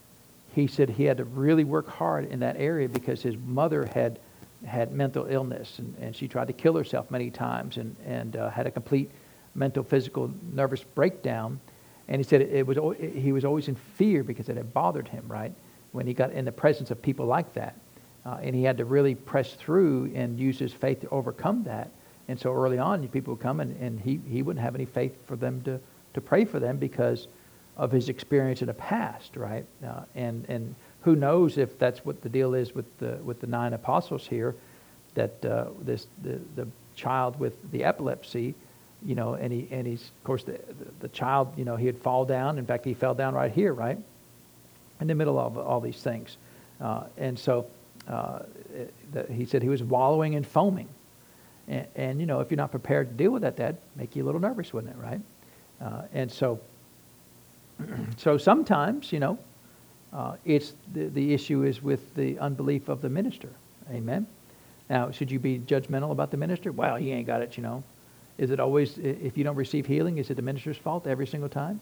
he 0.54 0.68
said 0.68 0.90
he 0.90 1.06
had 1.06 1.18
to 1.18 1.24
really 1.24 1.64
work 1.64 1.88
hard 1.88 2.26
in 2.26 2.40
that 2.42 2.58
area 2.58 2.88
because 2.88 3.24
his 3.24 3.36
mother 3.46 3.86
had 3.86 4.20
had 4.66 4.92
mental 4.92 5.28
illness 5.30 5.80
and, 5.80 5.96
and 6.00 6.16
she 6.16 6.28
tried 6.28 6.48
to 6.48 6.54
kill 6.54 6.76
herself 6.76 7.10
many 7.12 7.30
times 7.30 7.78
and, 7.78 7.96
and 8.06 8.36
uh, 8.36 8.50
had 8.50 8.68
a 8.68 8.72
complete 8.72 9.12
mental, 9.56 9.84
physical, 9.84 10.32
nervous 10.54 10.84
breakdown. 10.84 11.60
And 12.08 12.20
he 12.20 12.24
said 12.24 12.42
it, 12.42 12.66
was 12.66 12.78
he 13.00 13.32
was 13.32 13.44
always 13.44 13.68
in 13.68 13.76
fear 13.76 14.24
because 14.24 14.50
it 14.50 14.56
had 14.56 14.74
bothered 14.74 15.08
him, 15.08 15.26
right? 15.28 15.54
When 15.92 16.08
he 16.08 16.14
got 16.14 16.32
in 16.32 16.46
the 16.46 16.52
presence 16.52 16.92
of 16.92 17.02
people 17.02 17.26
like 17.26 17.54
that. 17.54 17.76
Uh, 18.26 18.38
and 18.42 18.56
he 18.56 18.64
had 18.64 18.78
to 18.78 18.86
really 18.86 19.16
press 19.16 19.54
through 19.54 20.12
and 20.14 20.40
use 20.40 20.60
his 20.60 20.74
faith 20.74 21.02
to 21.02 21.10
overcome 21.10 21.64
that. 21.64 21.92
And 22.28 22.40
so 22.40 22.54
early 22.54 22.78
on, 22.78 23.08
people 23.08 23.34
would 23.34 23.42
come 23.42 23.60
and, 23.62 23.76
and 23.82 24.00
he, 24.00 24.20
he 24.28 24.42
wouldn't 24.42 24.64
have 24.64 24.76
any 24.76 24.86
faith 24.86 25.16
for 25.26 25.36
them 25.36 25.62
to, 25.62 25.80
to 26.14 26.22
pray 26.22 26.44
for 26.44 26.60
them 26.60 26.78
because 26.78 27.28
of 27.78 27.92
his 27.92 28.10
experience 28.10 28.62
in 28.62 28.68
the 28.68 28.74
past, 28.74 29.38
right? 29.38 29.66
Uh, 29.86 30.02
and, 30.16 30.46
and 30.50 30.76
who 31.02 31.16
knows 31.16 31.58
if 31.58 31.78
that's 31.80 32.04
what 32.04 32.22
the 32.22 32.30
deal 32.30 32.54
is 32.54 32.74
with 32.76 32.86
the, 33.00 33.18
with 33.24 33.40
the 33.40 33.48
nine 33.48 33.74
apostles 33.74 34.28
here, 34.28 34.56
that 35.14 35.46
uh, 35.46 35.66
this, 35.82 36.08
the, 36.24 36.40
the 36.56 36.68
child 36.96 37.40
with 37.40 37.56
the 37.72 37.84
epilepsy, 37.84 38.54
you 39.06 39.16
know, 39.16 39.36
and, 39.36 39.54
he, 39.54 39.68
and 39.72 39.86
he's, 39.88 40.02
of 40.02 40.24
course, 40.24 40.44
the, 40.44 40.60
the, 41.00 41.08
child, 41.10 41.54
you 41.58 41.66
know, 41.66 41.76
he 41.76 41.86
had 41.86 41.98
fall 41.98 42.26
down. 42.26 42.58
In 42.58 42.66
fact, 42.66 42.86
he 42.86 42.94
fell 42.94 43.14
down 43.14 43.34
right 43.34 43.52
here, 43.52 43.74
right? 43.74 43.98
In 45.00 45.08
the 45.08 45.16
middle 45.16 45.40
of 45.40 45.58
all 45.58 45.80
these 45.80 46.02
things. 46.02 46.38
Uh, 46.82 47.04
and 47.18 47.38
so 47.38 47.68
uh, 48.08 48.40
the, 49.14 49.24
he 49.32 49.46
said 49.46 49.62
he 49.62 49.70
was 49.70 49.84
wallowing 49.84 50.36
and 50.36 50.46
foaming. 50.46 50.88
And, 51.68 51.88
and, 51.96 52.20
you 52.20 52.26
know, 52.26 52.40
if 52.40 52.50
you're 52.50 52.58
not 52.58 52.72
prepared 52.72 53.10
to 53.10 53.16
deal 53.16 53.32
with 53.32 53.44
that, 53.44 53.58
that'd 53.58 53.78
make 53.96 54.16
you 54.16 54.24
a 54.24 54.26
little 54.26 54.42
nervous, 54.42 54.74
wouldn't 54.74 54.96
it, 54.96 55.00
right? 55.00 55.22
Uh, 55.82 56.02
and 56.14 56.32
so, 56.32 56.60
so 58.18 58.38
sometimes, 58.38 59.12
you 59.12 59.20
know, 59.20 59.38
uh, 60.14 60.36
it's 60.46 60.74
the, 60.94 61.06
the 61.06 61.34
issue 61.34 61.64
is 61.64 61.82
with 61.82 62.16
the 62.16 62.40
unbelief 62.40 62.90
of 62.90 63.02
the 63.02 63.10
minister. 63.10 63.50
Amen. 63.92 64.26
Now, 64.90 65.12
should 65.12 65.30
you 65.30 65.40
be 65.40 65.60
judgmental 65.60 66.12
about 66.12 66.32
the 66.32 66.38
minister? 66.38 66.72
Well, 66.72 66.96
he 66.96 67.12
ain't 67.12 67.28
got 67.28 67.42
it, 67.42 67.58
you 67.58 67.64
know. 67.64 67.84
Is 68.38 68.52
it 68.52 68.60
always, 68.60 68.98
if 69.00 69.38
you 69.38 69.44
don't 69.44 69.56
receive 69.56 69.86
healing, 69.86 70.18
is 70.18 70.30
it 70.30 70.36
the 70.36 70.42
minister's 70.42 70.78
fault 70.78 71.08
every 71.08 71.28
single 71.28 71.50
time? 71.50 71.80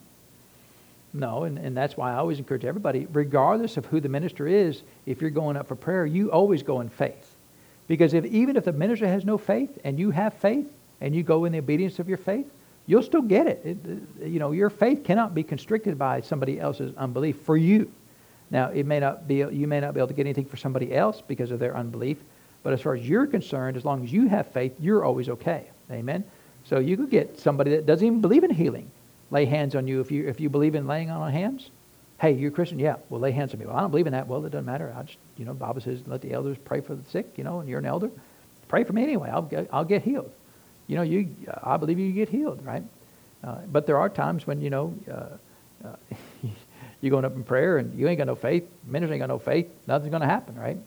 No, 1.14 1.44
and, 1.44 1.58
and 1.58 1.76
that's 1.78 1.96
why 1.96 2.12
I 2.12 2.16
always 2.16 2.40
encourage 2.40 2.66
everybody, 2.66 3.08
regardless 3.14 3.78
of 3.78 3.86
who 3.86 4.00
the 4.00 4.10
minister 4.10 4.48
is, 4.48 4.82
if 5.06 5.22
you're 5.22 5.30
going 5.30 5.56
up 5.56 5.68
for 5.68 5.76
prayer, 5.76 6.06
you 6.06 6.32
always 6.32 6.64
go 6.64 6.82
in 6.82 6.90
faith. 6.90 7.36
Because 7.88 8.14
if, 8.14 8.26
even 8.26 8.58
if 8.58 8.66
the 8.66 8.74
minister 8.74 9.08
has 9.08 9.24
no 9.24 9.38
faith 9.38 9.78
and 9.84 10.00
you 10.00 10.12
have 10.12 10.34
faith 10.34 10.68
and 11.02 11.16
you 11.16 11.24
go 11.24 11.46
in 11.46 11.52
the 11.52 11.60
obedience 11.60 12.00
of 12.00 12.10
your 12.10 12.18
faith, 12.18 12.50
you'll 12.88 13.04
still 13.04 13.22
get 13.22 13.48
it. 13.48 13.62
it. 13.66 13.78
You 14.28 14.40
know, 14.40 14.52
your 14.52 14.70
faith 14.70 15.04
cannot 15.04 15.36
be 15.36 15.44
constricted 15.44 15.98
by 15.98 16.22
somebody 16.22 16.60
else's 16.60 16.96
unbelief 16.98 17.38
for 17.42 17.56
you. 17.56 17.92
Now, 18.52 18.70
it 18.70 18.86
may 18.86 19.00
not 19.00 19.28
be, 19.28 19.36
you 19.38 19.68
may 19.68 19.80
not 19.80 19.94
be 19.94 20.00
able 20.00 20.08
to 20.08 20.14
get 20.14 20.26
anything 20.26 20.46
for 20.46 20.58
somebody 20.58 20.94
else 20.94 21.22
because 21.28 21.52
of 21.52 21.60
their 21.60 21.76
unbelief, 21.76 22.18
but 22.64 22.74
as 22.74 22.82
far 22.82 22.96
as 22.96 23.08
you're 23.08 23.28
concerned, 23.28 23.78
as 23.78 23.86
long 23.86 24.04
as 24.04 24.12
you 24.12 24.28
have 24.28 24.48
faith, 24.48 24.74
you're 24.80 25.04
always 25.04 25.30
okay. 25.30 25.70
Amen? 25.92 26.24
So 26.64 26.80
you 26.80 26.98
could 26.98 27.10
get 27.10 27.40
somebody 27.40 27.72
that 27.72 27.86
doesn't 27.86 28.06
even 28.06 28.22
believe 28.22 28.44
in 28.44 28.52
healing 28.52 28.90
lay 29.32 29.46
hands 29.46 29.76
on 29.76 29.88
you 29.88 30.02
if 30.02 30.12
you, 30.12 30.28
if 30.28 30.40
you 30.40 30.50
believe 30.50 30.76
in 30.76 30.88
laying 30.88 31.10
on 31.10 31.32
hands. 31.32 31.70
Hey, 32.20 32.32
you're 32.32 32.52
a 32.52 32.54
Christian? 32.54 32.80
Yeah, 32.80 32.96
well, 33.10 33.20
lay 33.20 33.32
hands 33.32 33.54
on 33.54 33.60
me. 33.60 33.66
Well, 33.66 33.76
I 33.76 33.82
don't 33.82 33.92
believe 33.92 34.08
in 34.08 34.14
that. 34.14 34.28
Well, 34.28 34.46
it 34.46 34.52
doesn't 34.52 34.66
matter. 34.66 34.94
I 34.98 35.04
just, 35.04 35.18
you 35.38 35.46
know, 35.46 35.54
Bible 35.54 35.82
says 35.82 36.02
let 36.08 36.22
the 36.22 36.32
elders 36.32 36.58
pray 36.64 36.80
for 36.82 36.96
the 36.96 37.04
sick, 37.10 37.34
you 37.36 37.44
know, 37.44 37.60
and 37.60 37.68
you're 37.68 37.80
an 37.80 37.86
elder. 37.86 38.10
Pray 38.68 38.84
for 38.84 38.94
me 38.94 39.04
anyway. 39.04 39.30
I'll 39.30 39.42
get, 39.42 39.68
I'll 39.72 39.86
get 39.86 40.04
healed. 40.04 40.32
You 40.88 40.96
know, 40.96 41.02
you, 41.02 41.36
I 41.64 41.78
believe 41.78 42.00
you 42.00 42.12
get 42.12 42.30
healed, 42.30 42.64
right? 42.66 42.84
Uh, 43.44 43.58
but 43.72 43.86
there 43.86 43.98
are 43.98 44.10
times 44.10 44.48
when, 44.48 44.62
you 44.62 44.70
know, 44.70 44.94
uh, 45.12 45.88
uh, 45.88 45.96
you're 47.06 47.12
going 47.12 47.26
up 47.26 47.36
in 47.36 47.44
prayer 47.44 47.78
and 47.78 47.98
you 47.98 48.08
ain't 48.08 48.18
got 48.18 48.28
no 48.28 48.36
faith, 48.36 48.64
minister 48.86 49.14
ain't 49.14 49.22
got 49.22 49.30
no 49.30 49.40
faith, 49.40 49.68
nothing's 49.88 50.10
going 50.10 50.22
to 50.22 50.28
happen, 50.28 50.56
right? 50.56 50.78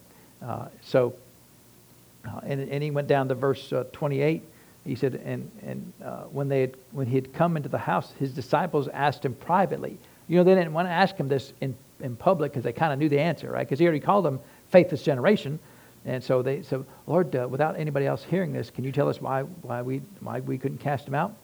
Uh, 0.42 0.66
so, 0.82 1.14
uh, 2.26 2.40
and, 2.44 2.68
and 2.68 2.82
he 2.82 2.90
went 2.90 3.08
down 3.08 3.28
to 3.28 3.34
verse 3.34 3.72
uh, 3.72 3.84
28. 3.92 4.42
He 4.84 4.94
said, 4.94 5.20
and, 5.24 5.50
and 5.64 5.92
when, 6.32 6.48
they 6.48 6.62
had, 6.62 6.76
when 6.92 7.06
he 7.06 7.14
had 7.14 7.32
come 7.32 7.56
into 7.56 7.68
the 7.68 7.78
house, 7.78 8.12
his 8.18 8.32
disciples 8.32 8.88
asked 8.88 9.24
him 9.24 9.34
privately, 9.34 9.98
you 10.28 10.36
know, 10.36 10.44
they 10.44 10.54
didn't 10.54 10.72
want 10.72 10.88
to 10.88 10.92
ask 10.92 11.16
him 11.16 11.28
this 11.28 11.52
in, 11.60 11.74
in 12.00 12.16
public 12.16 12.52
because 12.52 12.64
they 12.64 12.72
kind 12.72 12.92
of 12.92 12.98
knew 12.98 13.08
the 13.08 13.18
answer, 13.18 13.50
right? 13.50 13.66
Because 13.66 13.78
he 13.78 13.86
already 13.86 14.00
called 14.00 14.24
them 14.24 14.40
faithless 14.70 15.02
generation. 15.02 15.58
And 16.04 16.22
so 16.22 16.42
they 16.42 16.62
said, 16.62 16.84
Lord, 17.06 17.34
uh, 17.34 17.48
without 17.48 17.78
anybody 17.78 18.06
else 18.06 18.24
hearing 18.24 18.52
this, 18.52 18.70
can 18.70 18.84
you 18.84 18.92
tell 18.92 19.08
us 19.08 19.20
why, 19.20 19.42
why, 19.42 19.82
we, 19.82 20.02
why 20.20 20.40
we 20.40 20.58
couldn't 20.58 20.78
cast 20.78 21.06
him 21.06 21.14
out? 21.14 21.34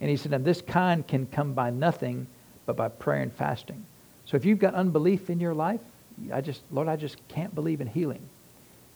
And 0.00 0.08
he 0.08 0.16
said, 0.16 0.32
and 0.32 0.44
this 0.44 0.62
kind 0.62 1.06
can 1.06 1.26
come 1.26 1.52
by 1.52 1.70
nothing 1.70 2.26
but 2.66 2.76
by 2.76 2.88
prayer 2.88 3.22
and 3.22 3.32
fasting. 3.32 3.84
So 4.30 4.36
if 4.36 4.44
you've 4.44 4.60
got 4.60 4.74
unbelief 4.74 5.28
in 5.28 5.40
your 5.40 5.54
life, 5.54 5.80
I 6.32 6.40
just, 6.40 6.62
Lord, 6.70 6.86
I 6.86 6.94
just 6.94 7.16
can't 7.28 7.52
believe 7.52 7.80
in 7.80 7.88
healing. 7.88 8.22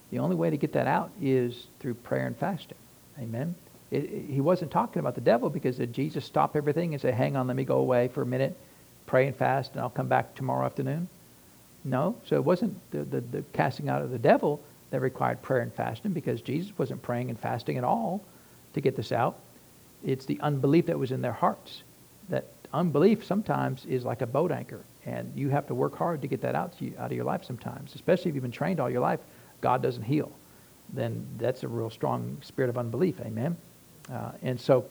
The 0.09 0.19
only 0.19 0.35
way 0.37 0.49
to 0.49 0.55
get 0.55 0.73
that 0.73 0.87
out 0.87 1.11
is 1.21 1.67
through 1.79 1.95
prayer 1.95 2.25
and 2.25 2.37
fasting. 2.37 2.77
Amen. 3.19 3.53
It, 3.91 4.05
it, 4.05 4.25
he 4.29 4.39
wasn't 4.39 4.71
talking 4.71 5.01
about 5.01 5.15
the 5.15 5.21
devil 5.21 5.49
because 5.49 5.75
did 5.75 5.91
Jesus 5.91 6.23
stop 6.23 6.55
everything 6.55 6.93
and 6.93 7.01
say, 7.01 7.11
hang 7.11 7.35
on, 7.35 7.47
let 7.47 7.57
me 7.57 7.65
go 7.65 7.79
away 7.79 8.07
for 8.07 8.21
a 8.21 8.25
minute 8.25 8.57
pray 9.07 9.27
and 9.27 9.35
fast 9.35 9.73
and 9.73 9.81
I'll 9.81 9.89
come 9.89 10.07
back 10.07 10.35
tomorrow 10.35 10.65
afternoon? 10.65 11.09
No. 11.83 12.15
So 12.25 12.37
it 12.37 12.45
wasn't 12.45 12.79
the, 12.91 13.03
the, 13.03 13.21
the 13.21 13.43
casting 13.51 13.89
out 13.89 14.01
of 14.01 14.11
the 14.11 14.17
devil 14.17 14.61
that 14.91 15.01
required 15.01 15.41
prayer 15.41 15.61
and 15.61 15.73
fasting 15.73 16.13
because 16.13 16.41
Jesus 16.41 16.71
wasn't 16.77 17.01
praying 17.01 17.29
and 17.29 17.37
fasting 17.37 17.77
at 17.77 17.83
all 17.83 18.23
to 18.73 18.79
get 18.79 18.95
this 18.95 19.11
out. 19.11 19.37
It's 20.03 20.25
the 20.25 20.39
unbelief 20.39 20.85
that 20.85 20.97
was 20.97 21.11
in 21.11 21.21
their 21.21 21.33
hearts. 21.33 21.83
That 22.29 22.45
unbelief 22.73 23.25
sometimes 23.25 23.85
is 23.85 24.05
like 24.05 24.21
a 24.21 24.27
boat 24.27 24.51
anchor, 24.51 24.81
and 25.05 25.31
you 25.35 25.49
have 25.49 25.67
to 25.67 25.75
work 25.75 25.95
hard 25.95 26.21
to 26.21 26.27
get 26.27 26.41
that 26.41 26.55
out, 26.55 26.73
you, 26.79 26.93
out 26.97 27.11
of 27.11 27.15
your 27.15 27.25
life 27.25 27.43
sometimes, 27.43 27.95
especially 27.95 28.29
if 28.29 28.35
you've 28.35 28.43
been 28.43 28.51
trained 28.51 28.79
all 28.79 28.89
your 28.89 29.01
life. 29.01 29.19
God 29.61 29.81
doesn't 29.81 30.03
heal. 30.03 30.31
Then 30.93 31.25
that's 31.37 31.63
a 31.63 31.67
real 31.67 31.89
strong 31.89 32.37
spirit 32.41 32.69
of 32.69 32.77
unbelief. 32.77 33.19
Amen. 33.21 33.57
Uh, 34.11 34.31
and 34.41 34.59
so 34.59 34.85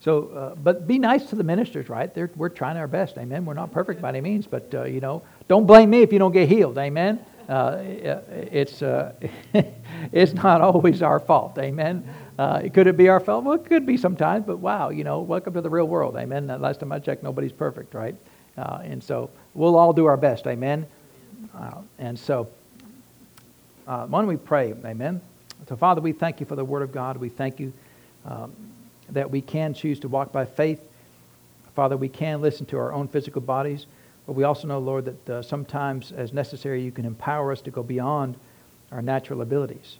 so, 0.00 0.28
uh, 0.28 0.54
but 0.54 0.86
be 0.86 0.98
nice 0.98 1.24
to 1.30 1.36
the 1.36 1.42
ministers, 1.42 1.88
right? 1.88 2.12
They're, 2.14 2.30
we're 2.36 2.50
trying 2.50 2.76
our 2.76 2.86
best, 2.86 3.18
amen. 3.18 3.44
We're 3.44 3.54
not 3.54 3.72
perfect 3.72 4.00
by 4.00 4.10
any 4.10 4.20
means, 4.20 4.46
but 4.46 4.72
uh, 4.72 4.84
you 4.84 5.00
know, 5.00 5.22
don't 5.48 5.66
blame 5.66 5.90
me 5.90 6.02
if 6.02 6.12
you 6.12 6.20
don't 6.20 6.32
get 6.32 6.48
healed, 6.48 6.78
amen. 6.78 7.18
uh, 7.48 7.78
it's, 7.82 8.80
uh, 8.82 9.14
it's 10.12 10.34
not 10.34 10.60
always 10.60 11.02
our 11.02 11.18
fault. 11.18 11.58
Amen. 11.58 12.08
Uh, 12.38 12.68
could 12.72 12.86
it 12.86 12.96
be 12.96 13.08
our 13.08 13.18
fault? 13.18 13.42
Well, 13.42 13.54
it 13.54 13.64
could 13.64 13.86
be 13.86 13.96
sometimes, 13.96 14.46
but 14.46 14.58
wow, 14.58 14.90
you 14.90 15.02
know, 15.02 15.20
welcome 15.20 15.54
to 15.54 15.60
the 15.60 15.70
real 15.70 15.88
world. 15.88 16.16
Amen. 16.16 16.46
Last 16.46 16.78
time 16.78 16.92
I 16.92 17.00
checked, 17.00 17.24
nobody's 17.24 17.52
perfect, 17.52 17.94
right? 17.94 18.14
Uh, 18.58 18.80
and 18.82 19.02
so 19.02 19.30
we'll 19.54 19.76
all 19.76 19.92
do 19.92 20.06
our 20.06 20.16
best. 20.16 20.46
Amen. 20.46 20.86
Uh, 21.56 21.80
and 21.98 22.18
so, 22.18 22.48
uh, 23.86 24.06
why 24.06 24.20
don't 24.20 24.28
we 24.28 24.36
pray? 24.36 24.74
Amen. 24.84 25.20
So, 25.68 25.76
Father, 25.76 26.00
we 26.00 26.12
thank 26.12 26.40
you 26.40 26.46
for 26.46 26.56
the 26.56 26.64
Word 26.64 26.82
of 26.82 26.92
God. 26.92 27.16
We 27.16 27.28
thank 27.28 27.60
you 27.60 27.72
um, 28.24 28.52
that 29.10 29.30
we 29.30 29.40
can 29.40 29.74
choose 29.74 30.00
to 30.00 30.08
walk 30.08 30.32
by 30.32 30.44
faith. 30.44 30.80
Father, 31.74 31.96
we 31.96 32.08
can 32.08 32.40
listen 32.40 32.66
to 32.66 32.78
our 32.78 32.92
own 32.92 33.06
physical 33.06 33.40
bodies. 33.40 33.86
But 34.26 34.32
we 34.32 34.44
also 34.44 34.66
know, 34.66 34.78
Lord, 34.78 35.04
that 35.04 35.30
uh, 35.30 35.42
sometimes, 35.42 36.12
as 36.12 36.32
necessary, 36.32 36.82
you 36.82 36.90
can 36.90 37.04
empower 37.04 37.52
us 37.52 37.60
to 37.62 37.70
go 37.70 37.82
beyond 37.82 38.36
our 38.90 39.00
natural 39.00 39.40
abilities. 39.40 39.98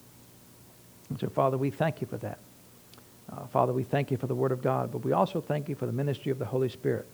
And 1.09 1.19
so, 1.19 1.29
Father, 1.29 1.57
we 1.57 1.71
thank 1.71 2.01
you 2.01 2.07
for 2.07 2.19
that. 2.19 2.39
Uh, 3.33 3.47
Father, 3.47 3.73
we 3.73 3.85
thank 3.85 4.11
you 4.11 4.17
for 4.17 4.27
the 4.27 4.35
Word 4.35 4.53
of 4.53 4.63
God, 4.63 4.91
but 4.91 5.05
we 5.05 5.13
also 5.13 5.41
thank 5.41 5.69
you 5.69 5.75
for 5.75 5.87
the 5.87 5.93
ministry 5.93 6.33
of 6.33 6.39
the 6.39 6.45
Holy 6.45 6.69
Spirit 6.69 7.07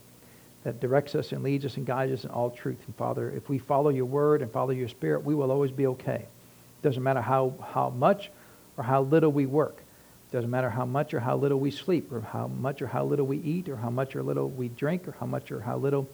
that 0.65 0.81
directs 0.81 1.15
us 1.15 1.33
and 1.33 1.43
leads 1.43 1.65
us 1.65 1.77
and 1.77 1.87
guides 1.87 2.13
us 2.13 2.25
in 2.25 2.31
all 2.31 2.51
truth. 2.51 2.79
And 2.87 2.97
Father, 2.97 3.31
if 3.31 3.49
we 3.49 3.59
follow 3.59 3.91
your 3.91 4.07
Word 4.07 4.43
and 4.43 4.51
follow 4.51 4.71
your 4.71 4.89
Spirit, 4.89 5.25
we 5.25 5.35
will 5.35 5.53
always 5.53 5.71
be 5.71 5.87
okay. 5.87 6.27
It 6.27 6.83
Doesn't 6.83 7.03
matter 7.03 7.21
how, 7.21 7.55
how 7.73 7.91
much 7.91 8.31
or 8.77 8.85
how 8.85 9.03
little 9.03 9.31
we 9.31 9.47
work. 9.47 9.77
It 9.77 10.33
Doesn't 10.33 10.51
matter 10.51 10.71
how 10.71 10.87
much 10.87 11.15
or 11.15 11.21
how 11.21 11.37
little 11.37 11.61
we 11.61 11.71
sleep, 11.71 12.11
or 12.11 12.23
how 12.23 12.49
much 12.49 12.83
or 12.83 12.87
how 12.87 13.05
little 13.05 13.27
we 13.27 13.39
eat, 13.39 13.69
or 13.69 13.77
how 13.77 13.91
much 13.91 14.17
or 14.17 14.23
little 14.23 14.49
we 14.49 14.69
drink, 14.69 15.07
or 15.07 15.15
how 15.21 15.27
much 15.27 15.53
or 15.53 15.61
how 15.61 15.77
little 15.77 16.09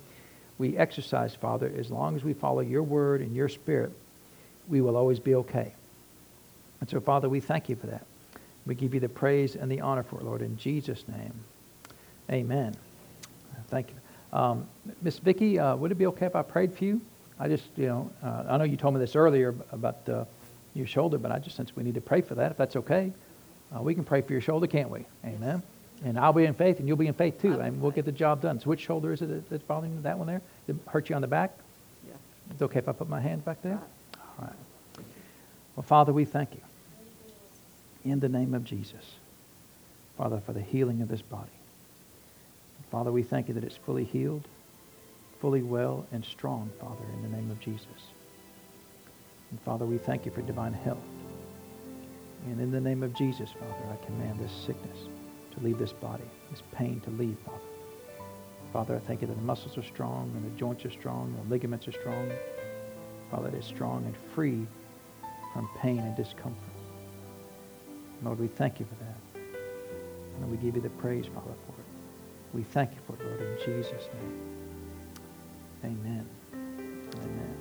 we 0.58 0.76
exercise, 0.76 1.34
Father, 1.34 1.72
as 1.78 1.90
long 1.90 2.16
as 2.16 2.22
we 2.22 2.34
follow 2.34 2.60
your 2.60 2.82
word 2.82 3.22
and 3.22 3.34
your 3.34 3.48
spirit, 3.48 3.92
we 4.68 4.80
will 4.82 4.96
always 4.96 5.18
be 5.18 5.34
okay. 5.36 5.72
And 6.80 6.90
so, 6.90 7.00
Father, 7.00 7.28
we 7.28 7.40
thank 7.40 7.68
you 7.68 7.76
for 7.76 7.86
that. 7.86 8.04
We 8.66 8.74
give 8.74 8.92
you 8.92 9.00
the 9.00 9.08
praise 9.08 9.56
and 9.56 9.70
the 9.70 9.80
honor 9.80 10.02
for 10.02 10.20
it, 10.20 10.24
Lord, 10.24 10.42
in 10.42 10.58
Jesus' 10.58 11.04
name. 11.08 11.32
Amen. 12.30 12.74
Thank 13.68 13.88
you. 13.88 13.99
Um, 14.32 14.66
Miss 15.02 15.18
Vicki, 15.18 15.58
uh, 15.58 15.76
would 15.76 15.90
it 15.90 15.98
be 15.98 16.06
okay 16.06 16.26
if 16.26 16.36
I 16.36 16.42
prayed 16.42 16.72
for 16.74 16.84
you? 16.84 17.00
I 17.38 17.48
just, 17.48 17.64
you 17.76 17.86
know, 17.86 18.10
uh, 18.22 18.44
I 18.48 18.56
know 18.58 18.64
you 18.64 18.76
told 18.76 18.94
me 18.94 19.00
this 19.00 19.16
earlier 19.16 19.54
about 19.72 20.08
uh, 20.08 20.24
your 20.74 20.86
shoulder, 20.86 21.18
but 21.18 21.32
I 21.32 21.38
just 21.38 21.56
sense 21.56 21.74
we 21.74 21.82
need 21.82 21.94
to 21.94 22.00
pray 22.00 22.20
for 22.20 22.34
that, 22.36 22.52
if 22.52 22.56
that's 22.56 22.76
okay. 22.76 23.12
Uh, 23.74 23.82
we 23.82 23.94
can 23.94 24.04
pray 24.04 24.20
for 24.20 24.32
your 24.32 24.42
shoulder, 24.42 24.66
can't 24.66 24.90
we? 24.90 25.04
Amen. 25.24 25.62
And 26.04 26.18
I'll 26.18 26.32
be 26.32 26.44
in 26.44 26.54
faith, 26.54 26.78
and 26.78 26.88
you'll 26.88 26.96
be 26.96 27.06
in 27.06 27.14
faith 27.14 27.40
too, 27.40 27.60
and 27.60 27.80
we'll 27.80 27.90
get 27.90 28.04
the 28.04 28.12
job 28.12 28.40
done. 28.40 28.58
So 28.60 28.70
which 28.70 28.80
shoulder 28.80 29.12
is 29.12 29.22
it 29.22 29.50
that's 29.50 29.62
bothering 29.62 29.94
you? 29.94 30.00
That 30.02 30.18
one 30.18 30.26
there? 30.26 30.42
Did 30.66 30.76
it 30.76 30.82
hurt 30.88 31.08
you 31.08 31.16
on 31.16 31.22
the 31.22 31.28
back? 31.28 31.56
Yeah. 32.06 32.14
It's 32.50 32.62
okay 32.62 32.78
if 32.78 32.88
I 32.88 32.92
put 32.92 33.08
my 33.08 33.20
hand 33.20 33.44
back 33.44 33.62
there? 33.62 33.80
All 34.38 34.46
right. 34.46 35.04
Well, 35.76 35.82
Father, 35.82 36.12
we 36.12 36.24
thank 36.24 36.54
you. 36.54 36.60
In 38.04 38.20
the 38.20 38.28
name 38.28 38.54
of 38.54 38.64
Jesus. 38.64 39.04
Father, 40.16 40.40
for 40.44 40.52
the 40.52 40.60
healing 40.60 41.02
of 41.02 41.08
this 41.08 41.22
body. 41.22 41.50
Father, 42.90 43.12
we 43.12 43.22
thank 43.22 43.48
you 43.48 43.54
that 43.54 43.64
it's 43.64 43.76
fully 43.76 44.04
healed, 44.04 44.48
fully 45.40 45.62
well, 45.62 46.06
and 46.12 46.24
strong, 46.24 46.70
Father, 46.80 47.04
in 47.14 47.22
the 47.22 47.36
name 47.36 47.50
of 47.50 47.60
Jesus. 47.60 47.86
And 49.50 49.60
Father, 49.62 49.86
we 49.86 49.98
thank 49.98 50.26
you 50.26 50.32
for 50.32 50.42
divine 50.42 50.72
health. 50.72 50.98
And 52.46 52.60
in 52.60 52.70
the 52.70 52.80
name 52.80 53.02
of 53.02 53.14
Jesus, 53.14 53.50
Father, 53.52 53.84
I 53.92 54.04
command 54.04 54.40
this 54.40 54.52
sickness 54.52 54.98
to 55.54 55.60
leave 55.60 55.78
this 55.78 55.92
body, 55.92 56.24
this 56.50 56.62
pain 56.72 57.00
to 57.00 57.10
leave, 57.10 57.36
Father. 57.44 57.58
Father, 58.72 58.96
I 58.96 58.98
thank 59.00 59.20
you 59.20 59.26
that 59.28 59.34
the 59.34 59.42
muscles 59.42 59.76
are 59.78 59.82
strong 59.82 60.32
and 60.34 60.44
the 60.44 60.58
joints 60.58 60.84
are 60.84 60.90
strong, 60.90 61.34
the 61.44 61.50
ligaments 61.50 61.86
are 61.88 61.92
strong. 61.92 62.30
Father, 63.30 63.48
it 63.48 63.54
is 63.54 63.64
strong 63.64 64.04
and 64.04 64.16
free 64.34 64.66
from 65.52 65.68
pain 65.78 65.98
and 65.98 66.16
discomfort. 66.16 66.56
Lord, 68.22 68.38
we 68.38 68.48
thank 68.48 68.80
you 68.80 68.86
for 68.86 68.94
that. 69.04 69.42
And 70.40 70.50
we 70.50 70.56
give 70.56 70.76
you 70.76 70.82
the 70.82 70.90
praise, 70.90 71.26
Father, 71.26 71.54
for 71.66 71.80
it. 71.80 71.89
We 72.52 72.62
thank 72.62 72.90
you 72.90 72.98
for 73.06 73.14
it, 73.14 73.24
Lord, 73.24 73.40
in 73.40 73.56
Jesus' 73.64 74.08
name. 74.14 74.40
Amen. 75.84 76.26
Amen. 76.52 77.56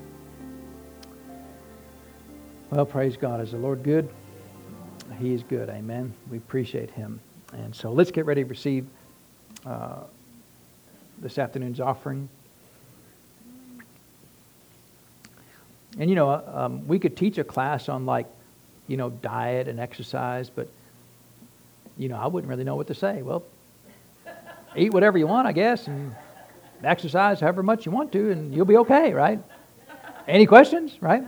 Well, 2.71 2.85
praise 2.85 3.15
God. 3.15 3.41
Is 3.41 3.51
the 3.51 3.57
Lord 3.57 3.83
good? 3.83 4.09
He 5.19 5.33
is 5.33 5.43
good. 5.43 5.69
Amen. 5.69 6.13
We 6.29 6.37
appreciate 6.37 6.91
him. 6.91 7.19
And 7.53 7.75
so 7.75 7.91
let's 7.91 8.11
get 8.11 8.25
ready 8.25 8.43
to 8.43 8.49
receive 8.49 8.87
uh, 9.65 10.01
this 11.19 11.37
afternoon's 11.37 11.79
offering. 11.79 12.29
And 15.97 16.09
you 16.09 16.15
know, 16.15 16.29
um, 16.31 16.87
we 16.87 16.99
could 16.99 17.17
teach 17.17 17.37
a 17.37 17.43
class 17.43 17.89
on 17.89 18.05
like, 18.05 18.27
you 18.87 18.97
know, 18.97 19.09
diet 19.09 19.67
and 19.67 19.79
exercise, 19.79 20.49
but 20.49 20.69
you 21.97 22.07
know, 22.07 22.15
I 22.15 22.27
wouldn't 22.27 22.49
really 22.49 22.63
know 22.63 22.75
what 22.75 22.87
to 22.87 22.95
say. 22.95 23.21
Well, 23.21 23.43
eat 24.75 24.93
whatever 24.93 25.17
you 25.17 25.27
want, 25.27 25.47
I 25.47 25.51
guess, 25.51 25.87
and 25.87 26.15
exercise 26.83 27.39
however 27.39 27.63
much 27.63 27.85
you 27.85 27.91
want 27.91 28.11
to, 28.13 28.31
and 28.31 28.53
you'll 28.53 28.65
be 28.65 28.77
okay, 28.77 29.13
right? 29.13 29.39
Any 30.27 30.45
questions, 30.45 30.97
right? 31.01 31.23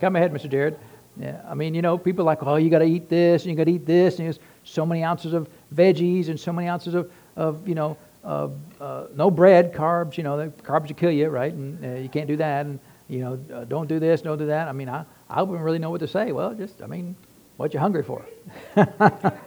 Come 0.00 0.16
ahead, 0.16 0.32
Mr. 0.32 0.50
Jared. 0.50 0.78
Yeah, 1.18 1.40
I 1.48 1.54
mean, 1.54 1.74
you 1.74 1.82
know, 1.82 1.96
people 1.96 2.22
are 2.22 2.26
like, 2.26 2.42
oh, 2.42 2.56
you 2.56 2.68
got 2.68 2.80
to 2.80 2.84
eat 2.84 3.08
this, 3.08 3.42
and 3.42 3.50
you 3.50 3.56
got 3.56 3.64
to 3.64 3.72
eat 3.72 3.86
this, 3.86 4.18
and 4.18 4.26
there's 4.26 4.38
so 4.64 4.84
many 4.84 5.02
ounces 5.02 5.32
of 5.32 5.48
veggies 5.74 6.28
and 6.28 6.38
so 6.38 6.52
many 6.52 6.68
ounces 6.68 6.94
of, 6.94 7.10
of 7.36 7.66
you 7.66 7.74
know, 7.74 7.96
uh, 8.24 8.48
uh, 8.80 9.06
no 9.14 9.30
bread, 9.30 9.72
carbs. 9.72 10.18
You 10.18 10.24
know, 10.24 10.36
the 10.36 10.48
carbs 10.62 10.88
will 10.88 10.96
kill 10.96 11.12
you, 11.12 11.28
right? 11.28 11.52
And 11.52 11.84
uh, 11.84 12.00
you 12.00 12.08
can't 12.08 12.26
do 12.26 12.36
that. 12.36 12.66
And 12.66 12.78
you 13.08 13.20
know, 13.20 13.38
uh, 13.54 13.64
don't 13.64 13.88
do 13.88 13.98
this, 13.98 14.20
don't 14.20 14.38
do 14.38 14.46
that. 14.46 14.68
I 14.68 14.72
mean, 14.72 14.88
I, 14.88 15.04
I 15.30 15.42
wouldn't 15.42 15.64
really 15.64 15.78
know 15.78 15.90
what 15.90 16.00
to 16.00 16.08
say. 16.08 16.32
Well, 16.32 16.52
just, 16.54 16.82
I 16.82 16.86
mean, 16.86 17.16
what 17.56 17.72
you 17.72 17.80
hungry 17.80 18.02
for? 18.02 18.26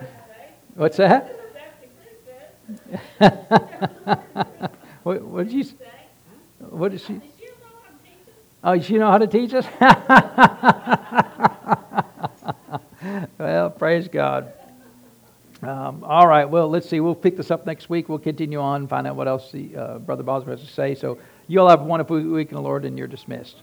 What's 0.75 0.97
that? 0.97 1.35
what, 5.03 5.21
what 5.23 5.47
did 5.47 5.53
you? 5.53 5.65
What 6.59 6.91
did 6.91 7.01
she? 7.01 7.21
Oh, 8.63 8.79
she 8.79 8.97
know 8.97 9.09
how 9.09 9.17
to 9.17 9.27
teach 9.27 9.53
us? 9.53 9.65
well, 13.37 13.69
praise 13.69 14.07
God. 14.09 14.53
Um, 15.61 16.03
all 16.03 16.27
right, 16.27 16.45
well, 16.45 16.69
let's 16.69 16.87
see. 16.87 16.99
We'll 16.99 17.15
pick 17.15 17.37
this 17.37 17.51
up 17.51 17.65
next 17.65 17.89
week. 17.89 18.09
We'll 18.09 18.19
continue 18.19 18.59
on, 18.59 18.87
find 18.87 19.07
out 19.07 19.15
what 19.15 19.27
else 19.27 19.51
the, 19.51 19.75
uh, 19.75 19.99
Brother 19.99 20.23
Bosworth 20.23 20.59
has 20.59 20.67
to 20.67 20.73
say. 20.73 20.95
So 20.95 21.19
you 21.47 21.59
all 21.59 21.69
have 21.69 21.81
a 21.81 21.85
wonderful 21.85 22.21
week 22.21 22.49
in 22.49 22.55
the 22.55 22.61
Lord, 22.61 22.85
and 22.85 22.97
you're 22.97 23.07
dismissed. 23.07 23.61